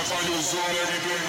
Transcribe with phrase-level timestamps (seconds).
[0.00, 1.21] slides on every day.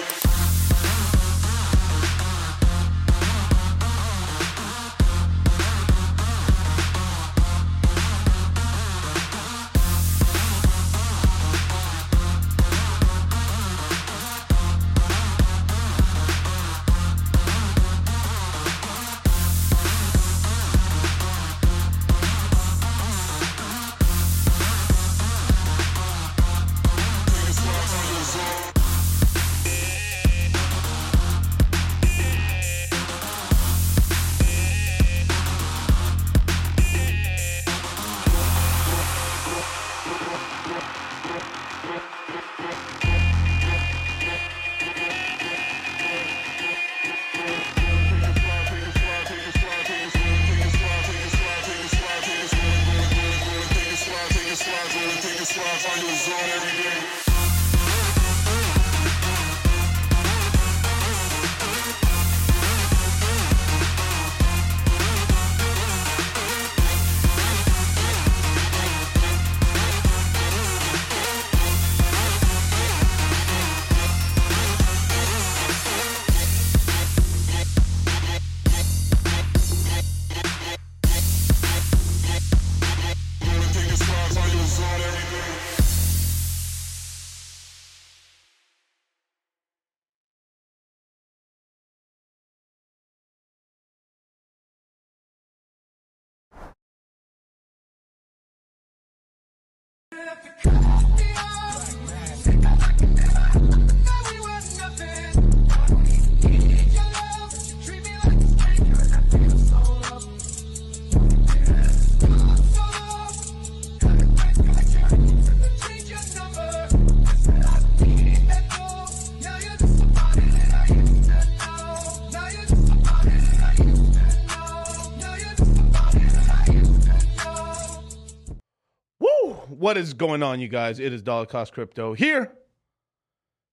[129.93, 130.99] What is going on, you guys?
[130.99, 132.51] It is Dollar Cost Crypto here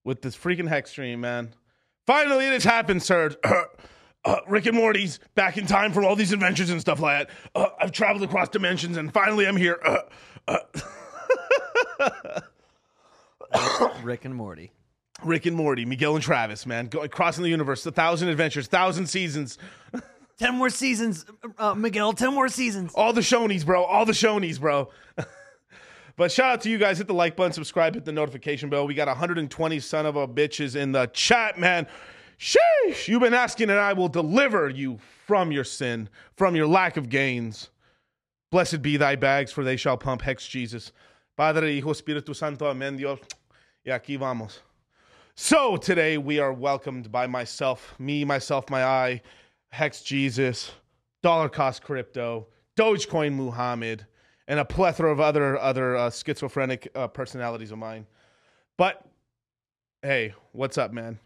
[0.05, 1.55] with this freaking hex stream, man.
[2.07, 3.35] Finally, it has happened, sir.
[4.23, 7.37] Uh, Rick and Morty's back in time from all these adventures and stuff like that.
[7.55, 9.81] Uh, I've traveled across dimensions, and finally, I'm here.
[10.47, 10.59] Uh,
[14.03, 14.73] Rick and Morty.
[15.25, 19.07] Rick and Morty, Miguel and Travis, man, going crossing the universe, a thousand adventures, thousand
[19.07, 19.57] seasons,
[20.41, 21.27] Ten more seasons,
[21.59, 22.15] uh, Miguel.
[22.15, 22.93] Ten more seasons.
[22.95, 24.91] all the Shonies, bro, all the Shonies, bro.
[26.21, 26.99] but shout out to you guys.
[26.99, 28.87] Hit the like button, subscribe, hit the notification bell.
[28.87, 31.87] We got 120 son of a bitches in the chat, man.
[32.39, 36.99] Sheesh, you've been asking, and I will deliver you from your sin, from your lack
[36.99, 37.71] of gains.
[38.51, 40.93] Blessed be thy bags, for they shall pump hex Jesus.
[41.39, 43.19] Padre, Hijo, Espíritu Santo, Amén, Dios.
[43.87, 44.59] Y aquí vamos.
[45.37, 49.23] So today we are welcomed by myself, me, myself, my eye,
[49.71, 50.71] Hex Jesus,
[51.23, 54.05] Dollar Cost Crypto, Dogecoin Muhammad,
[54.51, 58.05] and a plethora of other other uh, schizophrenic uh, personalities of mine.
[58.77, 59.07] But
[60.03, 61.21] hey, what's up, man?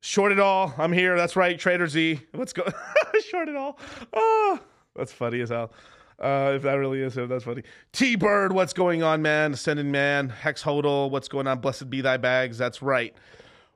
[0.00, 0.74] Short it all.
[0.76, 1.16] I'm here.
[1.16, 2.20] That's right, Trader Z.
[2.34, 2.64] Let's go.
[3.30, 3.78] Short it all.
[4.12, 4.58] Oh,
[4.96, 5.72] that's funny as hell.
[6.18, 7.62] Uh, if that really is him, that's funny.
[7.92, 9.52] T Bird, what's going on, man?
[9.52, 11.60] Ascending Man, Hex Hodel, what's going on?
[11.60, 12.58] Blessed be thy bags.
[12.58, 13.14] That's right.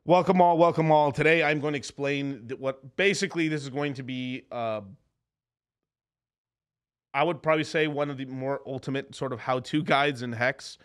[0.05, 1.13] Welcome all, welcome all.
[1.13, 4.43] Today I'm going to explain what basically this is going to be.
[4.51, 4.81] Uh,
[7.15, 10.79] I would probably say one of the more ultimate sort of how-to guides in Hex,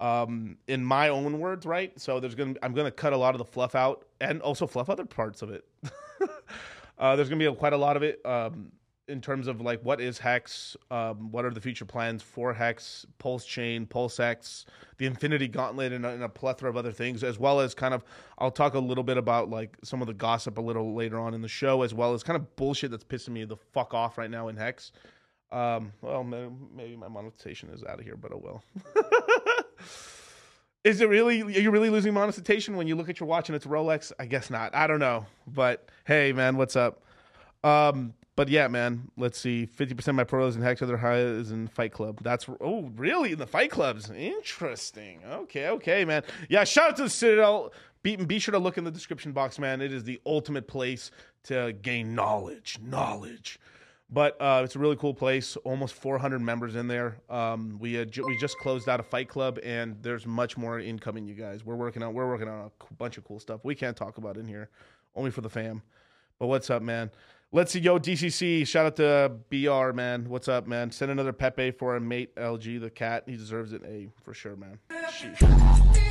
[0.00, 1.98] um, in my own words, right?
[1.98, 4.88] So there's gonna I'm gonna cut a lot of the fluff out and also fluff
[4.88, 5.64] other parts of it.
[6.98, 8.70] uh, there's gonna be a, quite a lot of it um,
[9.08, 13.06] in terms of like what is Hex, um, what are the future plans for Hex,
[13.18, 14.66] Pulse Chain, Pulse X,
[14.98, 18.04] the Infinity Gauntlet, and and a plethora of other things, as well as kind of
[18.38, 21.34] I'll talk a little bit about like some of the gossip a little later on
[21.34, 24.16] in the show, as well as kind of bullshit that's pissing me the fuck off
[24.16, 24.92] right now in Hex.
[25.50, 28.62] Um, well, maybe my monetization is out of here, but oh well.
[30.84, 31.42] is it really?
[31.42, 34.12] Are you really losing monetization when you look at your watch and it's Rolex?
[34.18, 34.74] I guess not.
[34.74, 35.26] I don't know.
[35.46, 37.02] But hey, man, what's up?
[37.64, 39.66] Um, but yeah, man, let's see.
[39.66, 42.20] Fifty percent of my pros and hex other highs in Fight Club.
[42.22, 44.10] That's oh, really in the Fight Clubs.
[44.10, 45.20] Interesting.
[45.28, 46.22] Okay, okay, man.
[46.48, 47.72] Yeah, shout out to the Citadel.
[48.02, 49.80] Be, be sure to look in the description box, man.
[49.80, 51.10] It is the ultimate place
[51.44, 52.78] to gain knowledge.
[52.80, 53.58] Knowledge.
[54.10, 55.56] But uh, it's a really cool place.
[55.64, 57.18] Almost 400 members in there.
[57.28, 60.80] Um, we had ju- we just closed out a fight club, and there's much more
[60.80, 61.26] incoming.
[61.26, 63.60] You guys, we're working on we're working on a bunch of cool stuff.
[63.64, 64.70] We can't talk about in here,
[65.14, 65.82] only for the fam.
[66.38, 67.10] But what's up, man?
[67.52, 68.66] Let's see, yo, DCC.
[68.66, 70.28] Shout out to BR, man.
[70.28, 70.90] What's up, man?
[70.90, 73.24] Send another Pepe for our mate LG, the cat.
[73.26, 73.82] He deserves it.
[73.84, 74.78] A for sure, man.
[75.10, 76.07] Sheesh.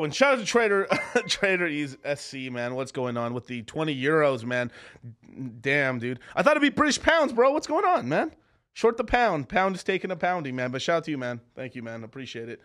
[0.00, 0.86] And shout out to Trader
[1.28, 1.86] Trader
[2.16, 2.74] SC, man.
[2.74, 4.70] What's going on with the 20 euros, man?
[5.60, 6.20] Damn, dude.
[6.34, 7.52] I thought it'd be British pounds, bro.
[7.52, 8.32] What's going on, man?
[8.74, 9.48] Short the pound.
[9.48, 10.70] Pound is taking a pounding, man.
[10.70, 11.40] But shout out to you, man.
[11.54, 12.04] Thank you, man.
[12.04, 12.60] Appreciate it.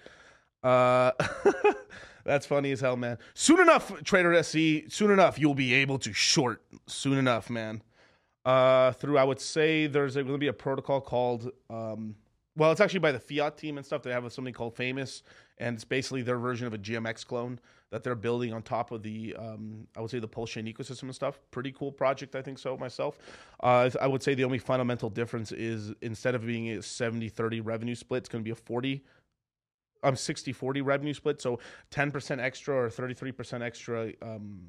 [0.63, 1.11] Uh
[2.25, 3.17] That's funny as hell, man.
[3.35, 6.61] Soon enough, Trader SC, soon enough, you'll be able to short.
[6.87, 7.81] Soon enough, man.
[8.45, 12.15] Uh through I would say there's going to be a protocol called um
[12.57, 14.01] well, it's actually by the Phiat team and stuff.
[14.01, 15.21] They have something called Phamous,
[15.59, 17.59] and it's basically their version of a GMX clone
[17.91, 21.03] that they're building on top of the, um, I would say, the Pulse Chain ecosystem
[21.03, 21.39] and stuff.
[21.51, 23.19] Pretty cool project, I think so myself.
[23.61, 27.61] Uh, I would say the only fundamental difference is instead of being a 70 30
[27.61, 29.03] revenue split, it's going to be a 40
[30.03, 31.59] um 60 40 revenue split so
[31.89, 34.59] 10% extra or 33% extra um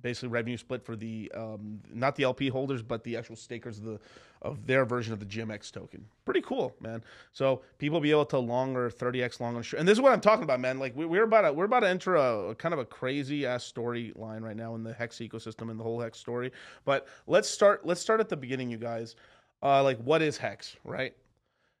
[0.00, 3.84] basically revenue split for the um not the LP holders but the actual stakers of
[3.84, 4.00] the
[4.42, 6.04] of their version of the GMX token.
[6.24, 7.02] Pretty cool, man.
[7.32, 9.78] So people be able to longer 30x long on short.
[9.78, 10.80] And this is what I'm talking about, man.
[10.80, 13.46] Like we, we're about to we're about to enter a, a kind of a crazy
[13.46, 16.50] ass storyline right now in the Hex ecosystem and the whole Hex story.
[16.84, 19.14] But let's start let's start at the beginning, you guys.
[19.62, 21.14] Uh like what is Hex, right?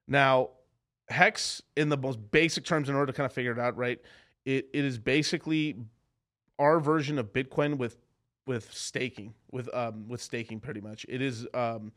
[0.06, 0.50] Now,
[1.08, 4.00] Hex in the most basic terms in order to kind of figure it out, right?
[4.44, 5.76] It it is basically
[6.58, 7.96] our version of Bitcoin with
[8.46, 11.06] with staking with um with staking pretty much.
[11.08, 11.92] It is um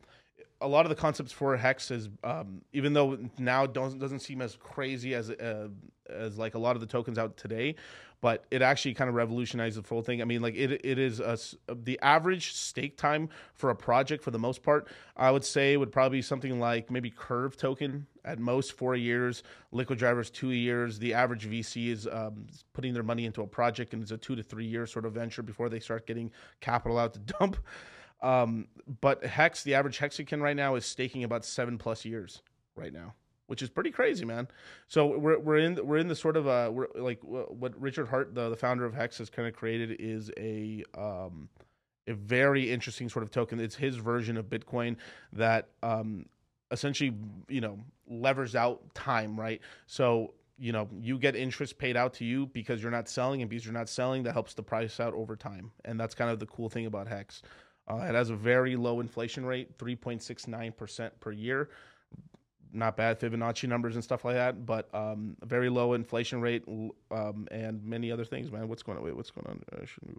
[0.60, 4.40] a lot of the concepts for hex is um, even though now doesn't doesn't seem
[4.40, 5.68] as crazy as uh,
[6.08, 7.74] as like a lot of the tokens out today,
[8.20, 10.22] but it actually kind of revolutionized the full thing.
[10.22, 11.38] I mean, like it it is a
[11.74, 14.88] the average stake time for a project for the most part.
[15.16, 19.42] I would say would probably be something like maybe Curve token at most four years,
[19.72, 20.98] Liquid Drivers two years.
[20.98, 24.36] The average VC is um, putting their money into a project and it's a two
[24.36, 26.30] to three year sort of venture before they start getting
[26.60, 27.56] capital out to dump.
[28.22, 28.68] Um,
[29.00, 32.42] but Hex, the average Hexican right now is staking about seven plus years
[32.74, 33.14] right now,
[33.46, 34.48] which is pretty crazy, man.
[34.88, 38.34] So we're we're in we're in the sort of uh we're like what Richard Heart,
[38.34, 41.48] the, the founder of Hex, has kind of created is a um
[42.08, 43.58] a very interesting sort of token.
[43.60, 44.96] It's his version of Bitcoin
[45.32, 46.26] that um
[46.70, 47.14] essentially
[47.48, 47.78] you know
[48.08, 49.60] levers out time, right?
[49.86, 53.50] So you know you get interest paid out to you because you're not selling and
[53.50, 56.38] because you're not selling that helps the price out over time and that's kind of
[56.38, 57.42] the cool thing about hex
[57.88, 61.70] uh, it has a very low inflation rate, 3.69% per year.
[62.72, 66.64] Not bad Fibonacci numbers and stuff like that, but um, very low inflation rate
[67.10, 68.68] um, and many other things, man.
[68.68, 69.04] What's going on?
[69.04, 69.62] Wait, what's going on?
[69.72, 70.16] I shouldn't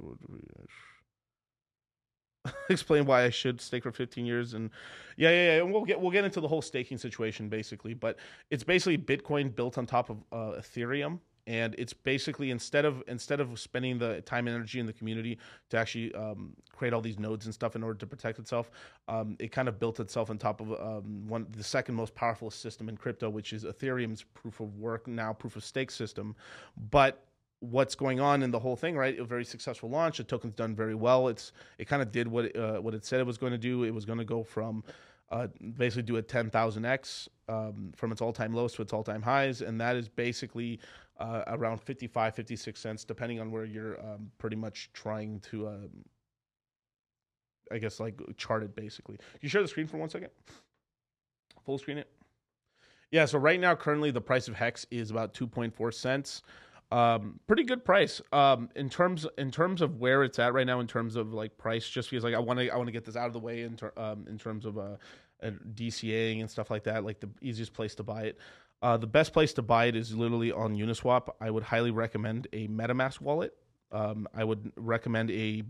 [2.69, 4.69] explain why I should stake for 15 years and
[5.15, 5.63] yeah, yeah, yeah.
[5.63, 8.17] And we'll get we'll get into the whole staking situation basically, but
[8.49, 13.39] it's basically Bitcoin built on top of uh, Ethereum and it's basically instead of instead
[13.39, 15.39] of spending the time and energy in the community
[15.69, 18.69] to actually um, create all these nodes and stuff in order to protect itself,
[19.07, 22.51] um, it kind of built itself on top of um, one the second most powerful
[22.51, 26.35] system in crypto, which is Ethereum's proof of work now proof of stake system.
[26.91, 27.23] But
[27.61, 29.17] what's going on in the whole thing, right?
[29.17, 30.17] A very successful launch.
[30.17, 31.29] The token's done very well.
[31.29, 33.57] It's it kind of did what it, uh, what it said it was going to
[33.57, 33.83] do.
[33.83, 34.83] It was going to go from
[35.29, 39.79] uh, basically do a 10,000x um, from its all-time lows to its all-time highs, and
[39.81, 40.79] that is basically
[41.19, 45.89] uh, around 55, 56 cents, depending on where you're um, pretty much trying to, um,
[47.71, 49.17] I guess, like chart it basically.
[49.17, 50.29] Can you share the screen for one second?
[51.65, 52.09] Full screen it.
[53.11, 56.41] Yeah, so right now, currently, the price of Hex is about 2.4 cents.
[56.89, 58.21] Um, pretty good price.
[58.31, 61.57] Um, in terms in terms of where it's at right now, in terms of like
[61.57, 63.39] price, just because like I want to I want to get this out of the
[63.39, 64.95] way in ter- um, in terms of uh,
[65.43, 67.03] uh, DCAing and stuff like that.
[67.03, 68.37] Like the easiest place to buy it.
[68.81, 71.29] Uh, the best place to buy it is literally on Uniswap.
[71.41, 73.53] I would highly recommend a MetaMask wallet.
[73.91, 75.63] Um, I would recommend a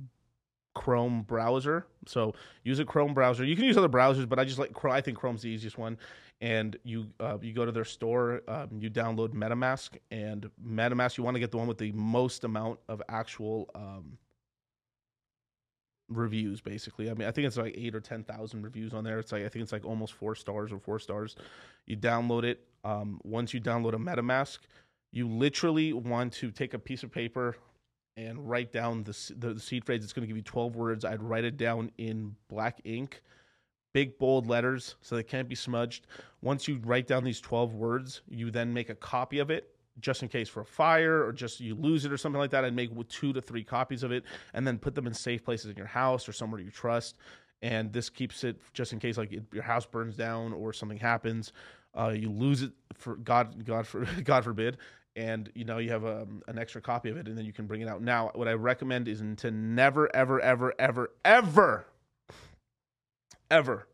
[0.75, 1.87] Chrome browser.
[2.05, 3.43] So use a Chrome browser.
[3.43, 4.93] You can use other browsers, but I just like Chrome.
[4.93, 5.97] I think Chrome's the easiest one.
[6.39, 11.23] And you uh, you go to their store, um, you download MetaMask, and MetaMask you
[11.23, 14.19] want to get the one with the most amount of actual um,
[16.09, 16.61] reviews.
[16.61, 19.17] Basically, I mean I think it's like eight or ten thousand reviews on there.
[19.17, 21.35] It's like I think it's like almost four stars or four stars.
[21.87, 22.59] You download it.
[22.83, 24.59] Um, once you download a MetaMask,
[25.11, 27.55] you literally want to take a piece of paper
[28.17, 30.03] and write down the, the, the seed phrase.
[30.03, 31.05] It's going to give you 12 words.
[31.05, 33.21] I'd write it down in black ink,
[33.97, 36.05] big bold letters so they can't be smudged.
[36.43, 40.21] Once you write down these 12 words, you then make a copy of it just
[40.21, 42.75] in case for a fire or just you lose it or something like that and
[42.75, 44.23] make two to three copies of it
[44.53, 47.17] and then put them in safe places in your house or somewhere you trust
[47.63, 51.51] and this keeps it just in case like your house burns down or something happens
[51.97, 54.77] uh, you lose it for god god for god forbid
[55.15, 57.65] and you know you have um, an extra copy of it and then you can
[57.65, 61.87] bring it out now what i recommend is to never ever ever ever ever
[63.49, 63.87] ever.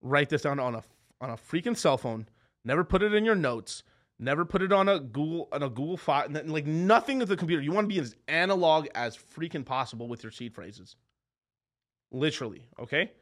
[0.00, 0.82] Write this down on a
[1.20, 2.26] on a freaking cell phone.
[2.64, 3.82] Never put it in your notes.
[4.18, 6.28] Never put it on a google on a google file.
[6.30, 7.62] Like nothing with the computer.
[7.62, 10.96] You want to be as analog as freaking possible with your seed phrases.
[12.10, 13.12] Literally okay?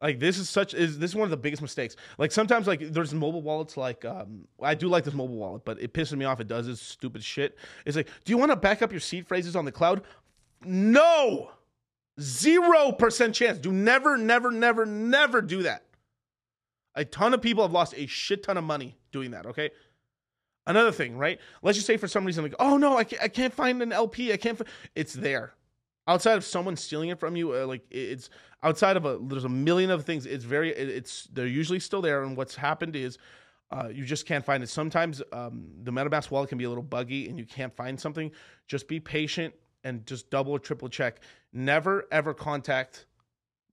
[0.00, 1.96] Like this is such is this is one of the biggest mistakes.
[2.18, 5.80] Like sometimes like there's mobile wallets like um i do like this mobile wallet but
[5.80, 6.40] it pisses me off.
[6.40, 7.56] It does this stupid shit.
[7.84, 10.02] It's like do you want to back up your seed phrases on the cloud?
[10.64, 11.50] No
[12.20, 13.58] zero percent chance.
[13.58, 15.84] Do never never never never do that.
[16.94, 19.70] A ton of people have lost a shit ton of money doing that okay?
[20.66, 21.38] Another thing right?
[21.62, 23.92] Let's just say for some reason like oh no i can't, I can't find an
[23.92, 24.64] lp i can't fi-.
[24.94, 25.54] it's there.
[26.08, 28.30] Outside of someone stealing it from you uh, like it's
[28.62, 32.22] outside of a there's a million of things it's very it's they're usually still there
[32.22, 33.18] and what's happened is
[33.70, 34.68] uh, you just can't find it.
[34.68, 38.30] Sometimes um, the metamask wallet can be a little buggy and you can't find something.
[38.68, 39.52] Just be patient
[39.84, 41.20] and just double or triple check
[41.52, 43.06] never ever contact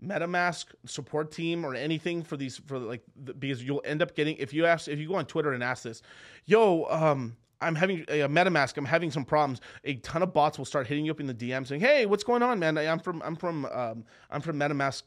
[0.04, 4.36] metamask support team or anything for these for like the, because you'll end up getting
[4.38, 6.02] if you ask if you go on twitter and ask this
[6.46, 8.78] yo um I'm having a MetaMask.
[8.78, 9.62] I'm having some problems.
[9.86, 12.24] A ton of bots will start hitting you up in the DM saying, "Hey, what's
[12.24, 12.78] going on, man?
[12.78, 15.04] I'm from I'm from um, I'm from MetaMask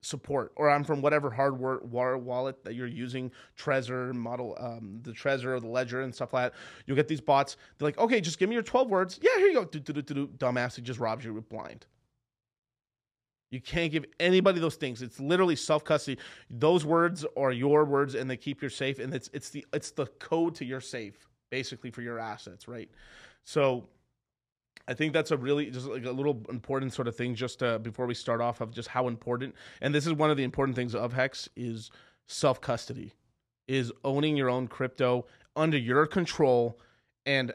[0.00, 5.46] support, or I'm from whatever hardware wallet that you're using, Trezor model, um, the Trezor
[5.46, 6.58] or the Ledger and stuff like that.
[6.86, 7.56] You'll get these bots.
[7.78, 9.18] They're like, "Okay, just give me your 12 words.
[9.22, 9.64] Yeah, here you go.
[9.64, 10.26] Do, do, do.
[10.28, 11.86] Dumbass, it just robs you blind."
[13.50, 15.00] You can't give anybody those things.
[15.00, 16.20] It's literally self custody.
[16.50, 18.98] Those words are your words, and they keep your safe.
[18.98, 22.90] And it's it's the it's the code to your safe basically for your assets, right?
[23.44, 23.88] So
[24.88, 27.78] I think that's a really just like a little important sort of thing just uh,
[27.78, 30.74] before we start off of just how important and this is one of the important
[30.74, 31.90] things of hex is
[32.26, 33.12] self custody
[33.68, 36.80] is owning your own crypto under your control
[37.26, 37.52] and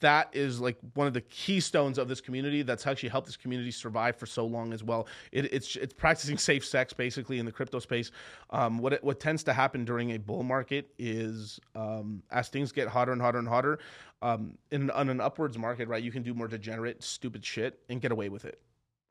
[0.00, 3.70] that is like one of the keystones of this community that's actually helped this community
[3.70, 5.06] survive for so long as well.
[5.32, 8.10] It, it's it's practicing safe sex basically in the crypto space.
[8.50, 12.72] Um, what it, what tends to happen during a bull market is um, as things
[12.72, 13.78] get hotter and hotter and hotter,
[14.20, 16.02] um, in on an upwards market, right?
[16.02, 18.60] You can do more degenerate, stupid shit and get away with it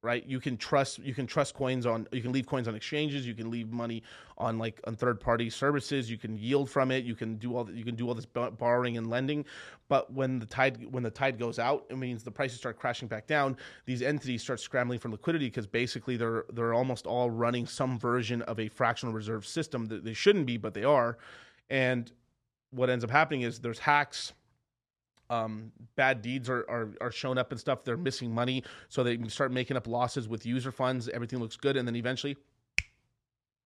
[0.03, 0.25] right?
[0.25, 3.35] You can trust you can trust coins on you can leave coins on exchanges you
[3.35, 4.01] can leave money
[4.37, 7.69] on like on third party services you can yield from it you can do all
[7.69, 9.45] you can do all this borrowing and lending.
[9.89, 13.07] But when the tide when the tide goes out it means the prices start crashing
[13.07, 13.57] back down.
[13.85, 18.41] These entities start scrambling for liquidity because basically they're they're almost all running some version
[18.43, 21.17] of a fractional reserve system that they shouldn't be but they are.
[21.69, 22.11] And
[22.71, 24.33] what ends up happening is there's hacks
[25.31, 27.83] um, bad deeds are, are, are shown up and stuff.
[27.83, 31.07] They're missing money, so they start making up losses with user funds.
[31.09, 32.35] Everything looks good, and then eventually,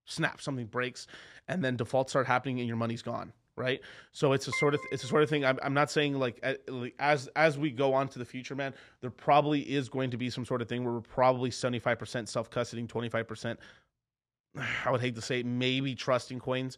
[0.05, 1.07] snap, something breaks,
[1.47, 3.33] and then defaults start happening, and your money's gone.
[3.57, 3.79] Right,
[4.11, 5.45] so it's a sort of it's a sort of thing.
[5.45, 6.43] I'm, I'm not saying like
[6.99, 8.73] as as we go on to the future, man.
[8.99, 12.27] There probably is going to be some sort of thing where we're probably 75 percent
[12.27, 13.59] self custodying, 25 percent.
[14.85, 16.77] I would hate to say maybe trusting coins.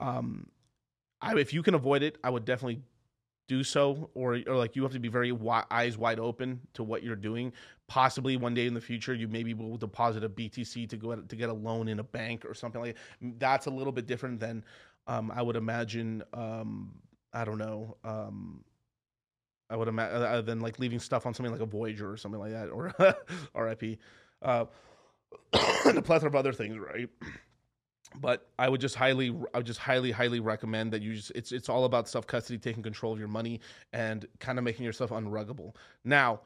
[0.00, 0.48] Um,
[1.22, 2.82] I, if you can avoid it, I would definitely
[3.48, 6.82] do so or or like you have to be very wi- eyes wide open to
[6.82, 7.52] what you're doing
[7.86, 11.36] possibly one day in the future you maybe will deposit a btc to go to
[11.36, 13.38] get a loan in a bank or something like that.
[13.38, 14.64] that's a little bit different than
[15.06, 16.92] um, i would imagine um,
[17.32, 18.64] i don't know um,
[19.70, 22.40] i would imagine uh, than like leaving stuff on something like a voyager or something
[22.40, 22.92] like that or
[23.54, 23.84] rip
[24.42, 24.64] uh,
[25.86, 27.08] and a plethora of other things right
[28.20, 31.52] but I would just highly, I would just highly, highly recommend that you just, it's,
[31.52, 33.60] it's all about self custody, taking control of your money
[33.92, 35.74] and kind of making yourself unruggable.
[36.04, 36.40] Now,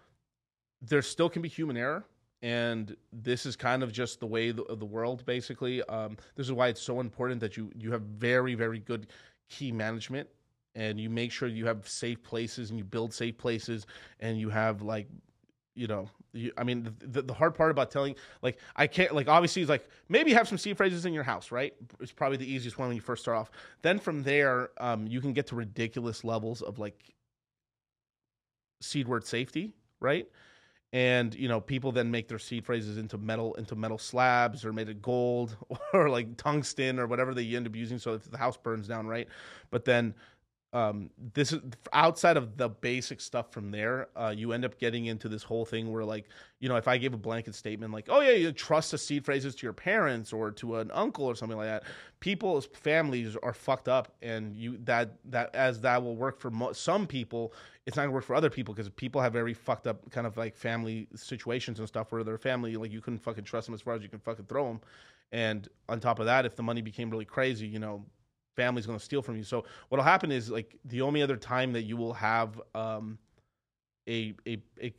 [0.83, 2.05] there still can be human error.
[2.43, 5.83] And this is kind of just the way of the world, basically.
[5.85, 9.09] Um, this is why it's so important that you you have very very good
[9.50, 10.26] key management,
[10.75, 13.87] and you make sure you have safe places and you build safe places,
[14.21, 15.07] and you have like
[15.75, 19.29] you know, you, I mean, the, the hard part about telling, like, I can't, like,
[19.29, 21.75] obviously, it's like maybe have some seed phrases in your house, right?
[22.01, 23.51] It's probably the easiest one when you first start off.
[23.83, 27.15] Then from there, um, you can get to ridiculous levels of like
[28.81, 30.29] seed word safety, right?
[30.93, 34.73] And you know, people then make their seed phrases into metal into metal slabs or
[34.73, 35.57] made of gold
[35.93, 37.99] or like tungsten or whatever they end up using.
[37.99, 39.29] So if the house burns down, right?
[39.71, 40.15] But then
[40.73, 41.61] um, this is
[41.93, 44.09] outside of the basic stuff from there.
[44.15, 46.27] Uh, you end up getting into this whole thing where, like,
[46.61, 49.25] you know, if I gave a blanket statement, like, "Oh yeah, you trust the seed
[49.25, 51.83] phrases to your parents or to an uncle or something like that,"
[52.21, 56.73] people's families are fucked up, and you that that as that will work for mo-
[56.73, 57.53] some people,
[57.87, 60.37] it's not gonna work for other people because people have very fucked up kind of
[60.37, 63.81] like family situations and stuff where their family like you couldn't fucking trust them as
[63.81, 64.81] far as you can fucking throw them,
[65.33, 68.05] and on top of that, if the money became really crazy, you know,
[68.57, 69.45] family's going to steal from you.
[69.45, 73.19] So what'll happen is like the only other time that you will have um
[74.09, 74.92] a a, a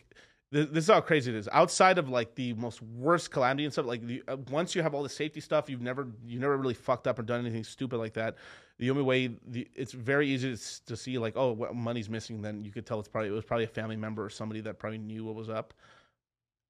[0.52, 1.48] this is how crazy it is.
[1.54, 4.94] Outside of like the most worst calamity and stuff, like the, uh, once you have
[4.94, 7.98] all the safety stuff, you've never you never really fucked up or done anything stupid
[7.98, 8.36] like that.
[8.78, 12.42] The only way the, it's very easy to, to see like oh what money's missing,
[12.42, 14.78] then you could tell it's probably it was probably a family member or somebody that
[14.78, 15.74] probably knew what was up.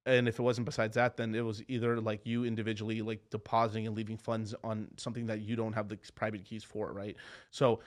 [0.04, 3.86] And if it wasn't besides that, then it was either like you individually like depositing
[3.86, 7.16] and leaving funds on something that you don't have the private keys for, right?
[7.50, 7.80] So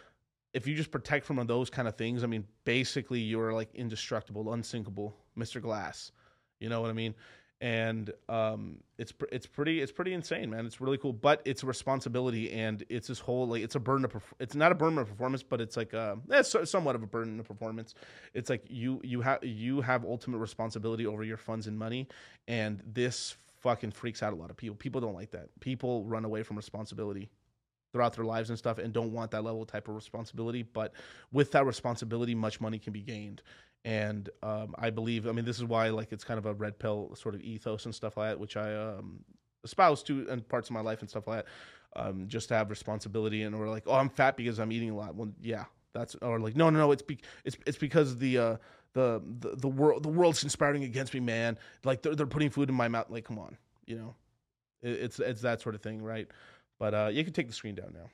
[0.53, 4.53] if you just protect from those kind of things, I mean, basically you're like indestructible,
[4.53, 5.61] unsinkable, Mr.
[5.61, 6.13] Glass.
[6.61, 7.13] You know what I mean?
[7.61, 10.65] And um, it's it's pretty it's pretty insane, man.
[10.65, 14.03] It's really cool, but it's a responsibility, and it's this whole like it's a burden
[14.05, 17.03] of perf- it's not a burden of performance, but it's like uh it's somewhat of
[17.03, 17.95] a burden of performance.
[18.33, 22.07] It's like you you have you have ultimate responsibility over your funds and money,
[22.47, 24.75] and this fucking freaks out a lot of people.
[24.75, 25.49] People don't like that.
[25.61, 27.29] People run away from responsibility
[27.95, 30.91] throughout their lives and stuff and don't want that level type of responsibility but
[31.31, 33.41] with that responsibility much money can be gained
[33.85, 36.79] and um, i believe i mean this is why like it's kind of a red
[36.79, 39.19] pill sort of ethos and stuff like that which i um,
[39.63, 41.51] espouse to in parts of my life and stuff like that.
[41.97, 44.95] Um, just to have responsibility and or like oh i'm fat because i'm eating a
[44.95, 45.15] lot.
[45.15, 48.57] Well yeah that's or like no no no it's be, it's it's because the uh
[48.93, 51.57] the, the the world the world's conspiring against me man.
[51.85, 53.09] Like they're, they're putting food in my mouth.
[53.09, 54.15] Like come on you know?
[54.81, 56.27] It, it's it's that sort of thing right?
[56.79, 58.09] But uh, you can take the screen down now.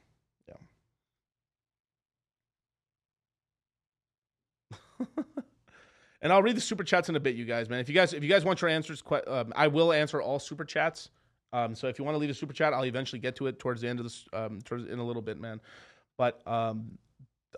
[5.00, 5.16] Yeah.
[6.22, 7.80] and I'll read the super chats in a bit, you guys, man.
[7.80, 10.66] If you guys if you guys want your answers, um, I will answer all super
[10.66, 11.10] chats.
[11.53, 13.60] Um, so if you want to leave a super chat, I'll eventually get to it
[13.60, 15.60] towards the end of this, um, towards in a little bit, man.
[16.18, 16.98] But um,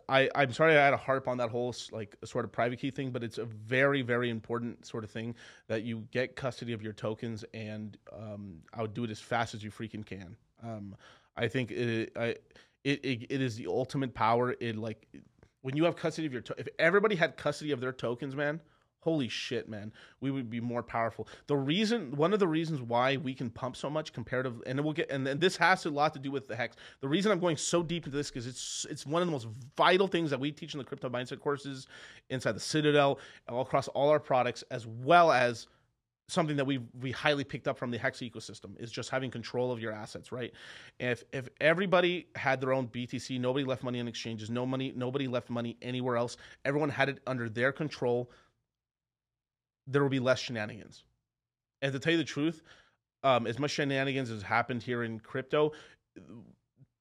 [0.09, 2.91] I I'm sorry I had to harp on that whole like sort of private key
[2.91, 5.35] thing, but it's a very very important sort of thing
[5.67, 9.53] that you get custody of your tokens, and um, I would do it as fast
[9.53, 10.35] as you freaking can.
[10.63, 10.95] Um,
[11.35, 12.35] I think it, I,
[12.83, 14.55] it, it it is the ultimate power.
[14.59, 15.07] It like
[15.63, 18.61] when you have custody of your to- if everybody had custody of their tokens, man.
[18.99, 19.91] Holy shit, man!
[20.21, 21.27] We would be more powerful.
[21.47, 24.93] The reason, one of the reasons why we can pump so much comparative, and we'll
[24.93, 26.77] get, and, and this has a lot to do with the hex.
[27.01, 29.47] The reason I'm going so deep into this because it's it's one of the most
[29.75, 31.87] vital things that we teach in the crypto mindset courses
[32.29, 35.67] inside the Citadel, all across all our products, as well as
[36.27, 39.71] something that we we highly picked up from the hex ecosystem is just having control
[39.71, 40.53] of your assets right?
[40.99, 45.27] If if everybody had their own btc nobody left money in exchanges no money nobody
[45.27, 48.31] left money anywhere else everyone had it under their control
[49.87, 51.03] there will be less shenanigans.
[51.81, 52.61] And to tell you the truth
[53.23, 55.71] um, as much shenanigans has happened here in crypto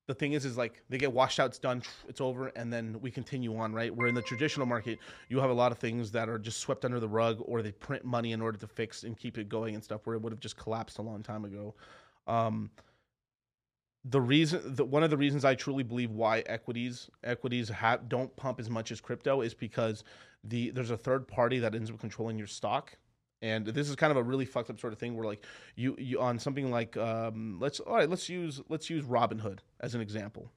[0.06, 2.98] the thing is is like they get washed out it's done it's over and then
[3.00, 3.94] we continue on right?
[3.94, 6.84] Where in the traditional market you have a lot of things that are just swept
[6.84, 9.74] under the rug or they print money in order to fix and keep it going
[9.74, 11.74] and stuff where it would have just collapsed a long time ago.
[12.26, 12.70] Um,
[14.04, 18.34] the reason the, one of the reasons i truly believe why equities equities have don't
[18.34, 20.02] pump as much as crypto is because
[20.44, 22.96] the there's a third party that ends up controlling your stock
[23.42, 25.96] and this is kind of a really fucked up sort of thing where like you
[25.98, 30.00] you on something like um let's all right let's use let's use robinhood as an
[30.00, 30.50] example.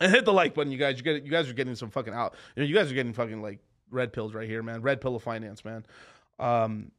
[0.00, 0.96] And hit the like button you guys.
[0.96, 3.12] You get you guys are getting some fucking out you, know, you guys are getting
[3.12, 3.58] fucking like
[3.90, 4.80] red pills right here man.
[4.80, 5.84] Red pill of finance man.
[6.38, 6.92] Um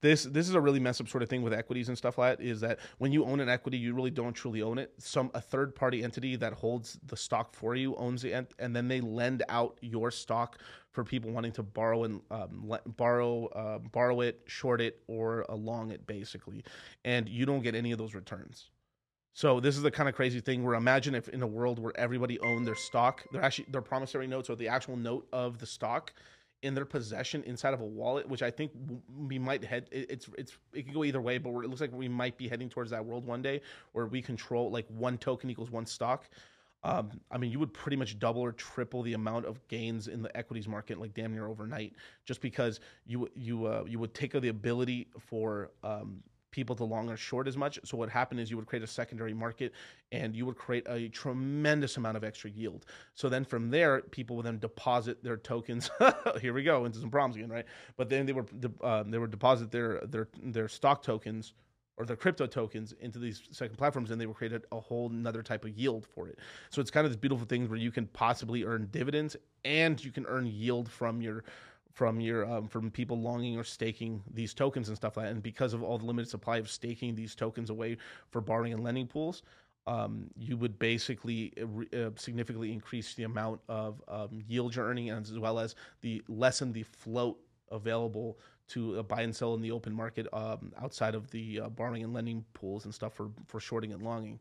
[0.00, 2.38] this this is a really messed up sort of thing with equities and stuff like
[2.38, 4.92] that is that when you own an equity you really don't truly own it.
[4.98, 8.74] Some a third party entity that holds the stock for you owns the ent- and
[8.74, 10.58] then they lend out your stock
[10.90, 15.44] for people wanting to borrow and um, le- borrow uh, borrow it short it or
[15.50, 16.64] long it basically.
[17.04, 18.70] And you don't get any of those returns.
[19.36, 21.96] So this is the kind of crazy thing where imagine if in a world where
[21.98, 25.66] everybody owned their stock they're actually their promissory notes or the actual note of the
[25.66, 26.12] stock
[26.64, 28.72] in their possession inside of a wallet, which I think
[29.16, 29.86] we might head.
[29.92, 32.70] It's it's it could go either way, but it looks like we might be heading
[32.70, 33.60] towards that world one day
[33.92, 36.28] where we control like one token equals one stock.
[36.82, 40.22] Um, I mean, you would pretty much double or triple the amount of gains in
[40.22, 41.92] the equities market, like damn near overnight,
[42.24, 46.22] just because you you uh, you would take the ability for um,
[46.54, 47.80] people to long or short as much.
[47.84, 49.72] So what happened is you would create a secondary market,
[50.12, 52.86] and you would create a tremendous amount of extra yield.
[53.14, 55.90] So then from there, people would then deposit their tokens.
[56.40, 57.66] Here we go into some problems again, right?
[57.96, 58.46] But then they were
[58.84, 61.54] um, they would deposit their their their stock tokens
[61.96, 65.42] or the crypto tokens into these second platforms and they were created a whole another
[65.42, 66.38] type of yield for it
[66.70, 70.10] so it's kind of this beautiful thing where you can possibly earn dividends and you
[70.10, 71.44] can earn yield from your
[71.94, 75.42] from your um, from people longing or staking these tokens and stuff like that and
[75.42, 77.96] because of all the limited supply of staking these tokens away
[78.30, 79.42] for borrowing and lending pools
[79.86, 85.10] um, you would basically uh, uh, significantly increase the amount of um, yield you're earning
[85.10, 87.38] as well as the lessen the float
[87.70, 91.68] available to uh, buy and sell in the open market um, outside of the uh,
[91.68, 94.38] borrowing and lending pools and stuff for for shorting and longing.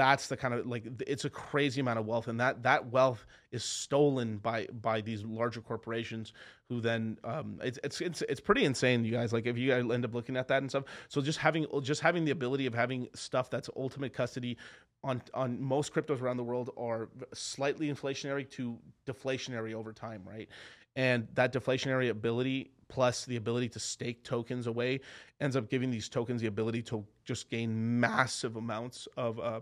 [0.00, 3.26] That's the kind of like it's a crazy amount of wealth, and that that wealth
[3.52, 6.32] is stolen by by these larger corporations
[6.70, 9.34] who then um, it's it's it's it's pretty insane, you guys.
[9.34, 12.24] Like if you end up looking at that and stuff, so just having just having
[12.24, 14.56] the ability of having stuff that's ultimate custody
[15.04, 20.48] on on most cryptos around the world are slightly inflationary to deflationary over time, right?
[20.96, 25.00] And that deflationary ability plus the ability to stake tokens away
[25.42, 29.60] ends up giving these tokens the ability to just gain massive amounts of uh,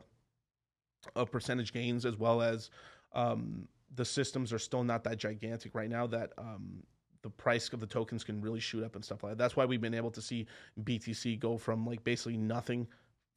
[1.17, 2.71] of percentage gains as well as
[3.13, 6.83] um, the systems are still not that gigantic right now that um,
[7.23, 9.39] the price of the tokens can really shoot up and stuff like that.
[9.39, 10.47] That's why we've been able to see
[10.85, 12.87] BTC go from like basically nothing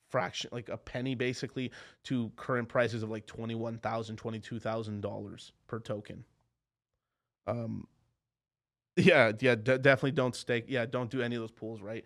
[0.10, 1.71] fraction like a penny basically
[2.04, 3.80] to current prices of like $21,000
[4.15, 6.24] $22,000 per token.
[7.47, 7.88] Um
[8.97, 10.65] yeah, yeah, d- definitely don't stake.
[10.67, 12.04] Yeah, don't do any of those pools, right?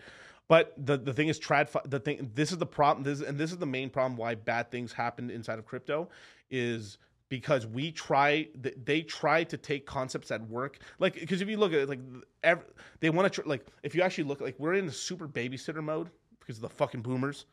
[0.48, 1.70] But the the thing is, trad.
[1.90, 2.32] The thing.
[2.36, 3.04] This is the problem.
[3.04, 6.10] This and this is the main problem why bad things happen inside of crypto
[6.50, 8.48] is because we try.
[8.56, 10.80] They try to take concepts that work.
[11.00, 12.00] Like because if you look at it, like
[12.44, 12.66] every,
[13.00, 15.84] they want to tr- like if you actually look like we're in a super babysitter
[15.84, 17.46] mode because of the fucking boomers.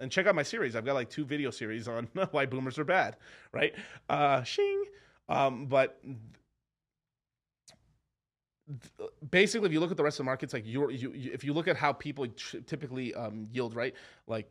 [0.00, 0.76] And check out my series.
[0.76, 3.16] I've got like two video series on why boomers are bad,
[3.52, 3.74] right?
[4.08, 4.84] Uh, shing.
[5.28, 6.00] Um, but
[9.30, 11.68] basically if you look at the rest of the markets like you, if you look
[11.68, 12.26] at how people
[12.66, 13.94] typically um, yield right
[14.26, 14.50] like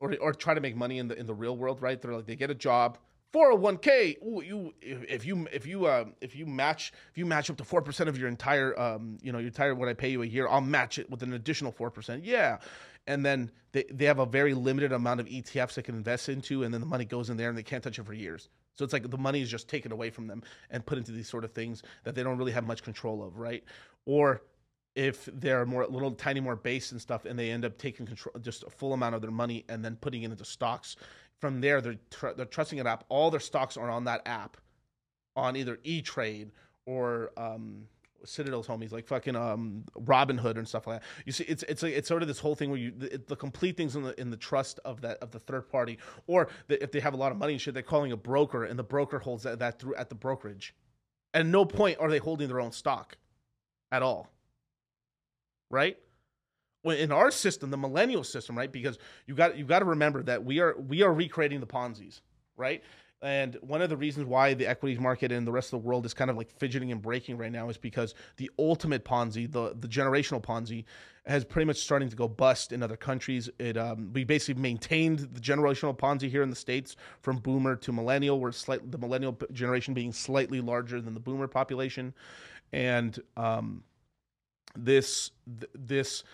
[0.00, 2.26] or or try to make money in the in the real world right they're like
[2.26, 2.98] they get a job
[3.32, 7.48] 401k ooh, you if, if you if you uh, if you match if you match
[7.48, 10.22] up to 4% of your entire um you know your entire what I pay you
[10.22, 12.58] a year I'll match it with an additional 4% yeah.
[13.06, 16.64] And then they, they have a very limited amount of ETFs they can invest into
[16.64, 18.48] and then the money goes in there and they can't touch it for years
[18.80, 21.28] so it's like the money is just taken away from them and put into these
[21.28, 23.62] sort of things that they don't really have much control of, right?
[24.06, 24.40] Or
[24.94, 28.34] if they're more little tiny more base and stuff and they end up taking control
[28.40, 30.96] just a full amount of their money and then putting it into stocks
[31.40, 34.56] from there they're tr- they're trusting an app all their stocks are on that app
[35.36, 36.50] on either e-trade
[36.86, 37.84] or um,
[38.24, 41.06] Citadel's homies, like fucking um, Robin Hood and stuff like that.
[41.24, 43.36] You see, it's it's like, it's sort of this whole thing where you the, the
[43.36, 46.82] complete things in the in the trust of that of the third party, or the,
[46.82, 48.84] if they have a lot of money and shit, they're calling a broker, and the
[48.84, 50.74] broker holds that, that through at the brokerage.
[51.32, 53.16] At no point are they holding their own stock,
[53.92, 54.28] at all.
[55.70, 55.96] Right.
[56.82, 58.72] Well, in our system, the millennial system, right?
[58.72, 62.22] Because you got you got to remember that we are we are recreating the Ponzi's,
[62.56, 62.82] right?
[63.22, 66.06] And one of the reasons why the equities market and the rest of the world
[66.06, 69.74] is kind of like fidgeting and breaking right now is because the ultimate Ponzi, the
[69.78, 70.84] the generational Ponzi,
[71.26, 73.50] has pretty much starting to go bust in other countries.
[73.58, 77.92] It um, we basically maintained the generational Ponzi here in the states from Boomer to
[77.92, 82.14] Millennial, where slight, the Millennial generation being slightly larger than the Boomer population,
[82.72, 83.84] and um,
[84.74, 86.24] this th- this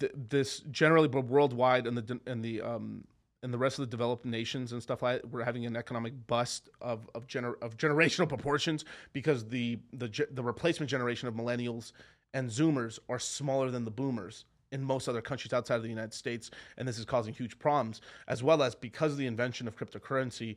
[0.00, 3.04] th- this generally but worldwide and the and the um,
[3.44, 6.14] and the rest of the developed nations and stuff like that, we're having an economic
[6.26, 11.34] bust of of, gener- of generational proportions because the the ge- the replacement generation of
[11.34, 11.92] millennials
[12.32, 16.14] and zoomers are smaller than the boomers in most other countries outside of the United
[16.14, 19.76] States and this is causing huge problems as well as because of the invention of
[19.76, 20.56] cryptocurrency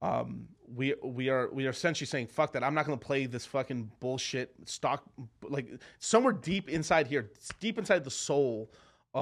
[0.00, 0.46] um,
[0.76, 3.44] we we are we are essentially saying fuck that I'm not going to play this
[3.44, 5.02] fucking bullshit stock
[5.42, 8.70] like somewhere deep inside here deep inside the soul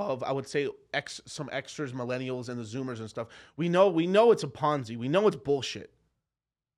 [0.03, 3.29] of I would say ex, some extras, millennials, and the Zoomers and stuff.
[3.57, 4.97] We know we know it's a Ponzi.
[4.97, 5.93] We know it's bullshit.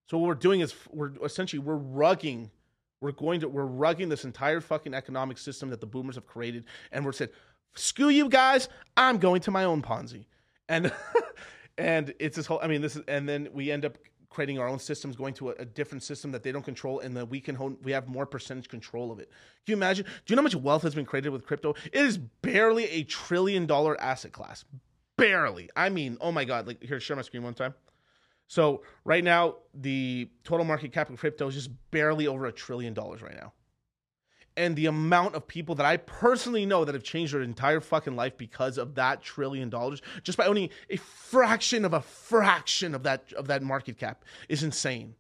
[0.07, 2.51] So what we're doing is we're essentially we're rugging,
[3.01, 6.65] we're going to we're rugging this entire fucking economic system that the Boomers have created,
[6.93, 7.31] and we're said,
[7.75, 10.25] screw you guys, I'm going to my own Ponzi,
[10.69, 10.93] and
[11.79, 12.61] and it's this whole.
[12.63, 13.99] I mean, this is and then we end up
[14.31, 17.17] creating our own systems, going to a, a, different system that they don't control, and
[17.17, 19.31] then we can hold, we have more percentage control of it.
[19.65, 20.05] Can you imagine?
[20.05, 21.75] Do you know how much wealth has been created with crypto?
[21.93, 24.65] It is barely a trillion dollar asset class.
[25.17, 25.69] Barely.
[25.75, 26.67] I mean, oh my god!
[26.67, 27.75] Like here, share my screen one time.
[28.47, 32.95] So right now, the total market cap of crypto is just barely over a trillion
[32.95, 33.53] dollars right now
[34.59, 38.17] and the amount of people that I personally know that have changed their entire fucking
[38.17, 43.05] life because of that trillion dollars just by owning a fraction of a fraction of
[43.05, 45.15] that of that market cap is insane.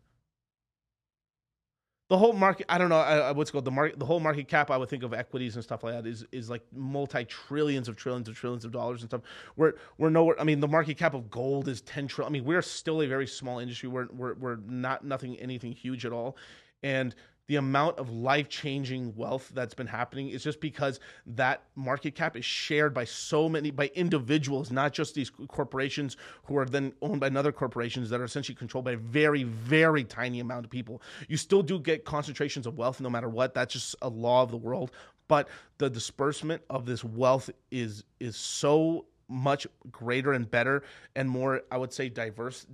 [2.08, 3.64] the whole market i don't know uh, what's called?
[3.64, 6.06] The market the whole market cap i would think of equities and stuff like that
[6.06, 9.22] is is like multi trillions of trillions of trillions of dollars and stuff.
[9.56, 12.32] We're we're nowhere i mean the market cap of gold is 10 trillion.
[12.32, 13.88] I mean we're still a very small industry.
[13.88, 16.36] We're we're, we're not nothing anything huge at all.
[16.82, 17.14] And
[17.48, 22.36] the amount of life changing wealth that's been happening is just because that market cap
[22.36, 27.20] is shared by so many by individuals, not just these corporations who are then owned
[27.20, 31.02] by another corporations that are essentially controlled by a very, very tiny amount of people.
[31.26, 33.54] You still do get concentrations of wealth no matter what.
[33.54, 34.92] That's just a law of the world.
[35.26, 40.82] But the disbursement of this wealth is is so much greater and better
[41.14, 42.66] and more i would say diverse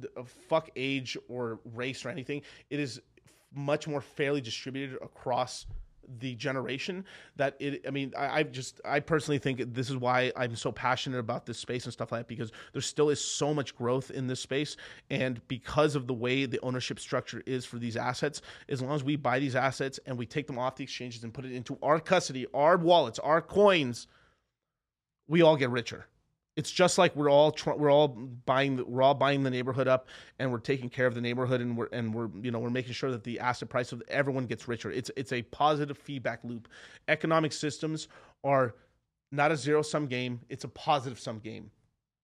[0.48, 3.00] fuck age or race or anything it is
[3.54, 5.66] much more fairly distributed across
[6.18, 7.04] the generation
[7.36, 10.72] that it i mean I, I just i personally think this is why i'm so
[10.72, 14.10] passionate about this space and stuff like that because there still is so much growth
[14.10, 14.76] in this space.
[15.10, 19.04] And because of the way the ownership structure is for these assets as long as
[19.04, 21.78] we buy these assets and we take them off the exchanges and put it into
[21.82, 24.06] our custody our wallets our coins
[25.28, 26.06] we all get richer
[26.56, 29.88] it's just like we're all tr- we're all buying the, we're all buying the neighborhood
[29.88, 32.70] up and we're taking care of the neighborhood and we're and we're you know we're
[32.70, 34.90] making sure that the asset price of everyone gets richer.
[34.90, 36.68] It's it's a positive feedback loop.
[37.08, 38.08] Economic systems
[38.44, 38.74] are
[39.32, 40.40] not a zero sum game.
[40.48, 41.70] It's a positive sum game.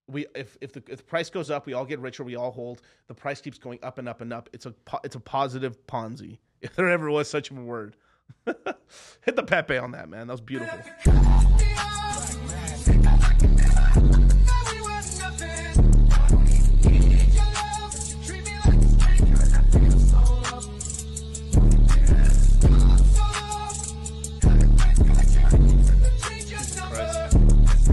[0.07, 2.23] We if if the, if the price goes up we all get richer.
[2.23, 2.81] We all hold.
[3.07, 4.49] The price keeps going up and up and up.
[4.53, 7.97] It's a it's a positive ponzi if there ever was such a word.
[8.45, 10.27] Hit the pepe on that man.
[10.27, 10.79] That was beautiful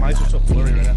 [0.09, 0.95] eyes are so blurry right now.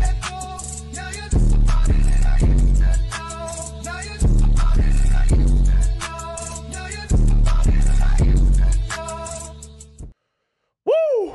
[10.87, 11.35] Woo!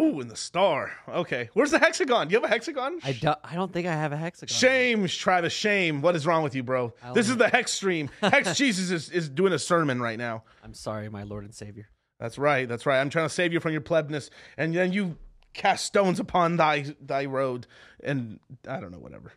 [0.00, 0.90] Ooh, and the star.
[1.08, 2.26] Okay, where's the hexagon?
[2.26, 2.98] Do you have a hexagon?
[3.04, 3.38] I, don't.
[3.44, 4.52] I don't think I have a hexagon.
[4.52, 5.52] Shame, Travis.
[5.52, 6.02] Shame.
[6.02, 6.92] What is wrong with you, bro?
[7.00, 8.10] I This is the hex stream.
[8.20, 10.42] Hex Jesus is, is doing a sermon right now.
[10.64, 11.90] I'm sorry, my Lord and Savior.
[12.18, 12.68] That's right.
[12.68, 13.00] That's right.
[13.00, 15.16] I'm trying to save you from your plebness, and then you
[15.56, 17.66] cast stones upon thy thy road,
[18.04, 18.38] and
[18.68, 19.32] I don't know, whatever.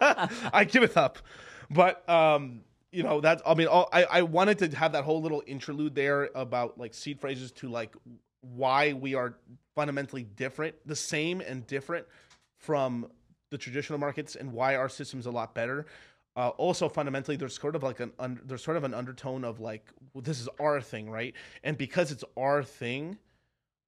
[0.52, 1.18] I give it up.
[1.70, 2.60] But um,
[2.92, 5.94] you know, that's I mean, all, I I wanted to have that whole little interlude
[5.94, 7.94] there about like seed phrases to like
[8.42, 9.34] why we are
[9.74, 12.06] fundamentally different, the same and different
[12.58, 13.10] from
[13.50, 15.86] the traditional markets, and why our system's a lot better.
[16.36, 19.58] Uh, also, fundamentally, there's sort of like an un- there's sort of an undertone of
[19.58, 21.34] like well, this is our thing, right?
[21.64, 23.18] And because it's our thing,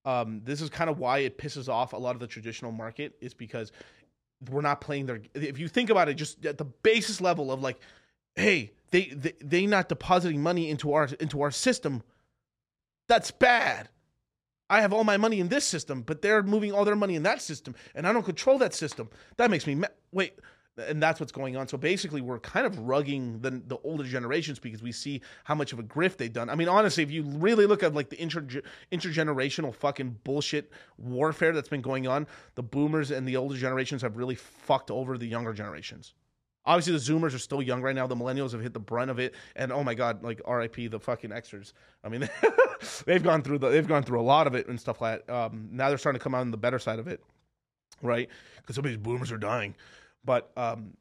[0.05, 3.17] um, this is kind of why it pisses off a lot of the traditional market
[3.21, 3.73] is because
[4.51, 5.21] we're not playing their.
[5.35, 7.79] If you think about it, just at the basis level of like,
[8.37, 12.03] hey, they they they not depositing money into our into our system.
[13.09, 13.89] That's bad.
[14.71, 17.23] I have all my money in this system, but they're moving all their money in
[17.23, 19.09] that system, and I don't control that system.
[19.39, 20.39] That makes me ma- wait.
[20.87, 21.67] And that's what's going on.
[21.67, 25.73] So basically, we're kind of rugging the the older generations because we see how much
[25.73, 26.49] of a grift they've done.
[26.49, 28.43] I mean, honestly, if you really look at like the inter
[28.93, 34.17] intergenerational fucking bullshit warfare that's been going on, the boomers and the older generations have
[34.17, 36.15] really fucked over the younger generations.
[36.69, 38.07] Obviously, the Zoomers are still young right now.
[38.07, 40.89] The Millennials have hit the brunt of it, and oh my god, like R.I.P.
[40.89, 41.73] the fucking Xers.
[42.05, 42.29] I mean,
[43.07, 45.35] they've gone through the they've gone through a lot of it and stuff like that.
[45.35, 47.23] Um, now they're starting to come out on the better side of it,
[48.03, 48.29] right?
[48.59, 49.77] Because some of these boomers are dying,
[50.25, 50.95] but um,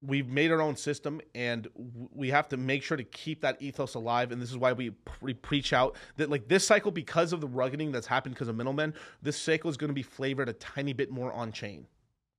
[0.00, 1.68] we've made our own system, and
[2.12, 4.32] we have to make sure to keep that ethos alive.
[4.32, 7.48] And this is why we, we preach out that like this cycle, because of the
[7.48, 10.92] ruggeding that's happened because of middlemen, this cycle is going to be flavored a tiny
[10.92, 11.86] bit more on chain,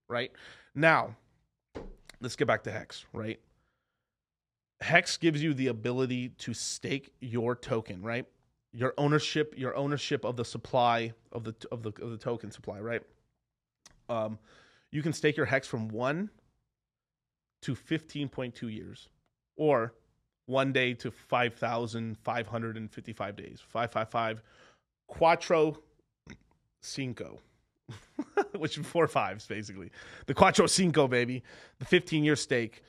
[0.09, 0.31] right?
[0.75, 1.15] Now
[2.23, 3.39] let's get back to hex right
[4.79, 8.25] hex gives you the ability to stake your token right
[8.71, 12.79] your ownership your ownership of the supply of the of the of the token supply
[12.79, 13.01] right
[14.09, 14.39] um
[14.93, 16.29] you can stake your hex from 1
[17.63, 19.09] to 15.2 years
[19.57, 19.93] or
[20.45, 24.41] one day to 5555 days 555
[25.07, 25.75] quattro
[26.81, 27.39] cinco
[28.57, 29.91] which four fives basically.
[30.27, 31.43] The Quattro Cinco, baby,
[31.79, 32.83] the 15 year stake.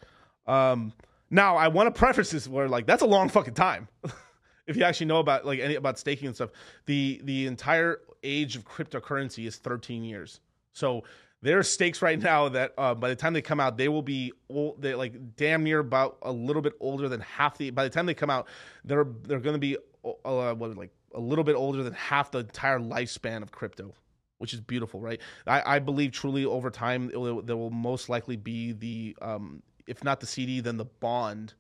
[0.47, 0.93] Um,
[1.31, 3.89] now I want to preface this where like that's a long fucking time.
[4.67, 6.51] if you actually know about like any about staking and stuff,
[6.87, 10.41] the the entire age of cryptocurrency is 13 years.
[10.75, 11.05] So
[11.45, 14.03] there are stakes right now that uh, by the time they come out, they will
[14.03, 17.71] be old, they like damn near about a little bit older than half the.
[17.71, 18.49] By the time they come out,
[18.85, 22.39] they're they're going to be uh, what like a little bit older than half the
[22.41, 23.95] entire lifespan of crypto
[24.39, 25.21] which is beautiful, right?
[25.47, 30.03] I, I believe truly over time will, there will most likely be the, um, if
[30.05, 31.55] not the CD, then the bond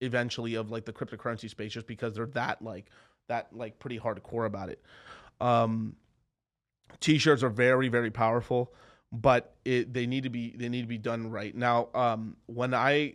[0.00, 2.86] eventually of like the cryptocurrency space just because they're that like
[3.28, 4.82] that like pretty hardcore about it.
[5.40, 5.96] Um,
[7.00, 8.72] t-shares are very very powerful,
[9.22, 11.54] but it they need to be they need to be done right.
[11.54, 13.14] Now, um, when I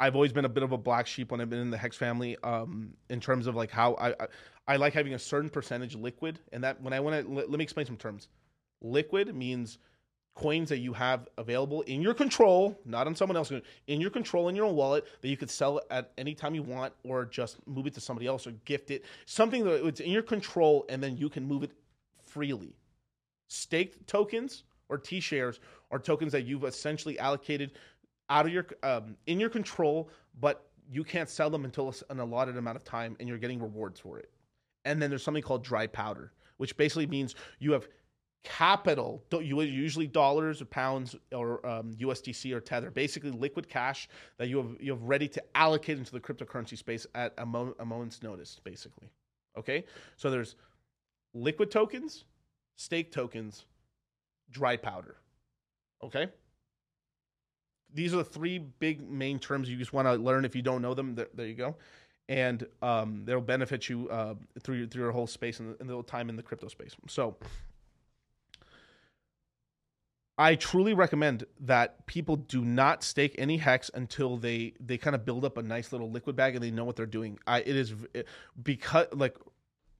[0.00, 1.96] I've always been a bit of a black sheep when I've been in the Hex
[1.96, 4.26] family, um, in terms of like how I, I
[4.66, 7.58] I like having a certain percentage liquid, and that when I want to let, let
[7.58, 8.28] me explain some terms.
[8.80, 9.78] Liquid means
[10.34, 13.50] coins that you have available in your control, not on someone else,
[13.88, 16.62] in your control in your own wallet that you could sell at any time you
[16.62, 19.04] want, or just move it to somebody else or gift it.
[19.26, 21.72] Something that it's in your control, and then you can move it
[22.22, 22.74] freely.
[23.48, 27.72] Staked tokens or T shares are tokens that you've essentially allocated
[28.30, 32.56] out of your um, in your control, but you can't sell them until an allotted
[32.56, 34.30] amount of time, and you're getting rewards for it.
[34.84, 37.88] And then there's something called dry powder, which basically means you have
[38.44, 44.58] capital usually dollars or pounds or um, USDC or tether basically liquid cash that you
[44.58, 48.22] have you have ready to allocate into the cryptocurrency space at a, mo- a moment's
[48.22, 49.08] notice basically
[49.58, 49.84] okay
[50.16, 50.54] so there's
[51.34, 52.24] liquid tokens
[52.76, 53.66] stake tokens
[54.50, 55.16] dry powder
[56.02, 56.28] okay?
[57.92, 60.82] These are the three big main terms you just want to learn if you don't
[60.82, 61.14] know them.
[61.14, 61.76] There, there you go.
[62.28, 65.88] And um, they'll benefit you uh, through your, through your whole space and the, and
[65.88, 66.94] the time in the crypto space.
[67.08, 67.36] So
[70.36, 75.24] I truly recommend that people do not stake any hex until they they kind of
[75.24, 77.38] build up a nice little liquid bag and they know what they're doing.
[77.46, 78.28] I it is it,
[78.62, 79.36] because like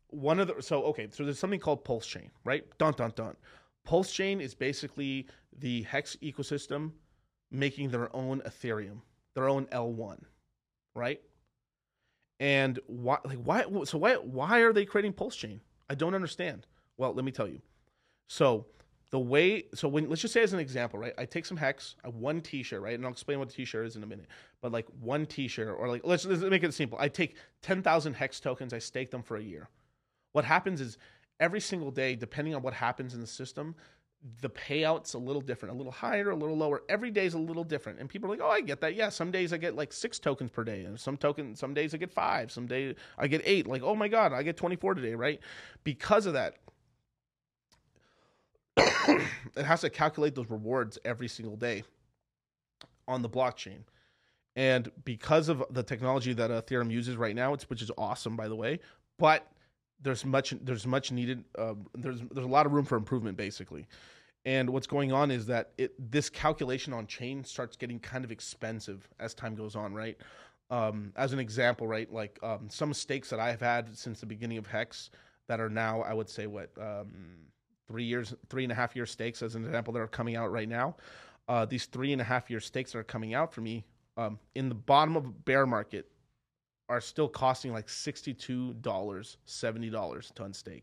[0.09, 2.65] one of the so okay so there's something called pulse chain right?
[2.77, 3.37] Dun dun dun
[3.89, 5.27] pulse chain is basically
[5.61, 6.93] the hex ecosystem
[7.51, 9.01] making their own ethereum
[9.35, 10.19] their own l1
[10.99, 11.21] right?
[12.41, 15.61] And why like why so why why are they creating pulse chain?
[15.89, 16.67] I don't understand.
[16.97, 17.61] Well let me tell you.
[18.29, 18.67] So
[19.11, 21.15] the way so when let's just say as an example right?
[21.19, 22.95] I take some hex a one t-share right?
[22.95, 24.27] And i'll explain what the t-share is in a minute.
[24.61, 26.99] But like one t-share or like let's, let's make it simple.
[27.01, 29.69] I take 10000 hex tokens i stake them for a year.
[30.33, 30.99] What happens is
[31.41, 33.75] every single day depending on what happens in the system
[34.41, 36.83] the payout's a little different a little higher a little lower.
[36.89, 38.01] Every day is a little different.
[38.01, 38.95] And people are like oh i get that.
[38.95, 41.95] Yeah some days i get like six tokens per day and some token some days
[41.95, 43.67] i get five some days i get eight.
[43.67, 45.41] Like oh my god i get 24 today right?
[45.85, 46.57] Because of that
[48.77, 51.85] it has to calculate those rewards every single day
[53.07, 53.81] on the blockchain.
[54.55, 58.37] And because of the technology that uh, Ethereum uses right now, it's which is awesome
[58.37, 58.81] by the way,
[59.19, 59.47] but
[60.01, 63.87] there's much there's much needed uh, there's there's a lot of room for improvement basically.
[64.45, 68.33] And what's going on is that it this calculation on chain starts getting kind of
[68.33, 70.17] expensive as time goes on, right?
[70.71, 74.27] Um, as an example, right, like um, some stakes that I have had since the
[74.27, 75.11] beginning of Hex
[75.49, 77.37] that are now, I would say, what um,
[77.87, 80.53] three years, three and a half year stakes, as an example, that are coming out
[80.53, 80.97] right now.
[81.49, 83.85] Uh, these three and a half year stakes that are coming out for me
[84.19, 86.11] um, in the bottom of a bear market
[86.89, 90.83] are still costing like $62, $70 to unstake.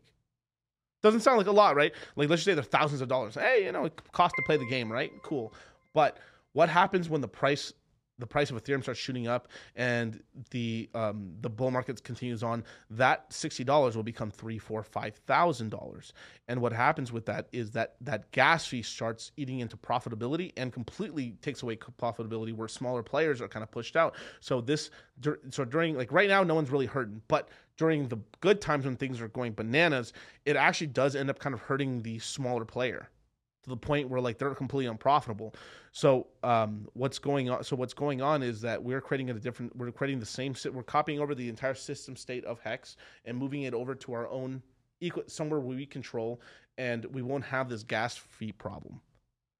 [1.02, 1.92] Doesn't sound like a lot, right?
[2.16, 3.34] Like, let's just say they're thousands of dollars.
[3.34, 5.12] Hey, you know, it costs to play the game, right?
[5.22, 5.52] Cool.
[5.94, 6.18] But
[6.52, 7.72] what happens when the price
[8.18, 12.64] the price of Ethereum starts shooting up and the um, the bull market continues on,
[12.90, 16.12] that sixty dollars will become three, four, five thousand dollars.
[16.48, 20.72] And what happens with that is that that gas fee starts eating into profitability and
[20.72, 24.14] completely takes away profitability where smaller players are kind of pushed out.
[24.40, 24.90] So this
[25.50, 28.96] so during like right now, no one's really hurting, but during the good times when
[28.96, 30.12] things are going bananas,
[30.46, 33.10] it actually does end up kind of hurting the smaller player
[33.66, 35.54] to the point where like they're completely unprofitable.
[35.92, 37.64] So um, what's going on?
[37.64, 39.76] So what's going on is that we're creating a different.
[39.76, 40.54] We're creating the same.
[40.72, 44.28] We're copying over the entire system state of Hex and moving it over to our
[44.28, 44.62] own
[45.00, 46.40] equal somewhere we control,
[46.78, 49.00] and we won't have this gas fee problem.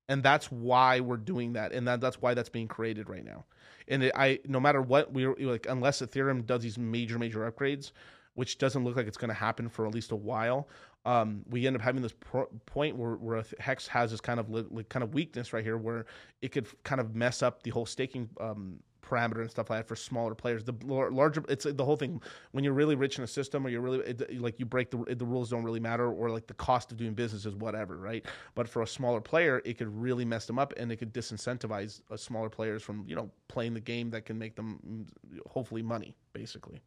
[0.09, 3.45] And that's why we're doing that, and that, that's why that's being created right now.
[3.88, 7.90] And it, I, no matter what, we like unless Ethereum does these major, major upgrades,
[8.37, 10.68] which doesn't look like it's going to happen for at least a while
[11.07, 14.51] um, we end up having this pro- point where, where hex has this kind of
[14.51, 16.07] li- kind of weakness right here where
[16.42, 19.88] it could kind of mess up the whole staking um, parameter and stuff like that
[19.88, 20.64] for smaller players.
[20.64, 22.20] The larger, it's the whole thing.
[22.51, 25.14] When you're really rich in a system, or you're really it, like you break the
[25.14, 28.27] the rules don't really matter, or like the cost of doing business is whatever, right?
[28.57, 32.01] But for a smaller player, it could really mess them up, and it could disincentivize
[32.11, 35.82] uh, smaller players from you know playing the game that can make them mm, hopefully
[35.82, 36.82] money, basically.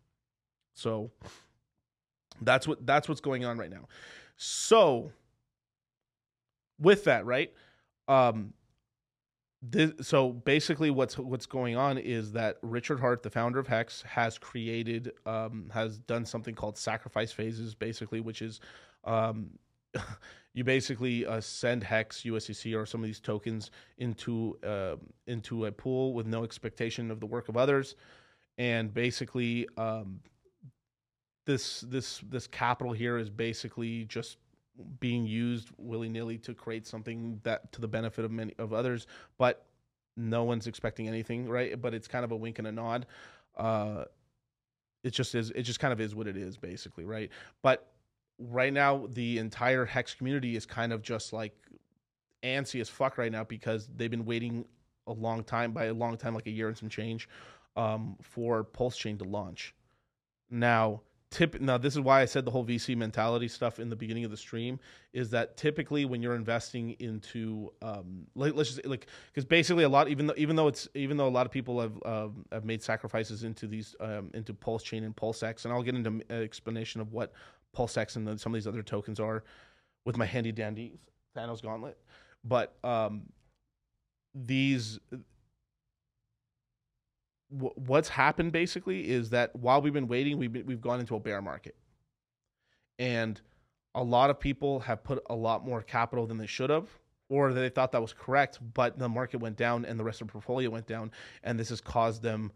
[0.74, 1.12] So
[2.42, 3.88] that's what that's what's going on right now.
[4.38, 5.12] So
[6.80, 7.54] with that, right?
[8.08, 8.54] Um
[9.62, 14.02] this, so basically what's what's going on is that Richard Heart, the founder of Hex,
[14.04, 18.62] has created um has done something called sacrifice phases basically, which is
[19.04, 19.50] um
[20.54, 24.96] you basically uh, send hex USDC or some of these tokens into uh,
[25.28, 27.96] into a pool with no expectation of the work of others
[28.58, 30.20] and basically um,
[31.50, 34.38] this this this capital here is basically just
[35.00, 39.08] being used willy nilly to create something that to the benefit of many of others,
[39.40, 39.66] but
[40.16, 41.82] no one's expecting anything, right?
[41.82, 43.08] But it's kind of a wink and a nod.
[43.58, 44.06] Uh,
[45.04, 45.50] it just is.
[45.52, 47.32] It just kind of is what it is, basically, right?
[47.64, 47.92] But
[48.38, 51.56] right now, the entire hex community is kind of just like
[52.44, 54.66] antsy as fuck right now because they've been waiting
[55.08, 57.28] a long time by a long time, like a year and some change,
[57.76, 59.74] um, for Pulse Chain to launch.
[60.52, 61.02] Now,
[61.32, 64.26] tip now this is why I said the whole VC mentality stuff in the beginning
[64.26, 64.80] of the stream
[65.14, 69.90] is that typically when you're investing into um like, let's just like because basically a
[69.90, 72.66] lot even though even though it's even though a lot of people have um, have
[72.66, 76.24] made sacrifices into these um, into Pulse Chain and PulseX and I'll get into an
[76.44, 77.34] explanation of what
[77.78, 79.44] PulseX and then some of these other tokens are
[80.06, 80.94] with my handy dandy
[81.38, 81.98] Thanos gauntlet.
[82.44, 83.24] But um
[84.34, 85.00] these
[87.50, 91.16] wh- what's happened basically is that while we've been waiting, we've been, we've gone into
[91.16, 91.76] a bear market,
[92.98, 93.40] and
[93.96, 96.88] a lot of people have put a lot more capital than they should have,
[97.30, 100.28] or they thought that was correct, but the market went down and the rest of
[100.28, 101.12] the portfolio went down,
[101.44, 102.52] and this has caused them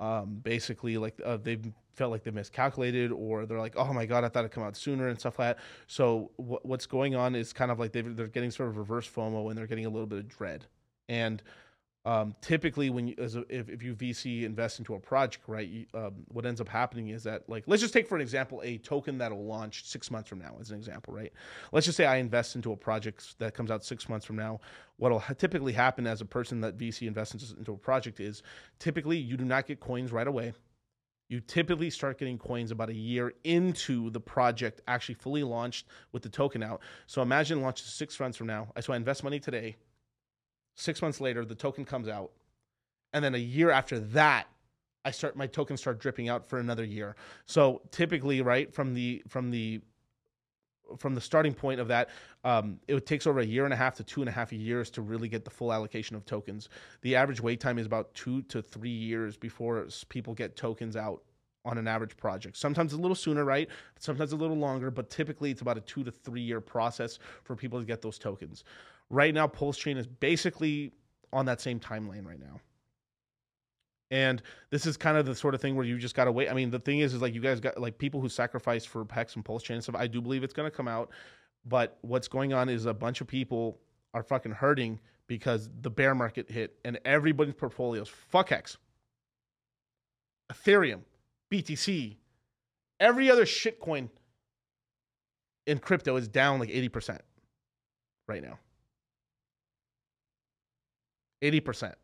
[0.00, 1.64] um, basically like uh, they've
[1.94, 4.76] felt like they miscalculated or they're like oh my god i thought it'd come out
[4.76, 5.62] sooner and stuff like that.
[5.86, 9.48] So wh- what's going on is kind of like they're getting sort of reverse fomo
[9.48, 10.66] and they're getting a little bit of dread.
[11.08, 11.42] And
[12.06, 15.68] um, typically when you as a, if, if you vc invest into a project right
[15.68, 18.62] you, um, what ends up happening is that like let's just take for an example
[18.64, 21.32] a token that'll launch six months from now as an example right?
[21.72, 24.60] Let's just say i invest into a project that comes out six months from now.
[24.98, 28.42] What'll ha- typically happen as a person that vc invests into a project is
[28.78, 30.52] typically you do not get coins right away.
[31.28, 36.22] You typically start getting coins about a year into the project actually fully launched with
[36.22, 36.82] the token out.
[37.06, 38.68] So imagine launches six months from now.
[38.80, 39.74] So i invest money today
[40.76, 42.30] Six months later, the token comes out,
[43.12, 44.46] and then a year after that,
[45.04, 47.16] I start my tokens start dripping out for another year.
[47.46, 49.80] So typically, right from the from the
[50.98, 52.10] from the starting point of that,
[52.44, 54.90] um, it takes over a year and a half to two and a half years
[54.90, 56.68] to really get the full allocation of tokens.
[57.02, 61.22] The average wait time is about two to three years before people get tokens out
[61.64, 62.56] on an average project.
[62.56, 63.68] Sometimes a little sooner, right?
[63.98, 67.56] Sometimes a little longer, but typically it's about a two to three year process for
[67.56, 68.62] people to get those tokens.
[69.10, 70.92] Right now, Pulse Chain is basically
[71.32, 72.60] on that same timeline right now.
[74.10, 74.40] And
[74.70, 76.48] this is kind of the sort of thing where you just gotta wait.
[76.48, 79.06] I mean, the thing is, is like you guys got like people who sacrifice for
[79.10, 79.96] Hex and Pulse Chain and stuff.
[79.96, 81.10] I do believe it's gonna come out,
[81.64, 83.80] but what's going on is a bunch of people
[84.14, 88.08] are fucking hurting because the bear market hit and everybody's portfolios.
[88.08, 88.78] Fuck Hex,
[90.52, 91.00] Ethereum,
[91.52, 92.16] BTC,
[93.00, 94.08] every other shitcoin
[95.66, 97.22] in crypto is down like eighty percent
[98.28, 98.58] right now.
[101.50, 101.94] 80%.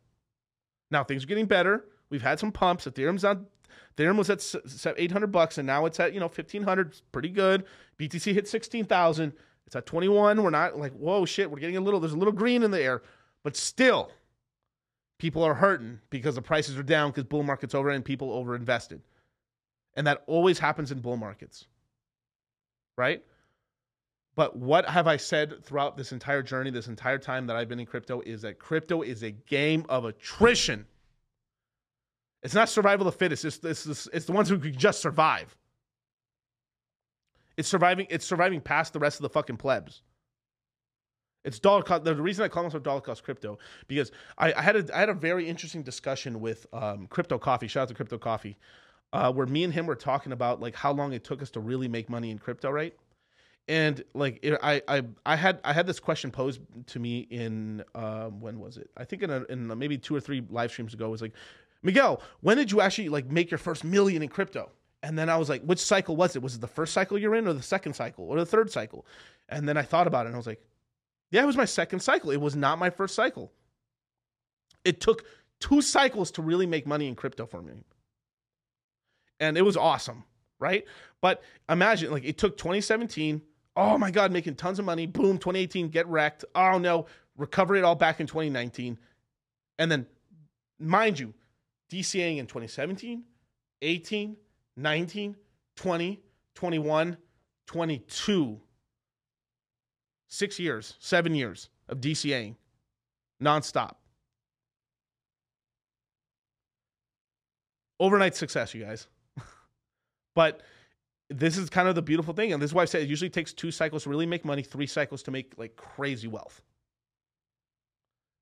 [0.91, 1.85] Now things are getting better.
[2.09, 2.85] We've had some pumps.
[2.85, 3.47] Ethereum's on
[3.95, 6.87] Ethereum was at s- s- 800 bucks and now it's at, you know, 1500.
[6.87, 7.65] It's pretty good.
[7.97, 9.33] BTC hit 16,000.
[9.65, 10.41] It's at 21.
[10.41, 12.81] We're not like, whoa, shit, we're getting a little, there's a little green in the
[12.81, 13.01] air.
[13.43, 14.11] But still,
[15.19, 18.55] people are hurting because the prices are down because bull market's over and people over
[18.55, 19.01] invested.
[19.95, 21.67] And that always happens in bull markets.
[22.97, 23.23] Right?
[24.35, 27.79] But what have I said throughout this entire journey, this entire time that I've been
[27.79, 30.87] in crypto, is that crypto is a game of attrition.
[32.41, 33.45] It's not survival of the fittest.
[33.45, 35.55] It's, it's, it's, the ones who can just survive.
[37.57, 38.07] It's surviving.
[38.09, 40.01] It's surviving past the rest of the fucking plebs.
[41.45, 42.03] It's dollar cost.
[42.03, 45.09] The reason I call myself dollar cost crypto because I, I had a I had
[45.09, 47.67] a very interesting discussion with um, Crypto Coffee.
[47.67, 48.57] Shout out to Crypto Coffee,
[49.11, 51.59] uh, where me and him were talking about like how long it took us to
[51.59, 52.95] really make money in crypto, right?
[53.67, 57.83] And like it, I, I I had I had this question posed to me in
[57.95, 58.89] um, when was it?
[58.97, 61.05] I think in a, in maybe two or three live streams ago.
[61.05, 61.33] It was like,
[61.81, 64.69] Miguel, when did you actually like make your first million in crypto?
[65.01, 66.41] And then I was like, which cycle was it?
[66.41, 69.05] Was it the first cycle you're in, or the second cycle, or the third cycle?
[69.49, 70.61] And then I thought about it, and I was like,
[71.31, 72.31] yeah, it was my second cycle.
[72.31, 73.51] It was not my first cycle.
[74.85, 75.25] It took
[75.59, 77.73] two cycles to really make money in crypto for me,
[79.39, 80.23] and it was awesome,
[80.59, 80.85] right?
[81.21, 83.41] But imagine, like, it took 2017
[83.75, 85.05] oh my god making tons of money.
[85.05, 86.45] Boom 2018 get wrecked.
[86.55, 87.05] Oh no
[87.37, 88.97] recover it all back in 2019
[89.79, 90.05] and then
[90.79, 91.33] mind you
[91.91, 93.23] dcaing in 2017
[93.81, 94.37] 18
[94.77, 95.35] 19
[95.75, 96.23] 20
[96.55, 97.17] 21
[97.65, 98.59] 22
[100.27, 102.55] six years seven years of dcaing
[103.41, 103.95] nonstop.
[107.99, 109.07] Overnight success you guys.
[110.35, 110.61] But
[111.39, 113.29] this is kind of the beautiful thing, and this is why I say it usually
[113.29, 116.61] takes two cycles to really make money, three cycles to make like crazy wealth.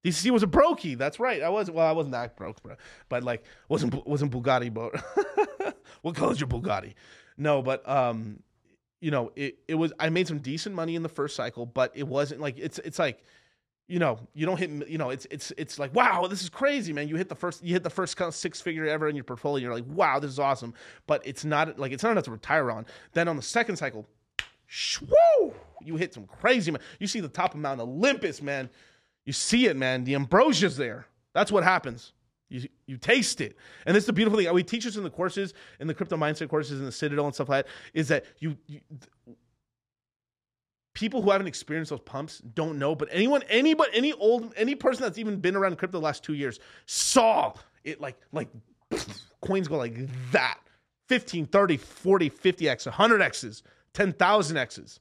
[0.03, 0.97] DCC was a brokey.
[0.97, 1.41] That's right.
[1.41, 1.85] I was well.
[1.85, 2.75] I wasn't that broke, bro.
[3.09, 4.91] But like, wasn't wasn't Bugatti, bro.
[6.01, 6.93] what color's your Bugatti?
[7.37, 8.41] No, but um,
[8.99, 9.93] you know, it it was.
[9.99, 12.97] I made some decent money in the first cycle, but it wasn't like it's it's
[12.97, 13.23] like,
[13.87, 14.87] you know, you don't hit.
[14.87, 17.07] You know, it's it's it's like wow, this is crazy, man.
[17.07, 19.25] You hit the first you hit the first kind of six figure ever in your
[19.25, 19.65] portfolio.
[19.65, 20.73] You're like, wow, this is awesome.
[21.07, 22.85] But it's not like it's not enough to retire on.
[23.13, 24.07] Then on the second cycle,
[25.01, 25.53] whoo,
[25.83, 26.81] you hit some crazy man.
[26.99, 28.69] You see the top of Mount Olympus, man.
[29.25, 30.03] You see it, man.
[30.03, 31.07] The ambrosia's there.
[31.33, 32.13] That's what happens.
[32.49, 33.55] You, you taste it.
[33.85, 34.53] And this is the beautiful thing.
[34.53, 37.33] We teach this in the courses, in the crypto mindset courses, in the Citadel and
[37.33, 38.81] stuff like that, is that you, you
[41.01, 42.93] people who haven't experienced those pumps don't know.
[42.93, 46.35] But anyone, anybody, any old, any person that's even been around crypto the last two
[46.35, 48.49] years saw it like, like
[49.41, 49.95] coins go like
[50.31, 50.59] that
[51.09, 53.63] 15, 30, 40, 50x, 100x's,
[53.95, 54.99] 10,000x's.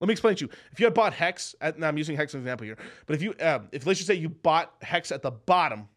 [0.00, 0.50] Let me explain to you.
[0.70, 3.16] If you had bought Hex, at, now I'm using Hex as an example here, but
[3.16, 5.88] if you, um, if let's just say you bought Hex at the bottom,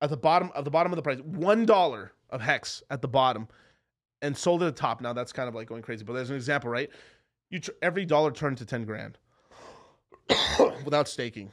[0.00, 3.08] at the bottom of the bottom of the price, one dollar of Hex at the
[3.08, 3.48] bottom,
[4.22, 5.00] and sold at the top.
[5.00, 6.90] Now that's kind of like going crazy, but there's an example, right?
[7.50, 9.18] You tr- every dollar turned to ten grand
[10.84, 11.50] without staking.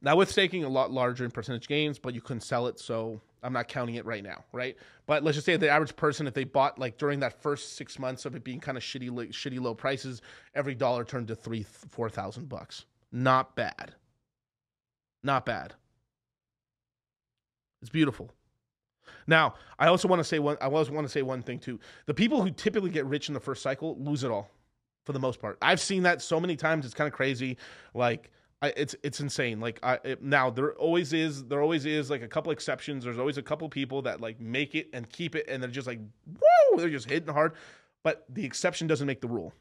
[0.00, 3.20] Now with staking, a lot larger in percentage gains, but you couldn't sell it, so
[3.42, 4.76] I'm not counting it right now, right?
[5.06, 7.98] But let's just say the average person, if they bought like during that first six
[7.98, 10.20] months of it being kind of shitty, like, shitty low prices,
[10.54, 12.84] every dollar turned to three, four thousand bucks.
[13.12, 13.94] Not bad.
[15.22, 15.74] Not bad.
[17.80, 18.32] It's beautiful.
[19.26, 20.56] Now, I also want to say one.
[20.60, 21.78] I also want to say one thing too.
[22.06, 24.50] The people who typically get rich in the first cycle lose it all,
[25.04, 25.58] for the most part.
[25.62, 26.84] I've seen that so many times.
[26.84, 27.56] It's kind of crazy.
[27.94, 28.30] Like
[28.62, 29.60] I, it's it's insane.
[29.60, 33.04] Like I it, now there always is there always is like a couple exceptions.
[33.04, 35.86] There's always a couple people that like make it and keep it, and they're just
[35.86, 37.54] like whoa, they're just hitting hard.
[38.04, 39.52] But the exception doesn't make the rule.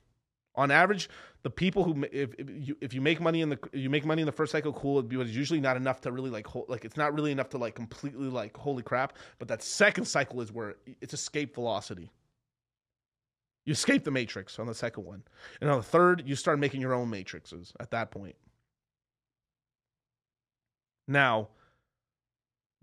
[0.56, 1.10] On average,
[1.43, 4.22] the people who if, if you if you make money in the you make money
[4.22, 5.02] in the first cycle, cool.
[5.02, 7.58] But it's usually not enough to really like hold, like it's not really enough to
[7.58, 9.14] like completely like holy crap.
[9.39, 12.12] But that second cycle is where it's escape velocity.
[13.66, 15.24] You escape the matrix on the second one,
[15.62, 18.36] and on the third, you start making your own matrices at that point.
[21.08, 21.49] Now,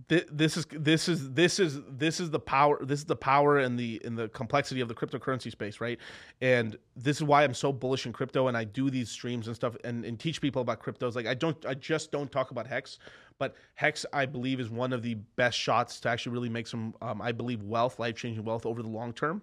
[0.09, 3.59] th- this is this is this is this is the power this is the power
[3.59, 5.99] and the in the complexity of the cryptocurrency space, right?
[6.41, 9.57] And this is why I'm so bullish in crypto and I do these streams and
[9.57, 11.15] stuff and, and teach people about cryptos.
[11.15, 12.99] Like I don't I just don't talk about Hex,
[13.39, 16.95] but Hex I believe is one of the best shots to actually really make some
[17.03, 19.43] um, I believe wealth, life changing wealth over the long term.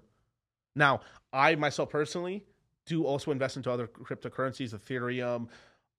[0.75, 1.01] Now,
[1.31, 2.45] I myself personally
[2.85, 5.47] do also invest into other cryptocurrencies, Ethereum,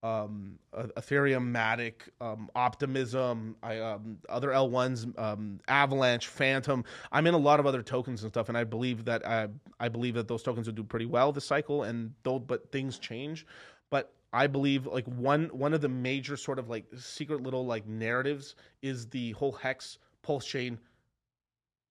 [0.07, 6.85] um, Ethereum, Matic, um, Optimism, I, um, other L1s, um, Avalanche, Fantom.
[7.11, 9.47] I'm in a lot of other tokens and stuff, and I believe that I, uh,
[9.79, 11.83] I believe that those tokens will do pretty well this cycle.
[11.83, 13.45] And though, but things change.
[13.89, 17.87] But I believe like one one of the major sort of like secret little like
[17.87, 20.79] narratives is the whole Hex Pulse Chain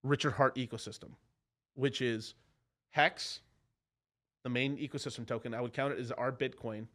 [0.02, 1.10] Richard Heart ecosystem,
[1.74, 2.34] which is
[2.90, 3.40] Hex,
[4.42, 5.54] the main ecosystem token.
[5.54, 6.86] I would count it as our Bitcoin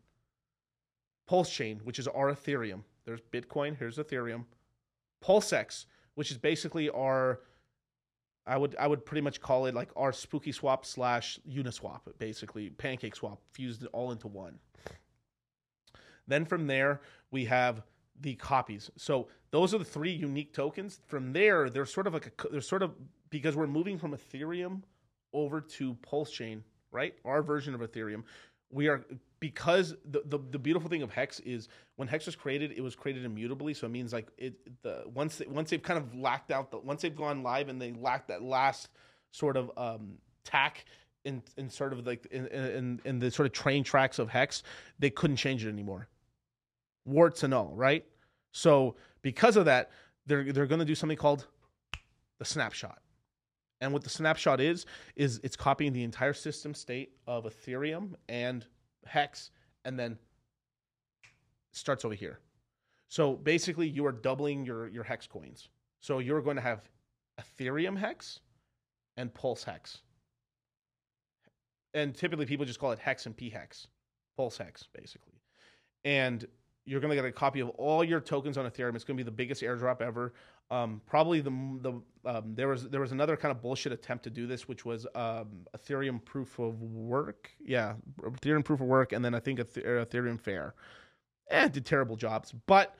[1.32, 2.82] Pulse Chain, which is our Ethereum.
[3.06, 4.44] There's Bitcoin, here's Ethereum.
[5.24, 7.40] PulseX, which is basically our
[8.46, 12.70] I would I would pretty much call it like our spooky swap slash uniswap, basically
[12.72, 14.60] pancake swap fused all into one.
[16.28, 17.00] Then from there
[17.32, 17.82] we have
[18.20, 18.92] the copies.
[18.98, 21.00] So those are the three unique tokens.
[21.08, 22.92] From there, they're sort of like a, they're sort of
[23.30, 24.82] because we're moving from Ethereum
[25.32, 27.14] over to Pulse Chain, right?
[27.24, 28.24] Our version of Ethereum
[28.72, 29.04] we are
[29.42, 31.68] because the, the, the beautiful thing of hex is
[31.98, 33.74] when hex was created it was created immutably.
[33.74, 36.78] So it means like it the once they, once they've kind of lacked out the
[36.78, 38.90] once they've gone live and they lack that last
[39.32, 40.14] sort of um
[40.46, 40.86] tack
[41.26, 44.64] in in sort of like in, in in the sort of train tracks of hex
[45.00, 46.08] they couldn't change it anymore.
[47.06, 48.06] Warts and all right?
[48.52, 49.90] So because of that
[50.28, 51.48] they're they're going to do something called
[52.38, 53.00] the snapshot.
[53.82, 54.86] And what the snapshot is
[55.16, 58.68] is it's copying the entire system state of Ethereum and
[59.06, 59.52] Hex,
[59.86, 60.18] and then
[61.72, 62.40] starts over here.
[63.08, 65.70] So basically, you are doubling your your hex coins.
[66.00, 66.90] So you're going to have
[67.40, 68.40] Ethereum hex
[69.18, 70.02] and Pulse hex.
[71.94, 73.88] And typically, people just call it hex and p hex,
[74.38, 75.34] Pulse hex, basically.
[76.06, 76.48] And
[76.86, 78.96] you're going to get a copy of all your tokens on Ethereum.
[78.96, 80.34] It's going to be the biggest airdrop ever.
[80.72, 81.52] Um, probably the
[81.82, 84.86] the um, there was there was another kind of bullshit attempt to do this, which
[84.86, 87.52] was um, Ethereum proof of work.
[87.64, 90.74] Yeah, Ethereum proof of work, and then I think Ethereum fair.
[91.50, 92.96] Eh, did terrible jobs, but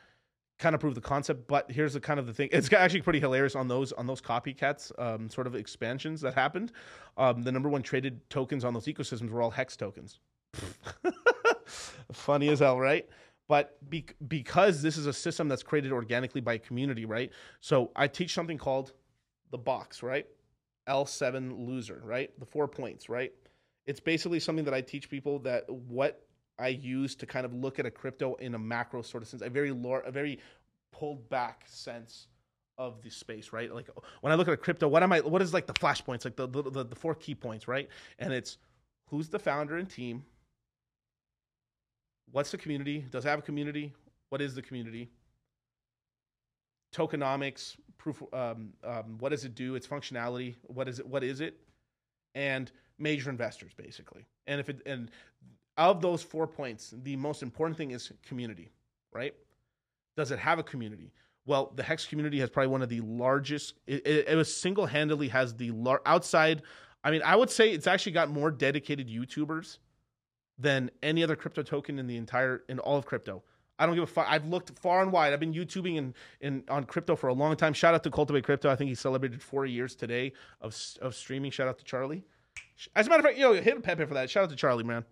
[0.60, 1.48] kind of proved the concept.
[1.48, 2.50] But here's the kind of the thing.
[2.52, 6.74] It's actually pretty hilarious on those on those copycats um, sort of expansions that happened.
[7.18, 10.20] Um, the number one traded tokens on those ecosystems were all hex tokens.
[12.12, 13.08] Funny as hell, right?
[13.48, 17.32] But be- because this is a system that's created organically by a community, right?
[17.60, 18.94] So I teach something called
[19.52, 20.26] the box, right?
[20.88, 22.32] L7 loser, right?
[22.40, 23.34] The four points, right?
[23.86, 26.26] It's basically something that I teach people that what
[26.60, 29.42] I use to kind of look at a crypto in a macro sort of sense,
[29.42, 30.40] a very lore, a very
[30.92, 32.28] pulled back sense
[32.78, 33.74] of the space, right?
[33.74, 33.90] Like
[34.22, 35.20] when I look at a crypto, what am I?
[35.22, 37.90] What is like the flashpoints, like the the, the four key points, right?
[38.20, 38.58] And it's
[39.08, 40.24] who's the founder and team.
[42.32, 43.06] What's the community?
[43.12, 43.94] Does it have a community?
[44.30, 45.10] What is the community?
[46.96, 48.22] Tokenomics, proof.
[48.34, 49.76] Um, um, what does it do?
[49.76, 50.56] Its functionality.
[50.64, 51.08] What is it?
[51.08, 51.60] What is it?
[52.34, 54.26] And major investors, basically.
[54.48, 55.12] And if it and
[55.78, 58.72] of those four points, the most important thing is community,
[59.14, 59.34] right?
[60.16, 61.12] Does it have a community?
[61.46, 63.74] Well, the Hex community has probably one of the largest.
[63.88, 66.62] It, it, it was single handedly has the lar- outside.
[67.04, 69.80] I mean, I would say it's actually got more dedicated YouTubers
[70.62, 73.44] than any other crypto token in the entire in all of crypto.
[73.80, 74.28] I don't give a fuck.
[74.30, 75.34] I've looked far and wide.
[75.34, 77.74] I've been YouTubing in, in on crypto for a long time.
[77.74, 78.70] Shout out to Cultivate Crypto.
[78.70, 81.52] I think he celebrated four years today of of streaming.
[81.52, 82.24] Shout out to Charlie.
[82.96, 84.30] As a matter of fact, know, hit Pepe for that.
[84.30, 85.06] Shout out to Charlie, man.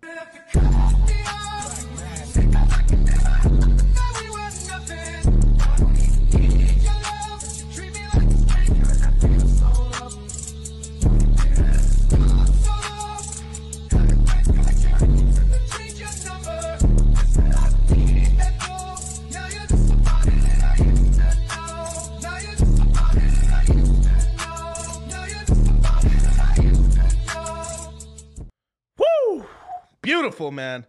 [30.20, 30.84] Beautiful, man.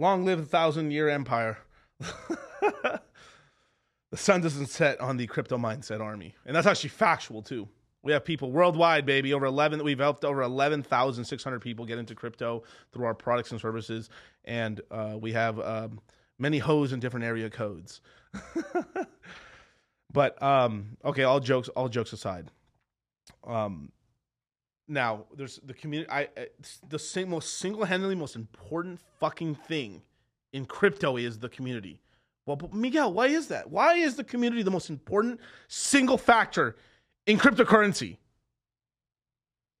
[0.00, 1.58] Long live the thousand year empire.
[2.00, 3.00] the
[4.16, 6.34] sun doesn't set on the crypto mindset army.
[6.44, 7.68] And that's actually factual, too.
[8.02, 9.32] We have people worldwide, baby.
[9.32, 14.10] Over 11, we've helped over 11,600 people get into crypto through our products and services.
[14.44, 16.00] And uh, we have um,
[16.40, 18.00] many hoes in different area codes.
[20.12, 22.48] but, um, okay, all jokes, all jokes aside.
[23.46, 23.92] Um,
[24.86, 26.28] now there's the community i
[26.88, 30.02] the sing, most single-handedly most important fucking thing
[30.52, 32.00] in crypto is the community.
[32.46, 33.70] Well miguel why is that?
[33.70, 36.76] Why is the community the most important single factor
[37.26, 38.18] in cryptocurrency?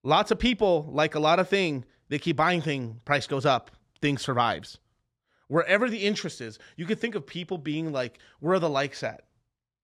[0.02, 3.70] Lots of people like a lot of thing they keep buying thing price goes up
[4.00, 4.78] thing survives.
[5.48, 9.02] Wherever the interest is you could think of people being like where are the likes
[9.02, 9.22] at?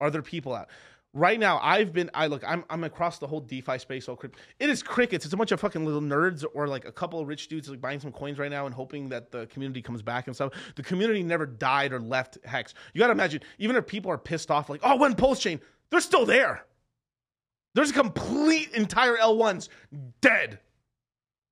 [0.01, 0.71] Are there people at
[1.13, 4.39] right now i've been i look i'm, I'm across the whole defi space all crypto
[4.59, 5.25] it is crickets.
[5.25, 7.81] It's a bunch of fucking little nerds or like a couple of rich dudes like
[7.81, 10.53] buying some coins right now and hoping that the community comes back and stuff.
[10.75, 12.75] The community never died or left hex.
[12.93, 16.01] You gotta imagine even if people are pissed off like oh when pulse chain they're
[16.01, 16.67] still there.
[17.75, 19.69] There's a complete entire l1s
[20.21, 20.59] dead.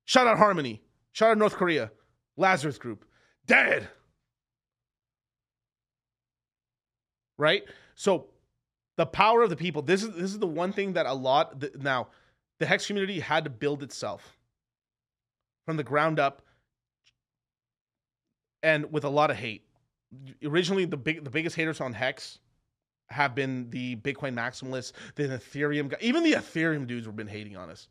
[0.04, 0.82] Shout out harmony.
[1.12, 1.90] Shout out north korea.
[2.36, 3.04] Lazarus group.
[3.46, 3.88] Dead.
[7.38, 7.64] Right?
[7.94, 8.26] So
[8.98, 9.80] the power of the people.
[9.80, 12.08] This is this is the one thing that a lot th- now
[12.58, 14.36] the hex community had to build itself
[15.64, 16.42] from the ground up
[18.62, 19.62] and with a lot of hate.
[20.44, 22.40] Originally the big the biggest haters on hex
[23.08, 27.56] have been the bitcoin maximalists the ethereum guy even the ethereum dudes have been hating
[27.56, 27.88] on us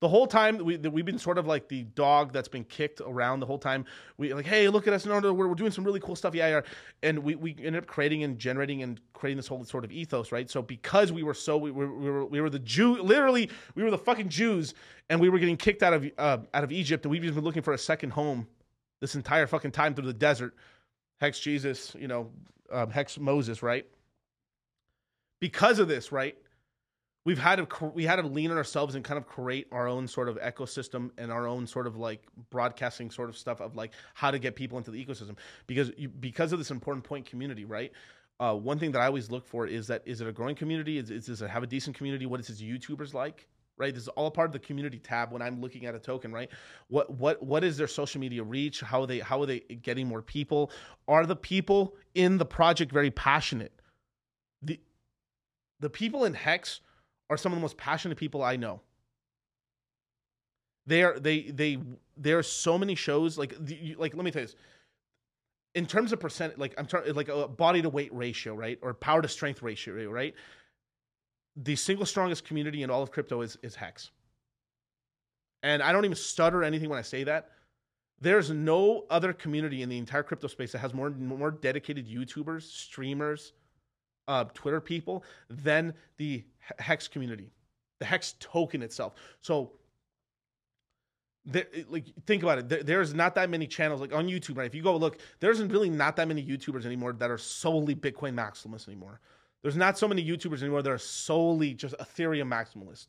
[0.00, 3.40] the whole time we we've been sort of like the dog that's been kicked around
[3.40, 3.84] the whole time.
[4.16, 5.04] We like, hey, look at us!
[5.04, 6.34] No, no, we're, we're doing some really cool stuff.
[6.34, 6.60] Yeah, yeah.
[7.02, 10.32] And we, we ended up creating and generating and creating this whole sort of ethos,
[10.32, 10.50] right?
[10.50, 13.82] So because we were so we were we were, we were the Jew, literally we
[13.82, 14.72] were the fucking Jews,
[15.10, 17.44] and we were getting kicked out of uh, out of Egypt, and we've just been
[17.44, 18.46] looking for a second home
[19.00, 20.54] this entire fucking time through the desert.
[21.20, 22.30] Hex Jesus, you know,
[22.72, 23.86] um, Hex Moses, right?
[25.40, 26.38] Because of this, right?
[27.24, 30.08] We've had to we had to lean on ourselves and kind of create our own
[30.08, 33.92] sort of ecosystem and our own sort of like broadcasting sort of stuff of like
[34.14, 35.36] how to get people into the ecosystem.
[35.66, 37.92] Because you, because of this important point community right?
[38.38, 40.98] Uh, one thing that i always look for is that is it a growing community?
[40.98, 42.26] Is, is does it have a decent community?
[42.26, 43.46] What is its youtubers like?
[43.76, 43.94] Right?
[43.94, 46.48] This is all part of the community tab when i'm looking at a token right?
[46.88, 48.80] What what what is their social media reach?
[48.80, 50.70] How are they how are they getting more people?
[51.06, 53.72] Are the people in the project very passionate?
[54.62, 54.80] The
[55.80, 56.80] the people in hex
[57.30, 58.80] are some of the most passionate people I know.
[60.86, 61.78] They are they they
[62.16, 63.54] there are so many shows like
[63.96, 64.56] like let me tell you this.
[65.76, 68.92] In terms of percent, like I'm trying like a body to weight ratio, right, or
[68.92, 70.34] power to strength ratio, right.
[71.56, 74.10] The single strongest community in all of crypto is is Hex,
[75.62, 77.50] and I don't even stutter anything when I say that.
[78.20, 82.62] There's no other community in the entire crypto space that has more more dedicated YouTubers,
[82.62, 83.52] streamers,
[84.30, 86.44] uh, Twitter people than the
[86.78, 87.50] Hex community,
[87.98, 89.14] the Hex token itself.
[89.40, 89.72] So
[91.88, 92.68] like think about it.
[92.68, 94.66] There, there's not that many channels like on youtube right?
[94.66, 98.34] If you go look there's really not that many youtubers anymore that are solely bitcoin
[98.34, 99.20] maximalists anymore.
[99.62, 103.08] There's not so many youtubers anymore that are solely just ethereum maximalist.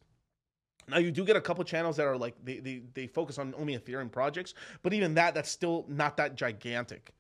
[0.88, 3.54] Now you do get a couple channels that are like they, they they focus on
[3.58, 7.14] only ethereum projects but even that that's still not that gigantic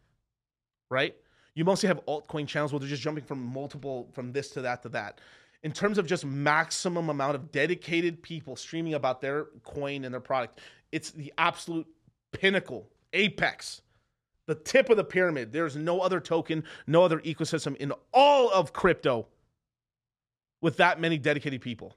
[0.89, 1.15] right
[1.55, 4.81] you mostly have altcoin channels where they're just jumping from multiple from this to that
[4.83, 5.19] to that
[5.63, 10.21] in terms of just maximum amount of dedicated people streaming about their coin and their
[10.21, 10.59] product
[10.91, 11.87] it's the absolute
[12.31, 13.81] pinnacle, apex,
[14.47, 15.51] the tip of the pyramid.
[15.51, 19.27] There's no other token, no other ecosystem in all of crypto
[20.61, 21.95] with that many dedicated people.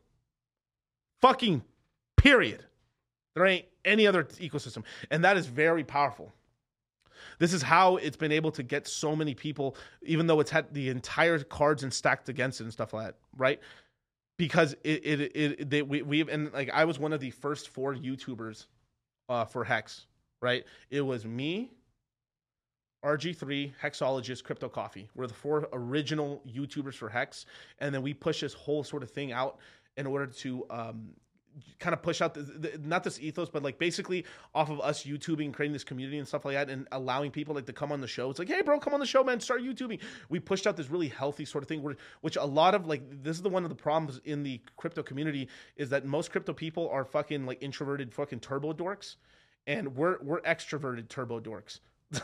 [1.21, 1.63] Fucking
[2.17, 2.65] period.
[3.35, 4.85] There ain't any other ecosystem.
[5.11, 6.33] And that is very powerful.
[7.39, 10.73] This is how it's been able to get so many people, even though it's had
[10.73, 13.61] the entire cards and stacked against it and stuff like that, right?
[14.37, 17.69] Because it, it, it, they, we, we've, and like I was one of the first
[17.69, 18.67] four YouTubers
[19.29, 20.07] uh, for Hex,
[20.43, 20.65] right?
[20.91, 21.71] It was me,
[23.05, 25.09] RG3, Hexologist, Crypto Coffee.
[25.15, 27.47] We're the four original YouTubers for Hex,
[27.79, 29.59] and then we push this whole sort of thing out
[29.97, 31.11] in order to um,
[31.79, 34.25] kind of push out the, the, not this ethos, but like basically
[34.55, 37.67] off of us YouTubing, creating this community and stuff like that, and allowing people like
[37.67, 38.31] to come on the show.
[38.31, 40.01] It's like, hey, bro, come on the show, man, start YouTubing.
[40.29, 43.03] We pushed out this really healthy sort of thing, where, which a lot of like
[43.23, 46.53] this is the one of the problems in the crypto community is that most crypto
[46.53, 49.17] people are fucking like introverted fucking turbo dorks,
[49.67, 51.81] and we're we're extroverted turbo dorks.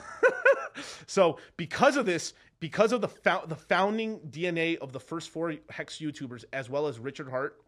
[1.07, 5.55] so because of this, because of the fo- the founding DNA of the first four
[5.71, 7.61] hex YouTubers, as well as Richard Heart,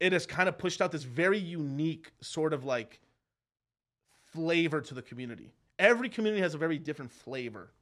[0.00, 3.00] it has kind of pushed out this very unique sort of like
[4.32, 5.52] flavor to the community.
[5.78, 7.72] Every community has a very different flavor.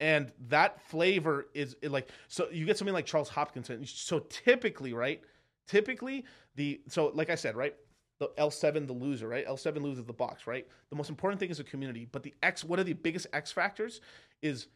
[0.00, 3.86] And that flavor is like so you get something like Charles Hoskinson.
[3.88, 5.20] So typically, right?
[5.66, 6.24] Typically,
[6.54, 7.74] the so like I said, right?
[8.20, 9.46] The L7, the loser, right?
[9.46, 10.66] L7 loses the box, right?
[10.90, 12.08] The most important thing is a community.
[12.10, 14.00] But the X, one of the biggest X factors
[14.42, 14.66] is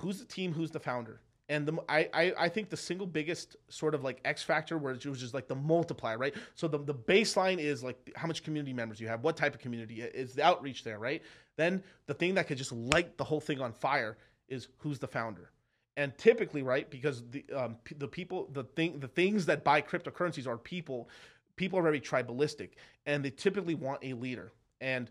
[0.00, 1.20] who's the team, who's the founder.
[1.48, 4.92] And the I, I I think the single biggest sort of like X factor where
[4.92, 6.34] it was just like the multiplier, right?
[6.54, 9.60] So the, the baseline is like how much community members you have, what type of
[9.60, 11.22] community is the outreach there, right?
[11.56, 14.18] Then the thing that could just light the whole thing on fire
[14.48, 15.50] is who's the founder.
[15.96, 20.46] And typically, right, because the um, the people, the thing, the things that buy cryptocurrencies
[20.46, 21.08] are people.
[21.56, 22.70] People are very tribalistic,
[23.06, 24.52] and they typically want a leader.
[24.80, 25.10] And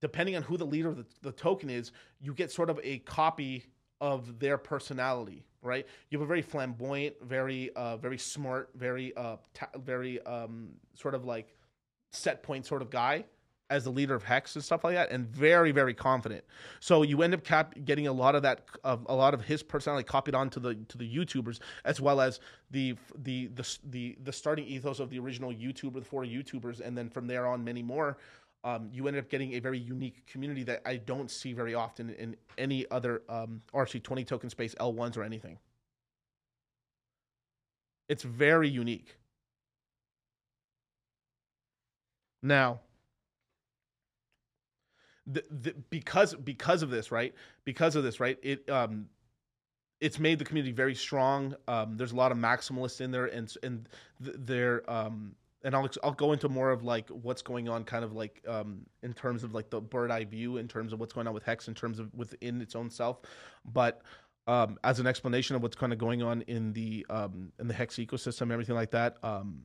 [0.00, 3.00] depending on who the leader of the, the token is, you get sort of a
[3.00, 3.66] copy
[4.00, 5.86] of their personality, right?
[6.10, 11.14] You have a very flamboyant, very, uh, very smart, very, uh, ta- very um, sort
[11.14, 11.54] of like
[12.12, 13.24] set point sort of guy
[13.70, 16.42] as the leader of Hex and stuff like that, and very, very confident.
[16.80, 19.62] So you end up cap- getting a lot of that, uh, a lot of his
[19.62, 22.40] personality copied onto the to the YouTubers, as well as
[22.70, 26.96] the the the the, the starting ethos of the original YouTuber, the four YouTubers, and
[26.96, 28.16] then from there on, many more.
[28.64, 32.10] Um, you ended up getting a very unique community that I don't see very often
[32.10, 35.58] in any other um, ERC20 token space, L1s or anything.
[38.08, 39.16] It's very unique.
[42.42, 42.80] Now,
[45.26, 47.34] the, the, because because of this, right?
[47.64, 48.38] Because of this, right?
[48.42, 49.06] It um,
[50.00, 51.54] it's made the community very strong.
[51.66, 53.88] Um, there's a lot of maximalists in there, and and
[54.24, 55.34] th- they're um,
[55.64, 58.86] and I'll I'll go into more of like what's going on, kind of like um,
[59.02, 61.44] in terms of like the bird eye view, in terms of what's going on with
[61.44, 63.20] Hex, in terms of within its own self,
[63.64, 64.02] but.
[64.46, 67.74] Um, as an explanation of what's kind of going on in the um, in the
[67.74, 69.18] hex ecosystem, everything like that.
[69.22, 69.64] Um,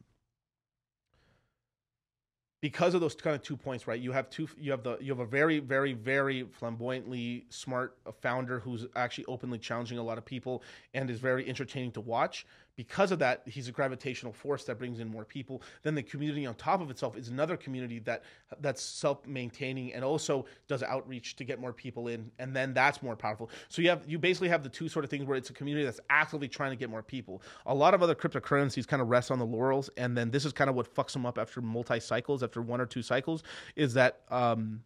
[2.63, 3.99] because of those kind of two points, right?
[3.99, 4.47] You have two.
[4.57, 4.97] You have the.
[5.01, 10.17] You have a very, very, very flamboyantly smart founder who's actually openly challenging a lot
[10.17, 10.63] of people
[10.93, 12.45] and is very entertaining to watch.
[12.75, 15.61] Because of that, he's a gravitational force that brings in more people.
[15.83, 18.23] Then the community on top of itself is another community that
[18.61, 23.15] that's self-maintaining and also does outreach to get more people in, and then that's more
[23.15, 23.49] powerful.
[23.69, 25.85] So you have you basically have the two sort of things where it's a community
[25.85, 27.43] that's actively trying to get more people.
[27.67, 30.53] A lot of other cryptocurrencies kind of rest on the laurels, and then this is
[30.53, 33.43] kind of what fucks them up after multi cycles, after one or two cycles,
[33.75, 34.81] is that um,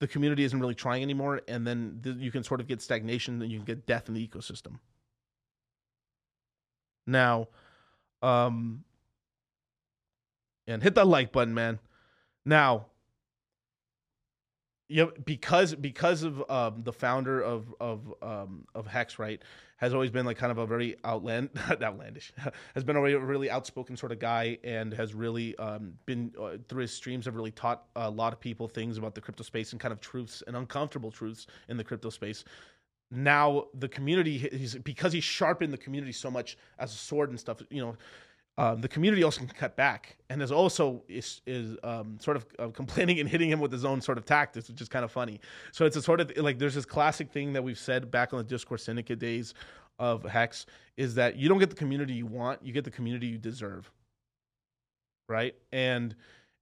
[0.00, 3.40] the community isn't really trying anymore, and then th- you can sort of get stagnation
[3.40, 4.78] and you can get death in the ecosystem.
[7.06, 7.48] Now,
[8.22, 8.84] um,
[10.66, 11.78] and hit that like button, man.
[12.44, 12.86] Now,
[14.88, 19.40] yeah, because because of um, the founder of of um, of Hex, right,
[19.78, 21.48] has always been like kind of a very outland
[21.82, 22.32] outlandish,
[22.74, 26.58] has been a really, really outspoken sort of guy, and has really um, been uh,
[26.68, 29.72] through his streams have really taught a lot of people things about the crypto space
[29.72, 32.44] and kind of truths and uncomfortable truths in the crypto space
[33.10, 37.38] now the community he's because he sharpened the community so much as a sword and
[37.38, 37.96] stuff you know
[38.56, 42.46] um, the community also can cut back and is also is is um, sort of
[42.58, 45.10] uh, complaining and hitting him with his own sort of tactics, which is kind of
[45.10, 45.40] funny.
[45.72, 48.38] So it's a sort of like there's this classic thing that we've said back on
[48.38, 49.54] the Discord Syndicate days
[49.98, 53.26] of Hex is that you don't get the community you want, you get the community
[53.26, 53.90] you deserve,
[55.28, 55.54] right?
[55.72, 56.14] And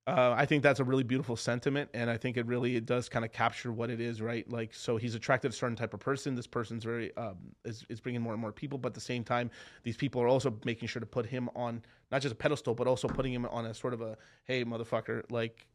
[0.06, 3.08] uh, I think that's a really beautiful sentiment, and I think it really it does
[3.08, 4.48] kind of capture what it is, right?
[4.50, 6.34] Like, so he's attracted to a certain type of person.
[6.34, 9.22] This person's very um, is is bringing more and more people, but at the same
[9.22, 9.48] time,
[9.84, 12.88] these people are also making sure to put him on not just a pedestal, but
[12.88, 15.68] also putting him on a sort of a hey, motherfucker, like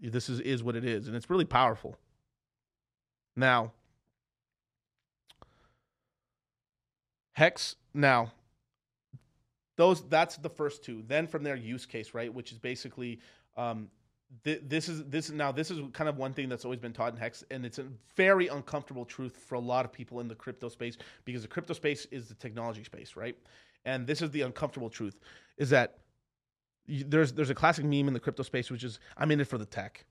[0.00, 1.98] this is is what it is, and it's really powerful.
[3.34, 3.72] Now,
[7.32, 8.32] Hex now
[9.76, 13.18] those that's the first two then from their use case right which is basically
[13.56, 13.88] um,
[14.42, 17.12] th- this is this now this is kind of one thing that's always been taught
[17.12, 17.86] in hex and it's a
[18.16, 21.74] very uncomfortable truth for a lot of people in the crypto space because the crypto
[21.74, 23.36] space is the technology space right?
[23.86, 25.20] And this is the uncomfortable truth
[25.58, 25.98] is that
[26.86, 29.46] you, there's there's a classic meme in the crypto space which is i'm in it
[29.46, 30.04] for the tech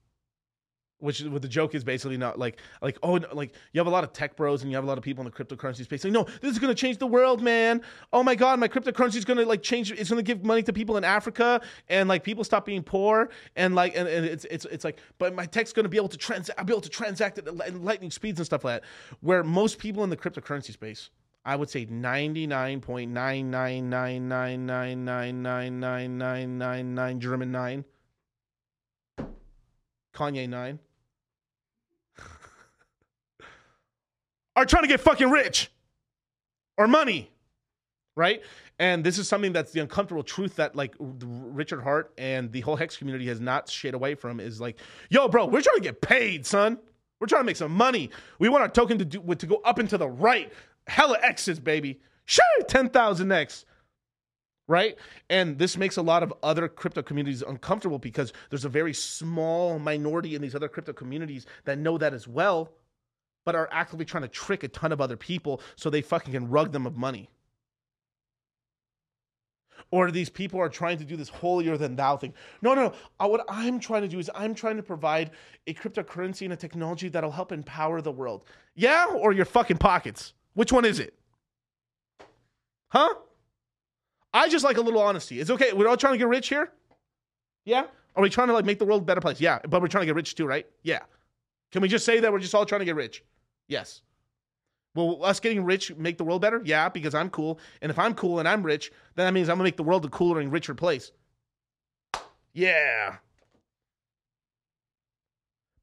[1.04, 3.90] which what the joke is basically not like like oh no, like you have a
[3.90, 6.04] lot of tech bros and you have a lot of people in the cryptocurrency space
[6.04, 7.82] like no this is going to change the world man
[8.14, 10.64] oh my god my cryptocurrency is going to like change it's going to give money
[10.64, 14.46] to people in Africa and like people stop being poor and like and, and it's
[14.46, 16.82] it's it's like but my tech's going to be able to transact I'll be able
[16.82, 18.90] to transact at lightning speeds and stuff like that
[19.20, 21.10] where most people in the cryptocurrency space
[21.46, 26.96] I would say ninety nine point nine nine nine nine nine nine nine nine nine
[26.96, 27.84] nine German 9
[30.14, 30.80] Kanye 9
[34.56, 35.72] are trying to get fucking rich
[36.78, 37.32] or money,
[38.16, 38.42] right?
[38.80, 42.76] And this is something that's the uncomfortable truth that like Richard Heart and the whole
[42.76, 44.78] Hex community has not shit away from is like,
[45.10, 46.80] yo, bro, we're trying to get paid, son.
[47.20, 48.10] We're trying to make some money.
[48.40, 50.52] We want our token to do to go up and to the right.
[50.88, 52.02] Hella X's, baby.
[52.26, 53.66] Sure, 10,000 X.
[54.68, 54.98] Right?
[55.30, 59.78] And this makes a lot of other crypto communities uncomfortable because there's a very small
[59.78, 62.72] minority in these other crypto communities that know that as well
[63.46, 66.50] but are actively trying to trick a ton of other people so they fucking can
[66.50, 67.30] rug them of money.
[69.92, 72.34] Or these people are trying to do this holier than thou thing.
[72.62, 72.94] No, no, no.
[73.20, 75.32] Uh, what I'm trying to do is I'm trying to provide
[75.68, 78.44] a cryptocurrency and a technology that'll help empower the world.
[78.76, 80.34] Yeah, or your fucking pockets.
[80.54, 81.14] Which one is it?
[82.90, 83.14] Huh?
[84.34, 85.40] I just like a little honesty.
[85.40, 85.74] It's okay.
[85.74, 86.72] We're all trying to get rich here.
[87.66, 87.86] Yeah.
[88.16, 89.40] Are we trying to like make the world a better place?
[89.40, 89.60] Yeah.
[89.68, 90.66] But we're trying to get rich too, right?
[90.82, 91.00] Yeah.
[91.72, 93.24] Can we just say that we're just all trying to get rich?
[93.68, 94.02] Yes.
[94.96, 96.62] Will us getting rich make the world better?
[96.64, 97.60] Yeah, because I'm cool.
[97.82, 100.06] And if I'm cool and I'm rich, then that means I'm gonna make the world
[100.06, 101.12] a cooler and richer place.
[102.54, 103.18] Yeah.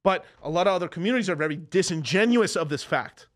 [0.02, 3.26] But a lot of other communities are very disingenuous of this fact.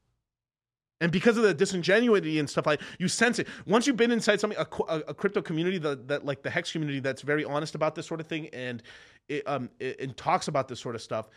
[1.00, 3.48] And because of the disingenuity and stuff like you sense it.
[3.66, 6.72] Once you've been inside something, a, a, a crypto community that, that, like the Hex
[6.72, 8.82] community, that's very honest about this sort of thing and
[9.28, 11.28] it, um, it, it talks about this sort of stuff,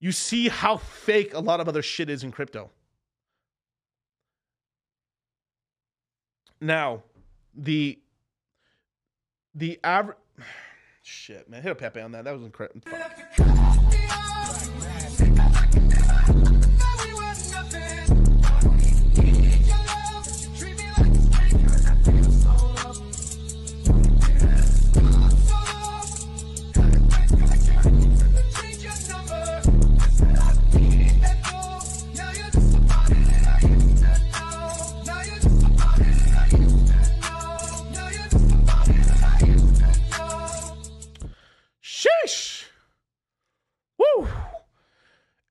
[0.00, 2.70] you see how fake a lot of other shit is in crypto.
[6.60, 7.02] Now,
[7.54, 7.98] the
[9.54, 10.16] the average
[11.02, 12.24] shit, man, hit a Pepe on that.
[12.24, 12.82] That was incredible.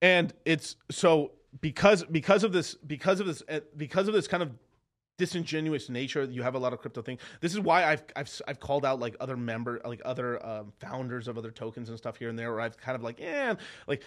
[0.02, 1.32] And it's so
[1.62, 4.52] because because of this because of this uh, because of this kind of
[5.18, 8.60] disingenuous nature you have a lot of crypto thing this is why i've i've, I've
[8.60, 12.30] called out like other member like other um, founders of other tokens and stuff here
[12.30, 13.56] and there where i've kind of like yeah
[13.88, 14.04] like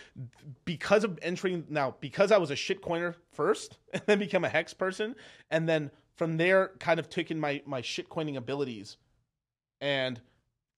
[0.65, 4.73] because of entering now because i was a shitcoiner first and then become a hex
[4.73, 5.17] person
[5.51, 8.97] and then from there kind of took in my my shitcoining abilities
[9.81, 10.21] and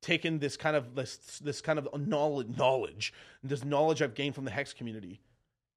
[0.03, 4.44] taken this kind of this this kind of knowledge knowledge this knowledge I've gained from
[4.44, 5.20] the hex community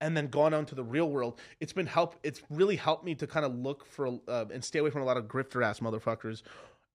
[0.01, 1.39] and then gone on to the real world.
[1.59, 4.79] It's been help it's really helped me to kind of look for uh, and stay
[4.79, 6.41] away from a lot of grifter ass motherfuckers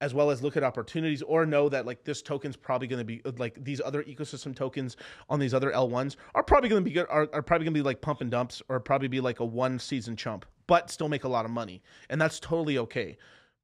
[0.02, 3.04] as well as look at opportunities or know that like this token's probably going to
[3.04, 4.96] be like these other ecosystem tokens
[5.28, 7.78] on these other L1s are probably going to be good are, are probably going to
[7.78, 11.08] be like pump and dumps or probably be like a one season chump but still
[11.08, 13.16] make a lot of money and that's totally okay.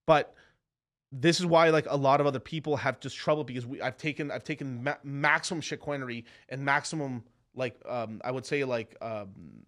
[0.06, 0.34] But
[1.20, 3.96] this is why like a lot of other people have just trouble because we I've
[3.96, 9.64] taken I've taken ma- maximum shitcoinery and maximum like um I would say like um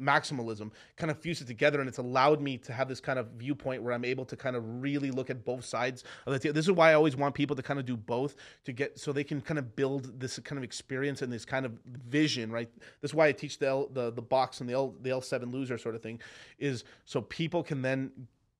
[0.00, 3.28] maximalism kind of fused it together and it's allowed me to have this kind of
[3.36, 6.50] viewpoint where i'm able to kind of really look at both sides of the t-
[6.50, 8.34] this is why i always want people to kind of do both
[8.64, 11.64] to get so they can kind of build this kind of experience and this kind
[11.64, 11.72] of
[12.08, 12.68] vision right?
[13.00, 15.52] This is why i teach the L, the the box and the L, the L7
[15.52, 16.20] loser sort of thing
[16.58, 18.10] is so people can then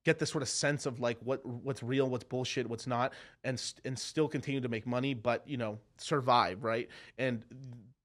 [0.05, 3.13] get this sort of sense of like what what's real what's bullshit what's not
[3.45, 6.89] and and still continue to make money but you know survive right?
[7.19, 7.45] And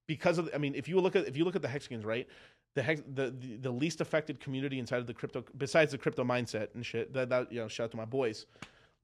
[0.07, 2.27] because of i mean if you look at if you look at the Hexicans right
[2.75, 6.23] the, hex, the, the the least affected community inside of the crypto besides the crypto
[6.23, 8.45] mindset and shit that, that you know shout out to my boys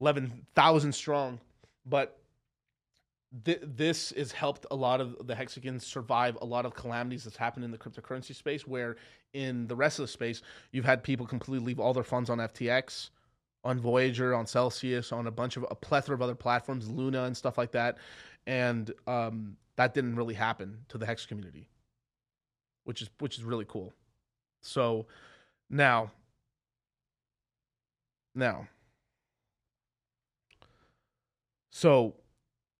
[0.00, 1.38] 11,000 strong
[1.86, 2.18] but
[3.44, 7.36] th- this has helped a lot of the Hexicans survive a lot of calamities that's
[7.36, 8.96] happened in the cryptocurrency space where
[9.32, 12.38] in the rest of the space you've had people completely leave all their funds on
[12.38, 13.10] ftx
[13.64, 17.36] on voyager on celsius on a bunch of a plethora of other platforms luna and
[17.36, 17.98] stuff like that.
[18.46, 21.68] And um, that didn't really happen to the hex community
[22.84, 23.92] which is which is really cool.
[24.62, 25.06] So
[25.68, 26.10] now
[28.34, 28.68] now.
[31.70, 32.14] So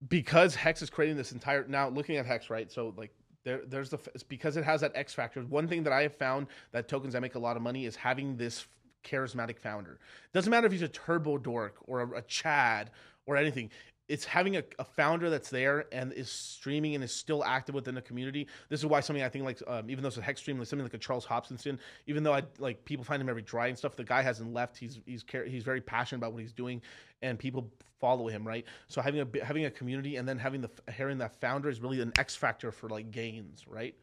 [0.09, 2.71] because hex is creating this entire now looking at hex right?
[2.71, 3.11] So like
[3.45, 3.99] there there's the
[4.29, 5.43] because it has that x factor.
[5.43, 7.97] One thing that i have found that tokens that make a lot of money is
[7.97, 8.67] having this
[9.05, 9.99] charismatic founder.
[10.33, 12.91] Doesn't matter if he's a turbo dork or a, a chad
[13.27, 13.71] or anything
[14.09, 17.95] it's having a, a founder that's there and is streaming and is still active within
[17.95, 18.47] the community.
[18.69, 20.69] This is why something I think like um, even though it's a hex stream, like
[20.69, 23.79] something like a Charles Hoskinson, even though I like people find him every dry and
[23.79, 24.77] stuff, the guy hasn't left.
[24.77, 26.83] He's he's he's very passionate about what he's doing,
[27.23, 28.67] and people follow him, right?
[28.89, 32.01] So having a having a community and then having the hearing that founder is really
[32.03, 33.95] an X factor for like gains, right?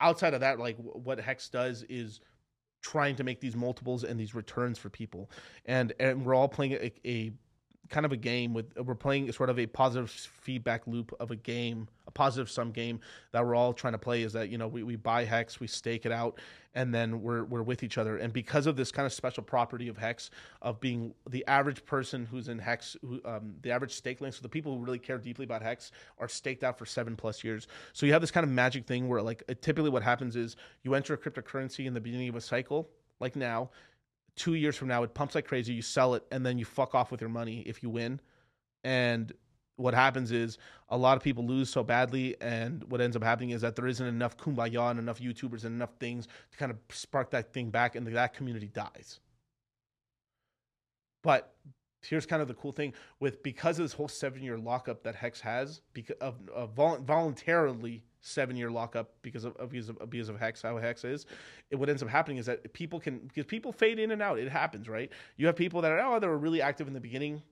[0.00, 2.20] Outside of that, like what Hex does is
[2.80, 5.28] trying to make these multiples and these returns for people,
[5.66, 7.32] and and we're all playing a, a
[7.88, 11.36] kind of a game with we're playing sort of a positive feedback loop of a
[11.36, 13.00] game a positive sum game
[13.32, 15.66] that we're all trying to play is that you know we, we buy hex we
[15.66, 16.38] stake it out
[16.78, 18.18] and then we're we're with each other.
[18.18, 20.30] And because of this kind of special property of hex
[20.62, 24.42] of being the average person who's in hex who, um, the average stake length so
[24.42, 27.66] the people who really care deeply about hex are staked out for seven plus years.
[27.94, 30.94] So you have this kind of magic thing where like typically what happens is you
[30.94, 33.70] enter a cryptocurrency in the beginning of a cycle like now
[34.38, 36.94] two years from now it pumps like crazy you sell it and then you fuck
[36.94, 38.20] off with your money if you win.
[38.84, 39.32] And
[39.76, 40.58] what happens is
[40.88, 43.86] a lot of people lose so badly and what ends up happening is that there
[43.86, 47.70] isn't enough kumbaya and enough youtubers and enough things to kind of spark that thing
[47.70, 49.20] back and that community dies.
[51.22, 51.54] But
[52.02, 55.14] here's kind of the cool thing with because of this whole seven year lockup that
[55.14, 60.40] hex has because of, of vol- voluntarily seven year lockup because of, because of of
[60.40, 61.26] hex how hex is
[61.70, 64.38] it, what ends up happening is that people can because people fade in and out.
[64.38, 65.10] It happens right?
[65.36, 67.42] You have people that are oh they were really active in the beginning.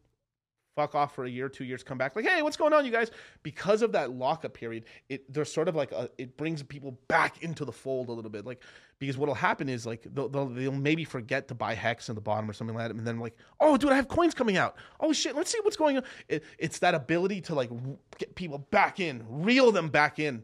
[0.76, 2.14] Fuck off for a year, two years, come back.
[2.14, 3.10] Like, hey, what's going on, you guys?
[3.42, 7.42] Because of that lockup period, it there's sort of like a, it brings people back
[7.42, 8.62] into the fold a little bit, like
[8.98, 12.20] because what'll happen is like they'll, they'll, they'll maybe forget to buy hex in the
[12.20, 14.76] bottom or something like that, and then like, oh, dude, I have coins coming out.
[15.00, 16.02] Oh shit, let's see what's going on.
[16.28, 17.70] It, it's that ability to like
[18.18, 20.42] get people back in, reel them back in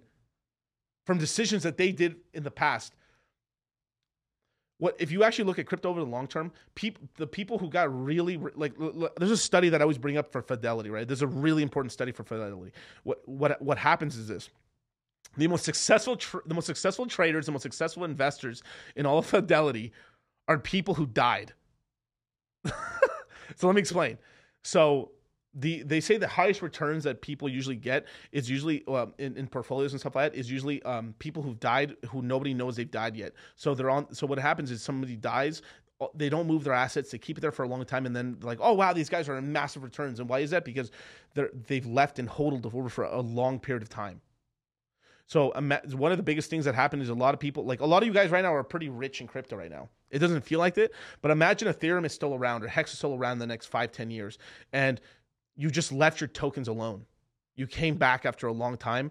[1.05, 2.95] from decisions that they did in the past.
[4.79, 7.69] What if you actually look at crypto over the long term people the people who
[7.69, 8.75] got really like
[9.17, 11.07] there's a study that i always bring up for fidelity right?
[11.07, 12.73] There's a really important study for fidelity.
[13.05, 14.51] What what what happens is this.
[15.37, 18.63] The most successful the most successful traders the most successful investors
[18.97, 19.93] in all of fidelity
[20.49, 21.53] are people who died.
[23.57, 24.19] So let me explain.
[24.65, 25.13] So
[25.55, 29.47] the they say the highest returns that people usually get is usually um, in, in
[29.47, 32.91] portfolios and stuff like that is usually um, people who've died who nobody knows they've
[32.91, 33.33] died yet.
[33.57, 34.13] So they're on.
[34.15, 35.61] So what happens is somebody dies.
[36.01, 37.11] uh, They don't move their assets.
[37.11, 39.29] They keep it there for a long time, and then like, oh wow, these guys
[39.29, 40.21] are in massive returns.
[40.21, 40.65] And why is that?
[40.65, 40.91] Because
[41.35, 44.21] they're they've left and hodled over for a long period of time.
[45.27, 45.53] So
[45.95, 48.03] one of the biggest things that happened is a lot of people, like a lot
[48.03, 49.89] of you guys right now, are pretty rich in crypto right now.
[50.11, 50.93] It doesn't feel like it,
[51.23, 54.11] but imagine Ethereum is still around or Hex is still around the next five, ten
[54.11, 54.37] years,
[54.75, 55.01] and
[55.57, 57.07] you just left your tokens alone.
[57.55, 59.11] You came back after a long time.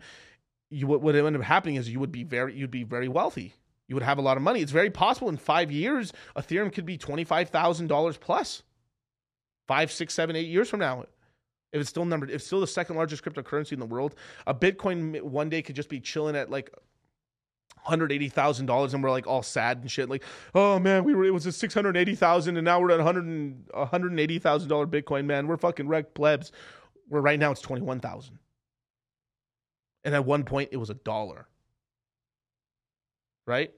[0.69, 3.53] You what would end up happening is you would be very you'd be very wealthy.
[3.87, 4.61] You would have a lot of money.
[4.61, 8.63] It's very possible in five years Ethereum could be twenty five thousand dollars plus.
[9.67, 11.05] Five, six, seven, eight years from now,
[11.71, 14.15] if it's still numbered, if it's still the second largest cryptocurrency in the world,
[14.47, 16.73] a Bitcoin one day could just be chilling at like
[17.78, 20.09] hundred eighty thousand dollars, and we're like all sad and shit.
[20.09, 22.91] Like, oh man, we were it was a six hundred eighty thousand, and now we're
[22.91, 25.26] at hundred and hundred and eighty thousand dollar Bitcoin.
[25.26, 26.51] Man, we're fucking wrecked plebs.
[27.07, 28.39] Where right now it's twenty one thousand,
[30.03, 31.47] and at one point it was a dollar.
[33.47, 33.74] Right,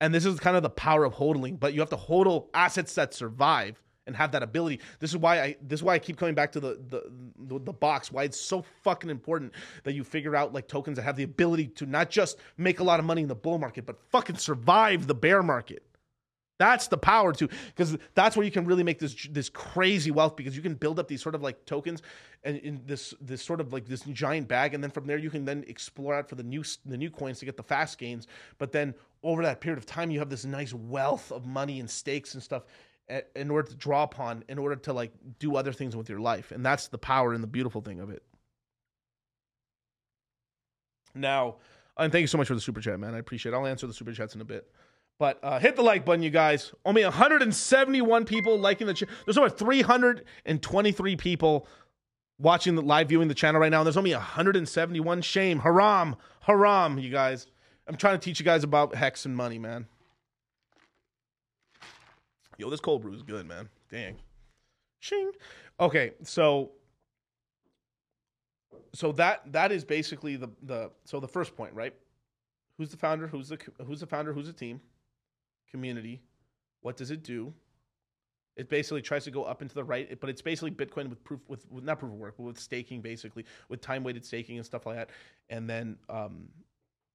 [0.00, 1.60] and this is kind of the power of hodling.
[1.60, 4.80] But you have to hodl assets that survive and have that ability.
[5.00, 7.58] This is why I this is why I keep coming back to the the the,
[7.58, 8.12] the box.
[8.12, 9.52] Why it's so fucking important
[9.84, 12.84] that you figure out like tokens that have the ability to not just make a
[12.84, 15.82] lot of money in the bull market, but fucking survive the bear market.
[16.56, 20.36] That's the power to because that's where you can really make this this crazy wealth
[20.36, 22.00] because you can build up these sort of like tokens
[22.44, 25.30] and in this this sort of like this giant bag and then from there you
[25.30, 28.28] can then explore out for the new the new coins to get the fast gains
[28.58, 28.94] but then
[29.24, 32.42] over that period of time you have this nice wealth of money and stakes and
[32.42, 32.62] stuff
[33.36, 36.52] in order to draw upon in order to like do other things with your life
[36.52, 38.22] and that's the power and the beautiful thing of it
[41.14, 41.56] now
[41.98, 43.86] and thank you so much for the super chat man i appreciate it i'll answer
[43.86, 44.70] the super chats in a bit
[45.18, 46.72] but uh, hit the like button, you guys.
[46.84, 49.14] Only 171 people liking the channel.
[49.24, 51.68] There's over 323 people
[52.38, 53.80] watching the live viewing the channel right now.
[53.80, 55.22] And there's only 171.
[55.22, 55.60] Shame.
[55.60, 56.16] Haram.
[56.40, 57.46] Haram, you guys.
[57.86, 59.86] I'm trying to teach you guys about hex and money, man.
[62.58, 63.68] Yo, this cold brew is good, man.
[63.90, 64.16] Dang.
[65.00, 65.32] Shing.
[65.80, 66.70] Okay, so
[68.94, 71.94] so that that is basically the the so the first point, right?
[72.78, 73.26] Who's the founder?
[73.26, 74.32] Who's the who's the founder?
[74.32, 74.80] Who's the team?
[75.70, 76.22] Community.
[76.82, 77.52] What does it do?
[78.56, 81.40] It basically tries to go up into the right, but it's basically Bitcoin with proof
[81.48, 84.64] with, with not proof of work, but with staking, basically with time weighted staking and
[84.64, 85.10] stuff like that,
[85.50, 86.48] and then um,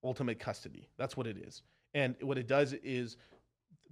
[0.04, 0.90] ultimate custody.
[0.98, 1.62] That's what it is.
[1.94, 3.16] And what it does is,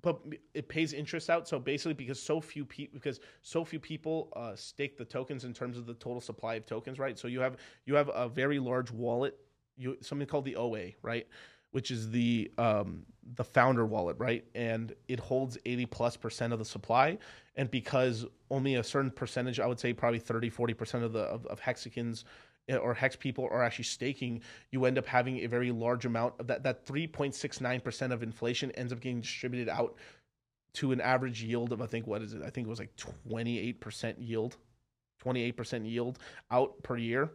[0.01, 0.21] but
[0.53, 1.47] it pays interest out.
[1.47, 5.53] So basically, because so few people, because so few people uh, stake the tokens in
[5.53, 7.17] terms of the total supply of tokens, right?
[7.17, 9.37] So you have you have a very large wallet,
[9.75, 11.27] you something called the OA, right?
[11.71, 13.03] Which is the um,
[13.35, 14.45] the founder wallet, right?
[14.55, 17.17] And it holds 80 plus percent of the supply.
[17.55, 21.21] And because only a certain percentage, I would say probably 30, 40 percent of the
[21.21, 22.23] of, of hexicans
[22.69, 24.41] Eh, or hex people are actually staking,
[24.71, 26.63] you end up having a very large amount of that.
[26.63, 29.95] That 3.69% of inflation ends up getting distributed out
[30.73, 32.41] to an average yield of, I think, what is it?
[32.43, 34.57] I think it was like 28% yield,
[35.23, 36.19] 28% yield
[36.51, 37.31] out per year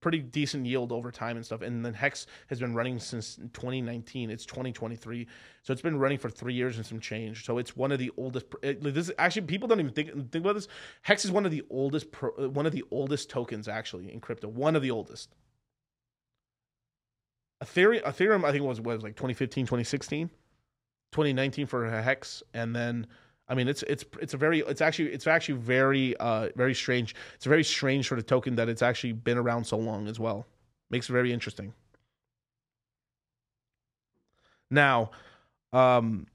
[0.00, 1.62] pretty decent yield over time and stuff.
[1.62, 4.30] And then Hex has been running since 2019.
[4.30, 5.26] It's 2023,
[5.62, 7.44] so it's been running for three years and some change.
[7.44, 8.46] So it's one of the oldest.
[8.62, 10.68] It, this is actually people don't even think think about this.
[11.02, 14.20] Hex is one of the oldest pro, uh, one of the oldest tokens actually in
[14.20, 14.48] crypto.
[14.48, 15.34] One of the oldest.
[17.64, 20.28] Ethereum, Ethereum, I think was was like 2015, 2016,
[21.12, 23.06] 2019 for Hex, and then
[23.48, 27.14] I mean, it's it's it's a very it's actually it's actually very uh very strange.
[27.34, 30.18] It's a very strange sort of token that it's actually been around so long as
[30.18, 30.46] well.
[30.90, 31.72] Makes it very interesting.
[34.70, 35.10] Now,
[35.72, 36.26] um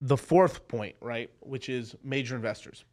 [0.00, 2.84] the fourth point, right, which is major investors.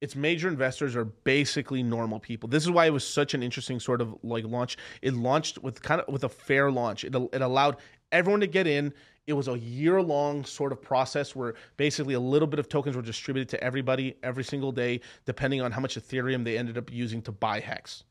[0.00, 2.48] Its major investors are basically normal people.
[2.48, 4.76] This is why it was such an interesting sort of like launch.
[5.02, 7.04] It launched with kind of with a fair launch.
[7.04, 7.76] It it allowed
[8.12, 8.94] everyone to get in.
[9.28, 12.96] It was a year long sort of process where basically a little bit of tokens
[12.96, 16.90] were distributed to everybody every single day, depending on how much Ethereum they ended up
[16.90, 18.04] using to buy Hex.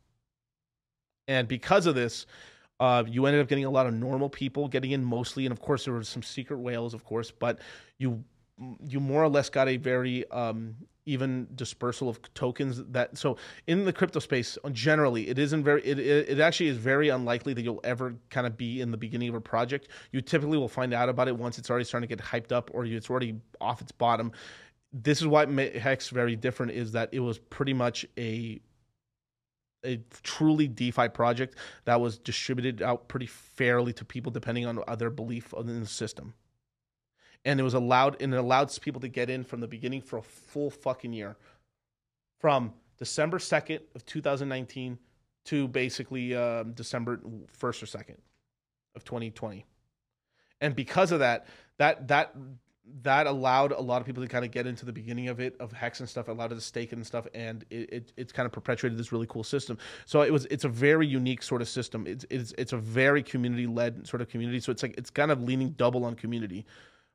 [1.28, 2.28] And because of this,
[2.80, 5.60] uh, you ended up getting a lot of normal people getting in mostly, and of
[5.60, 7.60] course there were some secret whales, of course, but
[7.98, 8.24] you
[8.88, 10.76] you more or less got a very um,
[11.08, 15.98] even dispersal of tokens that so in the crypto space generally it isn't very it,
[15.98, 19.30] it, it actually is very unlikely that you'll ever kind of be in the beginning
[19.30, 19.88] of a project.
[20.12, 22.70] You typically will find out about it once it's already starting to get hyped up
[22.74, 24.32] or it's already off its bottom.
[24.94, 25.46] This is why
[25.78, 28.60] hex very different is that it was pretty much a
[29.86, 31.56] a truly DeFi project
[31.86, 36.34] that was distributed out pretty fairly to people depending on their belief in the system
[37.46, 40.18] and it was allowed and it allowed people to get in from the beginning for
[40.18, 41.38] a full fucking year.
[42.40, 44.98] From december 2nd of 2019
[45.46, 48.18] to basically um, december 1st or 2nd
[48.96, 49.66] of 2020
[50.62, 52.36] and because of that that that
[53.04, 55.56] that allowed a lot of people to kind of get into the beginning of it
[55.60, 58.32] of hex and stuff allowed it to stake it and stuff and it, it it's
[58.32, 59.78] kind of perpetuated this really cool system.
[60.06, 62.08] So it was it's a very unique sort of system.
[62.08, 64.62] It's it's, it's a very community led sort of community.
[64.62, 66.66] So it's like it's kind of leaning double on community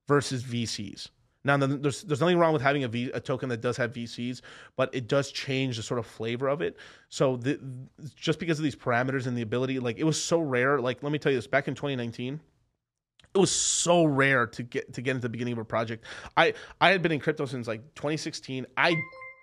[0.08, 1.08] versus VCs.
[1.44, 4.42] Now, there's there's nothing wrong with having a, v, a token that does have VCs,
[4.76, 6.76] but it does change the sort of flavor of it.
[7.08, 7.58] So the,
[8.14, 10.80] just because of these parameters and the ability, like it was so rare.
[10.80, 12.40] Like let me tell you this: back in 2019,
[13.34, 16.04] it was so rare to get to get into the beginning of a project.
[16.36, 18.66] I I had been in crypto since like 2016.
[18.76, 18.94] I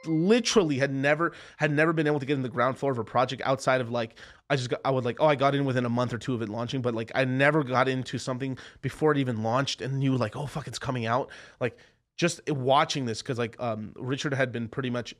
[0.05, 3.03] literally had never had never been able to get in the ground floor of a
[3.03, 4.15] project outside of like
[4.49, 6.33] I just got, I would like oh I got in within a month or two
[6.33, 9.99] of it launching, but like I never got into something before it even launched and
[9.99, 11.29] knew like oh fuck it's coming out.
[11.59, 11.77] Like
[12.19, 15.15] just watching this because like um, Richard had been pretty much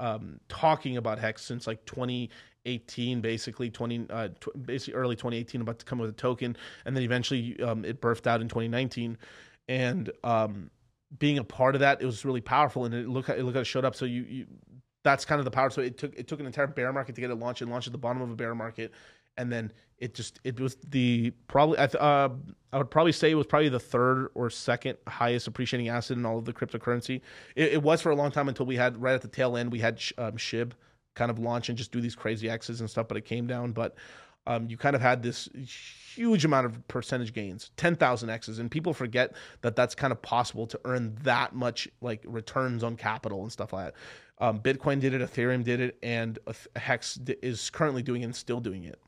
[0.00, 5.78] um, talking about Hex since like 2018, basically 20, uh, tw- basically early 2018 about
[5.78, 9.16] to come with a token, and then eventually um, it birthed out in 2019,
[9.68, 10.70] and um,
[11.18, 13.60] being a part of that, it was really powerful, and it look it look how
[13.60, 13.94] it showed up.
[13.94, 14.46] So you, you
[15.02, 15.70] that's kind of the power.
[15.70, 17.88] So it took it took an entire bear market to get it launched and launched
[17.88, 18.92] at the bottom of a bear market,
[19.36, 22.28] and then it just it was the probably I th- uh,
[22.72, 26.24] I would probably say it was probably the third or second highest appreciating asset in
[26.24, 27.20] all of the cryptocurrency.
[27.56, 29.72] It, it was for a long time until we had right at the tail end
[29.72, 30.72] we had um, Shib
[31.14, 33.72] kind of launch and just do these crazy X's and stuff, but it came down.
[33.72, 33.96] But
[34.46, 35.48] um, you kind of had this
[36.14, 38.58] huge amount of percentage gains 10,000 X's.
[38.58, 42.96] And people forget that that's kind of possible to earn that much like returns on
[42.96, 43.94] capital and stuff like that.
[44.44, 46.38] Um, Bitcoin did it, Ethereum did it, and
[46.74, 48.98] Hex is currently doing it and still doing it.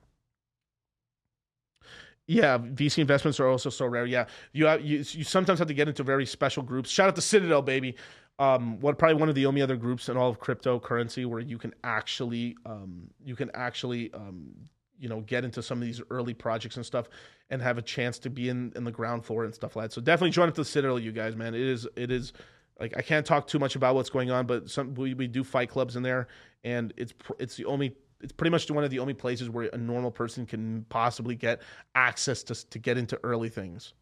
[2.26, 4.06] Yeah, VC investments are also so rare.
[4.06, 6.88] Yeah, you have, you, you sometimes have to get into very special groups.
[6.88, 7.96] Shout out to Citadel, baby.
[8.38, 11.58] Um, what probably one of the only other groups in all of cryptocurrency where you
[11.58, 14.52] can actually um, you can actually um,
[14.98, 17.08] you know get into some of these early projects and stuff
[17.50, 19.92] and have a chance to be in, in the ground floor and stuff like that.
[19.92, 21.54] So definitely join up to the citadel you guys man.
[21.54, 22.32] It is it is
[22.80, 25.44] like i can't talk too much about what's going on but some we, we do
[25.44, 26.26] fight clubs in there
[26.64, 29.76] and it's it's the only it's pretty much one of the only places where a
[29.76, 31.60] normal person can possibly get
[31.94, 33.94] access to to get into early things.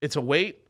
[0.00, 0.63] It's a wait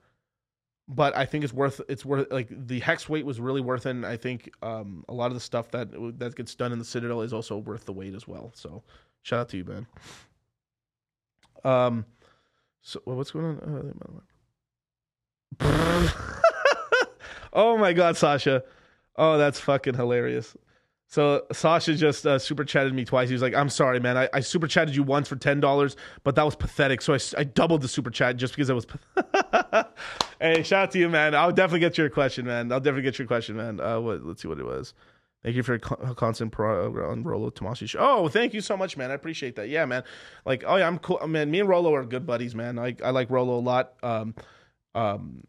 [0.88, 3.90] but I think it's worth it's worth like the hex weight was really worth it.
[3.90, 6.84] And I think um, a lot of the stuff that that gets done in the
[6.84, 8.52] Citadel is also worth the weight as well.
[8.54, 8.82] So
[9.22, 9.86] shout out to you, man.
[11.64, 12.04] Um,
[12.82, 13.94] so what's going on?
[15.60, 16.08] Uh,
[17.52, 18.62] oh my god, Sasha!
[19.16, 20.54] Oh, that's fucking hilarious.
[21.06, 23.28] So Sasha just uh, super chatted me twice.
[23.28, 24.18] He was like, "I'm sorry, man.
[24.18, 27.00] I, I super chatted you once for ten dollars, but that was pathetic.
[27.00, 28.86] So I, I doubled the super chat just because it was."
[30.40, 31.34] hey, shout out to you, man.
[31.34, 32.70] I'll definitely get your question, man.
[32.72, 33.80] I'll definitely get your question, man.
[33.80, 34.94] Uh, what, let's see what it was.
[35.42, 37.98] Thank you for your constant pro on Rollo Tomassi show.
[38.00, 39.10] Oh, thank you so much, man.
[39.10, 39.68] I appreciate that.
[39.68, 40.02] Yeah, man.
[40.46, 41.50] Like, oh yeah, I'm cool, man.
[41.50, 42.78] Me and Rollo are good buddies, man.
[42.78, 43.92] I I like Rollo a lot.
[44.02, 44.34] Um,
[44.94, 45.44] um,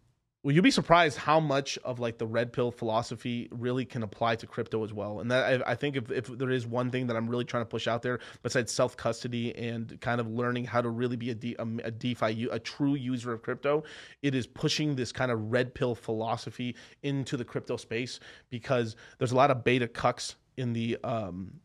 [0.45, 4.35] well, you'd be surprised how much of like the red pill philosophy really can apply
[4.35, 5.19] to crypto as well.
[5.19, 7.61] And that I, I think if, if there is one thing that I'm really trying
[7.61, 11.31] to push out there, besides self custody and kind of learning how to really be
[11.31, 13.85] a, a, a DeFi, a true user of crypto,
[14.22, 18.19] it is pushing this kind of red pill philosophy into the crypto space
[18.51, 21.59] because there's a lot of beta cucks in the um,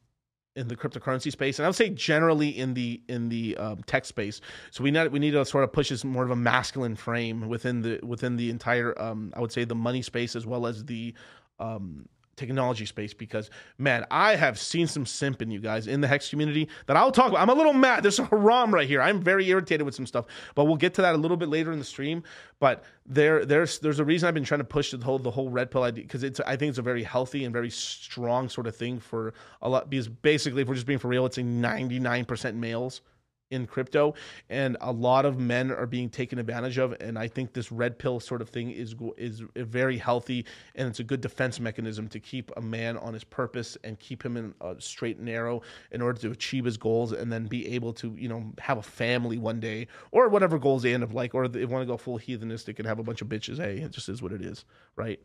[0.60, 4.04] in the cryptocurrency space, and I would say generally in the in the um, tech
[4.04, 4.40] space.
[4.70, 7.48] So we need we need to sort of push this more of a masculine frame
[7.48, 10.84] within the within the entire um, I would say the money space as well as
[10.84, 11.14] the
[11.58, 12.06] um,
[12.40, 16.30] technology space because man, I have seen some simp in you guys in the hex
[16.30, 17.40] community that I'll talk about.
[17.40, 18.02] I'm a little mad.
[18.02, 19.02] There's a haram right here.
[19.02, 21.70] I'm very irritated with some stuff, but we'll get to that a little bit later
[21.70, 22.22] in the stream.
[22.58, 25.50] But there, there's there's a reason I've been trying to push the whole the whole
[25.50, 28.66] red pill idea because it's I think it's a very healthy and very strong sort
[28.66, 31.42] of thing for a lot because basically if we're just being for real, it's a
[31.42, 33.02] 99% males
[33.50, 34.14] in crypto
[34.48, 37.98] and a lot of men are being taken advantage of and i think this red
[37.98, 40.44] pill sort of thing is is very healthy
[40.76, 44.24] and it's a good defense mechanism to keep a man on his purpose and keep
[44.24, 45.60] him in a straight and narrow
[45.90, 48.82] in order to achieve his goals and then be able to you know have a
[48.82, 51.96] family one day or whatever goals they end up like or they want to go
[51.96, 53.56] full heathenistic and have a bunch of bitches.
[53.56, 54.64] Hey it just is what it is
[54.94, 55.20] right?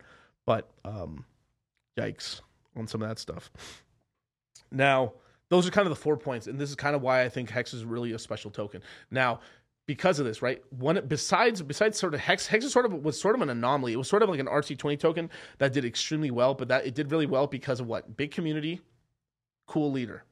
[0.46, 1.26] But um
[1.98, 2.42] yikes
[2.76, 3.52] on some of that stuff.
[4.72, 5.14] Now
[5.50, 7.50] those are kind of the four points and this is kind of why i think
[7.50, 8.82] hex is really a special token.
[9.12, 9.40] Now
[9.88, 13.20] because of this right one besides besides sort of hex hex is sort of was
[13.20, 13.94] sort of an anomaly.
[13.94, 16.96] It was sort of like an ERC20 token that did extremely well but that it
[16.96, 18.18] did really well because of what?
[18.18, 18.82] Big community
[19.68, 20.24] cool leader.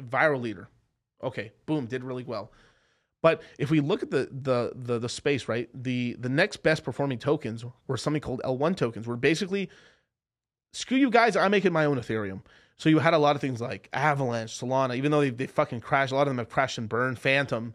[0.00, 0.68] Viral leader.
[1.22, 2.52] Okay boom did really well.
[3.22, 6.82] But if we look at the the the, the space right the the next best
[6.82, 9.70] performing tokens were something called l1 tokens where basically
[10.72, 12.40] screw you guys i'm making my own ethereum
[12.82, 15.82] so you had a lot of things like Avalanche, Solana, even though they, they fucking
[15.82, 17.16] crashed, a lot of them have crashed and burned.
[17.16, 17.74] Fantom,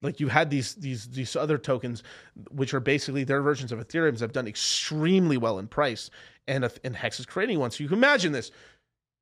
[0.00, 2.02] like you had these these these other tokens,
[2.50, 6.08] which are basically their versions of Ethereum's have done extremely well in price,
[6.48, 7.72] and and Hex is creating one.
[7.72, 8.52] So you can imagine this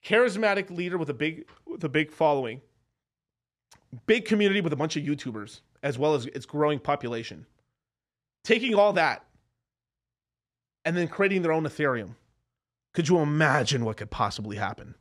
[0.05, 2.61] charismatic leader with a big with a big following,
[4.07, 7.47] big community with a bunch of YouTubers, as well as its growing population,
[8.45, 9.25] taking all that,
[10.85, 12.15] and then creating their own Ethereum.
[12.95, 14.95] Could you imagine what could possibly happen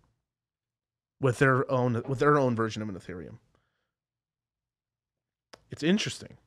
[1.21, 3.37] with their own with their own version of an Ethereum?
[5.71, 6.37] It's interesting.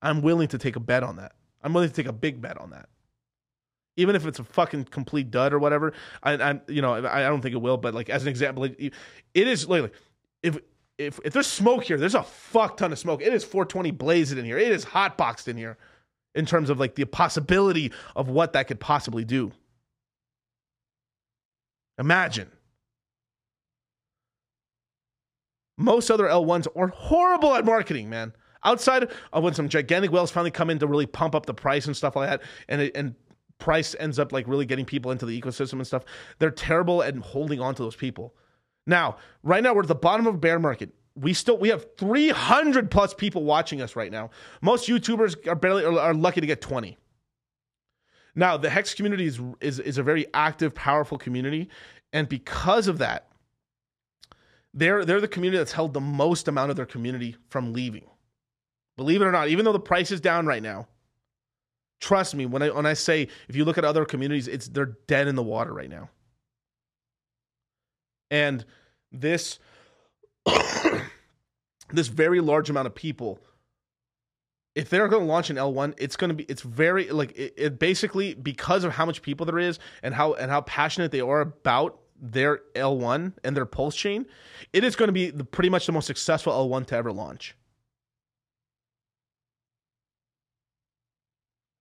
[0.00, 1.32] I'm willing to take a bet on that.
[1.62, 2.88] I'm willing to take a big bet on that.
[3.96, 7.28] Even if it's a fucking complete dud or whatever, I, I you know I, I
[7.28, 7.76] don't think it will.
[7.76, 8.76] But like as an example, it,
[9.34, 9.92] it is like
[10.42, 10.58] if
[10.98, 13.22] if if there's smoke here, there's a fuck ton of smoke.
[13.22, 14.58] It is 420 blazing in here.
[14.58, 15.76] It is hot boxed in here,
[16.34, 19.52] in terms of like the possibility of what that could possibly do.
[21.98, 22.50] Imagine.
[25.82, 28.32] Most other L1s are horrible at marketing, man.
[28.64, 31.86] Outside of when some gigantic whales finally come in to really pump up the price
[31.86, 33.16] and stuff like that, and it, and
[33.58, 36.04] price ends up like really getting people into the ecosystem and stuff.
[36.38, 38.34] They're terrible at holding on to those people.
[38.86, 40.90] Now, right now we're at the bottom of a bear market.
[41.16, 44.30] We still we have 300 plus people watching us right now.
[44.60, 46.96] Most YouTubers are barely are, lucky to get 20.
[48.34, 51.68] Now, the Hex community is, is is a very active, powerful community,
[52.12, 53.26] and because of that,
[54.74, 58.06] they're they're the community that's held the most amount of their community from leaving.
[58.96, 60.88] Believe it or not, even though the price is down right now,
[62.00, 64.96] trust me when I when I say if you look at other communities, it's they're
[65.06, 66.10] dead in the water right now.
[68.30, 68.64] And
[69.10, 69.58] this
[71.90, 73.38] this very large amount of people
[74.74, 77.54] if they're going to launch an L1, it's going to be it's very like it,
[77.56, 81.20] it, basically because of how much people there is and how and how passionate they
[81.20, 84.24] are about their L1 and their pulse chain,
[84.72, 87.56] it is going to be the, pretty much the most successful L1 to ever launch.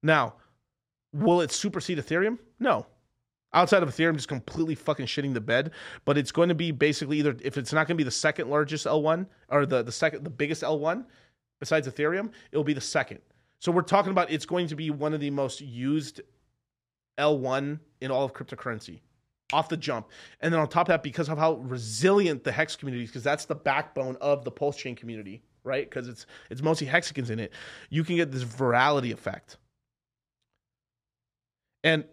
[0.01, 0.34] Now,
[1.13, 2.39] will it supersede Ethereum?
[2.59, 2.88] No.
[3.53, 5.72] Outside of Ethereum just completely fucking shitting the bed,
[6.05, 8.49] but it's going to be basically either if it's not going to be the second
[8.49, 11.05] largest L1 or the the second the biggest L1,
[11.59, 13.19] besides Ethereum, it'll be the second.
[13.59, 16.22] So we're talking about it's going to be one of the most used
[17.19, 19.01] L1 in all of cryptocurrency
[19.53, 20.10] off the jump.
[20.41, 23.23] And then on top of that, because of how resilient the Hex community is, because
[23.23, 25.90] that's the backbone of the Pulse Chain community, right?
[25.90, 27.52] Because it's it's mostly Hexicans in it,
[27.90, 29.57] you can get this virality effect.
[31.84, 32.06] And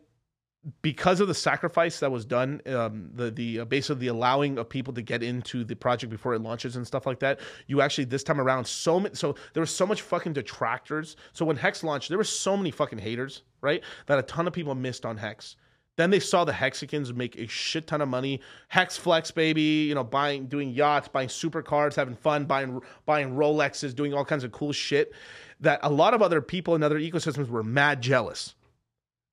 [0.83, 4.69] because of the sacrifice that was done, um, the the uh, basically the allowing of
[4.69, 8.05] people to get into the project before it launches and stuff like that, you actually
[8.05, 11.17] this time around so many so there was so much fucking detractors.
[11.33, 13.83] So when Hex launched, there were so many fucking haters, right?
[14.07, 15.57] That a ton of people missed on Hex.
[15.99, 18.41] Then they saw the Hexicans make a shit ton of money.
[18.69, 23.95] Hex Flex, baby, you know, buying, doing yachts, buying supercars, having fun, buying, buying Rolexes,
[23.95, 25.13] doing all kinds of cool shit.
[25.61, 28.55] That a lot of other people in other ecosystems were mad jealous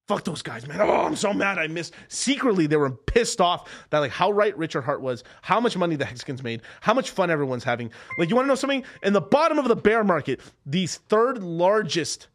[0.08, 0.82] fuck those guys, man.
[0.82, 1.94] Oh, I'm so mad I missed.
[2.08, 5.96] Secretly, they were pissed off that like how right Richard Heart was, how much money
[5.96, 7.92] the Hexicans made, how much fun everyone's having.
[8.20, 8.84] Like, you want to know something?
[9.04, 12.28] In the bottom of the bear market, these third largest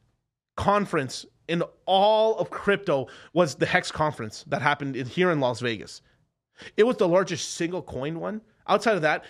[0.57, 5.60] conference in all of crypto was the Hex conference that happened in, here in Las
[5.60, 6.01] Vegas.
[6.77, 8.40] It was the largest single coin one.
[8.68, 9.24] Outside of that,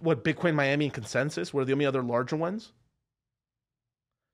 [0.00, 2.72] what Bitcoin Miami and Consensus were the only other larger ones.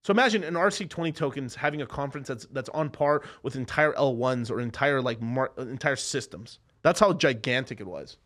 [0.05, 4.51] So imagine an ERC20 tokens having a conference that's that's on par with entire L1s
[4.51, 6.59] or entire like mar- entire systems.
[6.83, 8.17] That's how gigantic it was.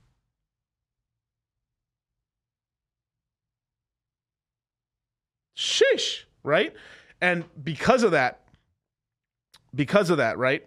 [5.56, 6.72] Sheesh, right?
[7.20, 8.45] And because of that,
[9.76, 10.64] because of that, right?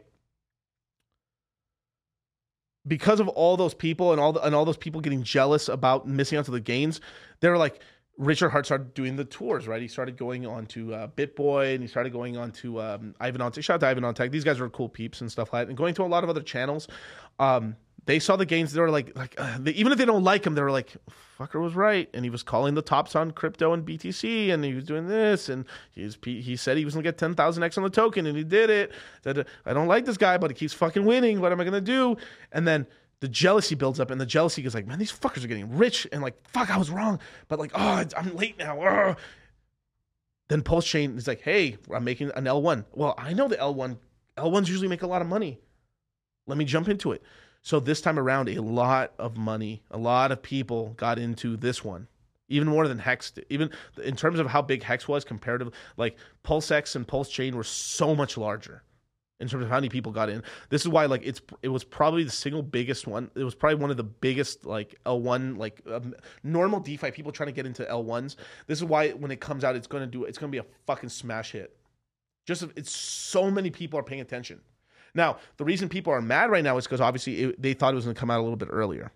[2.87, 6.07] Because of all those people and all the, and all those people getting jealous about
[6.07, 7.01] missing out to the gains,
[7.41, 7.81] they were like,
[8.17, 9.81] Richard Heart started doing the tours, right?
[9.81, 13.39] He started going on to uh, BitBoy and he started going on to um, Ivan
[13.53, 14.31] Shout out to Ivan.
[14.31, 15.69] These guys are cool peeps and stuff like that.
[15.69, 16.87] And going to a lot of other channels.
[17.39, 18.73] Um, they saw the gains.
[18.73, 20.95] They were like, like uh, they, even if they don't like him, they were like,
[21.39, 24.73] "Fucker was right." And he was calling the tops on crypto and BTC, and he
[24.73, 27.83] was doing this, and he he said he was gonna get ten thousand X on
[27.83, 28.91] the token, and he did it.
[29.23, 31.41] Said, "I don't like this guy, but he keeps fucking winning.
[31.41, 32.17] What am I gonna do?"
[32.51, 32.87] And then
[33.19, 36.07] the jealousy builds up, and the jealousy goes like, man, these fuckers are getting rich,
[36.11, 37.19] and like, fuck, I was wrong,
[37.49, 38.79] but like, oh, I'm late now.
[38.81, 39.15] Oh.
[40.47, 42.85] Then Pulse Chain is like, hey, I'm making an L1.
[42.93, 43.97] Well, I know the L1,
[44.37, 45.59] L1s usually make a lot of money.
[46.47, 47.21] Let me jump into it.
[47.69, 51.83] So this time around, a lot of money, a lot of people got into this
[51.83, 52.07] one,
[52.47, 53.31] even more than Hex.
[53.51, 53.69] Even
[54.03, 57.55] in terms of how big Hex was compared to like Pulse X and Pulse Chain
[57.55, 58.81] were so much larger
[59.39, 60.41] in terms of how many people got in.
[60.69, 63.29] This is why like it's it was probably the single biggest one.
[63.35, 67.49] It was probably one of the biggest like L1 like um, normal DeFi people trying
[67.49, 68.35] to get into L1s.
[68.65, 71.09] This is why when it comes out it's to do it's to be a fucking
[71.09, 71.77] smash hit.
[72.47, 74.59] Just it's so many people are paying attention.
[75.13, 77.95] Now, the reason people are mad right now is because obviously it, they thought it
[77.95, 79.11] was going to come out a little bit earlier.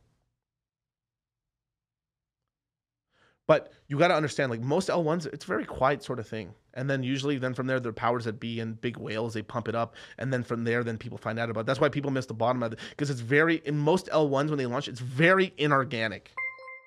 [3.46, 6.54] But you got to understand, like most L1s, it's very quiet sort of thing.
[6.74, 9.68] And then usually, then from there, the powers that be and big whales, they pump
[9.68, 9.96] it up.
[10.18, 11.66] And then from there, then people find out about it.
[11.66, 12.80] That's why people miss the bottom of it.
[12.90, 16.32] Because it's very, in most L1s, when they launch, it's very inorganic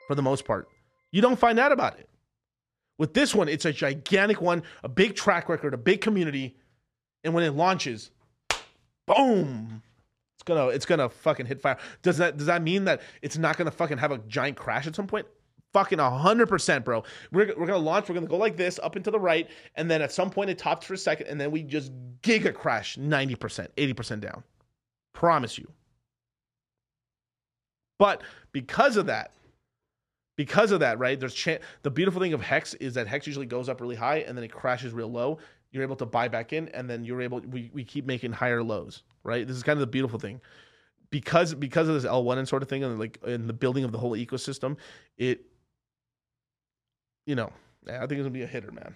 [0.08, 0.68] for the most part.
[1.12, 2.08] You don't find out about it.
[2.98, 6.56] With this one, it's a gigantic one, a big track record, a big community.
[7.22, 8.10] And when it launches,
[9.06, 9.82] boom,
[10.36, 11.78] it's gonna it's gonna fucking hit fire.
[12.02, 14.94] Does that does that mean that it's not gonna fucking have a giant crash at
[14.94, 15.26] some point?
[15.76, 17.04] fucking 100%, bro.
[17.32, 18.08] We're, we're to launch.
[18.08, 19.46] We're to go like this, up into the right.
[19.74, 21.26] And then at some point it tops for a second.
[21.26, 21.92] And then we just
[22.22, 24.42] giga crash 90%, 80% down.
[25.12, 25.68] Promise you.
[27.98, 28.22] But
[28.52, 29.32] because of that,
[30.36, 31.18] because of that, right?
[31.18, 34.18] There's chan the beautiful thing of hex is that hex usually goes up really high
[34.18, 35.38] and then it crashes real low.
[35.72, 37.40] You're able to buy back in, and then you're able.
[37.40, 39.46] We, we keep making higher lows, right?
[39.46, 40.40] This is kind of the beautiful thing
[41.10, 43.92] because because of this L1 and sort of thing, and like in the building of
[43.92, 44.76] the whole ecosystem,
[45.16, 45.46] it,
[47.26, 47.52] you know,
[47.86, 48.94] I think it's gonna be a hitter, man.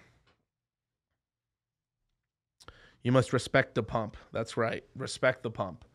[3.03, 4.17] You must respect the pump.
[4.31, 4.83] That's right.
[4.95, 5.85] Respect the pump.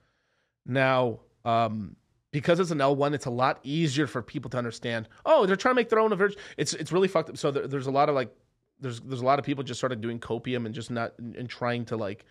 [0.64, 1.94] Now, um,
[2.32, 5.08] because it's an L1, it's a lot easier for people to understand.
[5.24, 6.38] Oh, they're trying to make their own version.
[6.56, 7.36] It's it's really fucked up.
[7.36, 8.34] So there, there's a lot of like
[8.80, 11.84] there's there's a lot of people just started doing copium and just not and trying
[11.84, 12.24] to like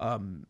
[0.00, 0.46] um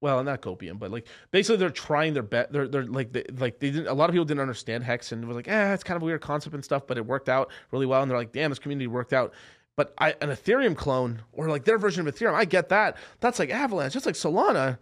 [0.00, 3.58] well not copium but like basically they're trying their best they're they're like they, like
[3.58, 5.96] they didn't a lot of people didn't understand hex and was like eh it's kind
[5.96, 8.32] of a weird concept and stuff but it worked out really well and they're like
[8.32, 9.32] damn this community worked out
[9.76, 12.96] but I, an Ethereum clone or like their version of Ethereum, I get that.
[13.20, 14.78] That's like Avalanche, just like Solana,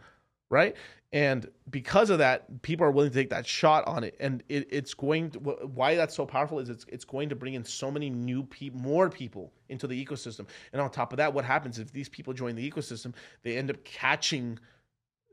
[0.51, 0.77] right?
[1.13, 4.67] And because of that, people are willing to take that shot on it, and it,
[4.71, 5.31] it's going.
[5.33, 8.45] To, why that's so powerful is it's it's going to bring in so many new
[8.45, 10.47] people, more people into the ecosystem.
[10.73, 13.13] And on top of that, what happens if these people join the ecosystem?
[13.43, 14.59] They end up catching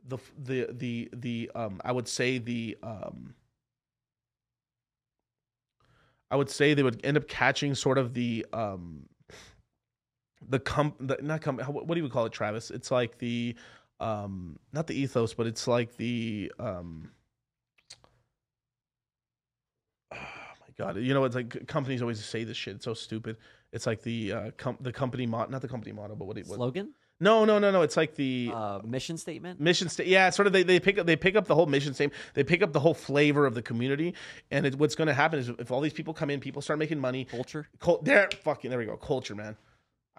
[0.05, 3.33] the the the the um I would say the um
[6.29, 9.07] I would say they would end up catching sort of the um
[10.47, 13.55] the com the, not com what do you call it Travis it's like the
[13.99, 17.09] um not the ethos but it's like the um
[20.13, 20.17] oh
[20.61, 23.37] my god you know it's like companies always say this shit it's so stupid
[23.71, 26.47] it's like the uh com- the company motto not the company motto but what it
[26.47, 26.93] what, Slogan?
[27.19, 29.59] no no no no it's like the Uh, mission statement?
[29.59, 31.93] mission sta- yeah sort of they, they pick up they pick up the whole mission
[31.93, 34.13] statement they pick up the whole flavor of the community
[34.51, 36.79] and it, what's going to happen is if all these people come in people start
[36.79, 37.67] making money Culture?
[37.79, 39.57] cul- there fucking there we go culture man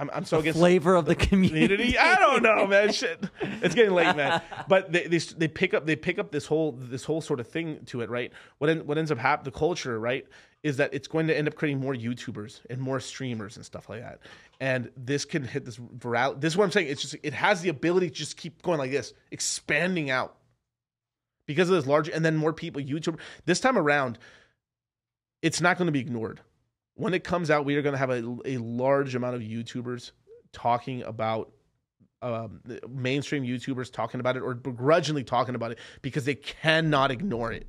[0.01, 1.67] i'm, I'm so against Flavor of the community.
[1.67, 1.99] community.
[1.99, 2.93] I don't know man.
[2.93, 3.23] Shit.
[3.41, 4.43] It's getting late man.
[4.69, 7.47] But they, they they pick up they pick up this whole this whole sort of
[7.47, 8.33] thing to it right?
[8.59, 10.27] What en- what ends up happening the culture right
[10.63, 13.89] is that it's going to end up creating more youtubers and more streamers and stuff
[13.89, 14.21] like that.
[14.61, 16.89] And this can hit this viral this is what i'm saying.
[16.89, 20.37] It's just it has the ability to just keep going like this expanding out
[21.47, 23.19] because of this large and then more people youtube.
[23.45, 24.19] This time around
[25.43, 26.41] it's not going to be ignored
[27.01, 30.13] when it comes out we are going to have a, a large amount of youtubers
[30.53, 31.53] talking about
[32.23, 37.53] um, mainstream youtubers talking about it or begrudgingly talking about it because they cannot ignore
[37.53, 37.67] it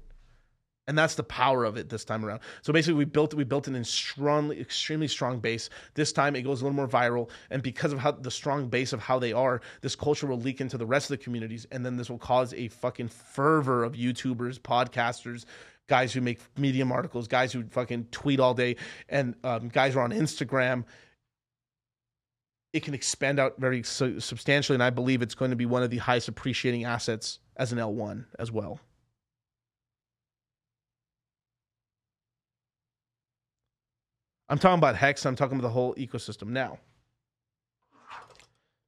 [0.87, 2.41] and that's the power of it this time around.
[2.63, 5.69] So basically, we built we built an extremely strong base.
[5.93, 8.91] This time, it goes a little more viral, and because of how the strong base
[8.91, 11.85] of how they are, this culture will leak into the rest of the communities, and
[11.85, 15.45] then this will cause a fucking fervor of YouTubers, podcasters,
[15.91, 18.77] guys who make Medium articles, guys who fucking tweet all day,
[19.09, 20.85] and um, guys who are on Instagram.
[22.71, 25.83] It can expand out very su- substantially, and I believe it's going to be one
[25.83, 28.79] of the highest appreciating assets as an L1 as well.
[34.47, 35.25] I'm talking about Hex.
[35.25, 36.47] I'm talking about the whole ecosystem.
[36.47, 36.79] Now,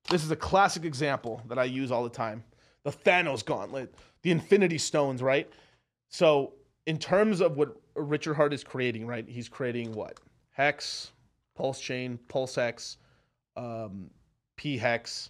[0.10, 2.46] this is a classic example that I use all the time
[2.86, 5.50] the Thanos gauntlet, the Infinity Stones, right?
[6.08, 6.54] So,
[6.86, 9.28] in terms of what Richard Heart is creating, right?
[9.28, 10.20] He's creating what?
[10.52, 11.12] Hex,
[11.56, 12.98] Pulse Chain, Pulse X,
[13.56, 14.10] um,
[14.58, 15.30] P Hex,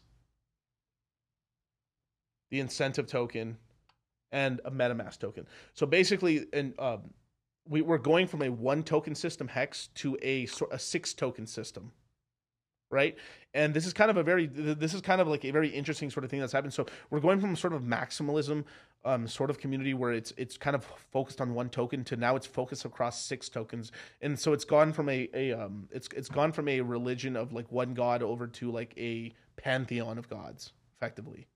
[2.51, 3.57] the incentive token,
[4.31, 5.47] and a MetaMask token.
[5.73, 6.45] So basically,
[6.79, 7.01] um,
[7.67, 11.91] we, we're going from a one token system hex to a a six token system
[12.91, 13.17] right
[13.53, 16.09] and this is kind of a very this is kind of like a very interesting
[16.09, 16.73] sort of thing that's happened.
[16.73, 18.63] So we're going from sort of maximalism
[19.05, 22.35] um, sort of community where it's it's kind of focused on one token to now
[22.35, 23.91] it's focused across six tokens.
[24.21, 27.53] And so it's gone from a, a um it's it's gone from a religion of
[27.53, 31.47] like one god over to like a pantheon of gods effectively.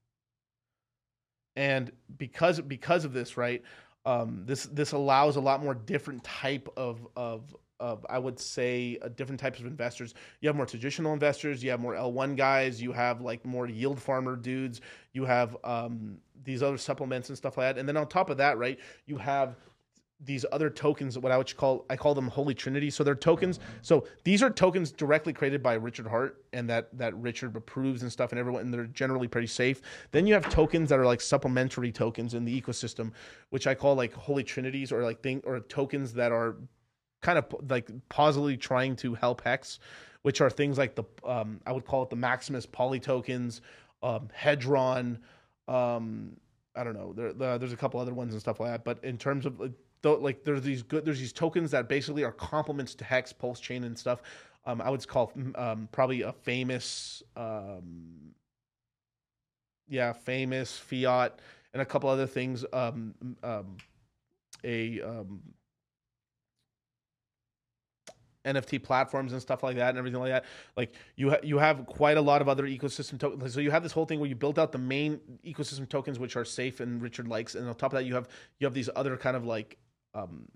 [1.56, 3.64] And because because of this right
[4.08, 8.98] um, this this allows a lot more different type of of of I would say
[9.02, 10.14] uh, different types of investors.
[10.42, 11.64] You have more traditional investors.
[11.64, 12.82] You have more L one guys.
[12.82, 14.82] You have like more yield farmer dudes.
[15.14, 17.80] You have um, these other supplements and stuff like that.
[17.80, 19.56] And then on top of that, right, you have
[20.20, 22.90] these other tokens what I would call I call them holy trinity.
[22.90, 23.60] So they're tokens.
[23.82, 28.12] So these are tokens directly created by Richard Heart and that that Richard approves and
[28.12, 29.82] stuff and everyone and they're generally pretty safe.
[30.12, 33.12] Then you have tokens that are like supplementary tokens in the ecosystem,
[33.52, 36.56] which I call like holy trinities or like thing or tokens that are
[37.22, 39.80] kind of like positively trying to help Hex,
[40.22, 43.62] which are things like the um I would call it the Maximus poly tokens,
[44.04, 45.20] um Hedron,
[45.68, 46.38] um
[46.76, 47.12] I don't know.
[47.14, 48.84] There, there- there's a couple other ones and stuff like that.
[48.84, 49.60] But in terms of
[50.04, 53.84] like, there's these good, there's these tokens that basically are complements to Hex, Pulse Chain,
[53.84, 54.22] and stuff.
[54.66, 58.34] Um, I would call um, probably a Phamous, um,
[59.88, 61.32] yeah, Phamous Phiat,
[61.74, 62.64] and a couple other things.
[62.74, 63.78] Um, um,
[64.64, 65.42] a um,
[68.48, 70.46] NFT platforms and stuff like that and everything like that.
[70.76, 73.54] Like you ha- you have quite a lot of other ecosystem tokens.
[73.54, 76.36] So you have this whole thing where you built out the main ecosystem tokens which
[76.36, 78.28] are safe and Richard likes, and on top of that you have
[78.60, 79.78] you have these other kind of like
[80.14, 80.48] um,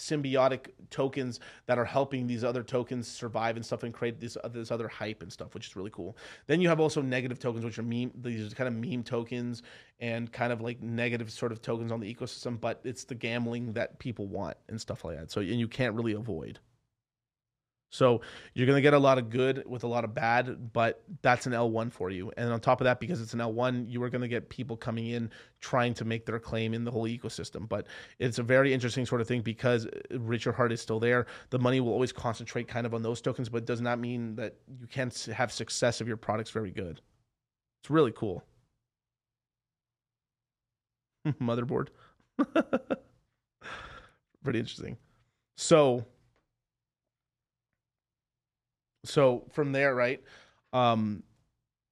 [0.00, 4.70] symbiotic tokens that are helping these other tokens survive and stuff and create this this
[4.70, 6.16] other hype and stuff, which is really cool.
[6.46, 9.62] Then you have also negative tokens, which are meme these kind of meme tokens
[10.00, 13.72] and kind of like negative sort of tokens on the ecosystem, but it's the gambling
[13.74, 15.30] that people want and stuff like that.
[15.30, 16.58] So and you can't really avoid.
[17.90, 18.20] So
[18.54, 21.46] you're going to get a lot of good with a lot of bad, but that's
[21.46, 22.32] an L1 for you.
[22.36, 24.76] And on top of that, because it's an L1, you are going to get people
[24.76, 25.28] coming in
[25.60, 27.68] trying to make their claim in the whole ecosystem.
[27.68, 27.88] But
[28.20, 31.26] it's a very interesting sort of thing because uh, Richard Heart is still there.
[31.50, 34.54] The money will always concentrate kind of on those tokens, but does not mean that
[34.80, 37.00] you can't have success if your product's very good.
[37.82, 38.44] It's really cool.
[41.26, 41.88] Motherboard.
[44.44, 44.96] Pretty interesting.
[45.56, 46.06] So
[49.04, 50.22] so from there right
[50.72, 51.22] um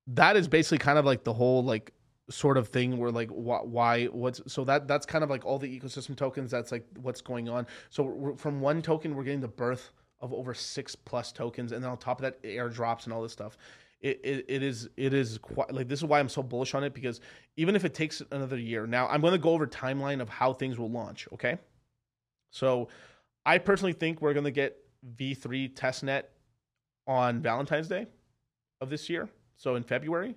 [0.06, 1.92] that is basically kind of like the whole like
[2.30, 5.58] sort of thing where like wh- why what's so that that's kind of like all
[5.58, 6.50] the ecosystem tokens.
[6.50, 7.66] That's like what's going on.
[7.90, 11.90] So from one token we're getting the birth of over six plus tokens and then
[11.90, 13.56] on top of that airdrops and all this stuff.
[14.00, 16.84] It, it, it is it is quite like this is why i'm so bullish on
[16.84, 17.20] it because
[17.56, 20.52] even if it takes another year now i'm going to go over timeline of how
[20.52, 21.58] things will launch okay?
[22.52, 22.90] So
[23.44, 24.76] i personally think we're going to get
[25.16, 26.26] v3 testnet
[27.08, 28.06] on Valentine's Day
[28.80, 30.36] of this year, so in February.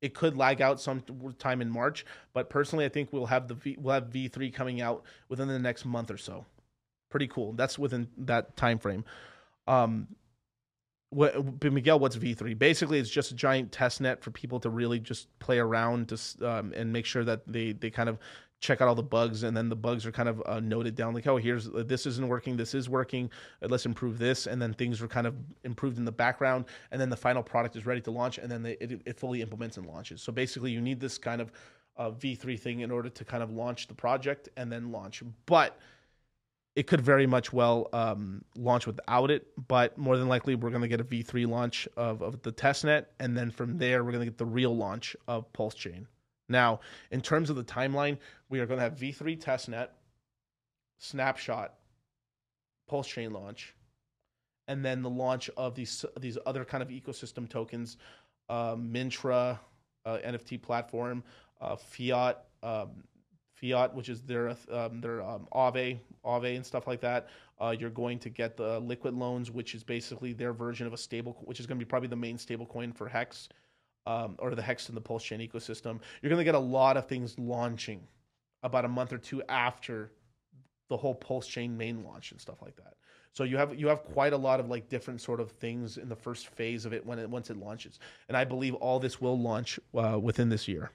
[0.00, 1.02] It could lag out some
[1.38, 4.50] time in March, but personally, I think we'll have the v, we'll have V three
[4.50, 6.44] coming out within the next month or so.
[7.08, 7.52] Pretty cool.
[7.52, 9.04] That's within that time frame.
[9.68, 10.08] Um,
[11.10, 12.54] what Miguel, what's V three?
[12.54, 16.50] Basically, it's just a giant test net for people to really just play around to
[16.50, 18.18] um, and make sure that they they kind of
[18.62, 21.12] check out all the bugs and then the bugs are kind of uh, noted down
[21.12, 23.28] like oh here's uh, this isn't working this is working
[23.62, 25.34] uh, let's improve this and then things are kind of
[25.64, 28.62] improved in the background and then the final product is ready to launch and then
[28.62, 31.52] they, it, it fully implements and launches so basically you need this kind of
[31.96, 35.78] uh, v3 thing in order to kind of launch the project and then launch but
[36.74, 40.80] it could very much well um, launch without it, but more than likely we're going
[40.80, 44.24] to get a V3 launch of, of the testnet, and then from there we're going
[44.24, 46.06] to get the real launch of Pulse Chain.
[46.48, 49.88] Now, in terms of the timeline, we are going to have V3 testnet,
[50.98, 51.74] snapshot,
[52.88, 53.74] pulse chain launch,
[54.68, 57.96] and then the launch of these these other kind of ecosystem tokens,
[58.48, 59.58] uh, Mintra,
[60.04, 61.22] uh, NFT platform,
[61.60, 62.90] uh, Phiat, um,
[63.60, 67.28] Phiat, which is their um, their um, Aave, Aave and stuff like that.
[67.60, 70.98] Uh, you're going to get the liquid loans, which is basically their version of a
[70.98, 73.48] stable, which is going to be probably the main stable coin for Hex
[74.06, 76.96] um, or the Hex and the Pulse Chain ecosystem, you're going to get a lot
[76.96, 78.00] of things launching
[78.62, 80.12] about a month or two after
[80.88, 82.94] the whole Pulse Chain main launch and stuff like that.
[83.34, 86.08] So you have you have quite a lot of like different sort of things in
[86.08, 87.98] the first phase of it when it once it launches,
[88.28, 90.90] and I believe all this will launch uh, within this year.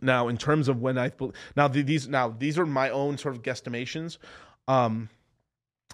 [0.00, 1.10] Now, in terms of when I
[1.56, 4.18] now these now these are my own sort of guesstimations.
[4.68, 5.08] Um,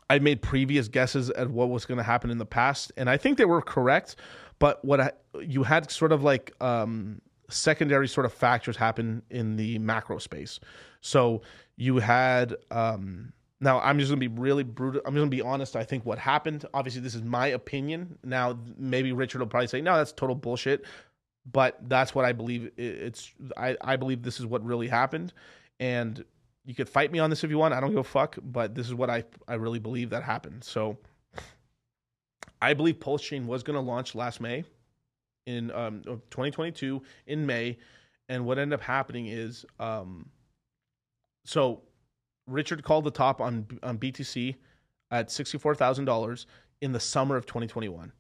[0.09, 3.17] I made previous guesses at what was going to happen in the past, and I
[3.17, 4.17] think they were correct.
[4.59, 9.57] But what I, you had sort of like um, secondary sort of factors happen in
[9.57, 10.61] the macro space.
[11.01, 11.43] So
[11.77, 15.01] you had um, now I'm just gonna be really brutal.
[15.05, 15.77] I'm just gonna be honest.
[15.77, 16.65] I think what happened.
[16.75, 18.19] Obviously, this is my opinion.
[18.25, 20.85] Now maybe Richard will probably say no, that's total bullshit.
[21.51, 22.73] But that's what I believe.
[22.77, 25.33] It's I, I believe this is what really happened,
[25.79, 26.25] and
[26.65, 27.73] you could fight me on this if you want.
[27.73, 28.37] I don't give a fuck.
[28.43, 30.65] But this is what I I really believe that happened.
[30.65, 30.99] So
[32.67, 34.65] I believe Pulse Chain was going to launch last May
[35.47, 37.79] in um, 2022 in May.
[38.29, 40.29] And what ended up happening is um,
[41.45, 41.83] so
[42.49, 44.57] Richard called the top on, on BTC
[45.13, 46.47] at $64,000
[46.81, 48.11] in the summer of 2021.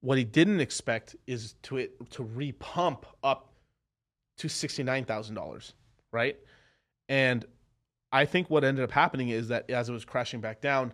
[0.00, 3.52] What he didn't expect is to it to repump up
[4.38, 5.72] to $69,000,
[6.12, 6.36] right?
[7.08, 7.44] And
[8.10, 10.92] I think what ended up happening is that as it was crashing back down,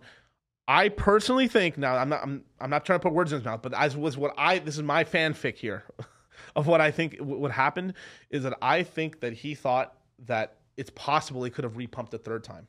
[0.67, 3.45] I personally think now I'm not I'm, I'm not trying to put words in his
[3.45, 5.83] mouth, but as was what I this is my fanfic here
[6.55, 7.95] of what I think what happened
[8.29, 12.17] is that I think that he thought that it's possible he could have repumped a
[12.17, 12.67] third time.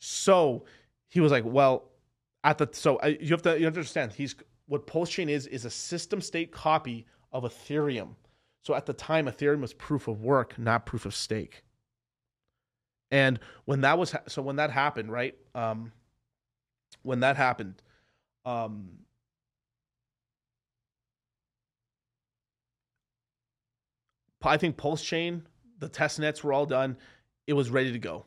[0.00, 0.64] So
[1.08, 1.90] he was like, well,
[2.42, 4.34] at the so I, you have to you understand he's
[4.66, 8.14] what Pulse Chain is is a system state copy of Ethereum.
[8.62, 11.64] So at the time, Ethereum was proof of work, not proof of stake.
[13.10, 15.34] And when that was so when that happened, right?
[15.54, 15.92] Um,
[17.02, 17.82] when that happened,
[18.44, 18.90] um,
[24.42, 25.46] I think Pulse Chain,
[25.78, 26.96] the test nets were all done.
[27.46, 28.24] It was ready to go.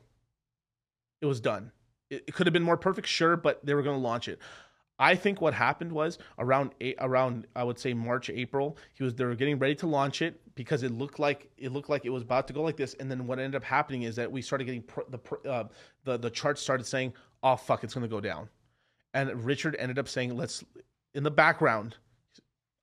[1.21, 1.71] It was done.
[2.09, 4.39] It, it could have been more perfect, sure, but they were going to launch it.
[4.99, 9.15] I think what happened was around a, around I would say March April he was
[9.15, 12.09] they were getting ready to launch it because it looked like it looked like it
[12.11, 14.41] was about to go like this and then what ended up happening is that we
[14.41, 15.63] started getting pr- the pr- uh,
[16.03, 18.47] the the charts started saying oh fuck it's going to go down
[19.13, 20.63] and Richard ended up saying let's
[21.13, 21.95] in the background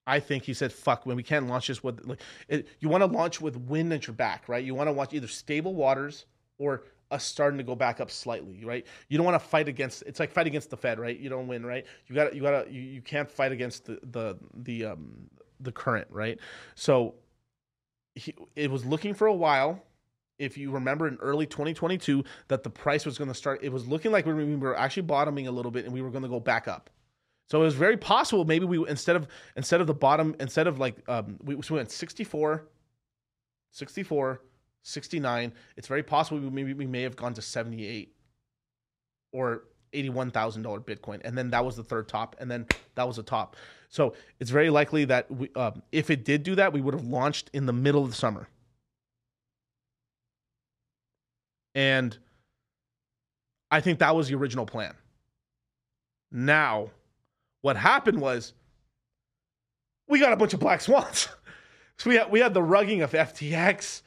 [0.06, 3.02] I think he said fuck when we can't launch this with like it, you want
[3.02, 6.26] to launch with wind at your back right you want to watch either stable waters
[6.58, 8.86] or us starting to go back up slightly, right?
[9.08, 10.02] You don't want to fight against.
[10.06, 11.18] It's like fight against the Fed, right?
[11.18, 11.84] You don't win, right?
[12.06, 15.28] You got to you got to you, you can't fight against the the the um
[15.58, 16.38] the current, right?
[16.74, 17.14] So
[18.14, 19.82] he, it was looking for a while.
[20.40, 23.60] If you remember in early 2022, that the price was going to start.
[23.62, 26.22] It was looking like we were- actually bottoming a little bit, and we were going
[26.22, 26.90] to go back up.
[27.50, 28.44] So it was very possible.
[28.44, 29.26] Maybe we instead of
[29.56, 32.64] instead of the bottom, instead of like um, we, so we went 64,
[33.72, 34.40] 64,
[34.82, 35.52] 69.
[35.76, 38.14] It's very possible we maybe we may have gone to 78
[39.32, 41.20] or $81,000 Bitcoin.
[41.24, 42.36] And then that was the third top.
[42.38, 43.56] And then that was the top.
[43.88, 47.04] So it's very likely that we, um, if it did do that, we would have
[47.04, 48.48] launched in the middle of the summer.
[51.74, 52.16] And
[53.70, 54.94] I think that was the original plan.
[56.32, 56.90] Now,
[57.62, 58.54] what happened was
[60.08, 61.28] we got a bunch of black swans.
[61.98, 64.02] so we had, we had the rugging of FTX.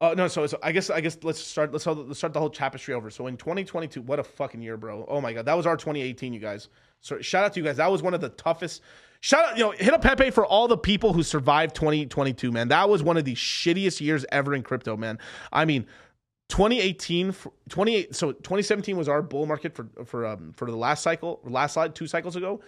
[0.00, 2.48] Uh, no, so, so I guess I guess let's start let's let's start the whole
[2.48, 3.10] tapestry over.
[3.10, 5.04] So in 2022, what a fucking year, bro!
[5.06, 6.68] Oh my god, that was our 2018, you guys.
[7.00, 7.76] So shout out to you guys.
[7.76, 8.80] That was one of the toughest.
[9.20, 12.68] Shout out, you know, hit up Pepe for all the people who survived 2022, man.
[12.68, 15.18] That was one of the shittiest years ever in crypto, man.
[15.52, 15.84] I mean,
[16.50, 18.14] 2018, for- 28.
[18.14, 21.94] So 2017 was our bull market for for um for the last cycle, last slide,
[21.94, 22.60] two cycles ago.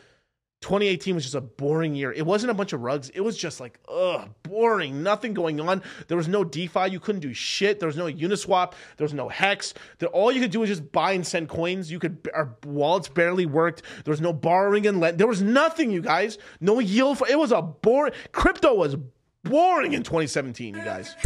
[0.63, 2.13] 2018 was just a boring year.
[2.13, 3.11] It wasn't a bunch of rugs.
[3.11, 5.03] It was just like, ugh, boring.
[5.03, 5.83] Nothing going on.
[6.07, 6.89] There was no DeFi.
[6.89, 7.81] You couldn't do shit.
[7.81, 8.75] There was no Uniswap.
[8.97, 9.75] There was no Hex.
[10.13, 11.91] All you could do was just buy and send coins.
[11.91, 13.83] You could, our wallets barely worked.
[14.05, 15.19] There was no borrowing and lend.
[15.19, 16.39] There was nothing, you guys.
[16.61, 17.19] No yield.
[17.19, 18.13] For, it was a boring.
[18.31, 18.97] Crypto was
[19.43, 21.17] boring in 2017, you guys.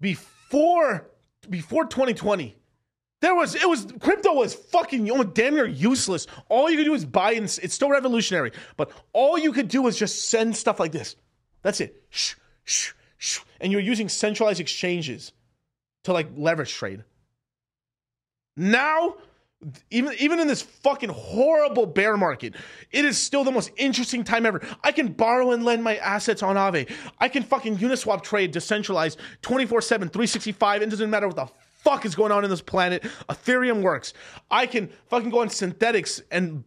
[0.00, 1.08] Before
[1.48, 2.56] before 2020
[3.20, 6.26] there was it was crypto was fucking almost damn near useless.
[6.48, 9.82] All you could do is buy and it's still revolutionary but all you could do
[9.82, 11.16] was just send stuff like this.
[11.62, 12.02] That's it.
[12.08, 13.40] Shh, shh, shh.
[13.60, 15.32] and you're using centralized exchanges
[16.04, 17.04] to like leverage trade.
[18.56, 19.16] Now
[19.90, 22.54] even even in this fucking horrible bear market,
[22.92, 24.60] it is still the most interesting time ever.
[24.82, 26.90] I can borrow and lend my assets on Aave.
[27.18, 30.82] I can fucking Uniswap trade decentralized 24/7 365.
[30.82, 31.48] It doesn't matter what the
[31.82, 33.02] fuck is going on in this planet.
[33.28, 34.12] Ethereum works.
[34.50, 36.64] I can fucking go on Synthetix and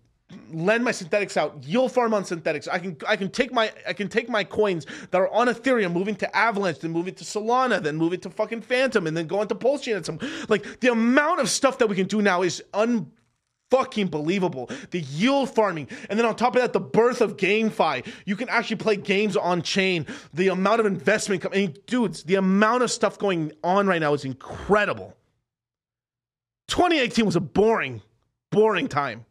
[0.52, 2.68] lend my Synthetix out, yield farm on Synthetix.
[2.72, 5.94] I can I can take my I can take my coins that are on Ethereum,
[5.94, 9.16] moving to Avalanche, then move it to Solana, then move it to fucking Fantom, and
[9.16, 10.20] then go into Pulse Chain and some
[10.50, 13.12] like the amount of stuff that we can do now is un
[13.70, 14.70] fucking believable.
[14.92, 18.06] The yield farming, and then on top of that, the birth of GameFi.
[18.26, 20.06] You can actually play games on chain.
[20.34, 24.00] The amount of investment, com- I mean, dudes, the amount of stuff going on right
[24.00, 25.16] now is incredible.
[26.68, 28.02] 2018 was a boring,
[28.52, 29.26] boring time.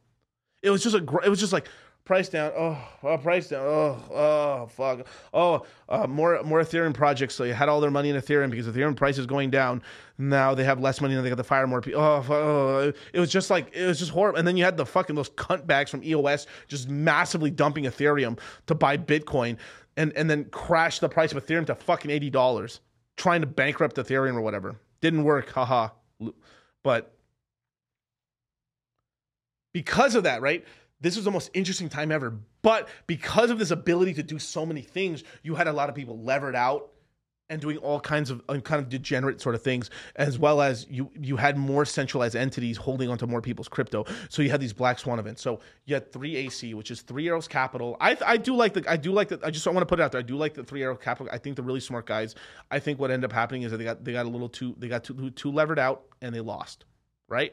[0.62, 1.00] It was just a.
[1.00, 1.68] gr- It was just like
[2.04, 2.52] price down.
[2.56, 3.64] Oh, oh price down.
[3.64, 5.06] Oh, oh, fuck.
[5.32, 7.34] Oh, uh, more more Ethereum projects.
[7.34, 9.82] So you had all their money in Ethereum because Ethereum price is going down.
[10.18, 12.00] Now they have less money and they got to fire more people.
[12.00, 14.38] Oh, oh, it was just like it was just horrible.
[14.38, 18.38] And then you had the fucking those cunt bags from EOS just massively dumping Ethereum
[18.66, 19.56] to buy Bitcoin,
[19.96, 22.80] and and then crash the price of Ethereum to fucking eighty dollars,
[23.16, 24.76] trying to bankrupt Ethereum or whatever.
[25.00, 25.50] Didn't work.
[25.50, 25.88] Haha.
[26.82, 27.14] But
[29.72, 30.64] because of that, right?
[31.00, 32.38] This was the most interesting time ever.
[32.62, 35.94] But because of this ability to do so many things, you had a lot of
[35.94, 36.92] people levered out
[37.50, 40.86] and doing all kinds of uh, kind of degenerate sort of things, as well as
[40.88, 44.06] you you had more centralized entities holding onto more people's crypto.
[44.30, 45.42] So you had these black swan events.
[45.42, 47.96] So you had three AC, which is Three Arrows Capital.
[48.00, 50.02] I I do like the I do like the I just want to put it
[50.02, 50.20] out there.
[50.20, 51.28] I do like the Three Arrow Capital.
[51.30, 52.34] I think they're really smart guys.
[52.70, 54.74] I think what ended up happening is that they got they got a little too
[54.78, 56.86] they got too too levered out and they lost,
[57.28, 57.52] right?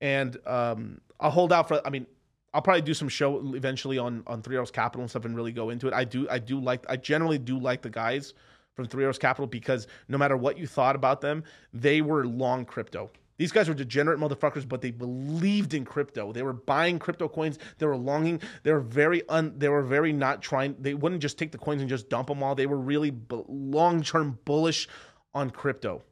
[0.00, 1.80] And um, I'll hold out for.
[1.86, 2.06] I mean,
[2.52, 5.52] I'll probably do some show eventually on on Three Arrows Capital and stuff and really
[5.52, 5.94] go into it.
[5.94, 8.34] I do I do like I generally do like the guys
[8.74, 12.64] from Three Arrows Capital because no matter what you thought about them, they were long
[12.64, 13.10] crypto.
[13.36, 16.32] These guys were degenerate motherfuckers, but they believed in crypto.
[16.32, 17.58] They were buying crypto coins.
[17.78, 18.40] They were longing.
[18.62, 19.54] They were very un.
[19.56, 20.76] They were very not trying.
[20.78, 22.54] They wouldn't just take the coins and just dump them all.
[22.54, 23.12] They were really
[23.48, 24.88] long term bullish
[25.34, 26.02] on crypto.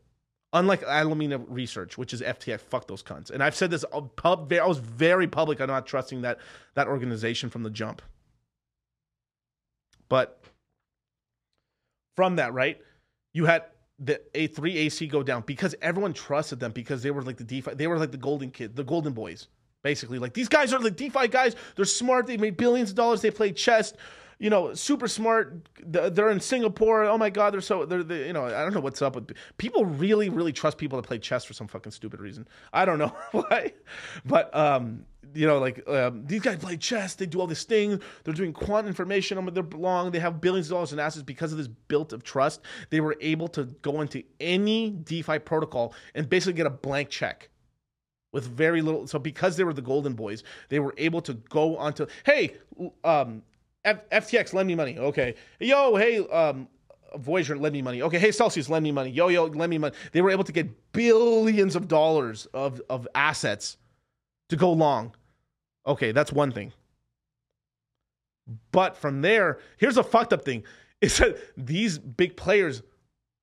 [0.54, 3.30] Unlike Alameda Research, which is FTX, fuck those cunts.
[3.30, 3.84] And I've said this.
[3.90, 6.38] uh, I was very public on not trusting that
[6.74, 8.02] that organization from the jump.
[10.10, 10.42] But
[12.16, 12.78] from that, right?
[13.32, 13.64] You had
[13.98, 17.44] the A three AC go down because everyone trusted them because they were like the
[17.44, 19.48] DeFi, they were like the golden kid, the golden boys,
[19.82, 20.18] basically.
[20.18, 21.56] Like these guys are the DeFi guys.
[21.76, 22.26] They're smart.
[22.26, 23.22] They made billions of dollars.
[23.22, 23.94] They play chess.
[24.42, 25.68] You know, super smart.
[25.86, 27.04] They're in Singapore.
[27.04, 28.46] Oh my god, they're so they're, they, you know.
[28.46, 29.84] I don't know what's up with people.
[29.84, 32.48] Really, really trust people that play chess for some fucking stupid reason.
[32.72, 33.72] I don't know why,
[34.24, 37.14] but um, you know, like um, these guys play chess.
[37.14, 38.00] They do all this thing.
[38.24, 39.38] They're doing quant information.
[39.38, 40.10] on They're long.
[40.10, 42.62] They have billions of dollars in assets because of this built of trust.
[42.90, 47.48] They were able to go into any DeFi protocol and basically get a blank check
[48.32, 49.06] with very little.
[49.06, 52.08] So because they were the golden boys, they were able to go onto.
[52.24, 52.56] Hey,
[53.04, 53.42] um,
[53.84, 54.98] F- FTX, lend me money.
[54.98, 55.34] Okay.
[55.60, 56.68] Yo, hey, um,
[57.16, 58.02] Voyager, lend me money.
[58.02, 59.10] Okay, hey, Celsius, lend me money.
[59.10, 59.94] Yo, yo, lend me money.
[60.12, 63.76] They were able to get billions of dollars of of assets
[64.48, 65.14] to go long.
[65.86, 66.72] Okay, that's one thing.
[68.70, 70.64] But from there, here's a fucked up thing:
[71.00, 72.82] is that these big players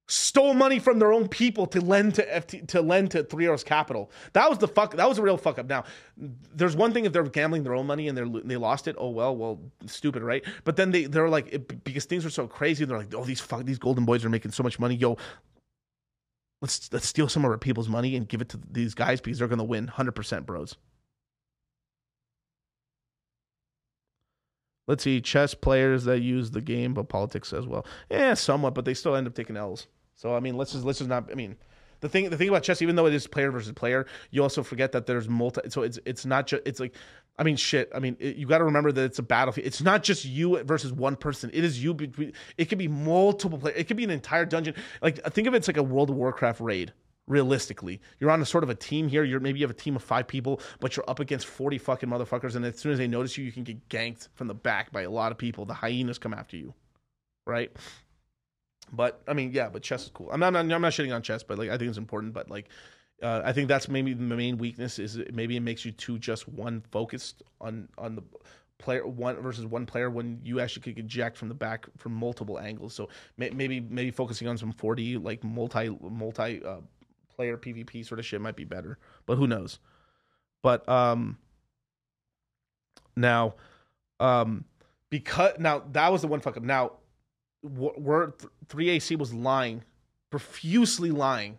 [0.10, 3.64] stole money from their own people to lend to FT to lend to Three Arrows
[3.64, 4.12] Capital.
[4.34, 4.96] That was the fuck.
[4.96, 5.68] That was a real fuck up.
[5.68, 5.86] Now,
[6.18, 8.96] there's one thing if they're gambling their own money and they they lost it.
[8.98, 10.44] Oh well, well, stupid, right?
[10.64, 12.86] But then they they're like it, because things are so crazy.
[12.86, 14.96] They're like, oh, these fuck these golden boys are making so much money.
[14.96, 15.18] Yo,
[16.62, 19.38] let's let's steal some of our people's money and give it to these guys because
[19.40, 20.76] they're gonna win, hundred percent, bros.
[24.88, 27.86] Let's see, chess players that use the game, but politics as well.
[28.10, 29.86] Yeah, somewhat, but they still end up taking L's.
[30.20, 31.32] So I mean, let's just let's just not.
[31.32, 31.56] I mean,
[32.02, 34.64] the thing the thing about chess, even though it is player versus player, you also
[34.64, 35.62] forget that there's multi.
[35.70, 36.94] So it's it's not just it's like,
[37.38, 37.90] I mean, shit.
[37.96, 39.66] I mean, it, you got to remember that it's a battlefield.
[39.66, 41.50] It's not just you versus one person.
[41.54, 42.34] It is you between.
[42.58, 43.78] It could be multiple players.
[43.78, 44.76] It could be an entire dungeon.
[45.02, 46.92] Like think of it, it's like a World of Warcraft raid.
[47.26, 49.24] Realistically, you're on a sort of a team here.
[49.24, 52.10] You're maybe you have a team of five people, but you're up against forty fucking
[52.10, 54.92] motherfuckers, and as soon as they notice you, you can get ganked from the back
[54.92, 55.64] by a lot of people.
[55.64, 56.74] The hyenas come after you,
[57.46, 57.72] right?
[58.92, 60.30] But I mean, yeah, but chess is cool.
[60.32, 62.34] I'm not, I'm not, I'm not shitting on chess, but like I think it's important.
[62.34, 62.70] But like,
[63.22, 66.48] uh, I think that's maybe the main weakness is maybe it makes you too just
[66.48, 68.24] one focused on on the
[68.80, 72.58] player one versus one player when you actually could jacked from the back from multiple
[72.58, 72.94] angles.
[72.94, 76.78] So may, maybe maybe focusing on some 4D like multi multi uh,
[77.36, 78.98] player PvP sort of shit might be better.
[79.26, 79.80] But who knows?
[80.62, 81.38] But um,
[83.16, 83.56] now,
[84.20, 84.66] um,
[85.10, 86.64] because now that was the one fuck up.
[86.64, 86.94] Now
[87.62, 88.34] where
[88.68, 89.84] 3AC was lying,
[90.30, 91.58] profusely lying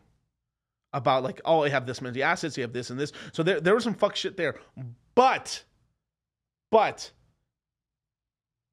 [0.93, 3.13] about like, oh, I have this many assets, you have this and this.
[3.33, 4.57] So there, there was some fuck shit there.
[5.15, 5.65] But,
[6.71, 7.11] but,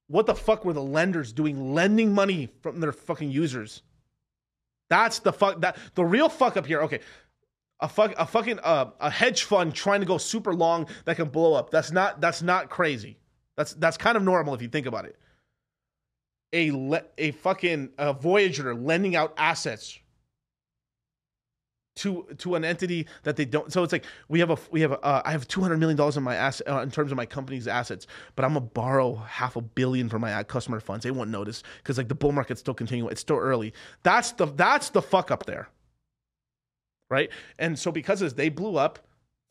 [0.07, 3.81] what the fuck were the lenders doing, lending money from their fucking users?
[4.89, 5.59] That's the fuck.
[5.61, 6.81] That the real fuck up here.
[6.83, 7.01] Okay,
[7.81, 11.27] a fuck, a fucking uh, a hedge fund trying to go super long that can
[11.27, 11.71] blow up.
[11.71, 12.21] That's not.
[12.21, 13.17] That's not crazy.
[13.57, 15.17] That's that's kind of normal if you think about it
[16.53, 19.99] a le- a fucking uh, Voyager lending out assets
[21.97, 23.71] to to an entity that they don't.
[23.73, 25.97] So it's like we have a we have a, uh, I have two hundred million
[25.97, 29.15] dollars in my ass uh, in terms of my company's assets, but I'm gonna borrow
[29.15, 31.03] half a billion from my customer funds.
[31.03, 33.11] They won't notice because like the bull market's still continuing.
[33.11, 33.73] It's still early.
[34.03, 35.67] That's the that's the fuck up there,
[37.09, 37.29] right?
[37.59, 38.99] And so because of this, they blew up.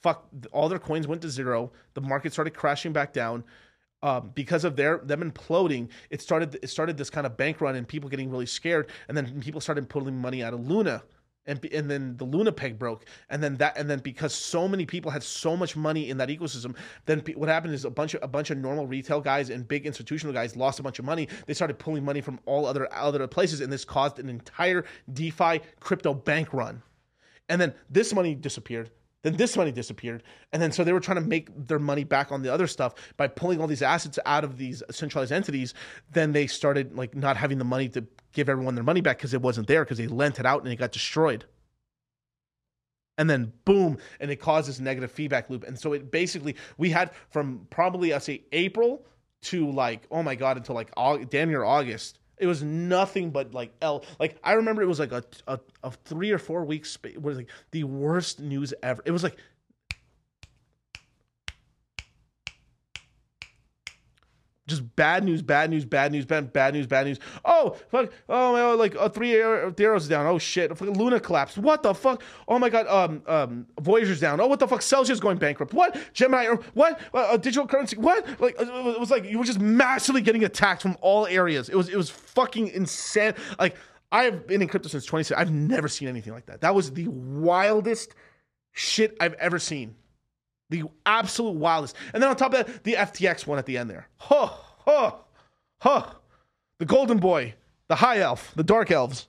[0.03, 1.73] Fuck, all their coins went to zero.
[1.95, 3.43] The market started crashing back down
[4.03, 7.77] um, because of their them imploding, it started it started this kind of bank run
[7.77, 11.03] and people getting really scared, and then people started pulling money out of Luna,
[11.47, 14.85] and and then the Luna peg broke, and then that and then because so many
[14.85, 18.15] people had so much money in that ecosystem, then pe- what happened is a bunch
[18.15, 21.05] of a bunch of normal retail guys and big institutional guys lost a bunch of
[21.05, 21.29] money.
[21.47, 25.61] They started pulling money from all other other places, and this caused an entire DeFi
[25.81, 26.83] crypto bank run,
[27.49, 28.91] and then this money disappeared.
[29.27, 30.23] Then this money disappeared.
[30.53, 32.95] And then so they were trying to make their money back on the other stuff
[33.17, 35.75] by pulling all these assets out of these centralized entities.
[36.13, 39.35] Then they started like not having the money to give everyone their money back because
[39.35, 41.45] it wasn't there because they lent it out and it got destroyed.
[43.19, 45.65] And then boom, and it causes negative feedback loop.
[45.65, 49.05] And so it basically we had from probably I say April
[49.43, 50.93] to like oh my god until like
[51.31, 54.05] damn near August it was nothing but like L.
[54.19, 56.93] Like I remember it was like a a, a three or four weeks.
[56.93, 59.03] sp- was like the worst news ever.
[59.05, 59.37] It was like
[64.67, 67.21] Just bad news, bad news, bad news, bad, bad news, bad news.
[67.45, 68.11] Oh, fuck.
[68.29, 68.79] Oh, my, god!
[68.81, 70.27] like uh, three arrows down.
[70.27, 70.81] Oh, shit.
[70.81, 71.57] Luna collapsed.
[71.57, 72.25] What the fuck?
[72.49, 72.89] Oh, my God.
[72.89, 74.41] Um, um, Voyager's down.
[74.41, 74.83] Oh, what the fuck?
[74.83, 75.73] Celsius going bankrupt.
[75.73, 75.97] What?
[76.13, 77.01] Gemini, what?
[77.15, 77.97] Uh, uh, digital currency.
[77.97, 78.41] What?
[78.41, 81.69] Like, uh, it was like you were just massively getting attacked from all areas.
[81.69, 83.35] It was, it was fucking insane.
[83.61, 83.77] Like,
[84.11, 85.41] I have been in crypto since 2016.
[85.41, 86.61] I've never seen anything like that.
[86.63, 88.17] That was the wildest
[88.73, 89.95] shit I've ever seen.
[90.71, 91.97] The absolute wildest.
[92.13, 94.09] And then on top of that, the FTX one at the end there.
[94.17, 94.51] Huh,
[94.85, 95.13] huh,
[95.81, 96.07] huh.
[96.79, 97.55] The golden boy,
[97.89, 99.29] the high elf, the dark elves.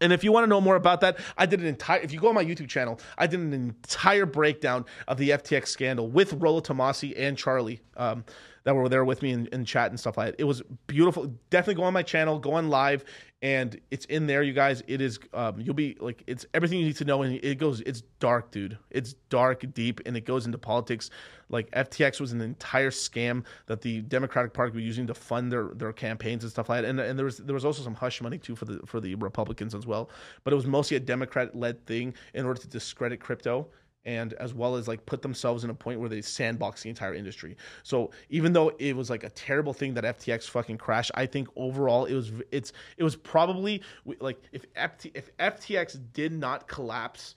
[0.00, 2.00] And if you want to know more about that, I did an entire.
[2.00, 5.68] If you go on my YouTube channel, I did an entire breakdown of the FTX
[5.68, 8.24] scandal with Rollo Tomassi and Charlie um,
[8.64, 10.40] that were there with me in, in chat and stuff like that.
[10.40, 11.32] It was beautiful.
[11.50, 13.04] Definitely go on my channel, go on live,
[13.42, 14.82] and it's in there, you guys.
[14.86, 15.18] It is.
[15.34, 17.82] Um, you'll be like, it's everything you need to know, and it goes.
[17.82, 18.78] It's dark, dude.
[18.90, 21.10] It's dark, deep, and it goes into politics.
[21.50, 25.68] Like FTX was an entire scam that the Democratic Party were using to fund their,
[25.74, 26.88] their campaigns and stuff like that.
[26.88, 29.14] And and there was there was also some hush money too for the for the
[29.16, 30.08] Republicans as well.
[30.42, 33.68] But it was mostly a Democrat led thing in order to discredit crypto
[34.04, 37.14] and as well as like put themselves in a point where they sandbox the entire
[37.14, 37.56] industry.
[37.82, 41.48] So even though it was like a terrible thing that FTX fucking crashed, I think
[41.56, 43.82] overall it was it's it was probably
[44.20, 47.34] like if FT, if FTX did not collapse,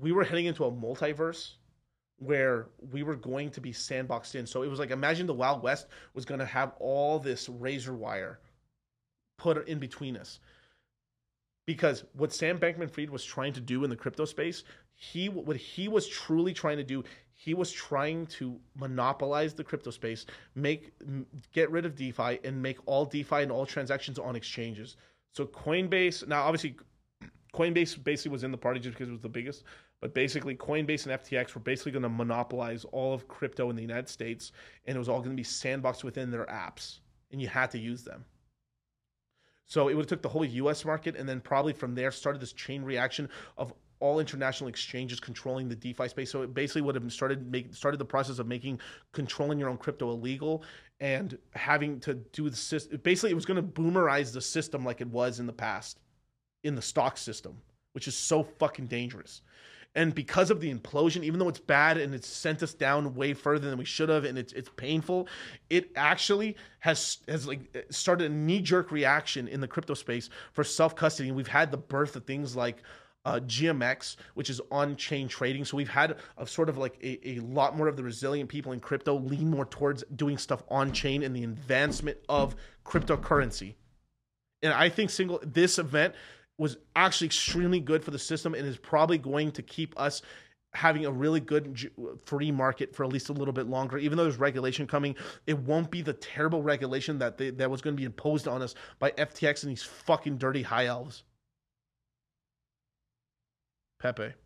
[0.00, 1.52] we were heading into a multiverse
[2.18, 4.46] where we were going to be sandboxed in.
[4.46, 7.94] So it was like imagine the Wild West was going to have all this razor
[7.94, 8.40] wire
[9.38, 10.40] put in between us.
[11.66, 14.64] Because what Sam Bankman Fried was trying to do in the crypto space,
[14.94, 19.90] he what he was truly trying to do, he was trying to monopolize the crypto
[19.90, 20.92] space, make
[21.52, 24.96] get rid of DeFi and make all DeFi and all transactions on exchanges.
[25.32, 26.76] So Coinbase, now obviously
[27.52, 29.64] Coinbase basically was in the party just because it was the biggest,
[30.00, 33.82] but basically Coinbase and FTX were basically going to monopolize all of crypto in the
[33.82, 34.52] United States,
[34.86, 36.98] and it was all going to be sandboxed within their apps,
[37.32, 38.24] and you had to use them.
[39.66, 40.84] So it would have took the whole U.S.
[40.84, 45.68] market, and then probably from there started this chain reaction of all international exchanges controlling
[45.68, 46.30] the DeFi space.
[46.30, 48.80] So it basically would have started make, started the process of making
[49.12, 50.62] controlling your own crypto illegal
[51.00, 53.00] and having to do the system.
[53.02, 55.98] Basically, it was going to boomerize the system like it was in the past
[56.62, 57.60] in the stock system,
[57.92, 59.42] which is so fucking dangerous.
[59.96, 63.32] And because of the implosion, even though it's bad and it's sent us down way
[63.32, 65.28] further than we should have, and it's it's painful,
[65.70, 70.64] it actually has has like started a knee jerk reaction in the crypto space for
[70.64, 71.28] self custody.
[71.28, 72.82] And we've had the birth of things like
[73.24, 75.64] uh, GMX, which is on chain trading.
[75.64, 78.72] So we've had a sort of like a, a lot more of the resilient people
[78.72, 83.74] in crypto lean more towards doing stuff on chain and the advancement of cryptocurrency.
[84.62, 86.14] And I think single this event
[86.58, 90.22] was actually extremely good for the system and is probably going to keep us
[90.72, 91.90] having a really good
[92.24, 93.96] free market for at least a little bit longer.
[93.96, 95.14] Even though there's regulation coming,
[95.46, 98.60] it won't be the terrible regulation that they, that was going to be imposed on
[98.60, 101.22] us by FTX and these fucking dirty high elves.
[104.04, 104.43] Pepe.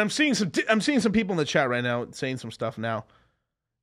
[0.00, 2.50] And I'm seeing some I'm seeing some people in the chat right now saying some
[2.50, 3.04] stuff now.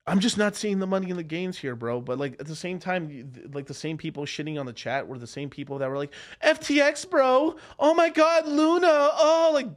[0.08, 2.02] I'm just not seeing the money in the gains here, bro.
[2.02, 5.20] But like at the same time, like the same people shitting on the chat were
[5.20, 6.12] the same people that were like,
[6.44, 7.56] "FTX, bro.
[7.78, 8.88] Oh my god, Luna.
[8.90, 9.68] Oh, like,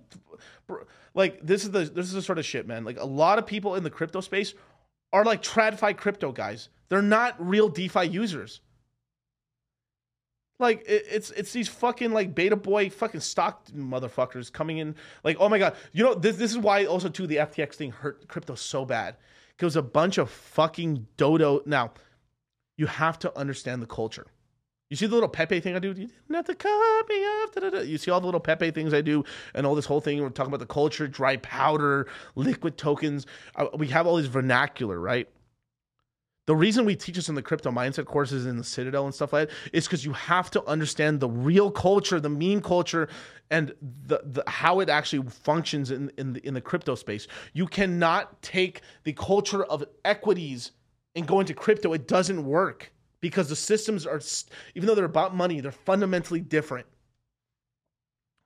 [0.67, 0.87] bro.
[1.13, 2.85] like this is the this is the sort of shit, man.
[2.85, 4.55] Like a lot of people in the crypto space
[5.13, 6.71] are like tradfi crypto guys.
[6.89, 8.63] They're not real DeFi users.
[10.61, 14.95] Like it, it's it's these fucking like beta boy fucking stock motherfuckers coming in.
[15.25, 17.91] Like oh my god, you know this this is why also too the FTX thing
[17.93, 19.17] hurt crypto so bad.
[19.59, 21.63] It was a bunch of fucking dodo.
[21.67, 21.93] Now
[22.77, 24.27] you have to understand the culture.
[24.91, 25.93] You see the little Pepe thing I do?
[25.93, 26.09] You
[27.71, 27.81] da.
[27.81, 29.25] You see all the little Pepe things I do
[29.55, 30.21] and all this whole thing.
[30.21, 33.25] We're talking about the culture, dry powder, liquid tokens.
[33.55, 35.29] Uh, we have all these vernacular, right?
[36.51, 39.33] The reason we teach us in the crypto mindset courses in the Citadel and stuff
[39.33, 43.09] like that is because you have to understand the real culture, the meme culture,
[43.53, 47.29] and the, the how it actually functions in in the, in the crypto space.
[47.53, 50.73] You cannot take the culture of equities
[51.15, 51.93] and go into crypto.
[51.93, 54.21] It doesn't work because the systems are,
[54.75, 56.89] even though they're about money, they're fundamentally different.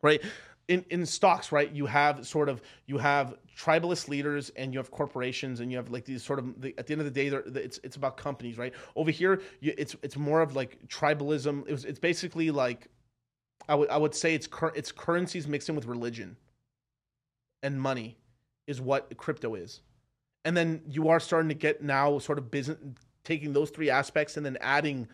[0.02, 0.22] Right?
[0.68, 1.70] In in stocks, right?
[1.70, 5.90] You have sort of you have tribalist leaders and you have corporations and you have
[5.90, 8.58] like these sort of the, at the end of the day, it's it's about companies,
[8.58, 8.72] right?
[8.96, 11.66] Over here, you, it's it's more of like tribalism.
[11.68, 12.88] It was, it's basically like
[13.68, 16.36] I would I would say it's cur- it's currencies mixed in with religion
[17.62, 18.16] and money
[18.66, 19.80] is what crypto is.
[20.44, 22.78] And then you are starting to get now sort of business
[23.24, 25.08] taking those three aspects and then adding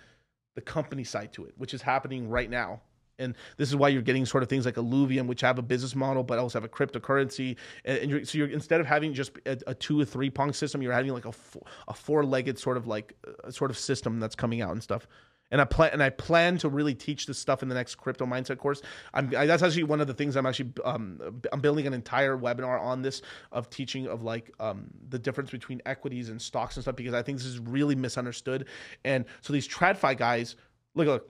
[0.57, 2.81] the company side to it, which is happening right now.
[3.21, 5.95] And this is why you're getting sort of things like Illuvium, which have a business
[5.95, 7.57] model but also have a cryptocurrency.
[7.85, 10.83] And, you're, so you're instead of having just a, a two or three prong system,
[10.83, 14.21] you're having like a four, a four legged sort of like uh, sort of system
[14.21, 15.07] that's coming out and stuff.
[15.51, 18.25] And I plan and I plan to really teach this stuff in the next crypto
[18.25, 18.83] mindset course.
[19.13, 21.21] I'm I, that's actually one of the things I'm actually um,
[21.53, 25.83] I'm building an entire webinar on this of teaching of like um, the difference between
[25.87, 28.67] equities and stocks and stuff because I think this is really misunderstood.
[29.05, 30.55] And so these tradfi guys,
[30.95, 31.29] look look,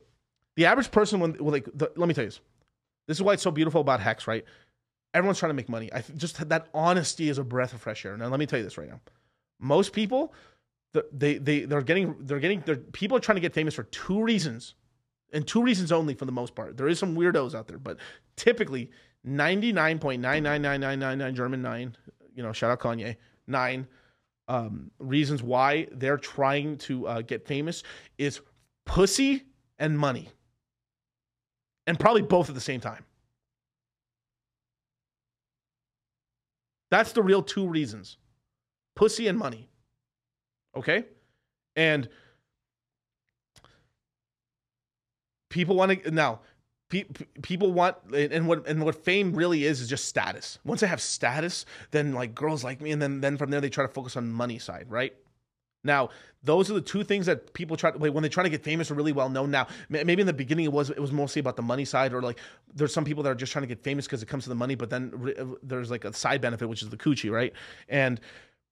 [0.57, 2.41] the average person when well, like the, let me tell you this.
[3.09, 4.45] This is why it's so beautiful about Hex, right?
[5.15, 5.93] Everyone's trying to make money.
[5.93, 8.17] I just that honesty is a breath of fresh air.
[8.17, 9.01] Now let me tell you this right now.
[9.59, 10.33] Most people
[11.13, 14.23] they they they're getting they're getting they're, people are trying to get famous for two
[14.23, 14.75] reasons
[15.33, 17.97] and two reasons only for the most part there is some weirdos out there but
[18.37, 18.91] typically
[19.27, 21.97] 99.99999 german 9
[22.35, 23.17] you know shout out kanye
[23.47, 23.87] 9
[24.49, 27.85] um, reasons why they're trying to uh, get famous
[28.19, 28.41] is
[28.85, 29.45] pussy
[29.79, 30.29] and money
[31.87, 33.05] and probably both at the same time.
[36.91, 38.17] That's the real two reasons.
[38.97, 39.71] Pussy and money
[40.77, 41.05] Okay.
[41.77, 42.09] And
[45.49, 46.41] people want to now
[46.91, 50.59] pe- pe- people want and what and what fame really is is just status.
[50.65, 53.71] Once i have status then like girls like me and then then from there they
[53.71, 55.15] try to focus on money side right
[55.85, 56.09] now
[56.43, 58.63] those are the two things that people try to like, when they try to get
[58.63, 61.41] famous or really well known now maybe in the beginning it was it was mostly
[61.41, 62.39] about the money side or like
[62.75, 64.55] there's some people that are just trying to get famous because it comes to the
[64.55, 67.53] money but then re- uh, there's like a side benefit which is the coochie right?
[67.89, 68.21] And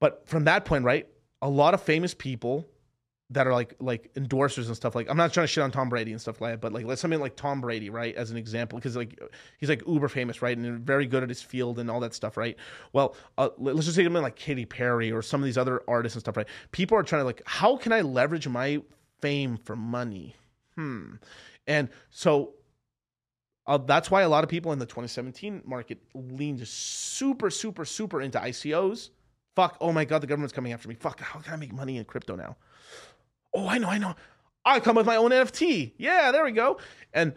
[0.00, 1.06] but from that point right
[1.42, 2.66] a lot of famous people
[3.30, 5.88] that are like like endorsers and stuff like I'm not trying to shit on Tom
[5.88, 8.36] Brady and stuff like that, but like let's something like Tom Brady, right, as an
[8.36, 9.20] example, because like
[9.58, 12.36] he's like uber famous, right, and very good at his field and all that stuff,
[12.36, 12.56] right.
[12.92, 16.16] Well, uh, let's just say something like Katy Perry or some of these other artists
[16.16, 16.48] and stuff, right.
[16.72, 18.80] People are trying to like, how can I leverage my
[19.20, 20.34] fame for money?
[20.74, 21.16] Hmm,
[21.66, 22.54] and so.
[23.66, 28.22] Uh, that's why a lot of people in the 2017 market leaned super, super, super
[28.22, 29.10] into ICOs
[29.58, 30.94] Fuck, oh my God, the government's coming after me.
[30.94, 32.56] Fuck, how can I make money in crypto now?
[33.54, 34.14] Oh, I know, I know.
[34.64, 35.92] I come with my own NFT.
[35.96, 36.78] Yeah, there we go.
[37.14, 37.34] And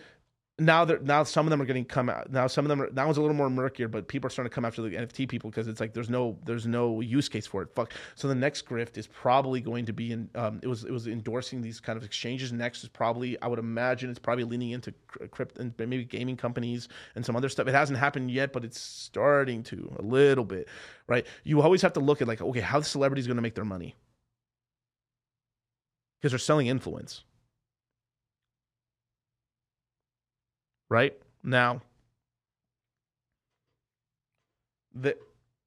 [0.61, 2.31] now that now some of them are getting come out.
[2.31, 4.49] Now some of them are now it's a little more murkier, but people are starting
[4.49, 7.47] to come after the NFT people because it's like there's no there's no use case
[7.47, 7.73] for it.
[7.73, 7.93] Fuck.
[8.15, 10.29] So the next grift is probably going to be in.
[10.35, 12.53] Um, it was it was endorsing these kind of exchanges.
[12.53, 14.93] Next is probably I would imagine it's probably leaning into
[15.31, 17.67] crypto and maybe gaming companies and some other stuff.
[17.67, 20.67] It hasn't happened yet, but it's starting to a little bit.
[21.07, 21.25] Right.
[21.43, 23.55] You always have to look at like okay, how the celebrity is going to make
[23.55, 23.95] their money
[26.22, 27.23] because they're selling influence.
[30.91, 31.18] right?
[31.41, 31.81] Now
[34.93, 35.18] the,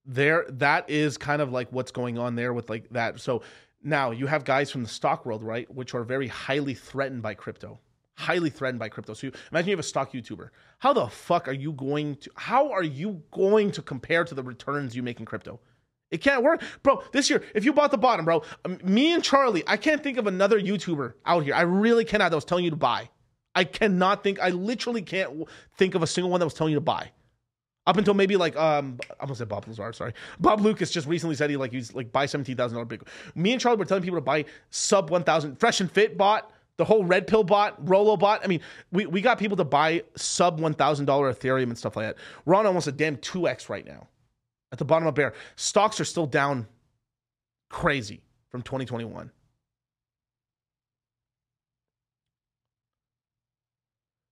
[0.05, 3.19] there that is kind of like what's going on there with like that.
[3.19, 3.43] So
[3.83, 7.35] now you have guys from the stock world right which are very highly threatened by
[7.35, 7.81] crypto.
[8.17, 9.15] Highly threatened by crypto.
[9.15, 10.51] So you, imagine you have a stock youtuber.
[10.79, 14.43] How the fuck are you going to how are you going to compare to the
[14.43, 15.59] returns you make in crypto
[16.15, 19.23] it can't work bro this year if you bought the bottom bro um, me and
[19.23, 22.65] charlie i can't think of another youtuber out here i really cannot that was telling
[22.65, 23.09] you to buy
[23.55, 24.41] I cannot think.
[24.41, 27.11] I literally can't think of a single one that was telling you to buy.
[27.87, 29.93] Up until maybe like um, I'm gonna say Bob Lazar.
[29.93, 33.09] Sorry, Bob Loukas just recently said he like he's like buy seventeen thousand dollar Bitcoin.
[33.35, 35.61] Me and Charlie were telling people to buy sub one thousand.
[35.61, 38.41] Fresh and Fit bought the whole Red Pill bot, Rollo bot.
[38.43, 38.61] I mean,
[38.91, 42.17] we, we got people to buy sub one thousand dollar Ethereum and stuff like that.
[42.47, 44.09] We're on almost a damn two x right now.
[44.75, 46.67] At the bottom of bear, stocks are still down
[47.71, 49.31] crazy from 2021.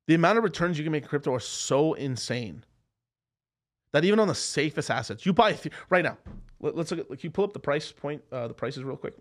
[0.08, 2.64] The amount of returns you can make in crypto are so insane
[3.92, 5.56] that even on the safest assets, you buy
[5.90, 6.18] right now.
[6.58, 7.08] Let, us look at.
[7.08, 9.14] Like, you pull up the price point, uh, the prices real quick.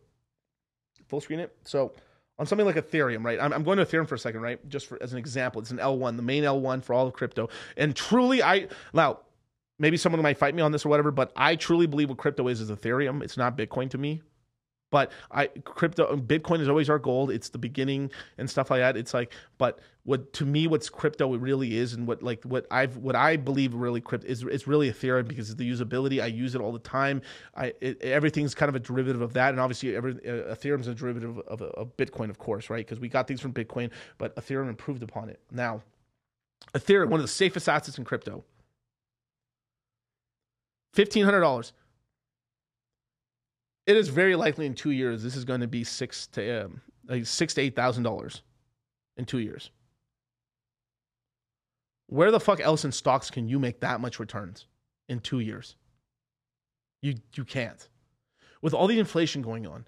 [1.08, 1.56] Full screen it.
[1.66, 1.94] So
[2.40, 3.40] on something like Ethereum, right?
[3.40, 4.68] I'm, I'm going to Ethereum for a second, right?
[4.70, 7.48] Just for, as an example, it's an L1, the main L1 for all of crypto.
[7.78, 9.20] And truly, I now
[9.82, 12.48] maybe someone might fight me on this or whatever, but I truly believe what crypto
[12.48, 13.22] is is Ethereum.
[13.24, 14.22] It's not Bitcoin to me.
[14.92, 17.32] But I crypto Bitcoin is always our gold.
[17.32, 18.98] It's the beginning and stuff like that.
[18.98, 22.98] It's like, but what to me, what's crypto really is, and what like what I've
[22.98, 26.22] what I believe really crypto is it's really Ethereum because of the usability.
[26.22, 27.22] I use it all the time.
[27.56, 30.94] I it, everything's kind of a derivative of that, and obviously every uh, Ethereum's a
[30.94, 32.86] derivative of, of Bitcoin, of course, right?
[32.86, 35.40] Because we got things from Bitcoin, but Ethereum improved upon it.
[35.52, 35.84] Now,
[36.76, 38.44] Ethereum, one of the safest assets in crypto,
[40.94, 41.74] fifteen hundred dollars.
[43.88, 46.82] It is very likely in two years this is going to be six to um,
[47.08, 48.42] like six to eight thousand dollars
[49.18, 49.72] in two years.
[52.08, 54.68] Where the fuck else in stocks can you make that much returns
[55.08, 55.76] in two years?
[57.02, 57.88] You you can't.
[58.62, 59.86] With all the inflation going on.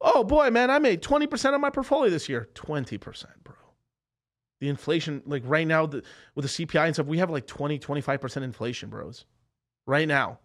[0.00, 2.48] Oh boy, man, I made 20% of my portfolio this year.
[2.54, 3.54] 20%, bro.
[4.60, 6.02] The inflation, like right now, the,
[6.34, 9.24] with the CPI and stuff, we have like 20, 25% inflation, bros.
[9.86, 10.38] Right now.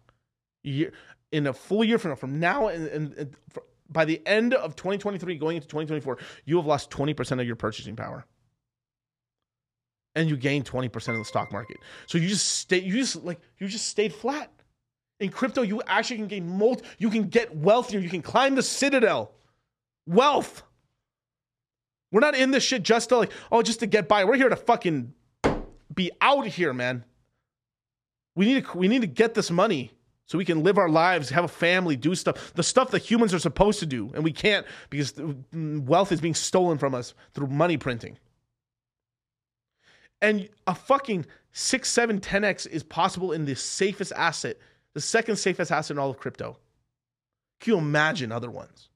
[0.62, 0.92] Year,
[1.32, 4.54] in a full year from now, from now and, and, and fr- by the end
[4.54, 8.24] of 2023 going into 2024, you have lost 20% of your purchasing power.
[10.14, 11.78] And you gained 20% of the stock market.
[12.06, 14.50] So you just stay you just like you just stayed flat.
[15.20, 18.62] In crypto, you actually can gain multi you can get wealthier, you can climb the
[18.62, 19.32] citadel.
[20.06, 20.64] Wealth.
[22.10, 24.24] We're not in this shit just to like, oh, just to get by.
[24.24, 25.14] We're here to fucking
[25.94, 27.04] be out of here, man.
[28.34, 29.92] We need to we need to get this money
[30.26, 33.34] so we can live our lives, have a family, do stuff, the stuff that humans
[33.34, 37.14] are supposed to do, and we can't because mm, wealth is being stolen from us
[37.34, 38.16] through money printing.
[40.22, 44.56] And a fucking 6, 7, 10x is possible in the safest asset,
[44.94, 46.58] the second safest asset in all of crypto.
[47.58, 48.88] Can you imagine other ones?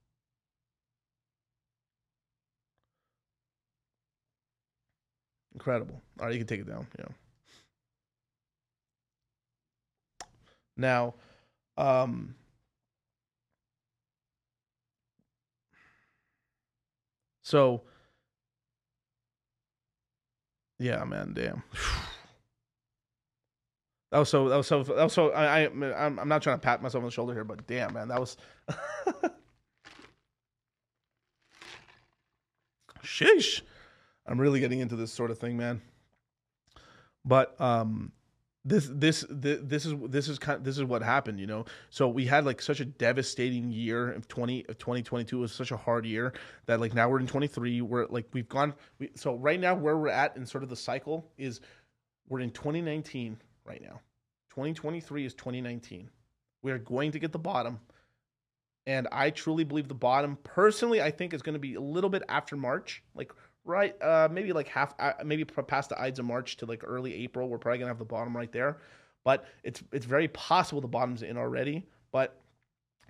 [5.54, 6.00] Incredible.
[6.20, 6.86] All right, you can take it down.
[6.98, 7.06] Yeah.
[10.76, 11.14] Now,
[11.76, 12.34] um,
[17.42, 17.82] so
[20.78, 21.62] yeah, man, damn.
[24.10, 24.48] That was so.
[24.48, 24.84] That was so.
[24.84, 25.30] That was so.
[25.32, 27.94] I, I, I'm, I'm not trying to pat myself on the shoulder here, but damn,
[27.94, 28.36] man, that was.
[33.02, 33.62] Sheesh.
[34.24, 35.82] I'm really getting into this sort of thing, man.
[37.24, 38.12] But um,
[38.64, 41.66] this this this, is this is kind of, this is what happened, you know.
[41.90, 45.76] So we had like such a devastating year of 20 of 2022 was such a
[45.76, 46.32] hard year
[46.66, 47.82] that like now we're in 23.
[47.82, 48.74] We're like we've gone.
[48.98, 51.60] We, so right now where we're at in sort of the cycle is
[52.28, 54.00] we're in 2019 right now.
[54.50, 56.08] 2023 is 2019.
[56.62, 57.80] We are going to get the bottom.
[58.86, 62.10] And I truly believe the bottom, personally, I think is going to be a little
[62.10, 63.32] bit after March, like
[63.64, 67.14] right, uh, maybe like half, uh, maybe past the Ides of March to like early
[67.24, 67.48] April.
[67.48, 68.78] We're probably to have the bottom right there.
[69.24, 71.86] But it's it's very possible the bottom's in already.
[72.12, 72.38] But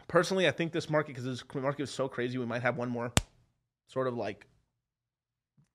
[0.06, 2.88] personally, I think this market, because this market is so crazy, we might have one
[2.88, 3.12] more
[3.88, 4.46] sort of like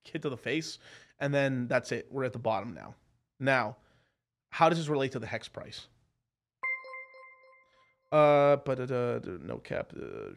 [0.05, 0.79] hit to the face,
[1.19, 2.07] and then that's it.
[2.09, 2.95] We're at the bottom now.
[3.39, 3.77] Now,
[4.49, 5.87] how does this relate to the hex price?
[8.11, 9.93] Uh, but uh, no cap.
[9.95, 10.31] Uh,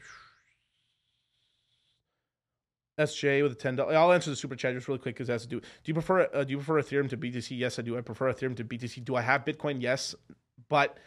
[2.99, 3.97] SJ with a ten dollars.
[3.97, 5.61] I'll answer the super chat just really quick because it has to do.
[5.61, 7.59] Do you prefer uh, do you prefer Ethereum to BTC?
[7.59, 7.97] Yes, I do.
[7.97, 9.05] I prefer Ethereum to BTC.
[9.05, 9.81] Do I have Bitcoin?
[9.81, 10.15] Yes,
[10.69, 10.99] but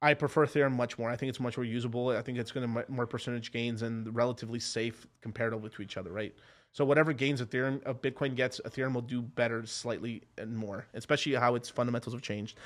[0.00, 1.10] I prefer Ethereum much more.
[1.10, 2.08] I think it's much more usable.
[2.08, 6.10] I think it's going to more percentage gains and relatively safe comparatively to each other,
[6.10, 6.34] right?
[6.72, 11.34] So whatever gains Ethereum uh, Bitcoin gets, Ethereum will do better slightly and more, especially
[11.34, 12.58] how its fundamentals have changed.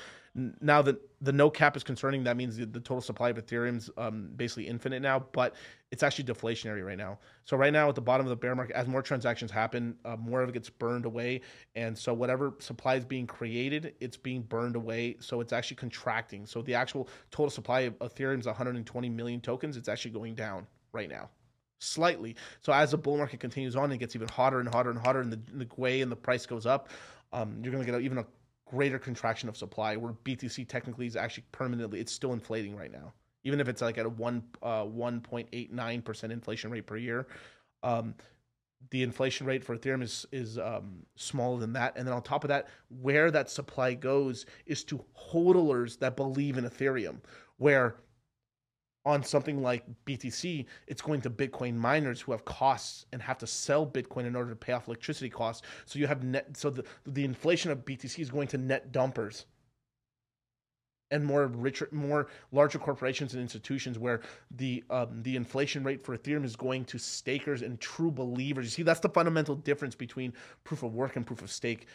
[0.61, 3.89] Now that the no cap is concerning, that means the, the total supply of Ethereum's
[3.97, 5.55] um, basically infinite now, but
[5.91, 7.19] it's actually deflationary right now.
[7.43, 10.15] So right now at the bottom of the bear market, as more transactions happen, uh,
[10.15, 11.41] more of it gets burned away,
[11.75, 15.17] and so whatever supply is being created, it's being burned away.
[15.19, 16.45] So it's actually contracting.
[16.45, 19.75] So the actual total supply of Ethereum's 120 million tokens.
[19.75, 21.29] It's actually going down right now
[21.79, 22.35] slightly.
[22.61, 24.99] So as the bull market continues on, and it gets even hotter and hotter and
[24.99, 26.89] hotter, and the, the gwei and the price goes up.
[27.33, 28.25] Um, you're going to get even a
[28.65, 33.13] greater contraction of supply, where BTC technically is actually permanently it's still inflating right now,
[33.43, 36.85] even if it's like at a one uh, one point eight nine percent inflation rate
[36.85, 37.27] per year.
[37.83, 38.15] Um,
[38.91, 42.43] the inflation rate for Ethereum is is um, smaller than that, and then on top
[42.43, 42.67] of that,
[43.01, 47.17] where that supply goes is to hodlers that believe in Ethereum,
[47.57, 47.95] where
[49.07, 53.47] on something like BTC, it's going to Bitcoin miners who have costs and have to
[53.47, 55.65] sell Bitcoin in order to pay off electricity costs.
[55.85, 56.57] So you have net.
[56.57, 59.45] So the the inflation of BTC is going to net dumpers
[61.09, 64.19] and more richer, more larger corporations and institutions where
[64.51, 68.65] the um, the inflation rate for Ethereum is going to stakers and true believers.
[68.65, 70.33] You see, that's the fundamental difference between
[70.65, 71.87] proof of work and proof of stake.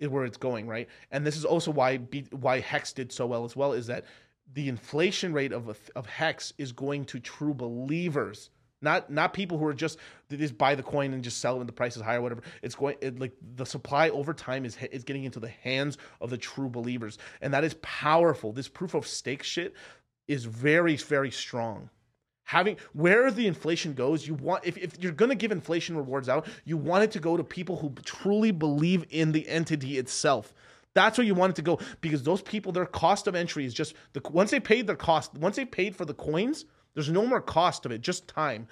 [0.00, 0.88] Is where it's going, right?
[1.12, 3.72] And this is also why B, why Hex did so well as well.
[3.72, 4.04] Is that
[4.52, 8.50] the inflation rate of of hex is going to true believers.
[8.80, 9.98] Not not people who are just
[10.28, 12.20] they just buy the coin and just sell it when the price is high or
[12.20, 12.42] whatever.
[12.62, 16.30] It's going it, like the supply over time is is getting into the hands of
[16.30, 17.18] the true believers.
[17.40, 18.52] And that is powerful.
[18.52, 19.74] This proof of stake shit
[20.28, 21.88] is very very strong.
[22.44, 26.28] Having where the inflation goes you want if, if you're going to give inflation rewards
[26.28, 30.52] out you want it to go to people who truly believe in the entity itself
[30.94, 33.74] That's where you want it to go because those people, their cost of entry is
[33.74, 36.64] just the once they paid their cost, once they paid for the coins,
[36.94, 38.68] there's no more cost of it, just time.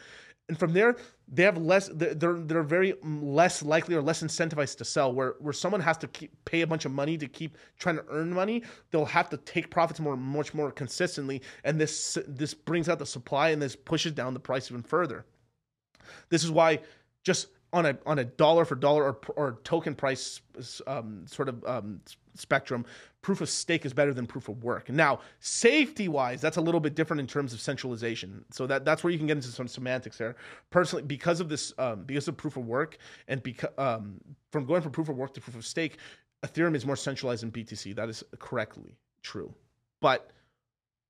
[0.49, 0.97] And from there,
[1.29, 1.89] they have less.
[1.93, 5.13] They're they're, very mm, less likely or less incentivized to sell.
[5.13, 8.05] Where where someone has to keep, pay a bunch of money to keep trying to
[8.09, 12.89] earn money, they'll have to take profits more much more consistently, and this this brings
[12.89, 15.25] out the supply and this pushes down the price even further.
[16.29, 16.81] This is why
[17.23, 20.41] just on a on a dollar for dollar or, or token price
[20.87, 22.01] um, sort of um,
[22.35, 22.85] spectrum,
[23.23, 24.91] proof of stake is better than proof of work.
[24.91, 28.45] Now, safety wise, that's a little bit different in terms of centralization.
[28.51, 30.37] So that that's where you can get into some semantics there.
[30.71, 34.21] Personally, because of this, um, because of proof of work, and because um,
[34.51, 35.99] from going from proof of work to proof of stake,
[36.45, 37.95] Ethereum is more centralized than BTC.
[37.95, 39.55] That is correctly true,
[40.01, 40.31] but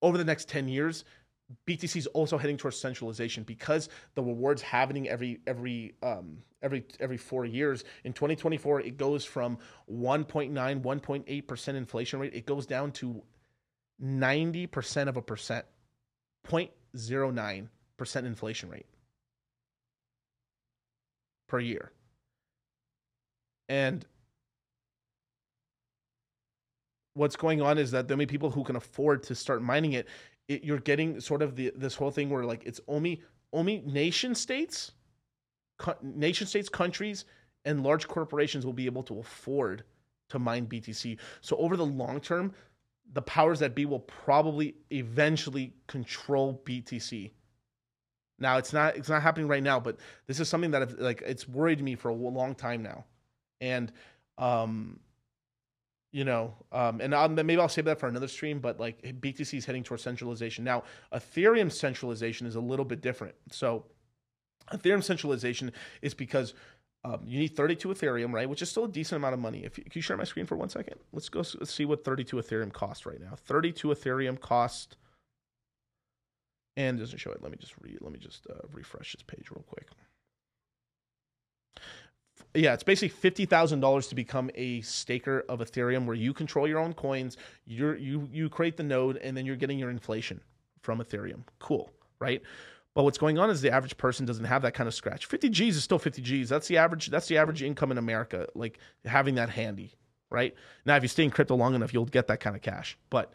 [0.02, 1.05] over the next 10 years
[1.66, 7.16] BTC is also heading towards centralization because the rewards happening every every um, every every
[7.16, 7.84] four years.
[8.05, 9.59] In 2024, it goes from
[9.90, 12.34] 1.9 1.8 percent inflation rate.
[12.34, 13.22] It goes down to
[13.98, 15.64] 90 percent of a percent,
[16.47, 18.86] 0.09 percent inflation rate
[21.48, 21.93] per year,
[23.68, 24.06] and
[27.14, 30.09] what's going on is that the only people who can afford to start mining it
[30.48, 33.22] it, you're getting sort of the this whole thing where like it's only
[33.52, 34.93] only nation states,
[36.03, 37.24] nation states, countries,
[37.65, 39.85] and large corporations will be able to afford
[40.31, 41.19] to mine BTC.
[41.40, 42.53] So over the long term,
[43.12, 47.31] the powers that be will probably eventually control BTC.
[48.39, 51.23] Now it's not it's not happening right now, but this is something that I've, like
[51.24, 53.05] it's worried me for a long time now,
[53.61, 53.93] and
[54.39, 54.99] um,
[56.12, 58.59] you know, um, and I'll, maybe I'll save that for another stream.
[58.59, 60.82] But like BTC is heading towards centralization now.
[61.12, 63.35] Ethereum centralization is a little bit different.
[63.51, 63.85] So
[64.72, 65.72] Ethereum centralization
[66.02, 66.55] is because
[67.05, 68.48] um, you need 32 Ethereum, right?
[68.48, 69.64] Which is still a decent amount of money.
[69.64, 70.97] If you, can you share my screen for one second?
[71.12, 73.34] Let's go let's see what 32 Ethereum cost right now.
[73.36, 74.97] 32 Ethereum cost,
[76.76, 77.43] and doesn't show it.
[77.43, 77.98] Let me just read.
[78.01, 79.89] Let me just uh, refresh this page real quick
[82.55, 86.68] yeah, it's basically fifty thousand dollars to become a staker of Ethereum, where you control
[86.68, 87.36] your own coins.
[87.64, 90.40] You you you create the node, and then you're getting your inflation
[90.82, 91.44] from Ethereum.
[91.59, 92.43] Cool, right?
[92.94, 95.27] But what's going on is the average person doesn't have that kind of scratch.
[95.27, 96.48] Fifty G's is still fifty G's.
[96.48, 97.09] That's the average.
[97.09, 98.47] That's the average income in America.
[98.55, 99.94] Like having that handy,
[100.31, 100.55] right?
[100.85, 102.98] Now, if you stay in crypto long enough, you'll get that kind of cash.
[103.09, 103.32] But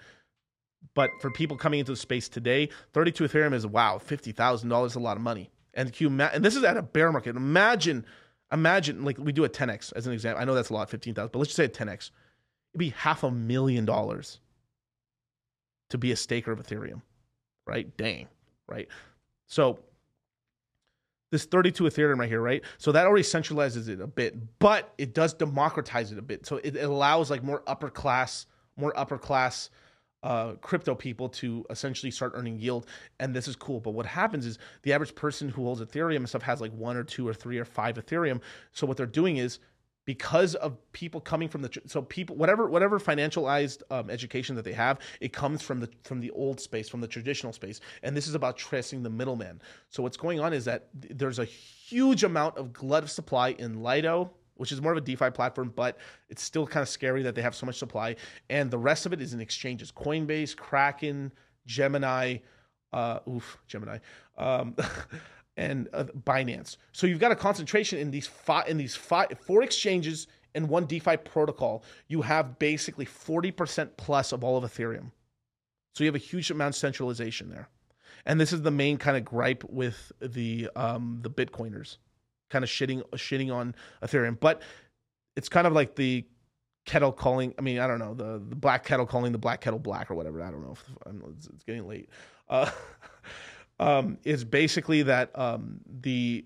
[0.94, 4.92] but for people coming into the space today, thirty-two Ethereum is wow, fifty thousand dollars,
[4.92, 5.50] is a lot of money.
[5.74, 7.36] And Q, and this is at a bear market.
[7.36, 8.06] Imagine
[8.52, 10.42] Imagine like we do a 10x as an example.
[10.42, 12.12] I know that's a lot, 15,000, but let's just say a 10x.
[12.74, 14.40] It'd be half a million dollars
[15.90, 17.02] to be a staker of Ethereum,
[17.66, 17.96] right?
[17.98, 18.28] Dang,
[18.68, 18.88] right?
[19.48, 19.80] So
[21.32, 22.64] this 32 Ethereum right here, right?
[22.78, 26.46] So that already centralizes it a bit, but it does democratize it a bit.
[26.46, 28.46] So it, it allows like more upper class,
[28.78, 29.70] more upper class
[30.24, 32.88] uh, crypto people to essentially start earning yield.
[33.20, 33.80] And this is cool.
[33.80, 36.98] But what happens is the average person who holds Ethereum and stuff has like one
[36.98, 38.42] or two or three or five Ethereum.
[38.72, 39.60] So what they're doing is
[40.08, 44.72] because of people coming from the so people whatever whatever financialized um, education that they
[44.72, 47.82] have it comes from the from the old space from the traditional space.
[48.02, 49.62] And this is about tracing the middleman.
[49.90, 53.84] So what's going on is that there's a huge amount of glut of supply in
[53.84, 57.36] lido which is more of a DeFi platform, but it's still kind of scary that
[57.36, 58.16] they have so much supply.
[58.50, 59.92] And the rest of it is in exchanges.
[59.92, 61.32] Coinbase, Kraken,
[61.68, 62.38] Gemini,
[62.92, 64.00] uh, oof, Gemini,
[64.36, 64.76] um,
[65.58, 66.78] and uh, Binance.
[66.94, 70.86] So you've got a concentration in these five, in these five, four exchanges and one
[70.86, 71.84] DeFi protocol.
[72.08, 75.12] You have basically 40% plus of all of Ethereum.
[75.94, 77.68] So you have a huge amount of centralization there.
[78.26, 81.98] And this is the main kind of gripe with the um, the Bitcoiners
[82.50, 83.74] kind of shitting shitting on
[84.04, 84.62] Ethereum, but
[85.36, 86.26] it's kind of like the
[86.86, 87.54] kettle calling.
[87.58, 90.16] I mean, I don't know the the black kettle calling the black kettle black or
[90.16, 90.42] whatever.
[90.42, 92.10] I don't know if it's, it's getting late.
[92.50, 92.70] Uh,
[93.80, 96.46] um, is basically that um, the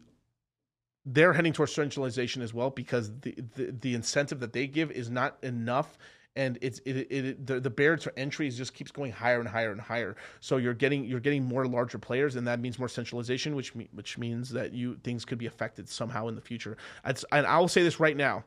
[1.06, 5.10] they're heading towards centralization as well because the, the the incentive that they give is
[5.10, 5.98] not enough
[6.36, 9.50] and it's it, it, it the, the barrier to entry just keeps going higher and
[9.50, 10.16] higher and higher.
[10.40, 14.18] So you're getting you're getting more larger players, and that means more centralization, which which
[14.18, 16.78] means that you things could be affected somehow in the future.
[17.04, 18.46] and I will say this right now.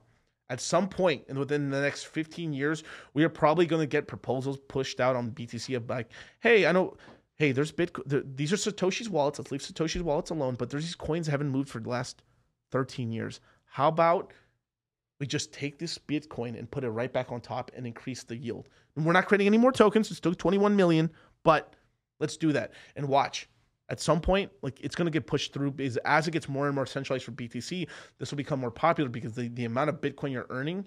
[0.51, 2.85] At some point, and within the next 15 years,
[3.15, 6.73] we are probably going to get proposals pushed out on BTC of like, hey, I
[6.73, 6.99] know
[7.37, 8.37] hey, there's Bitcoin.
[8.37, 9.39] These are Satoshi's wallets.
[9.39, 10.55] Let's leave Satoshi's wallets alone.
[10.55, 12.23] But there's these coins that haven't moved for the last
[12.71, 13.41] 13 years.
[13.67, 14.33] How about
[15.21, 18.37] we just take this Bitcoin and put it right back on top and increase the
[18.37, 18.69] yield.
[18.97, 20.11] And we're not creating any more tokens.
[20.11, 21.11] It's still 21 million,
[21.45, 21.75] but
[22.21, 23.49] let's do that and watch.
[23.91, 26.67] At some point, like it's going to get pushed through because as it gets more
[26.67, 27.87] and more centralized for BTC,
[28.19, 30.87] this will become more popular because the, the amount of Bitcoin you're earning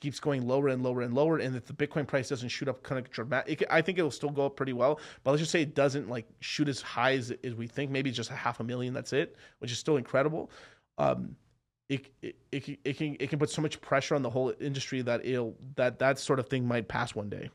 [0.00, 2.82] keeps going lower and lower and lower, and if the Bitcoin price doesn't shoot up
[2.82, 5.00] kind of dramatic, I think it'll still go up pretty well.
[5.24, 7.90] But let's just say it doesn't like shoot as high as, as we think.
[7.90, 8.92] Maybe just a half a million.
[8.94, 10.50] That's it, which is still incredible.
[10.98, 11.36] Um,
[11.88, 15.02] it, it, it, it can it can put so much pressure on the whole industry
[15.02, 17.50] that it'll that that sort of thing might pass one day.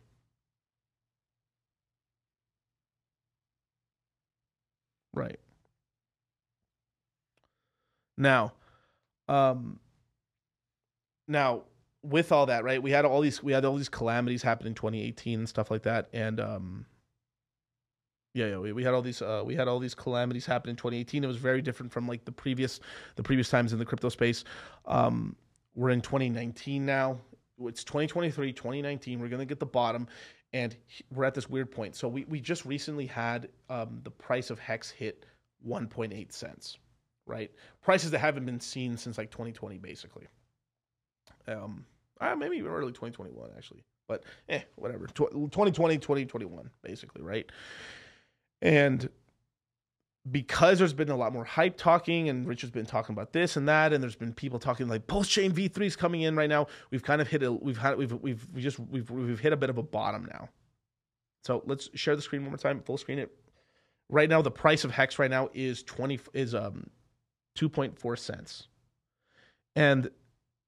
[5.13, 5.39] Right.
[8.17, 8.53] Now,
[9.27, 9.79] um,
[11.27, 11.63] now
[12.03, 12.81] with all that, right?
[12.81, 15.83] We had all these we had all these calamities happen in 2018 and stuff like
[15.83, 16.85] that, and um,
[18.33, 20.75] yeah, yeah, we, we had all these uh, we had all these calamities happen in
[20.75, 21.23] 2018.
[21.23, 22.79] It was very different from like the previous
[23.15, 24.43] the previous times in the crypto space.
[24.85, 25.35] Um,
[25.75, 27.17] we're in 2019 now.
[27.63, 29.19] It's 2023, 2019.
[29.19, 30.07] We're gonna get the bottom,
[30.53, 30.75] and
[31.13, 31.95] we're at this weird point.
[31.95, 35.25] So we we just recently had um, the price of hex hit
[35.67, 36.77] 1.8 cents,
[37.25, 37.51] right?
[37.81, 40.27] Prices that haven't been seen since like 2020, basically.
[41.47, 41.85] Um,
[42.21, 45.07] uh, maybe even early 2021 actually, but eh, whatever.
[45.07, 47.51] 2020, 2021, basically, right?
[48.61, 49.09] And
[50.29, 53.67] because there's been a lot more hype talking and Richard's been talking about this and
[53.67, 56.67] that and there's been people talking like Pulse Chain V3 is coming in right now.
[56.91, 59.57] We've kind of hit a we've had we've we've we just we've we've hit a
[59.57, 60.49] bit of a bottom now.
[61.43, 63.35] So let's share the screen one more time, full screen it.
[64.09, 66.87] Right now the price of Hex right now is 20 is um
[67.57, 68.67] 2.4 cents.
[69.75, 70.11] And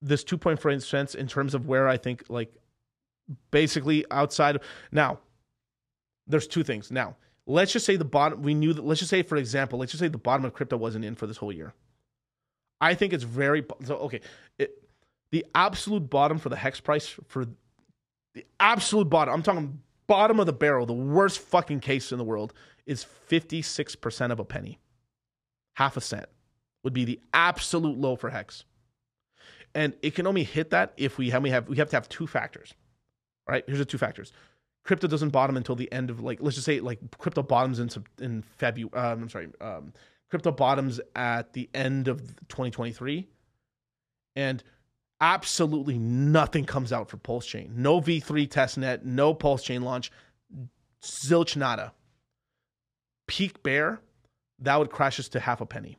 [0.04, 2.54] this 2.4 cents in terms of where I think like
[3.52, 4.60] basically outside
[4.92, 5.20] now
[6.28, 6.90] there's two things.
[6.90, 9.92] Now, let's just say the bottom we knew that let's just say for example let's
[9.92, 11.74] just say the bottom of crypto wasn't in for this whole year.
[12.80, 14.22] I think it's very so okay
[14.58, 14.72] it,
[15.32, 17.46] the absolute bottom for the hex price for
[18.34, 22.24] the absolute bottom i'm talking bottom of the barrel the worst fucking case in the
[22.24, 22.54] world
[22.86, 24.80] is 56% of a penny.
[25.76, 26.26] Half a cent
[26.84, 28.66] would be the absolute low for hex
[29.76, 32.10] and it can only hit that if we have we have we have to have
[32.10, 32.74] two factors
[33.48, 33.64] Right?
[33.68, 34.32] here's the two factors
[34.84, 37.90] crypto doesn't bottom until the end of like let's just say like crypto bottoms in
[38.20, 38.94] in February.
[38.94, 39.94] Um, I'm sorry, um,
[40.30, 42.20] crypto bottoms at the end of
[42.50, 43.28] 2023,
[44.36, 44.64] and
[45.22, 47.74] absolutely nothing comes out for Pulse Chain.
[47.76, 50.12] No V3 testnet, no Pulse Chain launch,
[51.02, 51.94] zilch nada.
[53.28, 54.02] Peak bear,
[54.60, 55.98] that would crash us to half a penny.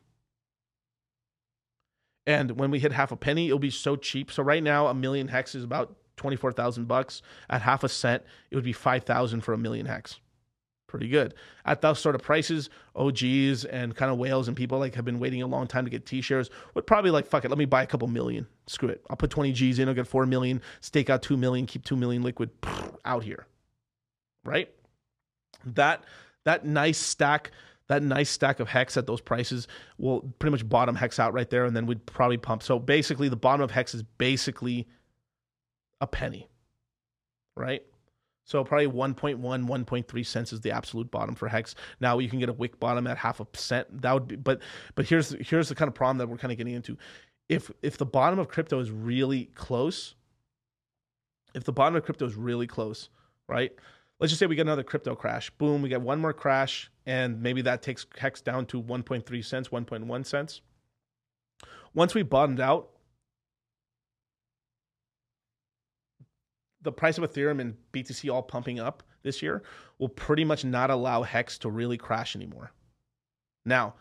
[2.27, 4.33] And when we hit half a penny, it'll be so cheap.
[4.33, 8.55] So right now, a million hex is about 24,000 bucks at half a cent, it
[8.55, 10.21] would be 5,000 for a million hex.
[10.87, 11.35] Pretty good.
[11.65, 15.19] At those sort of prices, OGs and kind of whales and people like have been
[15.19, 17.83] waiting a long time to get t-shares would probably like, fuck it, let me buy
[17.83, 18.47] a couple million.
[18.69, 19.05] Screw it.
[19.11, 21.97] I'll put 20 G's in, I'll get 4 million, stake out 2 million, keep 2
[21.97, 22.51] million liquid
[23.05, 23.47] out here.
[24.45, 24.71] Right?
[25.67, 26.05] That
[26.45, 27.51] that nice stack
[27.89, 31.51] that nice stack of hex at those prices will pretty much bottom hex out right
[31.51, 34.87] there and then we'd probably pump so basically the bottom of hex is basically
[36.01, 36.49] a penny,
[37.57, 37.83] right?
[38.45, 41.75] So probably 1.1, 1.3 cents is the absolute bottom for hex.
[41.99, 44.03] Now you can get a wick bottom at half a cent.
[44.03, 44.61] That would be, but
[44.95, 46.97] but here's here's the kind of problem that we're kind of getting into.
[47.49, 50.15] If if the bottom of crypto is really close,
[51.55, 53.09] if the bottom of crypto is really close,
[53.49, 53.73] right?
[54.21, 55.51] Let's just say we get another crypto crash.
[55.51, 59.69] Boom, we get one more crash, and maybe that takes hex down to 1.3 cents,
[59.69, 60.61] 1.1 cents.
[61.95, 62.91] Once we bottomed out,
[66.83, 69.63] the price of Ethereum and BTC all pumping up this year
[69.99, 72.71] will pretty much not allow Hex to really crash anymore.
[73.65, 73.95] Now,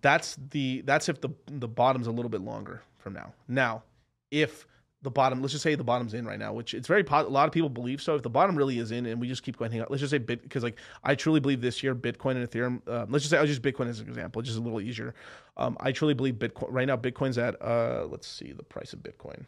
[0.00, 3.32] that's the that's if the the bottom's a little bit longer from now.
[3.46, 3.84] Now,
[4.30, 4.66] if
[5.02, 7.46] the bottom, let's just say the bottom's in right now, which it's very a lot
[7.46, 8.16] of people believe so.
[8.16, 10.10] If the bottom really is in, and we just keep going, hang out, let's just
[10.10, 12.80] say bit because like I truly believe this year Bitcoin and Ethereum.
[12.86, 15.14] Uh, let's just say I'll just Bitcoin as an example, just a little easier.
[15.56, 16.96] Um, I truly believe Bitcoin right now.
[16.96, 19.44] Bitcoin's at uh, let's see the price of Bitcoin.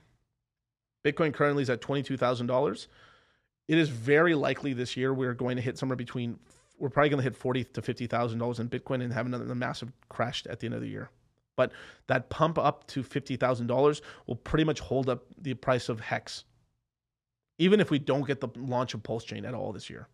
[1.04, 2.86] Bitcoin currently is at $22,000.
[3.68, 6.38] It is very likely this year we're going to hit somewhere between,
[6.78, 10.44] we're probably going to hit forty to $50,000 in Bitcoin and have another massive crash
[10.46, 11.10] at the end of the year.
[11.60, 11.72] But
[12.06, 16.44] that pump up to $50,000 will pretty much hold up the price of Hex,
[17.58, 20.08] even if we don't get the launch of Pulse Chain at all this year.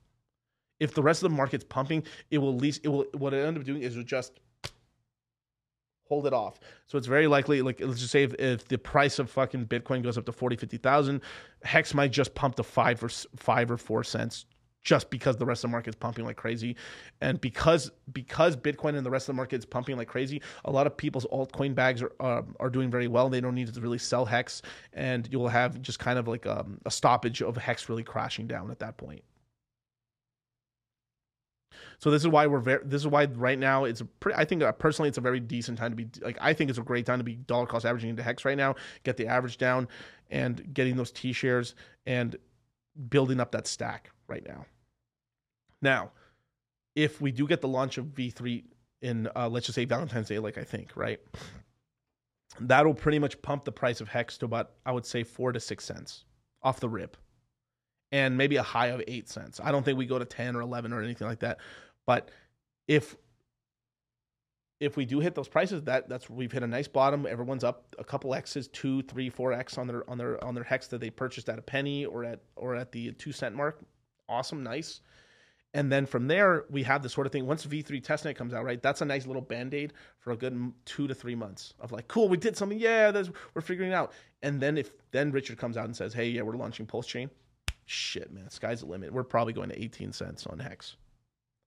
[0.80, 2.02] If the rest of the market's pumping,
[2.32, 4.40] it will at least, it will, what it end up doing is just
[6.08, 6.58] hold it off.
[6.88, 10.02] So it's very likely, like let's just say if, if the price of fucking Bitcoin
[10.02, 11.20] goes up to 40, 50,000,
[11.62, 14.46] Hex might just pump to five or five or four cents
[14.86, 16.76] just because the rest of the market is pumping like crazy.
[17.20, 20.70] And because because Bitcoin and the rest of the market is pumping like crazy, a
[20.70, 23.28] lot of people's altcoin bags are uh, are doing very well.
[23.28, 26.78] They don't need to really sell Hex, and you'll have just kind of like um,
[26.86, 29.24] a stoppage of Hex really crashing down at that point.
[31.98, 32.84] So this is why we're very.
[32.84, 34.38] This is why right now it's a pretty.
[34.38, 36.38] I think uh, personally it's a very decent time to be like.
[36.40, 38.76] I think it's a great time to be dollar cost averaging into hex right now.
[39.02, 39.88] Get the average down,
[40.30, 41.74] and getting those t-shares
[42.06, 42.36] and
[43.08, 44.64] building up that stack right now.
[45.82, 46.12] Now,
[46.94, 48.64] if we do get the launch of V3
[49.02, 51.20] in uh, let's just say Valentine's Day, like I think, right?
[52.60, 55.60] That'll pretty much pump the price of hex to about I would say four to
[55.60, 56.24] six cents
[56.62, 57.16] off the rip
[58.12, 59.60] and maybe a high of eight cents.
[59.62, 61.58] I don't think we go to 10 or 11 or anything like that.
[62.06, 62.30] But
[62.88, 63.16] if
[64.78, 67.26] if we do hit those prices, that that's we've hit a nice bottom.
[67.26, 70.64] Everyone's up a couple x's, two, three, four x on their on their on their
[70.64, 73.80] hex that they purchased at a penny or at or at the two cent mark.
[74.28, 75.00] Awesome, nice.
[75.76, 77.46] And then from there, we have the sort of thing.
[77.46, 78.82] Once V3 testnet comes out, right?
[78.82, 82.08] That's a nice little band aid for a good two to three months of like,
[82.08, 82.78] cool, we did something.
[82.78, 83.12] Yeah,
[83.52, 84.12] we're figuring it out.
[84.42, 87.28] And then if then Richard comes out and says, hey, yeah, we're launching Pulse Chain,
[87.84, 89.12] shit, man, sky's the limit.
[89.12, 90.96] We're probably going to 18 cents on Hex.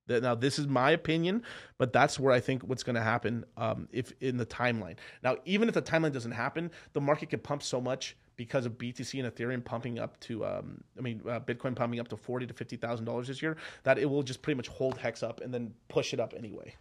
[0.07, 1.43] Now, this is my opinion,
[1.77, 4.95] but that's where I think what's going to happen um, if in the timeline.
[5.23, 8.77] Now, even if the timeline doesn't happen, the market can pump so much because of
[8.77, 12.47] BTC and Ethereum pumping up to, um, I mean, uh, Bitcoin pumping up to forty
[12.47, 15.41] to fifty thousand dollars this year, that it will just pretty much hold Hex up
[15.41, 16.73] and then push it up anyway.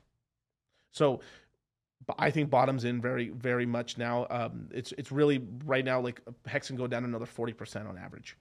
[0.92, 1.18] So,
[2.16, 4.28] I think bottoms in very, very much now.
[4.30, 7.98] Um, it's it's really right now like Hex can go down another forty percent on
[7.98, 8.36] average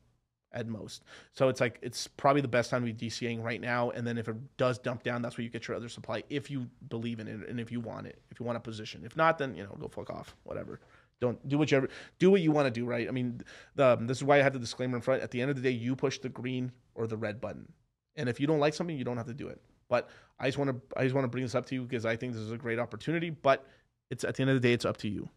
[0.53, 1.03] at most.
[1.33, 3.89] So it's like it's probably the best time to be DCAing right now.
[3.89, 6.51] And then if it does dump down, that's where you get your other supply if
[6.51, 9.01] you believe in it and if you want it, if you want a position.
[9.03, 10.79] If not, then you know go fuck off, whatever.
[11.19, 11.89] Don't do whichever
[12.19, 13.07] do what you want to do, right?
[13.07, 13.41] I mean,
[13.75, 15.23] the, um, this is why I had the disclaimer in front.
[15.23, 17.67] At the end of the day, you push the green or the red button,
[18.15, 19.61] and if you don't like something, you don't have to do it.
[19.89, 22.05] But I just want to I just want to bring this up to you because
[22.05, 23.31] I think this is a great opportunity.
[23.31, 23.65] But
[24.09, 25.27] it's at the end of the day, it's up to you.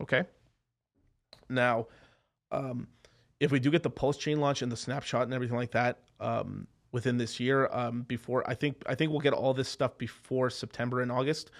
[0.00, 0.24] Okay.
[1.48, 1.86] Now,
[2.50, 2.86] um,
[3.40, 5.98] if we do get the pulse chain launch and the snapshot and everything like that
[6.20, 9.98] um, within this year, um, before I think I think we'll get all this stuff
[9.98, 11.50] before September and August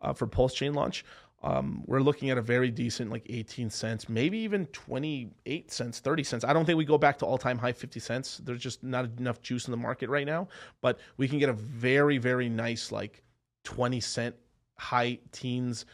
[0.00, 1.04] uh, for pulse chain launch.
[1.42, 6.24] Um, we're looking at a very decent like 18 cents, maybe even 28 cents, 30
[6.24, 6.44] cents.
[6.44, 8.40] I don't think we go back to all time high 50 cents.
[8.42, 10.48] There's just not enough juice in the market right now,
[10.80, 13.22] but we can get a very, very nice like
[13.64, 14.34] 20 cent
[14.78, 15.86] high teens,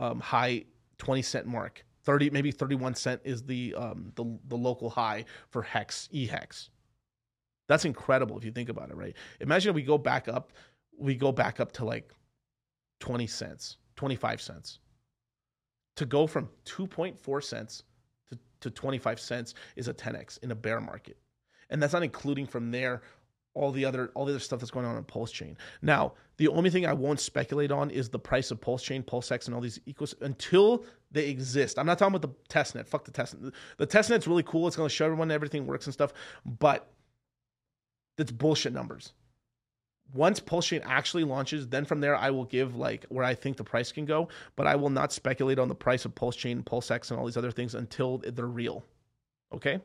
[0.00, 0.64] um, high
[0.96, 1.84] 20 cent mark.
[2.04, 6.70] 30 maybe 31 cent is the um the, the local high for hex e hex
[7.66, 9.14] that's incredible if you think about it right?
[9.40, 10.54] Imagine if we go back up
[10.96, 12.14] we go back up to like
[13.00, 14.78] 20 cents 25 cents
[15.96, 17.82] to go from 2.4 cents
[18.30, 21.16] to, to 25 cents is a 10x in a bear market
[21.68, 23.02] and that's not including from there
[23.54, 25.56] all the other all the other stuff that's going on in Pulse Chain.
[25.82, 29.46] Now, the only thing I won't speculate on is the price of Pulse Chain, PulseX,
[29.46, 31.76] and all these ecos until they exist.
[31.76, 32.86] I'm not talking about the testnet.
[32.86, 33.52] Fuck the testnet.
[33.78, 34.68] The testnet's really cool.
[34.68, 36.12] It's going to show everyone everything works and stuff,
[36.46, 36.88] but
[38.16, 39.12] that's bullshit numbers.
[40.14, 43.64] Once Pulse actually launches, then from there I will give like where I think the
[43.64, 47.10] price can go, but I will not speculate on the price of Pulse Chain, PulseX,
[47.10, 48.84] and all these other things until they're real.
[49.52, 49.80] Okay.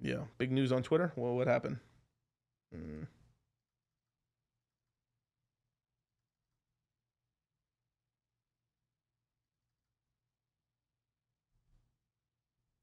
[0.00, 1.12] Yeah, big news on Twitter.
[1.16, 1.78] Well, what happened?
[2.74, 3.06] Mm.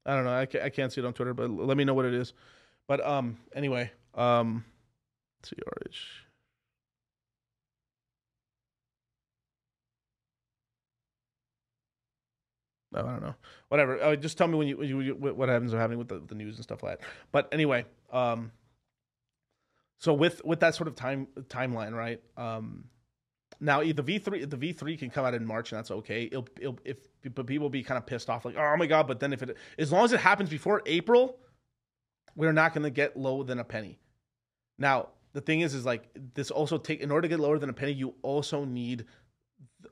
[0.06, 0.30] I don't know.
[0.30, 2.32] I I can't see it on Twitter, but let me know what it is.
[2.86, 4.64] But um, anyway, um,
[5.42, 5.96] CRH.
[12.92, 13.34] No, I don't know.
[13.68, 14.00] Whatever.
[14.02, 16.36] Uh, just tell me when you, when you what happens or happening with the, the
[16.36, 17.08] news and stuff like that.
[17.32, 18.52] But anyway, um,
[19.98, 22.20] so with with that sort of time timeline, right?
[22.36, 22.84] Um,
[23.60, 26.24] now the V three the V three can come out in March and that's okay.
[26.24, 26.98] It'll, it'll if
[27.34, 29.06] but people will be kind of pissed off like oh my god.
[29.06, 31.38] But then if it as long as it happens before April,
[32.34, 33.98] we're not going to get lower than a penny.
[34.78, 37.70] Now the thing is is like this also take in order to get lower than
[37.70, 39.06] a penny, you also need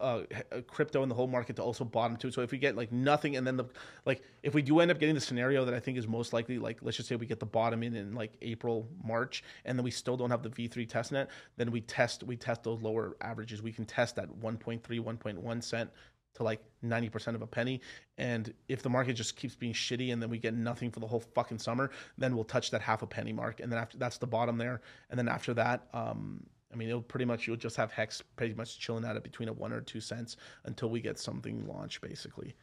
[0.01, 0.23] uh,
[0.67, 2.31] crypto and the whole market to also bottom too.
[2.31, 3.65] So if we get like nothing, and then the
[4.05, 6.59] like, if we do end up getting the scenario that I think is most likely,
[6.59, 9.85] like let's just say we get the bottom in in like April, March, and then
[9.85, 13.17] we still don't have the V3 test net, then we test we test those lower
[13.21, 13.63] averages.
[13.63, 15.91] We can test that 1.3, 1.1 cent
[16.35, 17.81] to like 90% of a penny.
[18.19, 21.07] And if the market just keeps being shitty and then we get nothing for the
[21.07, 23.61] whole fucking summer, then we'll touch that half a penny mark.
[23.61, 24.81] And then after that's the bottom there.
[25.11, 26.45] And then after that, um,
[26.75, 29.49] I mean, it'll pretty much you'll just have Hex pretty much chilling out at between
[29.49, 32.55] a one or two cents until we get something launched, basically.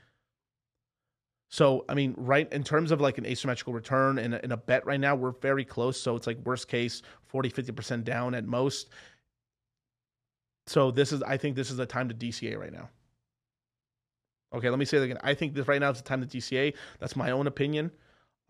[1.50, 4.86] So, I mean, right in terms of like an asymmetrical return in a, a bet
[4.86, 6.00] right now, we're very close.
[6.00, 8.90] So it's like worst case 40, 50% down at most.
[10.68, 12.90] So this is, I think this is the time to DCA right now.
[14.54, 15.20] Okay, let me say that again.
[15.24, 16.74] I think this right now is the time to DCA.
[17.00, 17.92] That's my own opinion.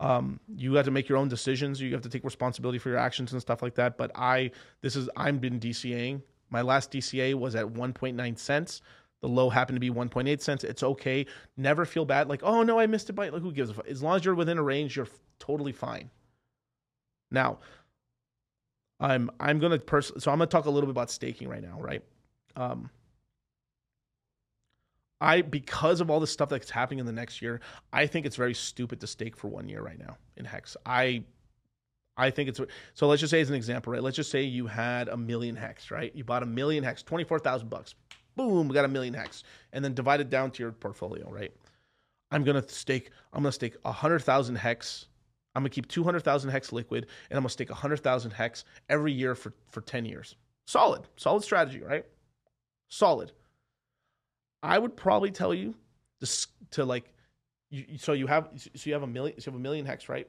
[0.00, 1.80] Um, you have to make your own decisions.
[1.80, 3.96] You have to take responsibility for your actions and stuff like that.
[3.96, 4.50] But I,
[4.80, 6.22] this is I've been DCAing.
[6.50, 8.82] My last DCA was at 1.9 cents.
[9.22, 10.64] The low happened to be 1.8 cents.
[10.64, 11.24] It's okay.
[11.56, 12.28] Never feel bad.
[12.28, 13.86] Like, oh no, I missed it by like who gives a fuck?
[13.86, 15.08] As long as you're within a range, you're
[15.38, 16.10] totally fine.
[17.30, 17.60] Now,
[18.98, 21.80] I'm I'm gonna pers- so I'm gonna talk a little bit about staking right now,
[21.80, 22.02] right?
[22.56, 22.90] Um,
[25.22, 27.60] I because of all the stuff that's happening in the next year,
[27.92, 30.76] I think it's very stupid to stake for one year right now in hex.
[30.84, 31.22] I
[32.16, 32.60] I think it's
[32.94, 33.06] so.
[33.06, 34.02] Let's just say as an example, right?
[34.02, 36.14] Let's just say you had a million hex, right?
[36.14, 37.94] You bought a million hex, twenty four thousand bucks.
[38.34, 41.52] Boom, we got a million hex, and then divide it down to your portfolio, right?
[42.32, 43.10] I'm gonna stake.
[43.32, 45.06] I'm gonna stake hundred thousand hex.
[45.54, 48.64] I'm gonna keep two hundred thousand hex liquid, and I'm gonna stake hundred thousand hex
[48.88, 50.34] every year for for ten years.
[50.66, 52.04] Solid, solid strategy, right?
[52.88, 53.30] Solid.
[54.62, 55.74] I would probably tell you
[56.20, 57.12] to, to like,
[57.70, 60.08] you, so you have so you have a million so you have a million hex,
[60.08, 60.28] right?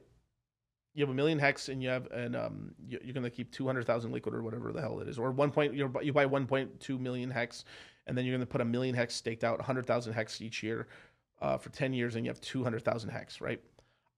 [0.94, 3.66] You have a million hex, and you have and um you- you're gonna keep two
[3.66, 6.26] hundred thousand liquid or whatever the hell it is, or one point you're, you buy
[6.26, 7.66] one point two million hex,
[8.08, 10.88] and then you're gonna put a million hex staked out, hundred thousand hex each year,
[11.42, 13.62] uh, for ten years, and you have two hundred thousand hex, right?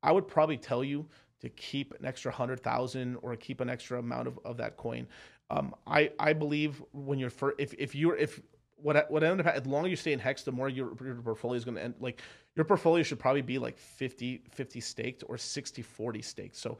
[0.03, 1.07] I would probably tell you
[1.41, 5.07] to keep an extra hundred thousand or keep an extra amount of, of that coin.
[5.49, 8.39] Um, I I believe when you're for if if you're if
[8.75, 11.15] what what ended up as long as you stay in hex, the more your your
[11.15, 11.95] portfolio is going to end.
[11.99, 12.21] Like
[12.55, 16.55] your portfolio should probably be like 50 50 staked or 60 40 staked.
[16.55, 16.77] So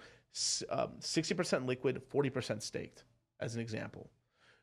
[0.70, 3.06] um, sixty percent liquid, forty percent staked,
[3.40, 4.10] as an example.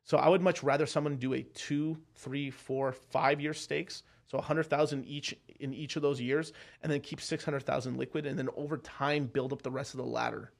[0.05, 4.03] So I would much rather someone do a two, three, four, five year stakes.
[4.27, 6.53] So a hundred thousand each in each of those years,
[6.83, 9.95] and then keep six hundred thousand liquid, and then over time build up the rest
[9.95, 10.53] of the ladder.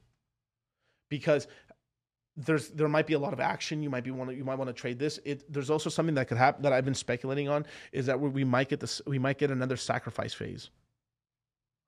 [1.09, 1.47] Because
[2.35, 3.83] there's there might be a lot of action.
[3.83, 5.19] You might be want you might want to trade this.
[5.23, 8.29] It there's also something that could happen that I've been speculating on is that we,
[8.29, 10.69] we might get this we might get another sacrifice phase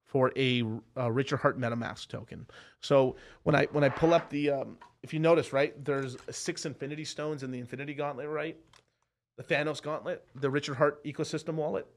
[0.06, 0.64] for a,
[0.96, 2.46] uh Richard Heart MetaMask token.
[2.80, 6.66] So when I when I pull up the um, if you notice right, there's six
[6.66, 8.58] Infinity Stones in the Infinity Gauntlet, right?
[9.38, 11.88] The Thanos Gauntlet, the Richard Heart ecosystem wallet.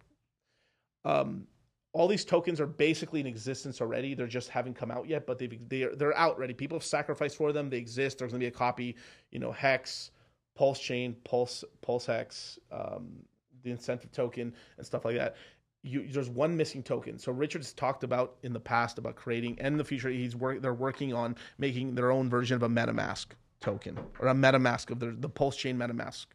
[1.05, 1.47] Um,
[1.93, 4.15] all these tokens are basically in existence already.
[4.15, 6.55] They're just haven't come out yet, but they've they're they're out already.
[6.55, 7.71] People have sacrificed for them.
[7.71, 8.19] They exist.
[8.19, 8.97] There's gonna be a copy.
[9.31, 10.11] You know, Hex,
[10.55, 13.09] Pulse Chain, Pulse Pulse Hex, um,
[13.63, 15.37] the incentive token, and stuff like that.
[15.83, 17.19] You, there's one missing token.
[17.19, 20.61] So Richard's talked about in the past about creating, and in the future, he's work.
[20.61, 23.27] They're working on making their own version of a MetaMask
[23.61, 26.27] token or a MetaMask of the the Pulse Chain MetaMask,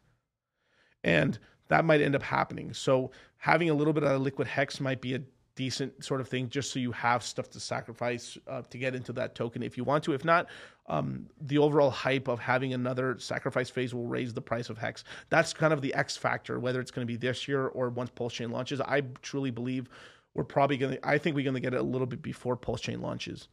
[1.03, 2.73] and that might end up happening.
[2.73, 5.21] So having a little bit of a liquid hex might be a
[5.55, 9.13] decent sort of thing just so you have stuff to sacrifice uh, to get into
[9.13, 10.13] that token if you want to.
[10.13, 10.47] If not
[10.88, 15.03] um, the overall hype of having another sacrifice phase will raise the price of hex.
[15.30, 18.09] That's kind of the x factor whether it's going to be this year or once
[18.09, 18.81] pulse chain launches.
[18.81, 19.89] I truly believe
[20.34, 22.55] we're probably going to i think we're going to get it a little bit before
[22.55, 23.47] pulse chain launches.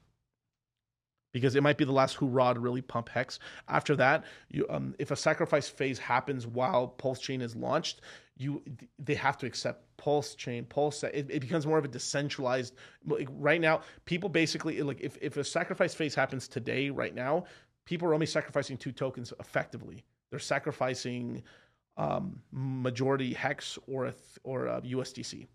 [1.32, 3.38] Because it might be the last hoorah to really pump hex.
[3.68, 8.00] After that, you um, if a sacrifice phase happens while Pulse Chain is launched,
[8.40, 8.62] you
[8.98, 11.04] they have to accept Pulse Chain, Pulse.
[11.04, 12.74] It, it becomes more of a decentralized.
[13.06, 17.44] Like right now, people basically like if if a sacrifice phase happens today, right now,
[17.84, 20.04] people are only sacrificing two tokens effectively.
[20.30, 21.42] They're sacrificing
[21.96, 25.46] um, majority hex or a or a USDC.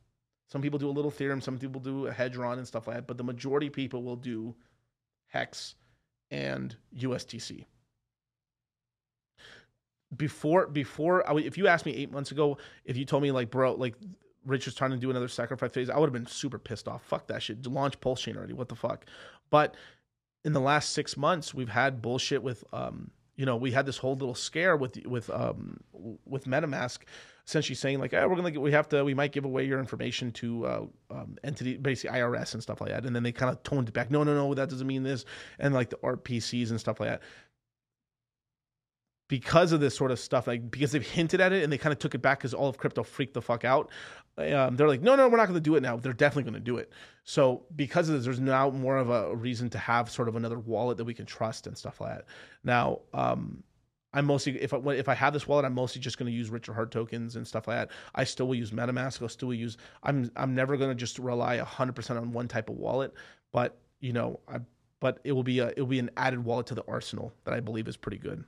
[0.47, 3.07] Some people do a little theorem some people do a Hedron and stuff like that,
[3.07, 4.55] but the majority people will do
[5.27, 5.75] Hex,
[6.31, 7.65] and USDC.
[10.15, 13.49] Before, before, I if you asked me eight months ago, if you told me like,
[13.49, 13.95] bro, like
[14.45, 17.03] Rich was trying to do another sacrifice phase, I would have been super pissed off.
[17.03, 17.65] Fuck that shit.
[17.65, 18.53] Launch Pulse Chain already.
[18.53, 19.05] What the fuck?
[19.49, 19.75] But
[20.43, 23.97] in the last six months, we've had bullshit with, um, you know, we had this
[23.97, 25.79] whole little scare with with um
[26.25, 26.99] with MetaMask,
[27.45, 29.79] essentially saying like, oh, we're gonna get, we have to, we might give away your
[29.79, 33.51] information to uh, um, entity, basically IRS and stuff like that, and then they kind
[33.51, 34.09] of toned it back.
[34.09, 35.25] No, no, no, that doesn't mean this,
[35.59, 37.21] and like the RPCs and stuff like that.
[39.27, 41.91] Because of this sort of stuff, like because they've hinted at it and they kind
[41.91, 43.89] of took it back because all of crypto freaked the fuck out.
[44.37, 45.97] Um, they're like, no, no, we're not going to do it now.
[45.97, 46.91] They're definitely going to do it.
[47.23, 50.59] So because of this, there's now more of a reason to have sort of another
[50.59, 52.25] wallet that we can trust and stuff like that.
[52.63, 53.63] Now, um,
[54.15, 56.49] I'm mostly if I if I have this wallet, I'm mostly just going to use
[56.49, 57.91] Richard Heart tokens and stuff like that.
[58.15, 59.21] I still will use MetaMask.
[59.21, 59.77] I'll still use.
[60.03, 63.13] I'm I'm never going to just rely 100 percent on one type of wallet,
[63.51, 64.59] but you know, I
[65.01, 67.53] but it will be a it will be an added wallet to the arsenal that
[67.53, 68.45] I believe is pretty good.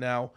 [0.00, 0.32] Now,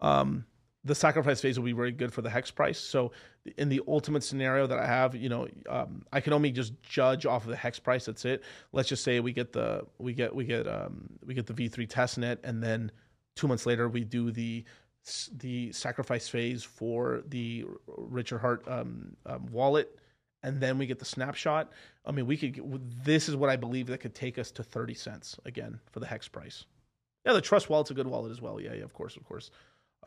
[0.00, 0.44] um,
[0.84, 2.78] the sacrifice phase will be very good for the hex price.
[2.78, 3.12] So
[3.58, 7.26] in the ultimate scenario that I have, you know, um, I can only just judge
[7.26, 8.06] off of the hex price.
[8.06, 8.42] That's it.
[8.72, 11.86] Let's just say we get the we get we get um, we get the V3
[11.88, 12.90] testnet, and then
[13.36, 14.64] two months later we do the
[15.38, 19.98] the sacrifice phase for the Richard Heart um, um, wallet,
[20.42, 21.72] and then we get the snapshot.
[22.06, 22.54] I mean, we could.
[22.54, 26.00] Get, this is what I believe that could take us to thirty cents again for
[26.00, 26.64] the hex price.
[27.24, 28.60] Yeah, the Trust wallet's a good wallet as well.
[28.60, 29.50] Yeah, yeah, of course, of course.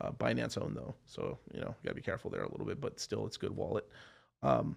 [0.00, 2.80] Uh, Binance owned though, so you know, you gotta be careful there a little bit,
[2.80, 3.88] but still, it's good wallet.
[4.42, 4.76] Um,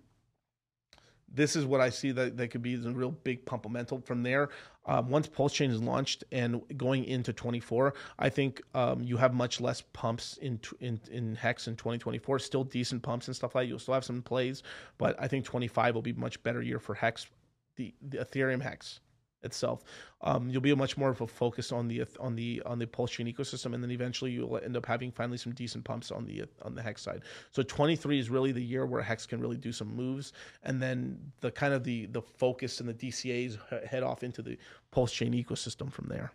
[1.33, 4.49] this is what I see that, that could be a real big pumpamental from there.
[4.85, 9.33] Um, once Pulse Chain is launched and going into 24, I think um, you have
[9.33, 12.39] much less pumps in, in in Hex in 2024.
[12.39, 13.67] Still decent pumps and stuff like that.
[13.69, 14.63] You'll still have some plays,
[14.97, 17.27] but I think 25 will be much better year for Hex,
[17.75, 19.01] the, the Ethereum Hex
[19.43, 19.83] itself.
[20.21, 23.11] Um, you'll be much more of a focus on the on the on the Pulse
[23.11, 26.45] Chain ecosystem, and then eventually you'll end up having finally some decent pumps on the
[26.63, 27.21] on the Hex side.
[27.51, 30.33] So 23 is really the year where Hex can really do some moves,
[30.63, 34.57] and then the kind of the the focus and the DCA's head off into the
[34.91, 36.31] Pulse Chain ecosystem from there.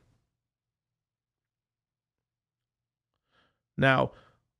[3.76, 4.12] Now,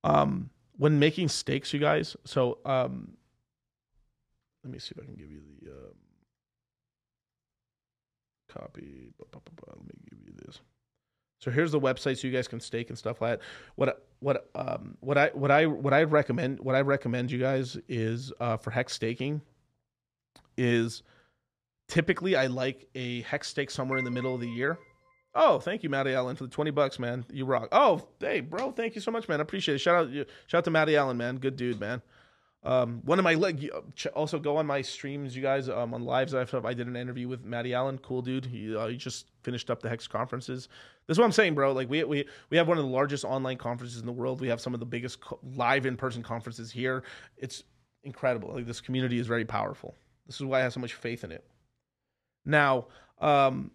[0.05, 2.16] um, when making stakes, you guys.
[2.24, 3.12] So um,
[4.64, 5.70] let me see if I can give you the.
[5.70, 5.94] Um,
[8.53, 9.12] copy.
[9.19, 10.61] Let me give you this.
[11.41, 13.47] So here's the website so you guys can stake and stuff like that.
[13.74, 17.77] What what um what I what I what I recommend what I recommend you guys
[17.89, 19.43] is uh, for hex staking
[20.57, 21.03] is
[21.89, 24.79] typically I like a hex stake somewhere in the middle of the year.
[25.35, 27.24] Oh, thank you, Matty Allen, for the twenty bucks, man.
[27.33, 27.69] You rock.
[27.73, 29.41] Oh, hey, bro, thank you so much, man.
[29.41, 29.79] I appreciate it.
[29.79, 30.12] Shout out,
[30.47, 31.39] shout out to Matty Allen, man.
[31.39, 32.03] Good dude, man.
[32.64, 33.70] Um, one of my leg.
[34.14, 35.68] Also, go on my streams, you guys.
[35.68, 37.98] Um, on lives, I've I did an interview with Matty Allen.
[37.98, 38.44] Cool dude.
[38.47, 40.68] He uh, he just finished up the Hex conferences.
[41.06, 41.72] This is what I'm saying, bro.
[41.72, 44.40] Like we we we have one of the largest online conferences in the world.
[44.40, 47.02] We have some of the biggest co- live in person conferences here.
[47.36, 47.64] It's
[48.05, 48.52] incredible.
[48.55, 49.97] Like this community is very powerful.
[50.26, 51.44] This is why I have so much faith in it.
[52.44, 52.86] Now,
[53.20, 53.72] um,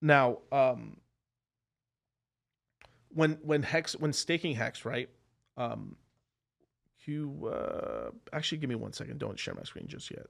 [0.00, 0.96] now, um,
[3.08, 5.08] when when hex when staking hex, right?
[5.56, 5.96] Um,
[7.06, 9.18] you uh, actually give me one second.
[9.18, 10.26] Don't share my screen just yet.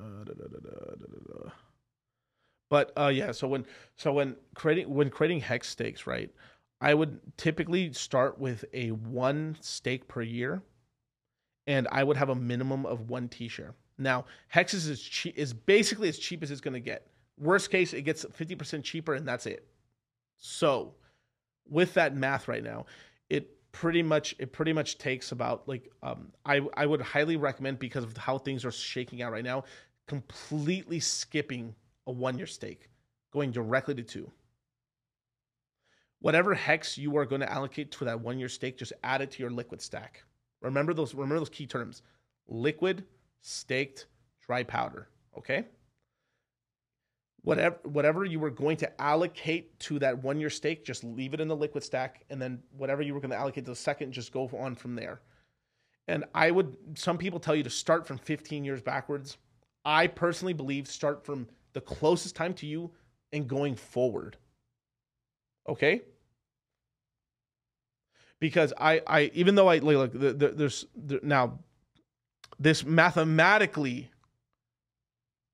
[0.00, 1.50] Uh, da, da, da.
[2.70, 6.30] But uh, yeah, so when so when creating when creating hex stakes, right?
[6.80, 10.62] I would typically start with a one stake per year,
[11.66, 13.74] and I would have a minimum of one t-share.
[13.96, 17.06] Now, hex is cheap is basically as cheap as it's going to get.
[17.38, 19.66] Worst case, it gets fifty percent cheaper, and that's it.
[20.36, 20.94] So,
[21.68, 22.86] with that math right now,
[23.30, 27.78] it pretty much it pretty much takes about like um I I would highly recommend
[27.80, 29.64] because of how things are shaking out right now,
[30.06, 31.74] completely skipping
[32.06, 32.88] a one year stake,
[33.32, 34.30] going directly to two.
[36.20, 39.32] Whatever hex you are going to allocate to that one year stake, just add it
[39.32, 40.22] to your liquid stack.
[40.62, 42.02] Remember those remember those key terms.
[42.46, 43.04] Liquid,
[43.40, 44.06] staked,
[44.46, 45.08] dry powder.
[45.36, 45.64] Okay?
[47.44, 51.40] Whatever whatever you were going to allocate to that one year stake, just leave it
[51.40, 54.12] in the liquid stack, and then whatever you were going to allocate to the second,
[54.12, 55.20] just go on from there.
[56.08, 59.36] And I would some people tell you to start from 15 years backwards.
[59.84, 62.90] I personally believe start from the closest time to you
[63.32, 64.36] and going forward.
[65.68, 66.02] Okay?
[68.40, 71.58] Because I I even though I like, like the, the, there's there, now
[72.58, 74.10] this mathematically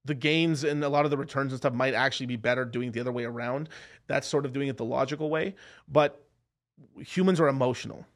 [0.04, 2.92] the gains and a lot of the returns and stuff might actually be better doing
[2.92, 3.68] the other way around.
[4.06, 5.54] That's sort of doing it the logical way.
[5.88, 6.24] But
[6.98, 8.06] humans are emotional.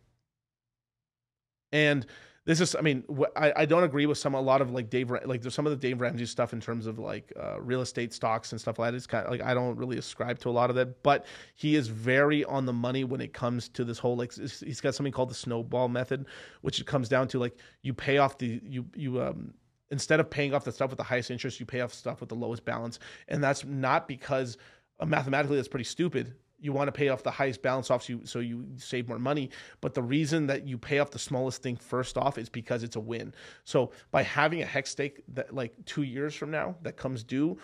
[1.72, 2.06] And
[2.46, 3.04] this is, I mean,
[3.36, 5.70] I, I don't agree with some, a lot of like Dave, like there's some of
[5.70, 8.90] the Dave Ramsey stuff in terms of like uh, real estate stocks and stuff like
[8.90, 8.96] that.
[8.96, 11.74] It's kind of like, I don't really ascribe to a lot of that, but he
[11.74, 15.12] is very on the money when it comes to this whole, like, he's got something
[15.12, 16.26] called the snowball method,
[16.60, 19.54] which it comes down to like you pay off the, you, you, um,
[19.90, 22.28] instead of paying off the stuff with the highest interest, you pay off stuff with
[22.28, 22.98] the lowest balance.
[23.28, 24.58] And that's not because
[25.00, 26.34] uh, mathematically that's pretty stupid.
[26.60, 29.18] You want to pay off the highest balance off so you, so you save more
[29.18, 29.50] money.
[29.80, 32.96] But the reason that you pay off the smallest thing first off is because it's
[32.96, 33.34] a win.
[33.64, 37.58] So by having a hex stake that like two years from now that comes due,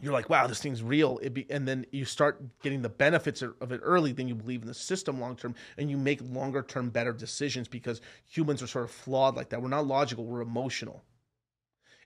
[0.00, 1.18] you're like, wow, this thing's real.
[1.32, 4.12] Be, and then you start getting the benefits of it early.
[4.12, 7.68] Then you believe in the system long term, and you make longer term better decisions
[7.68, 9.60] because humans are sort of flawed like that.
[9.60, 10.24] We're not logical.
[10.24, 11.02] We're emotional.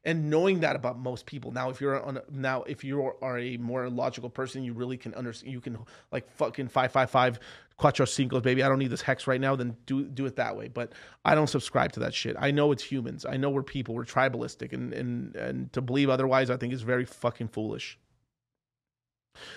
[0.04, 3.56] And knowing that about most people now, if you're on now, if you are a
[3.56, 5.52] more logical person, you really can understand.
[5.52, 5.78] You can
[6.12, 7.40] like fucking five five five
[7.78, 8.62] cuatro cinco, baby.
[8.62, 9.56] I don't need this hex right now.
[9.56, 10.68] Then do do it that way.
[10.68, 10.92] But
[11.24, 12.36] I don't subscribe to that shit.
[12.38, 13.26] I know it's humans.
[13.26, 13.94] I know we're people.
[13.94, 17.98] We're tribalistic, and and and to believe otherwise, I think is very fucking foolish.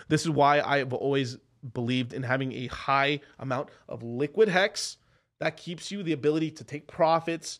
[0.07, 1.37] This is why I've always
[1.73, 4.97] believed in having a high amount of liquid hex
[5.39, 7.59] that keeps you the ability to take profits,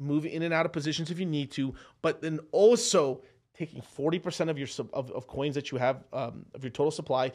[0.00, 3.22] move in and out of positions if you need to, but then also
[3.54, 7.32] taking 40% of your of, of coins that you have um, of your total supply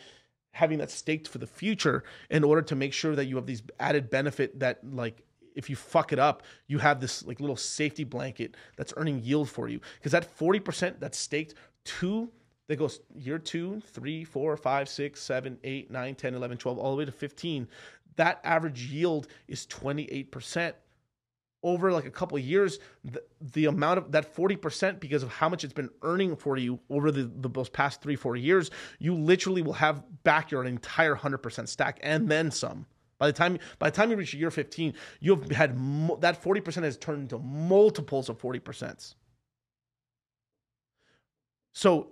[0.52, 3.62] having that staked for the future in order to make sure that you have these
[3.80, 5.22] added benefit that like
[5.56, 9.50] if you fuck it up, you have this like little safety blanket that's earning yield
[9.50, 9.80] for you.
[9.98, 12.30] Because that 40% that's staked to
[12.68, 16.92] that goes year two, three, four, five, six, seven, eight, nine, 10, 11, 12, all
[16.92, 17.68] the way to 15.
[18.16, 20.74] That average yield is 28%.
[21.66, 25.64] Over like a couple years, the, the amount of that 40% because of how much
[25.64, 28.70] it's been earning for you over the, the those past three, four years,
[29.00, 32.86] you literally will have back your entire 100% stack and then some.
[33.18, 36.84] By the time by the time you reach year 15, you've had mo- that 40%
[36.84, 39.16] has turned into multiples of 40%.
[41.74, 42.10] So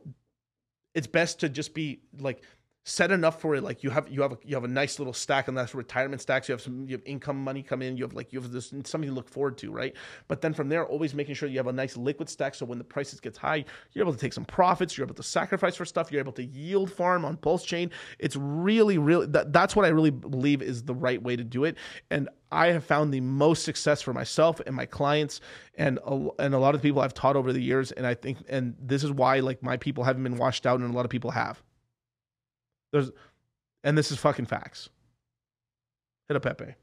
[0.95, 2.41] it's best to just be like
[2.85, 5.13] set enough for it like you have you have a, you have a nice little
[5.13, 6.49] stack and that's retirement stacks.
[6.49, 7.95] You have some you have income money come in.
[7.95, 9.95] You have like you have this something to look forward to right?
[10.27, 12.77] But then from there always making sure you have a nice liquid stack so when
[12.77, 13.63] the prices gets high
[13.93, 14.97] you're able to take some profits.
[14.97, 16.11] You're able to sacrifice for stuff.
[16.11, 17.89] You're able to yield farm on pulse chain.
[18.19, 21.63] It's really really that, that's what i really believe is the right way to do
[21.63, 21.77] it.
[22.11, 25.39] And I have found the most success for myself and my clients
[25.75, 27.93] and a, and a lot of people I've taught over the years.
[27.93, 30.93] And I think and this is why like my people haven't been washed out and
[30.93, 31.63] a lot of people have.
[32.93, 33.11] There's
[33.83, 34.88] and this is fucking facts.
[36.30, 36.75] Hit a Pepe.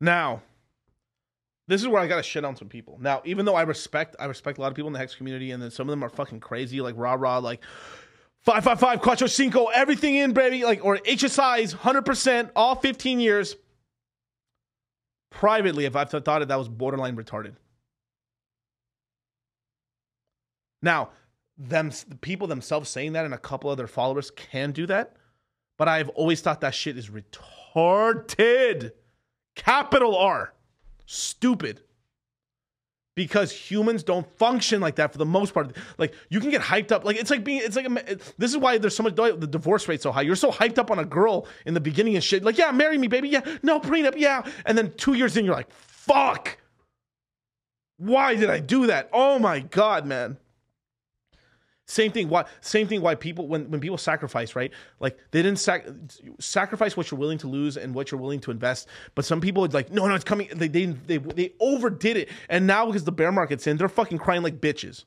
[0.00, 0.42] Now,
[1.66, 2.98] this is where I gotta shit on some people.
[3.00, 5.50] Now, even though I respect, I respect a lot of people in the Hex community,
[5.50, 7.62] and then some of them are fucking crazy, like rah rah, like
[8.40, 13.20] five five five, cuatro cinco, everything in, baby, like or HSIs, hundred percent, all fifteen
[13.20, 13.56] years.
[15.30, 17.54] Privately, if I've thought it, that was borderline retarded.
[20.80, 21.10] Now,
[21.58, 25.16] them the people themselves saying that, and a couple of their followers can do that,
[25.76, 28.92] but I've always thought that shit is retarded.
[29.58, 30.54] Capital R.
[31.04, 31.82] Stupid.
[33.16, 35.76] Because humans don't function like that for the most part.
[35.98, 37.04] Like you can get hyped up.
[37.04, 37.60] Like it's like being.
[37.64, 40.22] It's like a, this is why there's so much the divorce rate so high.
[40.22, 42.44] You're so hyped up on a girl in the beginning and shit.
[42.44, 43.28] Like yeah, marry me, baby.
[43.28, 44.14] Yeah, no prenup.
[44.16, 46.56] Yeah, and then two years in, you're like, fuck.
[47.96, 49.10] Why did I do that?
[49.12, 50.38] Oh my god, man.
[51.88, 52.28] Same thing.
[52.28, 52.44] Why?
[52.60, 53.00] Same thing.
[53.00, 54.70] Why people when when people sacrifice, right?
[55.00, 55.86] Like they didn't sac-
[56.38, 58.88] sacrifice what you're willing to lose and what you're willing to invest.
[59.14, 60.48] But some people would like, no, no, it's coming.
[60.54, 64.18] They they they they overdid it, and now because the bear market's in, they're fucking
[64.18, 65.06] crying like bitches.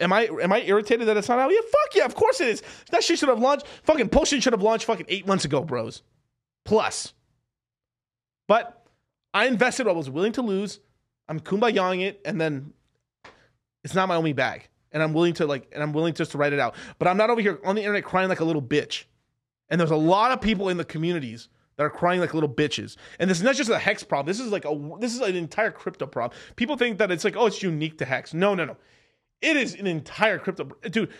[0.00, 1.50] Am I am I irritated that it's not out?
[1.50, 2.62] Yeah, fuck yeah, of course it is.
[2.90, 3.66] That shit should have launched.
[3.82, 6.02] Fucking Potion should have launched fucking eight months ago, bros.
[6.64, 7.12] Plus,
[8.48, 8.86] but
[9.34, 10.80] I invested what I was willing to lose.
[11.28, 12.72] I'm kumbayaing it, and then
[13.84, 14.68] it's not my only bag.
[14.92, 16.74] And I'm willing to like, and I'm willing just to write it out.
[16.98, 19.04] But I'm not over here on the internet crying like a little bitch.
[19.68, 22.96] And there's a lot of people in the communities that are crying like little bitches.
[23.18, 24.26] And this is not just a hex problem.
[24.26, 26.38] This is like a this is an entire crypto problem.
[26.56, 28.32] People think that it's like, oh, it's unique to hex.
[28.34, 28.76] No, no, no.
[29.40, 31.10] It is an entire crypto dude.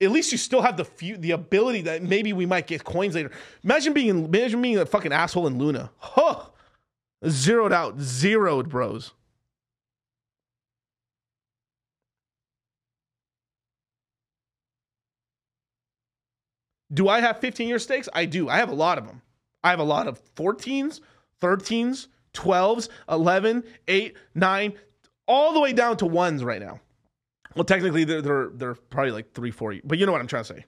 [0.00, 3.14] At least you still have the few, the ability that maybe we might get coins
[3.14, 3.30] later.
[3.62, 5.90] Imagine being imagine being a fucking asshole in Luna.
[5.98, 6.46] Huh.
[7.28, 9.12] Zeroed out, zeroed, bros.
[16.92, 18.08] Do I have 15 year stakes?
[18.12, 18.48] I do.
[18.48, 19.22] I have a lot of them.
[19.64, 21.00] I have a lot of 14s,
[21.40, 24.72] 13s, 12s, 11, 8, 9,
[25.28, 26.80] all the way down to ones right now.
[27.54, 30.44] Well, technically, they're, they're, they're probably like three, four, but you know what I'm trying
[30.44, 30.64] to say.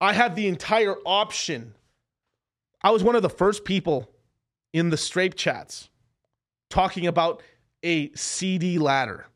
[0.00, 1.74] I have the entire option.
[2.82, 4.10] I was one of the first people
[4.72, 5.90] in the strape chats
[6.70, 7.42] talking about
[7.82, 9.26] a CD ladder.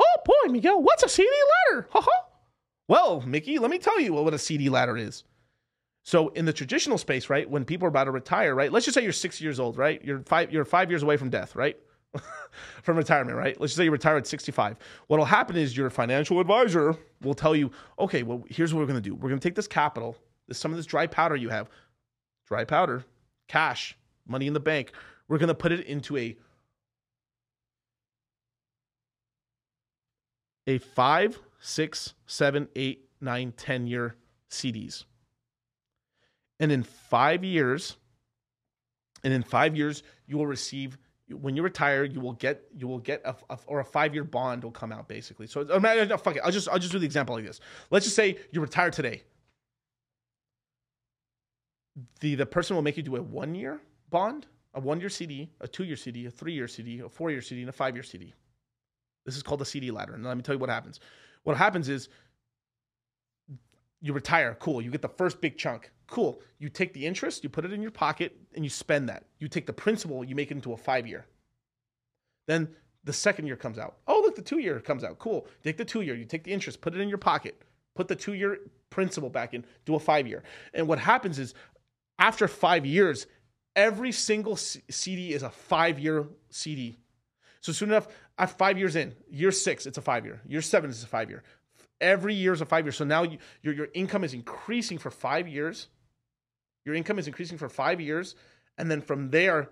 [0.00, 1.28] Oh boy, Miguel, what's a CD
[1.68, 1.88] ladder?
[1.92, 2.29] Ha ha.
[2.90, 5.22] Well, Mickey, let me tell you what a CD ladder is.
[6.02, 8.72] So in the traditional space, right, when people are about to retire, right?
[8.72, 10.04] Let's just say you're six years old, right?
[10.04, 11.76] You're five, you're five years away from death, right?
[12.82, 13.60] from retirement, right?
[13.60, 14.76] Let's just say you retire at 65.
[15.06, 17.70] What'll happen is your financial advisor will tell you,
[18.00, 19.14] okay, well, here's what we're gonna do.
[19.14, 20.16] We're gonna take this capital,
[20.48, 21.70] this some of this dry powder you have,
[22.48, 23.04] dry powder,
[23.46, 23.96] cash,
[24.26, 24.90] money in the bank.
[25.28, 26.36] We're gonna put it into a
[30.66, 34.16] a five, six, seven, eight, nine, ten year
[34.50, 35.04] CDs.
[36.58, 37.96] And in five years,
[39.22, 40.98] and in five years, you will receive
[41.32, 44.24] when you retire, you will get you will get a, a- or a five year
[44.24, 45.46] bond will come out basically.
[45.46, 46.42] So imagine- no, fuck it.
[46.44, 47.60] I'll just I'll just do the example like this.
[47.90, 49.22] Let's just say you retire today.
[52.20, 53.80] The the person will make you do a one year
[54.10, 57.30] bond, a one year CD, a two year CD, a three year CD, a four
[57.30, 58.34] year CD, and a five year CD.
[59.24, 60.14] This is called the CD ladder.
[60.14, 60.98] And let me tell you what happens.
[61.44, 62.08] What happens is
[64.00, 64.80] you retire, cool.
[64.80, 66.40] You get the first big chunk, cool.
[66.58, 69.24] You take the interest, you put it in your pocket, and you spend that.
[69.38, 71.26] You take the principal, you make it into a five year.
[72.46, 72.68] Then
[73.04, 73.96] the second year comes out.
[74.06, 75.18] Oh, look, the two year comes out.
[75.18, 75.46] Cool.
[75.62, 77.62] Take the two year, you take the interest, put it in your pocket,
[77.94, 78.58] put the two year
[78.90, 80.42] principal back in, do a five year.
[80.74, 81.54] And what happens is
[82.18, 83.26] after five years,
[83.76, 86.98] every single C- CD is a five year CD.
[87.60, 88.08] So soon enough,
[88.46, 90.40] five years in, year six, it's a five year.
[90.46, 91.42] Year seven is a five year.
[92.00, 92.92] Every year is a five year.
[92.92, 95.88] So now you, your your income is increasing for five years.
[96.84, 98.34] Your income is increasing for five years,
[98.78, 99.68] and then from there,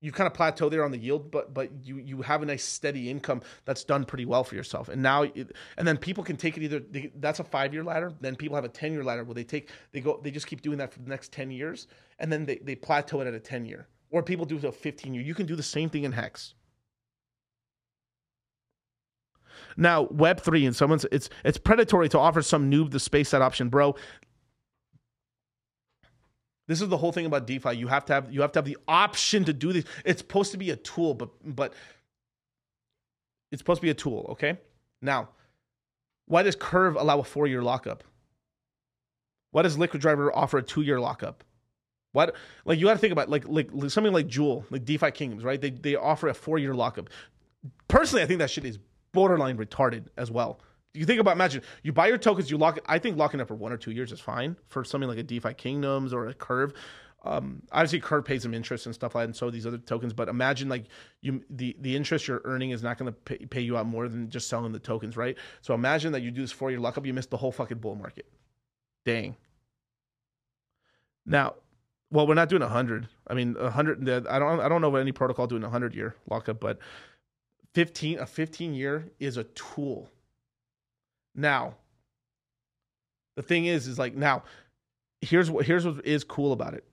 [0.00, 2.64] you kind of plateau there on the yield, but but you you have a nice
[2.64, 4.88] steady income that's done pretty well for yourself.
[4.88, 7.82] And now, it, and then people can take it either they, that's a five year
[7.82, 8.12] ladder.
[8.20, 10.62] Then people have a ten year ladder where they take they go they just keep
[10.62, 11.86] doing that for the next ten years,
[12.18, 13.88] and then they they plateau it at a ten year.
[14.10, 15.22] Or people do it a fifteen year.
[15.22, 16.54] You can do the same thing in hex.
[19.76, 23.42] Now, Web three and someone's it's it's predatory to offer some noob the space that
[23.42, 23.94] option, bro.
[26.68, 27.76] This is the whole thing about DeFi.
[27.76, 29.84] You have to have you have to have the option to do this.
[30.04, 31.74] It's supposed to be a tool, but but
[33.52, 34.26] it's supposed to be a tool.
[34.30, 34.58] Okay.
[35.00, 35.28] Now,
[36.26, 38.02] why does Curve allow a four year lockup?
[39.52, 41.44] Why does LiquidDriver offer a two year lockup?
[42.12, 45.44] What like you got to think about like, like something like Jewel, like DeFi Kingdoms,
[45.44, 45.60] right?
[45.60, 47.10] They they offer a four year lockup.
[47.88, 48.78] Personally, I think that shit is
[49.12, 50.60] borderline retarded as well.
[50.94, 52.78] You think about imagine you buy your tokens, you lock.
[52.86, 55.22] I think locking up for one or two years is fine for something like a
[55.22, 56.72] DeFi Kingdoms or a Curve.
[57.26, 60.12] Um, obviously, Curve pays some interest and stuff like that, and so these other tokens.
[60.12, 60.84] But imagine like
[61.20, 64.08] you the the interest you're earning is not going to pay, pay you out more
[64.08, 65.36] than just selling the tokens, right?
[65.60, 67.96] So imagine that you do this four year lockup, you miss the whole fucking bull
[67.96, 68.26] market.
[69.04, 69.36] Dang.
[71.26, 71.54] Now,
[72.10, 73.08] well, we're not doing a hundred.
[73.26, 74.08] I mean, a hundred.
[74.08, 74.60] I don't.
[74.60, 76.78] I don't know of any protocol doing a hundred year lockup, but
[77.76, 78.18] fifteen.
[78.18, 80.10] A fifteen year is a tool.
[81.34, 81.74] Now,
[83.36, 84.44] the thing is, is like now,
[85.20, 86.84] here's what here's what is cool about it.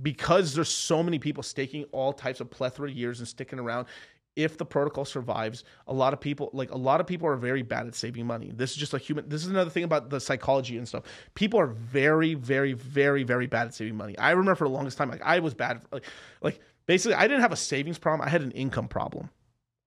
[0.00, 3.86] Because there's so many people staking all types of plethora of years and sticking around.
[4.34, 7.62] If the protocol survives, a lot of people like a lot of people are very
[7.62, 8.52] bad at saving money.
[8.54, 9.28] This is just a human.
[9.28, 11.04] This is another thing about the psychology and stuff.
[11.34, 14.16] People are very, very, very, very bad at saving money.
[14.18, 15.80] I remember for the longest time, like I was bad.
[15.90, 16.04] Like,
[16.42, 18.26] like basically, I didn't have a savings problem.
[18.26, 19.30] I had an income problem,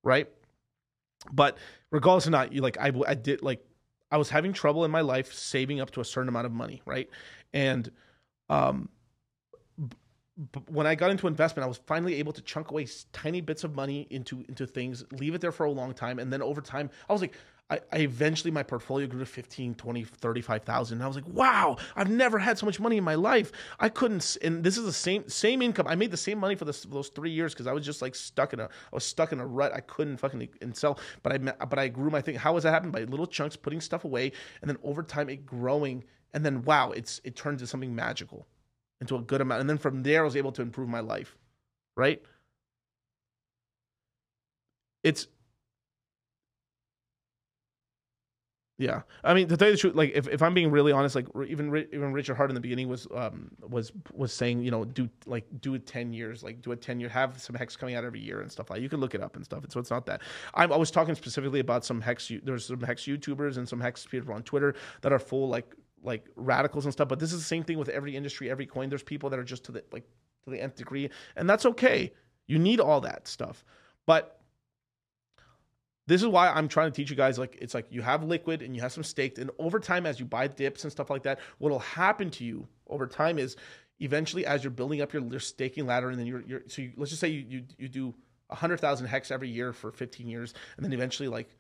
[0.04, 0.28] right?
[1.32, 1.58] But
[1.92, 3.66] regardless or not, you like I, I did like
[4.12, 6.82] I was having trouble in my life saving up to a certain amount of money,
[6.86, 7.10] right?
[7.54, 7.92] And
[8.50, 8.90] um
[10.68, 13.76] when I got into investment, I was finally able to chunk away tiny bits of
[13.76, 16.90] money into into things, leave it there for a long time, and then over time,
[17.10, 17.36] I was like
[17.70, 20.96] I, I eventually my portfolio grew to 15, 20, 35,000.
[20.96, 23.52] And I was like, wow, I've never had so much money in my life.
[23.80, 25.86] I couldn't, and this is the same, same income.
[25.88, 28.16] I made the same money for this, those three years because I was just like
[28.16, 29.72] stuck in a, I was stuck in a rut.
[29.74, 32.36] I couldn't fucking and sell, but I, but I grew my thing.
[32.36, 32.92] How was that happen?
[32.92, 34.32] By little chunks, putting stuff away.
[34.62, 36.04] And then over time it growing.
[36.34, 38.48] And then, wow, it's, it turned into something magical
[39.02, 39.62] into a good amount.
[39.62, 41.38] And then from there, I was able to improve my life.
[41.98, 42.22] Right.
[45.04, 45.28] It's,
[48.80, 51.14] Yeah, I mean to tell you the truth, like if, if I'm being really honest,
[51.14, 54.86] like even even Richard Heart in the beginning was um was was saying you know
[54.86, 57.96] do like do it ten years, like do it ten year, have some hex coming
[57.96, 58.82] out every year and stuff like.
[58.82, 59.66] You can look it up and stuff.
[59.68, 60.22] So it's not that.
[60.54, 62.32] I'm, I was talking specifically about some hex.
[62.42, 66.26] There's some hex YouTubers and some hex people on Twitter that are full like like
[66.36, 67.08] radicals and stuff.
[67.08, 68.90] But this is the same thing with every industry, every coin.
[68.90, 70.06] There's people that are just to the like
[70.44, 72.14] to the nth degree, and that's okay.
[72.48, 73.64] You need all that stuff,
[74.06, 74.40] but
[76.10, 78.64] this is why I'm trying to teach you guys like it's like you have liquid
[78.64, 81.22] and you have some staked and over time as you buy dips and stuff like
[81.24, 83.56] that what'll happen to you over time is
[84.00, 86.94] eventually as you're building up your, your staking ladder and then you're, you're so you,
[86.98, 88.16] let's just say you you, you do
[88.48, 91.56] 100,000 hex every year for 15 years and then eventually like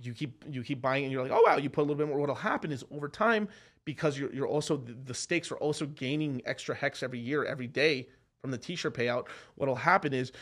[0.00, 2.08] you keep you keep buying and you're like oh wow you put a little bit
[2.08, 2.18] more.
[2.18, 3.48] What'll happen is over time
[3.84, 8.08] because you're you're also the, stakes are also gaining extra hex every year every day
[8.40, 9.28] from the t-share payout.
[9.56, 10.32] What'll happen is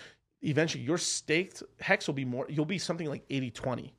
[0.42, 3.90] eventually your staked hex will be more you'll be something like 80-20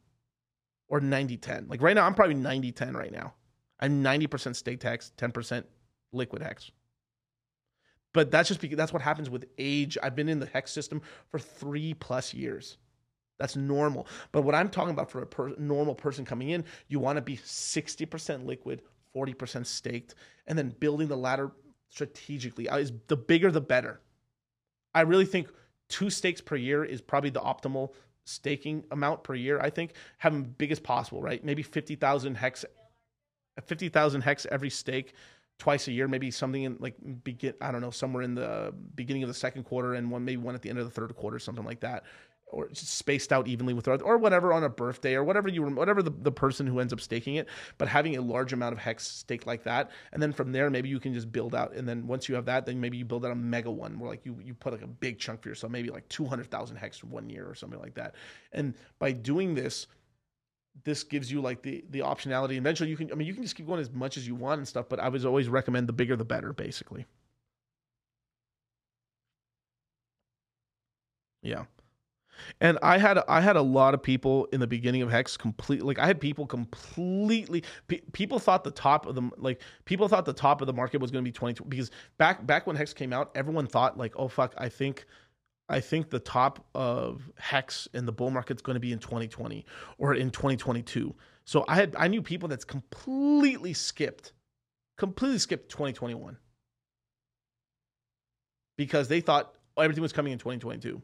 [0.88, 3.34] or 90-10 like right now i'm probably 90-10 right now.
[3.82, 5.64] I'm 90% staked hex 10%
[6.12, 6.72] liquid hex.
[8.14, 9.98] But that's just because that's what happens with age.
[10.02, 12.78] I've been in the hex system for three plus years
[13.40, 17.00] that's normal but what i'm talking about for a per- normal person coming in you
[17.00, 18.82] want to be 60% liquid
[19.16, 20.14] 40% staked
[20.45, 21.51] and then building the ladder
[21.90, 24.01] strategically Uh, is the bigger the better
[24.93, 25.50] I really think
[25.88, 27.93] two stakes per year is probably the optimal
[28.26, 29.59] staking amount per year.
[29.59, 31.43] I think having big as possible, right?
[31.43, 32.66] Maybe fifty thousand hex,
[33.66, 35.14] fifty thousand hex every stake
[35.58, 39.24] twice a year, maybe something in like begin I don't know somewhere in the beginning
[39.24, 41.40] of the second quarter and one maybe one at the end of the third quarter,
[41.40, 42.03] something like that,
[42.50, 46.11] or spaced out evenly with or whatever on a birthday or whatever you whatever the,
[46.22, 47.48] the person who ends up staking it,
[47.78, 50.90] but having a large amount of hex staked like that, and then from there maybe
[50.90, 53.26] you can just build out, and then once you have that, then maybe you build
[53.26, 55.72] out a mega one where like you you put like a big chunk for yourself,
[55.72, 58.16] maybe like two hundred thousand hex one year or something like that,
[58.52, 59.88] and by doing this
[60.84, 62.56] this gives you like the the optionality.
[62.56, 63.11] Eventually, you can.
[63.11, 64.88] I mean, you can just keep going as much as you want and stuff.
[64.90, 67.06] But I would always recommend the bigger the better, basically.
[71.42, 71.66] Yeah,
[72.61, 75.84] and I had I had a lot of people in the beginning of Hex complete
[75.84, 80.26] like I had people completely pe- people thought the top of the like people thought
[80.26, 82.93] the top of the market was going to be 20 because back back when Hex
[82.93, 85.06] came out, everyone thought like, oh fuck, I think
[85.69, 89.66] I think the top of hex in the bull market's going to be in 2020
[90.00, 91.14] or in 2022.
[91.45, 94.34] So I had I knew people that's completely skipped,
[94.98, 96.38] completely skipped 2021
[98.77, 101.01] because they thought everything was coming in 2022.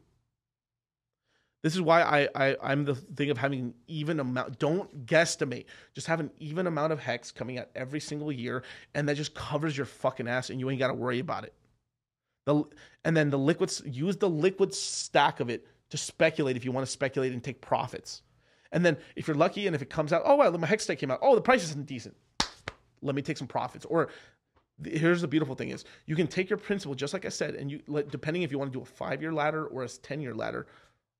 [1.65, 4.59] This is why I, I I'm the thing of having an even amount.
[4.59, 5.65] Don't guesstimate.
[5.95, 8.61] Just have an even amount of hex coming out every single year,
[8.93, 11.55] and that just covers your fucking ass, and you ain't got to worry about it.
[12.45, 12.65] The,
[13.03, 16.85] and then the liquids use the liquid stack of it to speculate if you want
[16.85, 18.21] to speculate and take profits.
[18.71, 20.99] And then if you're lucky and if it comes out, oh well, my hex stack
[20.99, 21.17] came out.
[21.23, 22.15] Oh, the price isn't decent.
[23.01, 23.85] Let me take some profits.
[23.85, 24.09] Or
[24.83, 27.71] here's the beautiful thing is you can take your principal just like I said, and
[27.71, 27.79] you
[28.11, 30.67] depending if you want to do a five year ladder or a ten year ladder.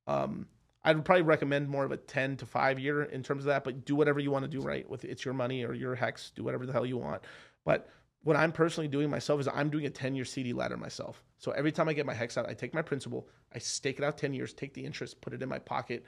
[0.08, 0.48] Um,
[0.84, 3.86] I'd probably recommend more of a 10 to 5 year in terms of that, but
[3.86, 4.88] do whatever you want to do, right?
[4.88, 7.24] With it's your money or your hex, do whatever the hell you want.
[7.64, 7.90] But
[8.24, 11.24] what I'm personally doing myself is I'm doing a 10 year CD ladder myself.
[11.38, 14.04] So every time I get my hex out, I take my principal, I stake it
[14.04, 16.06] out 10 years, take the interest, put it in my pocket,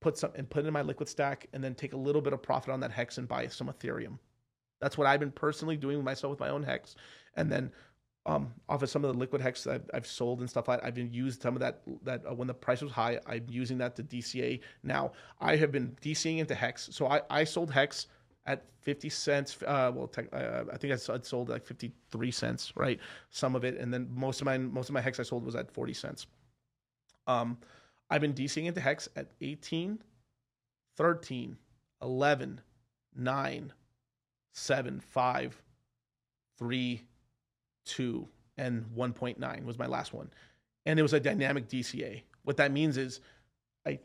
[0.00, 2.32] put some and put it in my liquid stack, and then take a little bit
[2.32, 4.18] of profit on that hex and buy some Ethereum.
[4.80, 6.96] That's what I've been personally doing myself with my own hex.
[7.36, 7.70] And then
[8.24, 10.80] um, off of some of the liquid hex that I've, I've sold and stuff like
[10.80, 13.46] that, I've been used some of that that uh, when the price was high, I'm
[13.48, 14.60] using that to DCA.
[14.82, 16.88] Now I have been DCing into hex.
[16.92, 18.06] So I, I sold hex
[18.46, 19.56] at 50 cents.
[19.62, 23.00] Uh, well, tech, uh, I think I sold like 53 cents, right?
[23.30, 25.56] Some of it, and then most of my most of my hex I sold was
[25.56, 26.26] at 40 cents.
[27.26, 27.58] Um,
[28.08, 29.98] I've been DCing into hex at 18,
[30.96, 31.56] 13,
[32.02, 32.60] 11,
[33.16, 33.72] 9,
[34.52, 35.62] 7, 5,
[36.58, 37.02] 3,
[37.86, 38.28] 2,
[38.58, 40.30] and 1.9 was my last one.
[40.86, 42.22] And it was a dynamic DCA.
[42.44, 43.20] What that means is
[43.86, 44.00] I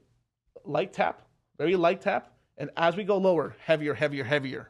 [0.64, 1.24] light tap,
[1.58, 4.70] very light tap, and as we go lower, heavier, heavier, heavier.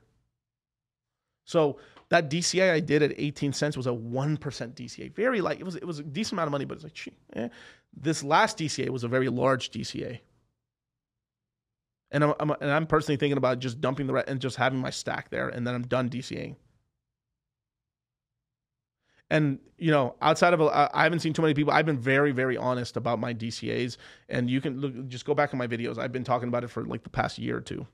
[1.45, 1.77] So
[2.10, 5.14] that DCA I did at 18 cents was a 1% DCA.
[5.14, 5.60] Very light.
[5.60, 6.98] It was, it was a decent amount of money, but it's like,
[7.36, 7.50] eh.
[7.95, 10.19] this last DCA was a very large DCA.
[12.11, 14.90] And I'm, I'm, and I'm personally thinking about just dumping the and just having my
[14.90, 16.56] stack there, and then I'm done DCAing.
[19.30, 21.73] And you know, outside of I haven't seen too many people.
[21.73, 23.97] I've been very, very honest about my DCA's,
[24.30, 25.97] and you can look, just go back in my videos.
[25.97, 27.85] I've been talking about it for like the past year or two.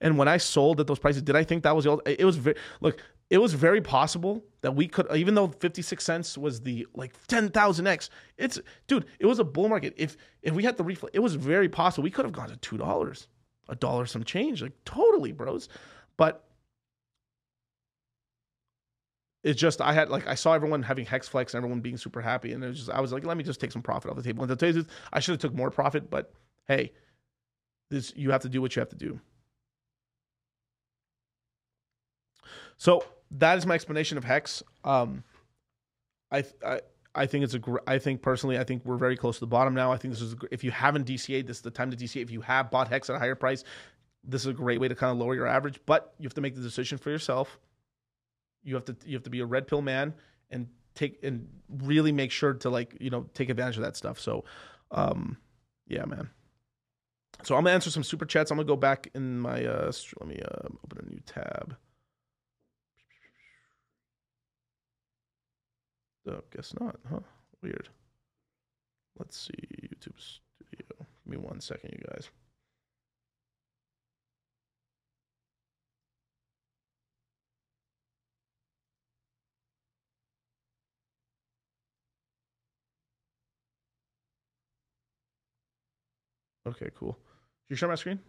[0.00, 2.02] And when I sold at those prices, did I think that was the old?
[2.06, 3.00] It was very look.
[3.30, 7.14] It was very possible that we could, even though fifty six cents was the like
[7.28, 8.10] ten thousand x.
[8.36, 9.94] It's dude, it was a bull market.
[9.96, 12.56] If if we had the reflect, it was very possible we could have gone to
[12.56, 13.28] two dollars,
[13.68, 15.68] a dollar some change, like totally, bros.
[16.16, 16.44] But
[19.44, 22.20] it's just I had like I saw everyone having hex flex and everyone being super
[22.20, 24.16] happy, and it was just I was like, let me just take some profit off
[24.16, 24.42] the table.
[24.42, 26.32] And to tell you truth, I should have took more profit, but
[26.66, 26.92] hey,
[27.90, 29.20] this you have to do what you have to do.
[32.76, 34.62] So that is my explanation of hex.
[34.84, 35.24] Um,
[36.30, 36.80] I I
[37.14, 39.48] I think it's a gr- I think personally I think we're very close to the
[39.48, 39.92] bottom now.
[39.92, 42.22] I think this is a, if you haven't DCA, this is the time to DCA.
[42.22, 43.64] If you have bought hex at a higher price,
[44.22, 46.40] this is a great way to kind of lower your average, but you have to
[46.40, 47.58] make the decision for yourself
[48.62, 50.14] you have to you have to be a red pill man
[50.50, 54.18] and take and really make sure to like you know take advantage of that stuff.
[54.20, 54.44] So,
[54.90, 55.36] um,
[55.86, 56.30] yeah, man.
[57.44, 58.50] So I'm gonna answer some super chats.
[58.50, 61.76] I'm gonna go back in my uh, let me uh, open a new tab.
[66.28, 67.20] Oh, guess not, huh?
[67.62, 67.88] Weird.
[69.18, 70.86] Let's see YouTube Studio.
[70.98, 72.30] Give me one second, you guys.
[86.66, 87.12] Okay, cool.
[87.12, 88.20] Can you share my screen?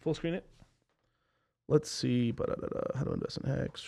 [0.00, 0.44] Full screen it.
[1.68, 2.32] Let's see.
[2.94, 3.84] How to invest in Hex.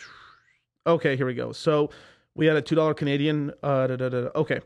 [0.86, 1.52] Okay, here we go.
[1.52, 1.90] So
[2.34, 3.52] we had a two dollar Canadian.
[3.62, 4.28] Uh, da, da, da.
[4.34, 4.60] Okay,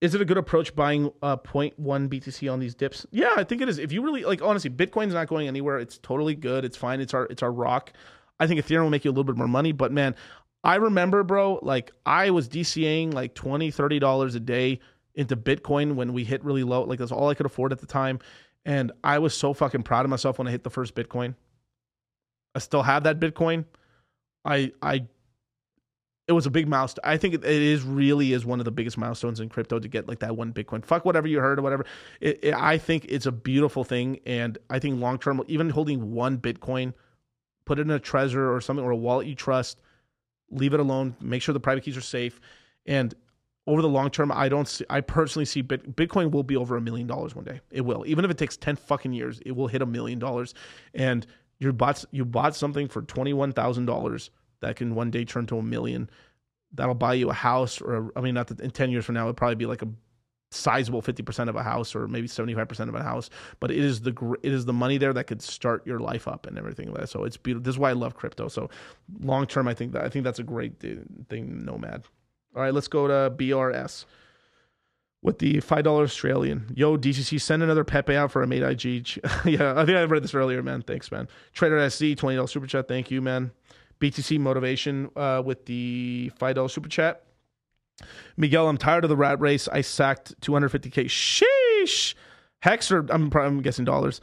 [0.00, 3.06] is it a good approach buying uh 0.1 BTC on these dips?
[3.10, 3.78] Yeah, I think it is.
[3.78, 5.78] If you really like, honestly, Bitcoin's not going anywhere.
[5.78, 6.64] It's totally good.
[6.64, 7.00] It's fine.
[7.00, 7.92] It's our it's our rock.
[8.40, 10.14] I think Ethereum will make you a little bit more money, but man,
[10.62, 14.80] I remember, bro, like I was DCAing like 20 30 dollars a day
[15.18, 16.84] into Bitcoin when we hit really low.
[16.84, 18.20] Like that's all I could afford at the time,
[18.64, 21.34] and I was so fucking proud of myself when I hit the first Bitcoin.
[22.54, 23.64] I still have that Bitcoin.
[24.44, 25.06] I I
[26.28, 27.02] it was a big milestone.
[27.04, 30.06] I think it, is really is one of the biggest milestones in crypto to get
[30.06, 30.84] like that one Bitcoin.
[30.84, 31.84] Fuck whatever you heard or whatever.
[32.20, 36.12] It, it, I think it's a beautiful thing, and I think long term, even holding
[36.12, 36.94] one Bitcoin,
[37.64, 39.80] put it in a Trezor or something or a wallet you trust,
[40.50, 41.16] leave it alone.
[41.20, 42.40] Make sure the private keys are safe,
[42.86, 43.14] and
[43.68, 44.84] over the long term, I don't see.
[44.88, 47.60] I personally see Bit, Bitcoin will be over a million dollars one day.
[47.70, 50.54] It will, even if it takes ten fucking years, it will hit a million dollars,
[50.94, 51.26] and
[51.58, 54.30] you bought you bought something for twenty one thousand dollars
[54.60, 56.08] that can one day turn to a million.
[56.72, 59.24] That'll buy you a house, or I mean, not that in ten years from now,
[59.24, 59.88] it'd probably be like a
[60.50, 63.28] sizable fifty percent of a house, or maybe seventy five percent of a house.
[63.60, 66.46] But it is the it is the money there that could start your life up
[66.46, 67.08] and everything like that.
[67.10, 67.64] So it's beautiful.
[67.64, 68.48] This is why I love crypto.
[68.48, 68.70] So
[69.20, 71.64] long term, I think that I think that's a great uh, thing.
[71.64, 72.04] Nomad.
[72.58, 74.04] All right, let's go to BRS
[75.22, 76.72] with the five dollar Australian.
[76.74, 79.16] Yo, DCC, send another Pepe out for a mate IG.
[79.44, 80.82] yeah, I think I read this earlier, man.
[80.82, 81.28] Thanks, man.
[81.52, 82.88] Trader SC, twenty dollars super chat.
[82.88, 83.52] Thank you, man.
[84.00, 87.22] BTC motivation uh, with the five dollar super chat.
[88.36, 89.68] Miguel, I'm tired of the rat race.
[89.68, 91.04] I sacked 250k.
[91.06, 92.16] Sheesh.
[92.58, 94.20] Hex or I'm I'm guessing dollars.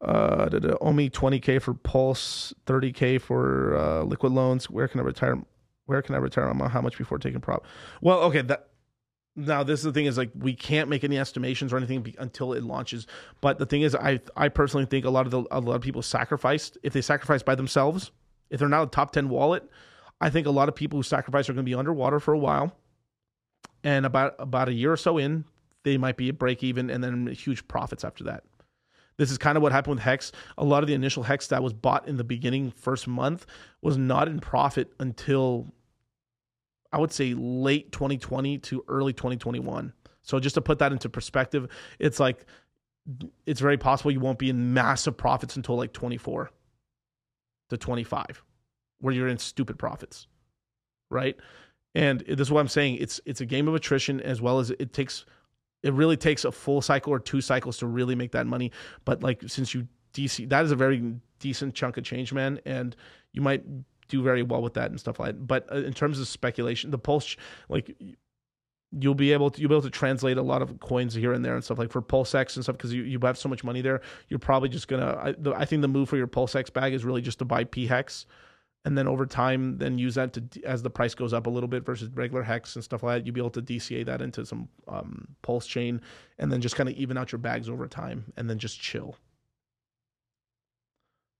[0.00, 0.48] Uh,
[0.80, 4.68] owe me 20k for Pulse, 30k for uh, liquid loans.
[4.68, 5.40] Where can I retire?
[5.88, 6.44] Where can I retire?
[6.44, 7.64] on How much before taking prop?
[8.02, 8.68] Well, okay, that
[9.36, 12.14] now this is the thing is like we can't make any estimations or anything be,
[12.18, 13.06] until it launches
[13.40, 15.80] but the thing is i i personally think a lot of the a lot of
[15.80, 18.10] people sacrificed if they sacrifice by themselves
[18.50, 19.70] if they're not a top 10 wallet
[20.20, 22.38] i think a lot of people who sacrifice are going to be underwater for a
[22.38, 22.72] while
[23.84, 25.44] and about about a year or so in
[25.84, 28.42] they might be at break even and then huge profits after that
[29.18, 31.62] this is kind of what happened with hex a lot of the initial hex that
[31.62, 33.46] was bought in the beginning first month
[33.82, 35.72] was not in profit until
[36.92, 39.92] I would say late 2020 to early 2021.
[40.22, 41.68] So just to put that into perspective,
[41.98, 42.46] it's like
[43.46, 46.50] it's very possible you won't be in massive profits until like 24
[47.70, 48.42] to 25
[49.00, 50.26] where you're in stupid profits.
[51.10, 51.36] Right?
[51.94, 52.96] And this is what I'm saying.
[52.96, 55.24] It's it's a game of attrition as well as it takes
[55.82, 58.72] it really takes a full cycle or two cycles to really make that money.
[59.04, 62.94] But like since you DC that is a very decent chunk of change, man, and
[63.32, 63.64] you might
[64.08, 65.46] do very well with that and stuff like that.
[65.46, 67.36] But uh, in terms of speculation, the pulse,
[67.68, 67.96] like
[68.90, 71.44] you'll be able to you'll be able to translate a lot of coins here and
[71.44, 73.82] there and stuff like for PulseX and stuff because you, you have so much money
[73.82, 74.00] there.
[74.28, 75.34] You're probably just gonna.
[75.54, 78.26] I, think the move for your PulseX bag is really just to buy P hex.
[78.84, 81.68] And then over time, then use that to as the price goes up a little
[81.68, 83.26] bit versus regular hex and stuff like that.
[83.26, 86.00] You'll be able to DCA that into some um, pulse chain,
[86.38, 89.16] and then just kind of even out your bags over time, and then just chill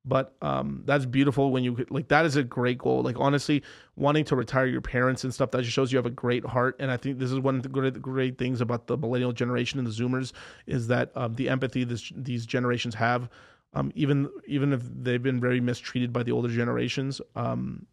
[0.08, 3.02] but um, that's beautiful when you like that is a great goal.
[3.02, 3.62] Like honestly
[3.96, 6.76] wanting to retire your parents and stuff that just shows you have a great heart.
[6.78, 9.78] And i think this is one of the great, great things about the millennial generation
[9.78, 10.32] and the zoomers
[10.66, 13.28] is that um, the empathy this, these generations have
[13.74, 17.86] um, even even if they've been very mistreated by the older generations um,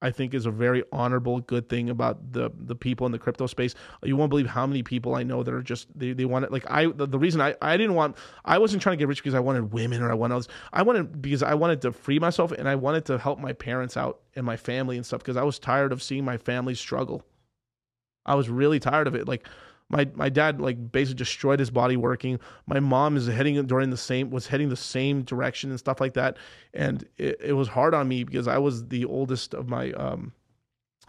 [0.00, 3.46] I think is a very honorable, good thing about the the people in the crypto
[3.46, 3.74] space.
[4.02, 6.52] You won't believe how many people I know that are just they, they want it.
[6.52, 9.18] Like I, the, the reason I, I didn't want, I wasn't trying to get rich
[9.18, 10.48] because I wanted women or I wanted others.
[10.72, 13.96] I wanted because I wanted to free myself and I wanted to help my parents
[13.96, 17.24] out and my family and stuff because I was tired of seeing my family struggle.
[18.24, 19.26] I was really tired of it.
[19.26, 19.48] Like
[19.88, 22.38] my my dad like basically destroyed his body working.
[22.66, 26.14] My mom is heading during the same was heading the same direction and stuff like
[26.14, 26.36] that.
[26.74, 30.32] And it, it was hard on me because I was the oldest of my um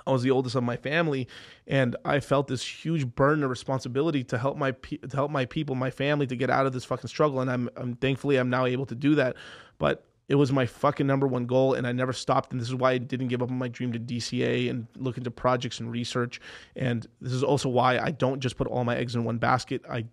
[0.07, 1.27] I was the oldest of my family,
[1.67, 5.45] and I felt this huge burden of responsibility to help my pe- to help my
[5.45, 7.41] people, my family, to get out of this fucking struggle.
[7.41, 9.35] And I'm, I'm thankfully I'm now able to do that.
[9.77, 12.51] But it was my fucking number one goal, and I never stopped.
[12.51, 15.17] And this is why I didn't give up on my dream to DCA and look
[15.17, 16.39] into projects and research.
[16.75, 19.81] And this is also why I don't just put all my eggs in one basket.
[19.89, 20.05] I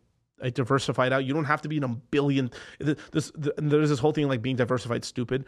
[0.42, 1.24] I diversified out.
[1.24, 2.50] You don't have to be in a billion.
[2.78, 5.44] This, there's this whole thing like being diversified stupid.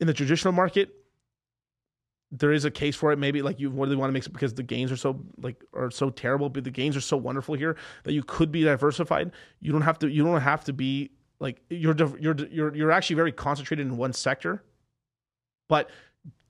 [0.00, 0.94] In the traditional market,
[2.30, 3.18] there is a case for it.
[3.18, 5.90] Maybe like you really want to make it because the gains are so like are
[5.90, 9.32] so terrible, but the gains are so wonderful here that you could be diversified.
[9.60, 10.08] You don't have to.
[10.08, 11.10] You don't have to be
[11.40, 14.62] like you're you're you're you're actually very concentrated in one sector,
[15.68, 15.90] but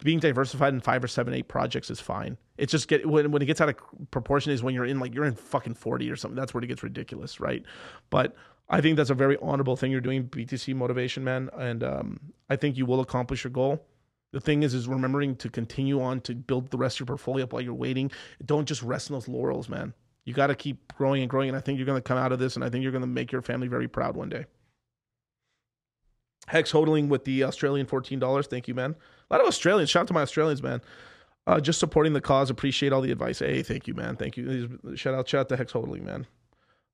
[0.03, 2.37] being diversified in five or seven, eight projects is fine.
[2.57, 3.77] It's just get when when it gets out of
[4.11, 6.37] proportion is when you're in like you're in fucking forty or something.
[6.37, 7.63] That's where it gets ridiculous, right?
[8.11, 8.35] But
[8.69, 12.57] I think that's a very honorable thing you're doing, BTC motivation, man, and um, I
[12.57, 13.85] think you will accomplish your goal.
[14.33, 17.45] The thing is, is remembering to continue on to build the rest of your portfolio
[17.45, 18.11] up while you're waiting.
[18.45, 19.95] Don't just rest in those laurels, man.
[20.27, 21.49] You got to keep growing and growing.
[21.49, 23.01] And I think you're going to come out of this, and I think you're going
[23.01, 24.45] to make your family very proud one day.
[26.49, 28.47] Hex hodling with the Australian $14.
[28.47, 28.97] Thank you, man.
[29.31, 29.91] A lot of Australians.
[29.91, 30.81] Shout out to my Australians, man.
[31.47, 32.51] Uh, just supporting the cause.
[32.51, 33.39] Appreciate all the advice.
[33.39, 34.17] Hey, thank you, man.
[34.17, 34.79] Thank you.
[34.97, 36.27] Shout out, shout out to Hex hodling, man.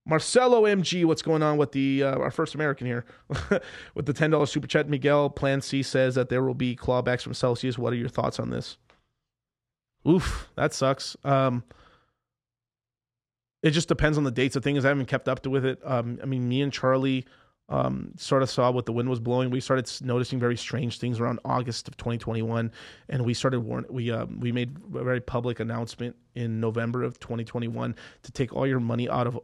[0.07, 3.07] Marcelo MG, what's going on with the uh, our first American here
[3.94, 4.89] with the ten dollars super chat?
[4.89, 7.78] Miguel Plan C says that there will be clawbacks from Celsius.
[7.78, 8.76] What are your thoughts on this?
[10.07, 11.16] Oof, that sucks.
[11.24, 11.65] Um,
[13.62, 14.52] it just depends on the dates.
[14.55, 15.81] The thing is, I haven't kept up with it.
[15.83, 17.24] Um, I mean, me and Charlie
[17.68, 19.51] um, sort of saw what the wind was blowing.
[19.51, 22.70] We started noticing very strange things around August of 2021,
[23.09, 23.86] and we started warn.
[23.89, 28.67] We um, we made a very public announcement in November of 2021 to take all
[28.67, 29.39] your money out of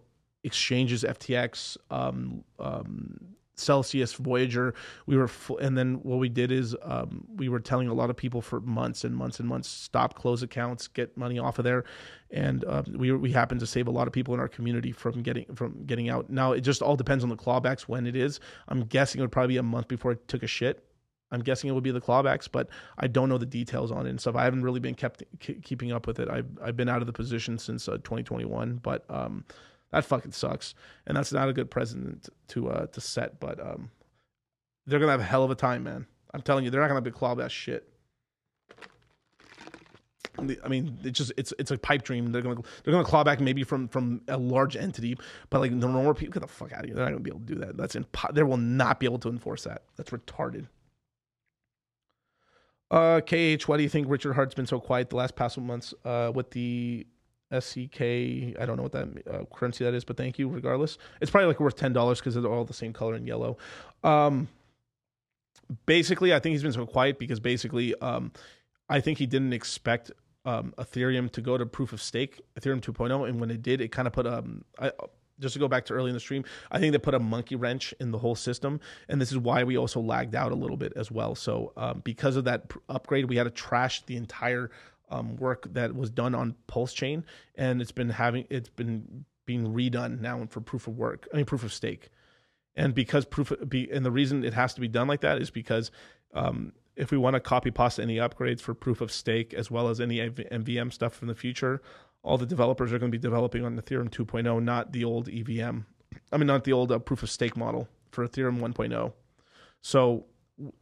[0.44, 4.74] exchanges, FTX, um, um, Celsius, Voyager.
[5.06, 8.10] We were, f- and then what we did is um, we were telling a lot
[8.10, 11.64] of people for months and months and months stop, close accounts, get money off of
[11.64, 11.84] there,
[12.30, 15.22] and um, we we happened to save a lot of people in our community from
[15.22, 16.30] getting from getting out.
[16.30, 18.40] Now it just all depends on the clawbacks when it is.
[18.68, 20.84] I'm guessing it would probably be a month before it took a shit.
[21.32, 24.10] I'm guessing it would be the clawbacks, but I don't know the details on it
[24.10, 24.34] and stuff.
[24.34, 26.28] I haven't really been kept keeping up with it.
[26.28, 29.44] I've I've been out of the position since uh, 2021, but um,
[29.92, 30.74] that fucking sucks,
[31.06, 33.40] and that's not a good precedent to uh, to set.
[33.40, 33.90] But um,
[34.86, 36.06] they're gonna have a hell of a time, man.
[36.32, 37.86] I'm telling you, they're not gonna be claw that shit.
[40.38, 42.32] I mean, it's just it's it's a pipe dream.
[42.32, 45.16] They're gonna they're gonna claw back maybe from from a large entity,
[45.50, 46.94] but like the normal people, get the fuck out of here.
[46.94, 47.76] They're not gonna be able to do that.
[47.76, 49.82] That's impo- They will not be able to enforce that.
[49.96, 50.66] That's retarded.
[52.90, 55.94] Uh, KH, why do you think Richard Heart's been so quiet the last past months?
[56.04, 57.06] Uh, with the
[57.52, 58.00] SEK.
[58.00, 60.98] I don't know what that uh, currency that is, but thank you regardless.
[61.20, 63.56] It's probably like worth ten dollars because they're all the same color in yellow.
[64.04, 64.48] Um,
[65.86, 68.32] basically, I think he's been so quiet because basically, um,
[68.88, 70.10] I think he didn't expect
[70.44, 73.88] um, Ethereum to go to proof of stake, Ethereum 2.0, and when it did, it
[73.88, 74.92] kind of put um, I,
[75.40, 77.56] just to go back to early in the stream, I think they put a monkey
[77.56, 80.76] wrench in the whole system, and this is why we also lagged out a little
[80.76, 81.34] bit as well.
[81.34, 84.70] So um, because of that upgrade, we had to trash the entire
[85.10, 87.24] um, work that was done on Pulse Chain,
[87.54, 91.28] and it's been having it's been being redone now for proof of work.
[91.32, 92.10] I mean proof of stake,
[92.76, 95.40] and because proof of, be and the reason it has to be done like that
[95.40, 95.90] is because
[96.34, 99.88] um, if we want to copy pasta any upgrades for proof of stake as well
[99.88, 101.80] as any MVM stuff in the future,
[102.22, 105.80] all the developers are going to be developing on Ethereum 2.0, not the old EVM.
[106.32, 109.12] I mean, not the old uh, proof of stake model for Ethereum 1.0.
[109.80, 110.26] So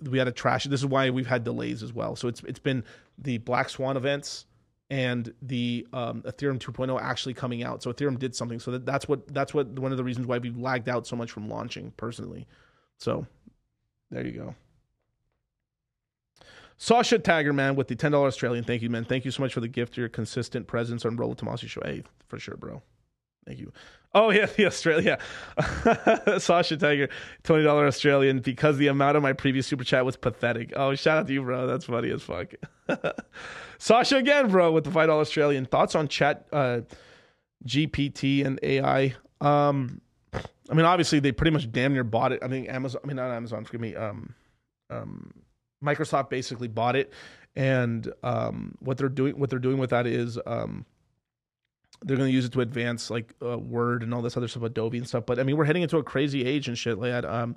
[0.00, 0.64] we had to trash.
[0.64, 2.16] This is why we've had delays as well.
[2.16, 2.84] So it's it's been
[3.18, 4.46] the Black Swan events
[4.90, 7.82] and the um, Ethereum 2.0 actually coming out.
[7.82, 8.58] So Ethereum did something.
[8.58, 11.16] So that, that's what that's what one of the reasons why we lagged out so
[11.16, 12.46] much from launching personally.
[12.96, 13.26] So
[14.10, 14.54] there you go.
[16.80, 18.62] Sasha Tagger, man, with the $10 Australian.
[18.62, 19.04] Thank you, man.
[19.04, 21.80] Thank you so much for the gift, your consistent presence on Rollo Tomassi show.
[21.84, 22.82] Hey, for sure, bro.
[23.48, 23.72] Thank you.
[24.14, 25.18] Oh yeah, the Australia.
[26.38, 27.08] Sasha Tiger,
[27.44, 30.74] twenty dollar Australian because the amount of my previous super chat was pathetic.
[30.76, 31.66] Oh, shout out to you, bro.
[31.66, 32.52] That's funny as fuck.
[33.78, 35.64] Sasha again, bro, with the five dollar Australian.
[35.64, 36.80] Thoughts on chat uh,
[37.64, 39.14] GPT and AI?
[39.40, 40.02] Um,
[40.34, 42.42] I mean, obviously they pretty much damn near bought it.
[42.42, 43.00] I think Amazon.
[43.02, 43.64] I mean, not Amazon.
[43.64, 43.96] Forgive me.
[43.96, 44.34] Um,
[44.90, 45.32] um,
[45.82, 47.14] Microsoft basically bought it,
[47.56, 50.84] and um, what they're doing, what they're doing with that is um
[52.04, 54.62] they're going to use it to advance like uh, Word and all this other stuff,
[54.62, 55.26] Adobe and stuff.
[55.26, 57.24] But I mean, we're heading into a crazy age and shit like that.
[57.24, 57.56] Um,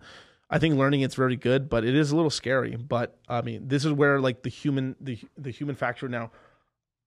[0.50, 2.76] I think learning it's very good, but it is a little scary.
[2.76, 6.32] But I mean, this is where like the human the the human factor now.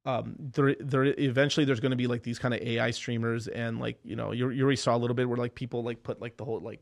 [0.06, 3.80] Um, there there eventually there's going to be like these kind of AI streamers and
[3.80, 6.20] like you know you you already saw a little bit where like people like put
[6.20, 6.80] like the whole like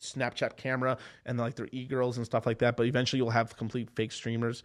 [0.00, 2.76] Snapchat camera and like their e girls and stuff like that.
[2.76, 4.62] But eventually you'll have complete fake streamers.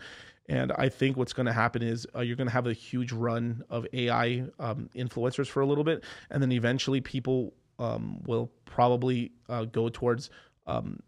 [0.50, 3.12] And I think what's going to happen is uh, you're going to have a huge
[3.12, 8.52] run of AI um, influencers for a little bit, and then eventually people um, will
[8.66, 10.32] probably uh, go towards
[10.66, 11.00] um,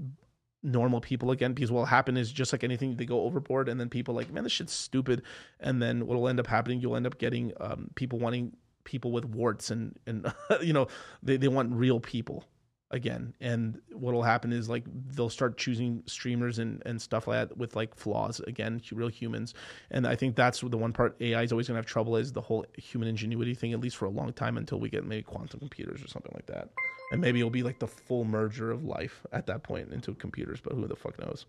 [0.61, 1.53] normal people again.
[1.53, 4.43] Because what'll happen is just like anything, they go overboard, and then people like, man,
[4.43, 5.23] this shit's stupid.
[5.59, 9.25] And then what'll end up happening, you'll end up getting um, people wanting people with
[9.25, 10.87] warts, and and you know
[11.23, 12.45] they they want real people
[12.91, 14.83] again and what'll happen is like
[15.15, 19.53] they'll start choosing streamers and, and stuff like that with like flaws again real humans
[19.91, 22.33] and i think that's the one part ai is always going to have trouble is
[22.33, 25.23] the whole human ingenuity thing at least for a long time until we get maybe
[25.23, 26.69] quantum computers or something like that
[27.11, 30.59] and maybe it'll be like the full merger of life at that point into computers
[30.61, 31.45] but who the fuck knows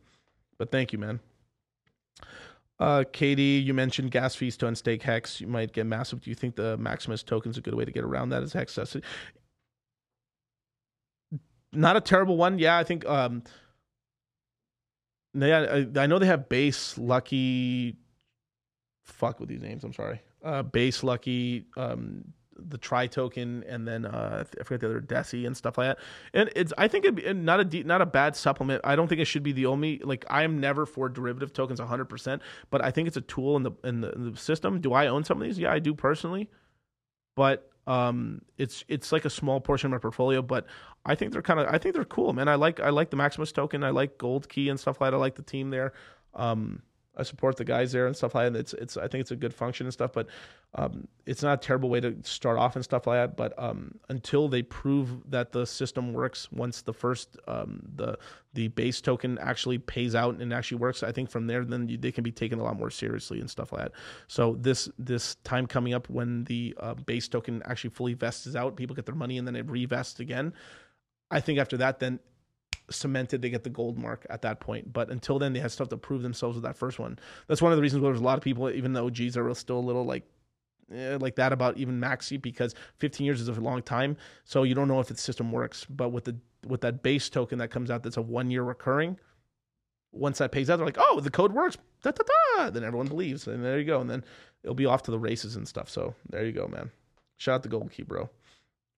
[0.59, 1.19] but thank you man
[2.79, 5.41] uh, Katie, you mentioned gas fees to unstake hex.
[5.41, 6.21] You might get massive.
[6.21, 8.53] Do you think the Maximus token is a good way to get around that as
[8.53, 8.77] hex?
[11.73, 12.59] Not a terrible one.
[12.59, 13.42] Yeah, I think um,
[15.34, 17.97] Yeah, I, I know they have base lucky.
[19.05, 19.84] Fuck with these names.
[19.84, 20.20] I'm sorry.
[20.44, 22.25] Uh, base lucky, um,
[22.57, 25.99] the tri token, and then uh, I forget the other Desi and stuff like that.
[26.34, 28.83] And it's I think it not a de- not a bad supplement.
[28.84, 31.81] I don't think it should be the only like I am never for derivative tokens
[31.81, 34.81] 100, percent but I think it's a tool in the, in the in the system.
[34.81, 35.59] Do I own some of these?
[35.59, 36.51] Yeah, I do personally,
[37.36, 40.43] but um, it's it's like a small portion of my portfolio.
[40.43, 40.67] But
[41.05, 42.49] I think they're kind of I think they're cool, man.
[42.49, 43.83] I like I like the Maximus token.
[43.83, 45.17] I like Gold Key and stuff like that.
[45.17, 45.93] I like the team there.
[46.35, 46.83] Um,
[47.16, 48.58] I support the guys there and stuff like that.
[48.58, 50.28] It's it's I think it's a good function and stuff, but
[50.74, 53.36] um, it's not a terrible way to start off and stuff like that.
[53.36, 58.18] But um, until they prove that the system works, once the first um, the
[58.55, 62.12] the base token actually pays out and actually works, I think from there then they
[62.12, 63.92] can be taken a lot more seriously and stuff like that.
[64.28, 68.76] So this this time coming up when the uh, base token actually fully vests out,
[68.76, 70.55] people get their money and then it revests again.
[71.31, 72.20] I think after that, then
[72.91, 74.93] cemented they get the gold mark at that point.
[74.93, 77.19] But until then they have stuff to prove themselves with that first one.
[77.47, 79.55] That's one of the reasons why there's a lot of people even though G's are
[79.55, 80.25] still a little like
[80.94, 84.17] eh, like that about even maxi because 15 years is a long time.
[84.44, 85.86] So you don't know if the system works.
[85.89, 86.36] But with the
[86.67, 89.19] with that base token that comes out that's a one year recurring
[90.12, 91.77] once that pays out they're like oh the code works.
[92.02, 92.25] Da, da,
[92.57, 92.70] da.
[92.70, 94.01] then everyone believes and there you go.
[94.01, 94.25] And then
[94.62, 95.89] it'll be off to the races and stuff.
[95.89, 96.91] So there you go man.
[97.39, 98.28] Shout out to gold key bro.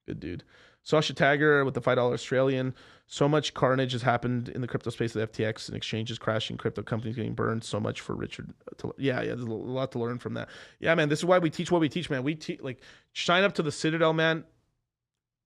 [0.06, 0.44] Good dude
[0.84, 2.74] Sasha Tagger with the five dollar Australian.
[3.06, 6.82] So much carnage has happened in the crypto space with FTX and exchanges crashing, crypto
[6.82, 7.64] companies getting burned.
[7.64, 8.54] So much for Richard.
[8.78, 10.48] To, yeah, yeah, there's a lot to learn from that.
[10.80, 12.22] Yeah, man, this is why we teach what we teach, man.
[12.22, 12.80] We teach like
[13.12, 14.44] sign up to the Citadel, man.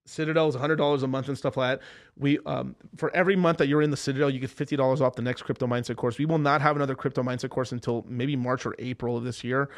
[0.07, 1.87] Citadel is hundred dollars a month and stuff like that.
[2.17, 5.15] We um, for every month that you're in the Citadel, you get fifty dollars off
[5.15, 6.19] the next crypto mindset course.
[6.19, 9.45] We will not have another crypto mindset course until maybe March or April of this
[9.45, 9.69] year.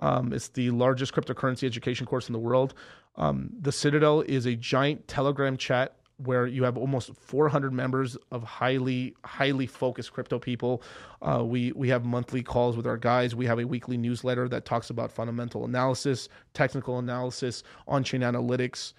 [0.00, 2.74] Um, it's the largest cryptocurrency education course in the world.
[3.16, 8.42] Um, the Citadel is a giant Telegram chat where you have almost 400 members of
[8.42, 10.82] highly highly focused crypto people.
[11.22, 13.34] Uh, we we have monthly calls with our guys.
[13.34, 18.94] We have a weekly newsletter that talks about fundamental analysis, technical analysis, on-chain analytics,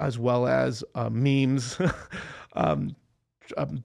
[0.00, 1.78] as well as uh, memes.
[2.54, 2.96] um,
[3.56, 3.84] um,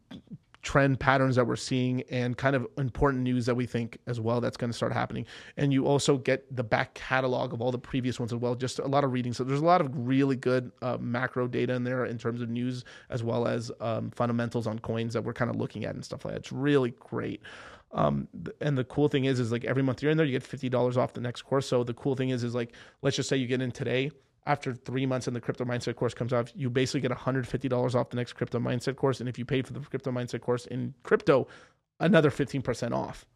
[0.61, 4.41] trend patterns that we're seeing and kind of important news that we think as well
[4.41, 5.25] that's going to start happening.
[5.55, 8.79] And you also get the back catalog of all the previous ones as well, just
[8.79, 9.31] a lot of reading.
[9.33, 12.49] So there's a lot of really good uh, macro data in there in terms of
[12.49, 16.03] news as well as um, fundamentals on coins that we're kind of looking at and
[16.03, 16.39] stuff like that.
[16.39, 17.41] It's really great.
[17.91, 18.27] Um,
[18.61, 20.69] and the cool thing is, is like every month you're in there, you get fifty
[20.69, 21.67] dollars off the next course.
[21.67, 24.11] So the cool thing is, is like let's just say you get in today,
[24.49, 28.09] after three months and the crypto mindset course comes out, you basically get $150 off
[28.09, 29.19] the next crypto mindset course.
[29.19, 31.47] And if you paid for the crypto mindset course in crypto,
[31.99, 33.27] another 15% off.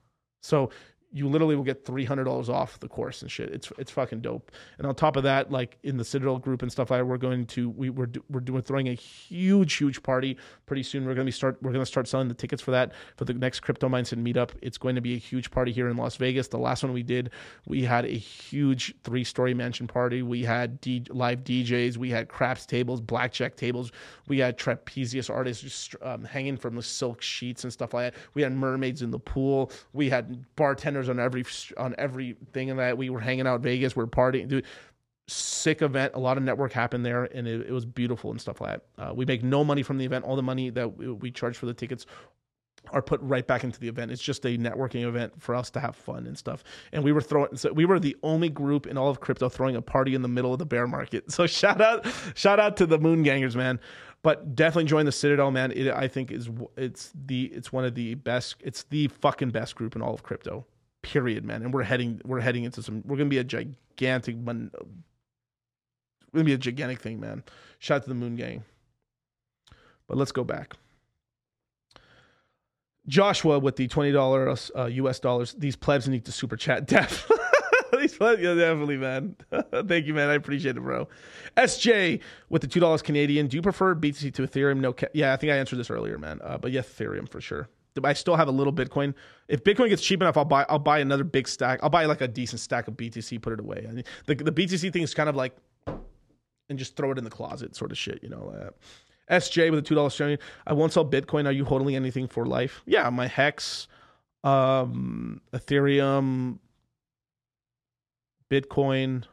[0.42, 0.72] So
[1.14, 3.50] you literally will get three hundred dollars off the course and shit.
[3.51, 4.51] It's it's fucking dope.
[4.77, 7.45] And on top of that, like in the Citadel group and stuff that, we're going
[7.48, 11.06] to we we're we're doing throwing a huge huge party pretty soon.
[11.06, 13.59] We're gonna be start we're gonna start selling the tickets for that for the next
[13.59, 14.51] crypto mindset meetup.
[14.61, 16.48] It's going to be a huge party here in Las Vegas.
[16.48, 17.30] The last one we did,
[17.67, 20.24] we had a huge three story mansion party.
[20.24, 21.98] We had D, live DJs.
[21.98, 23.92] We had craps tables, blackjack tables.
[24.27, 28.22] We had trapezius artists just um, hanging from the silk sheets and stuff like that.
[28.33, 29.72] We had mermaids in the pool.
[29.93, 31.45] We had bartenders on every
[31.77, 34.65] on everything and that we were hanging out in Vegas, we are partying, dude.
[35.27, 36.14] Sick event.
[36.15, 39.03] A lot of network happened there, and it, it was beautiful and stuff like that.
[39.03, 40.25] Uh, we make no money from the event.
[40.25, 42.06] All the money that we, we charge for the tickets
[42.91, 44.11] are put right back into the event.
[44.11, 46.64] It's just a networking event for us to have fun and stuff.
[46.91, 49.75] And we were throwing, so we were the only group in all of crypto throwing
[49.75, 51.25] a party in the middle of the bear market.
[51.33, 53.80] So shout out, shout out to the Moon Gangers, man.
[54.22, 55.72] But definitely join the Citadel, man.
[55.72, 58.56] It, I think is it's the it's one of the best.
[58.59, 60.65] It's the fucking best group in all of crypto
[61.03, 61.61] period, man.
[61.61, 63.03] And we're heading we're heading into some.
[63.06, 64.35] We're gonna be a gigantic.
[64.35, 64.53] We're
[66.33, 67.43] gonna be a gigantic thing, man.
[67.77, 68.64] Shout out to the Moon Gang.
[70.07, 70.75] But let's go back.
[73.07, 75.19] Joshua with the twenty dollars uh, U.S.
[75.19, 75.53] dollars.
[75.53, 76.88] These plebs need to super chat.
[77.99, 79.35] These plebs, yeah, definitely, man.
[79.88, 80.30] Thank you, man.
[80.30, 81.07] I appreciate it, bro.
[81.56, 83.48] SJ with the two dollars Canadian.
[83.48, 84.80] Do you prefer BTC to Ethereum?
[84.80, 86.40] No, ca- yeah, I think I answered this earlier, man.
[86.43, 87.69] Uh, but yeah, Ethereum for sure.
[88.03, 89.13] I still have a little Bitcoin.
[89.47, 90.65] If Bitcoin gets cheap enough, I'll buy.
[90.69, 91.80] I'll buy another big stack.
[91.83, 93.85] I'll buy like a decent stack of BTC, put it away.
[93.88, 95.55] I mean, the the BTC thing is kind of like,
[95.88, 98.22] and just throw it in the closet, sort of shit.
[98.23, 98.53] You know.
[98.55, 98.69] Uh,
[99.31, 100.39] SJ with a two dollars Australian.
[100.67, 101.45] I won't sell Bitcoin.
[101.47, 102.81] Are you holding anything for life?
[102.85, 103.88] Yeah, my Hex,
[104.43, 106.59] um, Ethereum,
[108.51, 109.23] Bitcoin.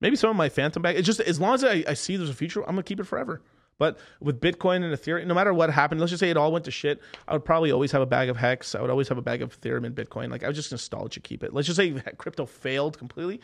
[0.00, 0.96] Maybe some of my Fantom bag.
[0.96, 3.04] It's just as long as I, I see there's a future, I'm gonna keep it
[3.04, 3.40] forever.
[3.78, 6.64] But with Bitcoin and Ethereum, no matter what happened, let's just say it all went
[6.66, 7.00] to shit.
[7.26, 8.74] I would probably always have a bag of Hex.
[8.74, 10.30] I would always have a bag of Ethereum and Bitcoin.
[10.30, 11.52] Like I would just nostalgia keep it.
[11.52, 13.40] Let's just say crypto failed completely.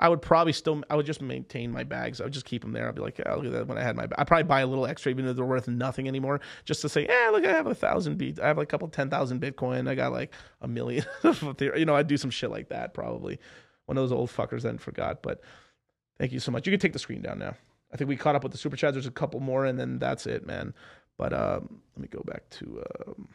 [0.00, 2.20] I would probably still, I would just maintain my bags.
[2.20, 2.88] I would just keep them there.
[2.88, 3.66] I'd be like, yeah, look at that.
[3.66, 6.06] When I had my, I probably buy a little extra, even though they're worth nothing
[6.06, 8.70] anymore, just to say, yeah, look, I have a thousand beat, I have like a
[8.70, 9.88] couple ten thousand Bitcoin.
[9.88, 11.04] I got like a million.
[11.60, 13.40] you know, I'd do some shit like that probably.
[13.86, 15.20] One of those old fuckers I forgot.
[15.20, 15.40] But
[16.16, 16.64] thank you so much.
[16.66, 17.56] You can take the screen down now.
[17.92, 18.94] I think we caught up with the super chats.
[18.94, 20.74] There's a couple more, and then that's it, man.
[21.16, 22.84] But um, let me go back to.
[23.06, 23.28] Um,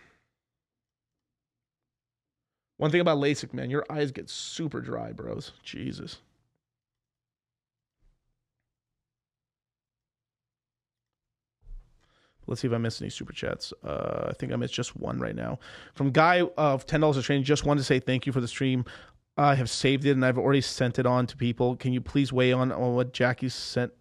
[2.78, 5.54] one thing about LASIK, man, your eyes get super dry, bros.
[5.64, 6.18] Jesus.
[12.46, 13.74] Let's see if I missed any super chats.
[13.84, 15.60] Uh, I think I missed just one right now.
[15.94, 18.48] From Guy of ten dollars a train, just wanted to say thank you for the
[18.48, 18.86] stream.
[19.38, 21.76] I have saved it and I've already sent it on to people.
[21.76, 23.92] Can you please weigh on, on what Jackie sent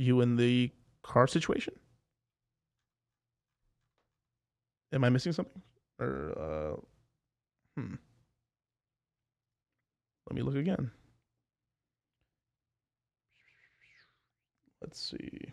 [0.00, 0.70] you in the
[1.02, 1.74] car situation?
[4.92, 5.62] Am I missing something?
[6.00, 7.94] Or uh, hmm.
[10.28, 10.90] Let me look again.
[14.80, 15.52] Let's see.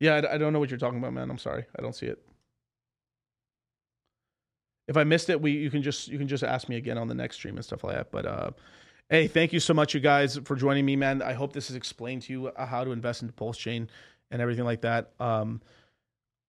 [0.00, 1.30] Yeah, I, I don't know what you're talking about, man.
[1.30, 1.66] I'm sorry.
[1.78, 2.18] I don't see it.
[4.90, 7.06] If I missed it, we you can just you can just ask me again on
[7.06, 8.10] the next stream and stuff like that.
[8.10, 8.50] But uh,
[9.08, 11.22] hey, thank you so much, you guys, for joining me, man.
[11.22, 13.88] I hope this has explained to you uh, how to invest into Pulse Chain
[14.32, 15.12] and everything like that.
[15.20, 15.60] Um,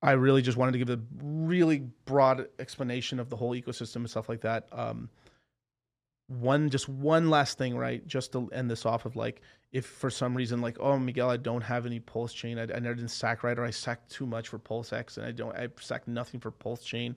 [0.01, 4.09] I really just wanted to give a really broad explanation of the whole ecosystem and
[4.09, 4.67] stuff like that.
[4.71, 5.11] Um,
[6.27, 8.05] one just one last thing, right?
[8.07, 11.37] Just to end this off of like, if for some reason like, oh Miguel, I
[11.37, 14.25] don't have any Pulse Chain, I, I never did sack right, or I sacked too
[14.25, 17.15] much for Pulse X, and I don't, I sacked nothing for Pulse Chain.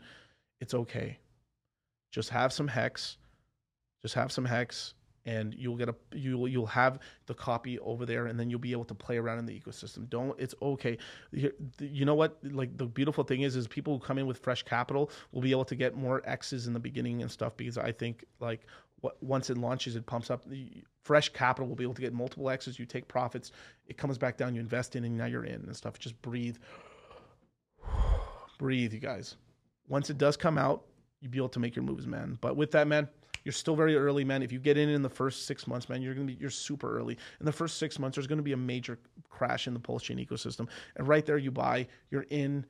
[0.64, 1.18] It's okay.
[2.10, 3.18] Just have some hex.
[4.00, 4.94] Just have some hex
[5.26, 8.72] and you'll get a you'll you'll have the copy over there and then you'll be
[8.72, 10.08] able to play around in the ecosystem.
[10.08, 10.96] Don't it's okay.
[11.32, 12.38] You know what?
[12.42, 15.50] Like the beautiful thing is is people who come in with fresh capital will be
[15.50, 18.60] able to get more x's in the beginning and stuff because i think like
[19.20, 20.46] once it launches it pumps up
[21.02, 22.78] fresh capital will be able to get multiple x's.
[22.78, 23.52] You take profits
[23.86, 25.98] it comes back down you invest in and now you're in and stuff.
[25.98, 26.56] Just breathe.
[28.58, 29.36] Breathe you guys
[29.88, 30.84] once it does come out
[31.20, 33.08] you'll be able to make your moves man but with that man
[33.44, 34.42] you're still very early, man.
[34.42, 36.98] If you get in in the first six months, man, you're gonna be you're super
[36.98, 37.16] early.
[37.40, 38.98] In the first six months, there's gonna be a major
[39.28, 42.64] crash in the pulse chain ecosystem, and right there you buy, you're in,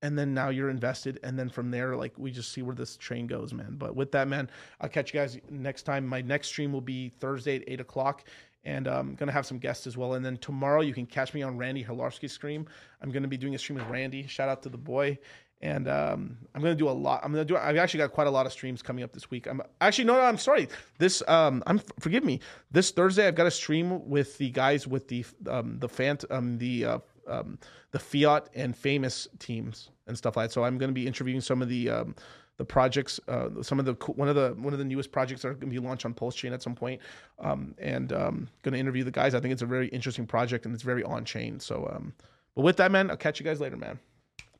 [0.00, 2.96] and then now you're invested, and then from there, like we just see where this
[2.96, 3.74] train goes, man.
[3.76, 4.48] But with that, man,
[4.80, 6.06] I'll catch you guys next time.
[6.06, 8.24] My next stream will be Thursday at eight o'clock
[8.64, 10.14] and I'm um, gonna have some guests as well.
[10.14, 12.66] And then tomorrow you can catch me on Randy Hilarski's stream.
[13.00, 14.24] I'm gonna be doing a stream with Randy.
[14.26, 15.18] Shout out to the boy,
[15.62, 17.20] and um, I'm gonna do a lot.
[17.24, 17.56] I'm gonna do.
[17.56, 19.46] I've actually got quite a lot of streams coming up this week.
[19.46, 20.22] I'm actually no, no.
[20.22, 20.68] I'm sorry.
[20.98, 22.40] This um, I'm forgive me.
[22.70, 26.58] This Thursday I've got a stream with the guys with the um the fan um
[26.58, 27.58] the uh, um
[27.92, 30.52] the Phiat and Phamous teams and stuff like that.
[30.52, 32.14] So I'm gonna be interviewing some of the um
[32.58, 35.54] the projects, uh, some of the one of the one of the newest projects are
[35.54, 37.00] going to be launched on Pulse Chain at some point,
[37.38, 39.34] um, and um, to interview the guys.
[39.34, 41.58] I think it's a very interesting project and it's very on chain.
[41.60, 42.12] So, um,
[42.54, 43.98] but with that, man, I'll catch you guys later, man.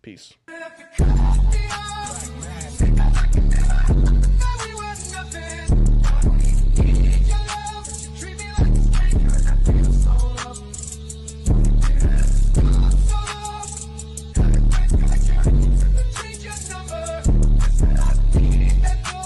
[0.00, 0.32] Peace.
[1.02, 1.31] Thank you.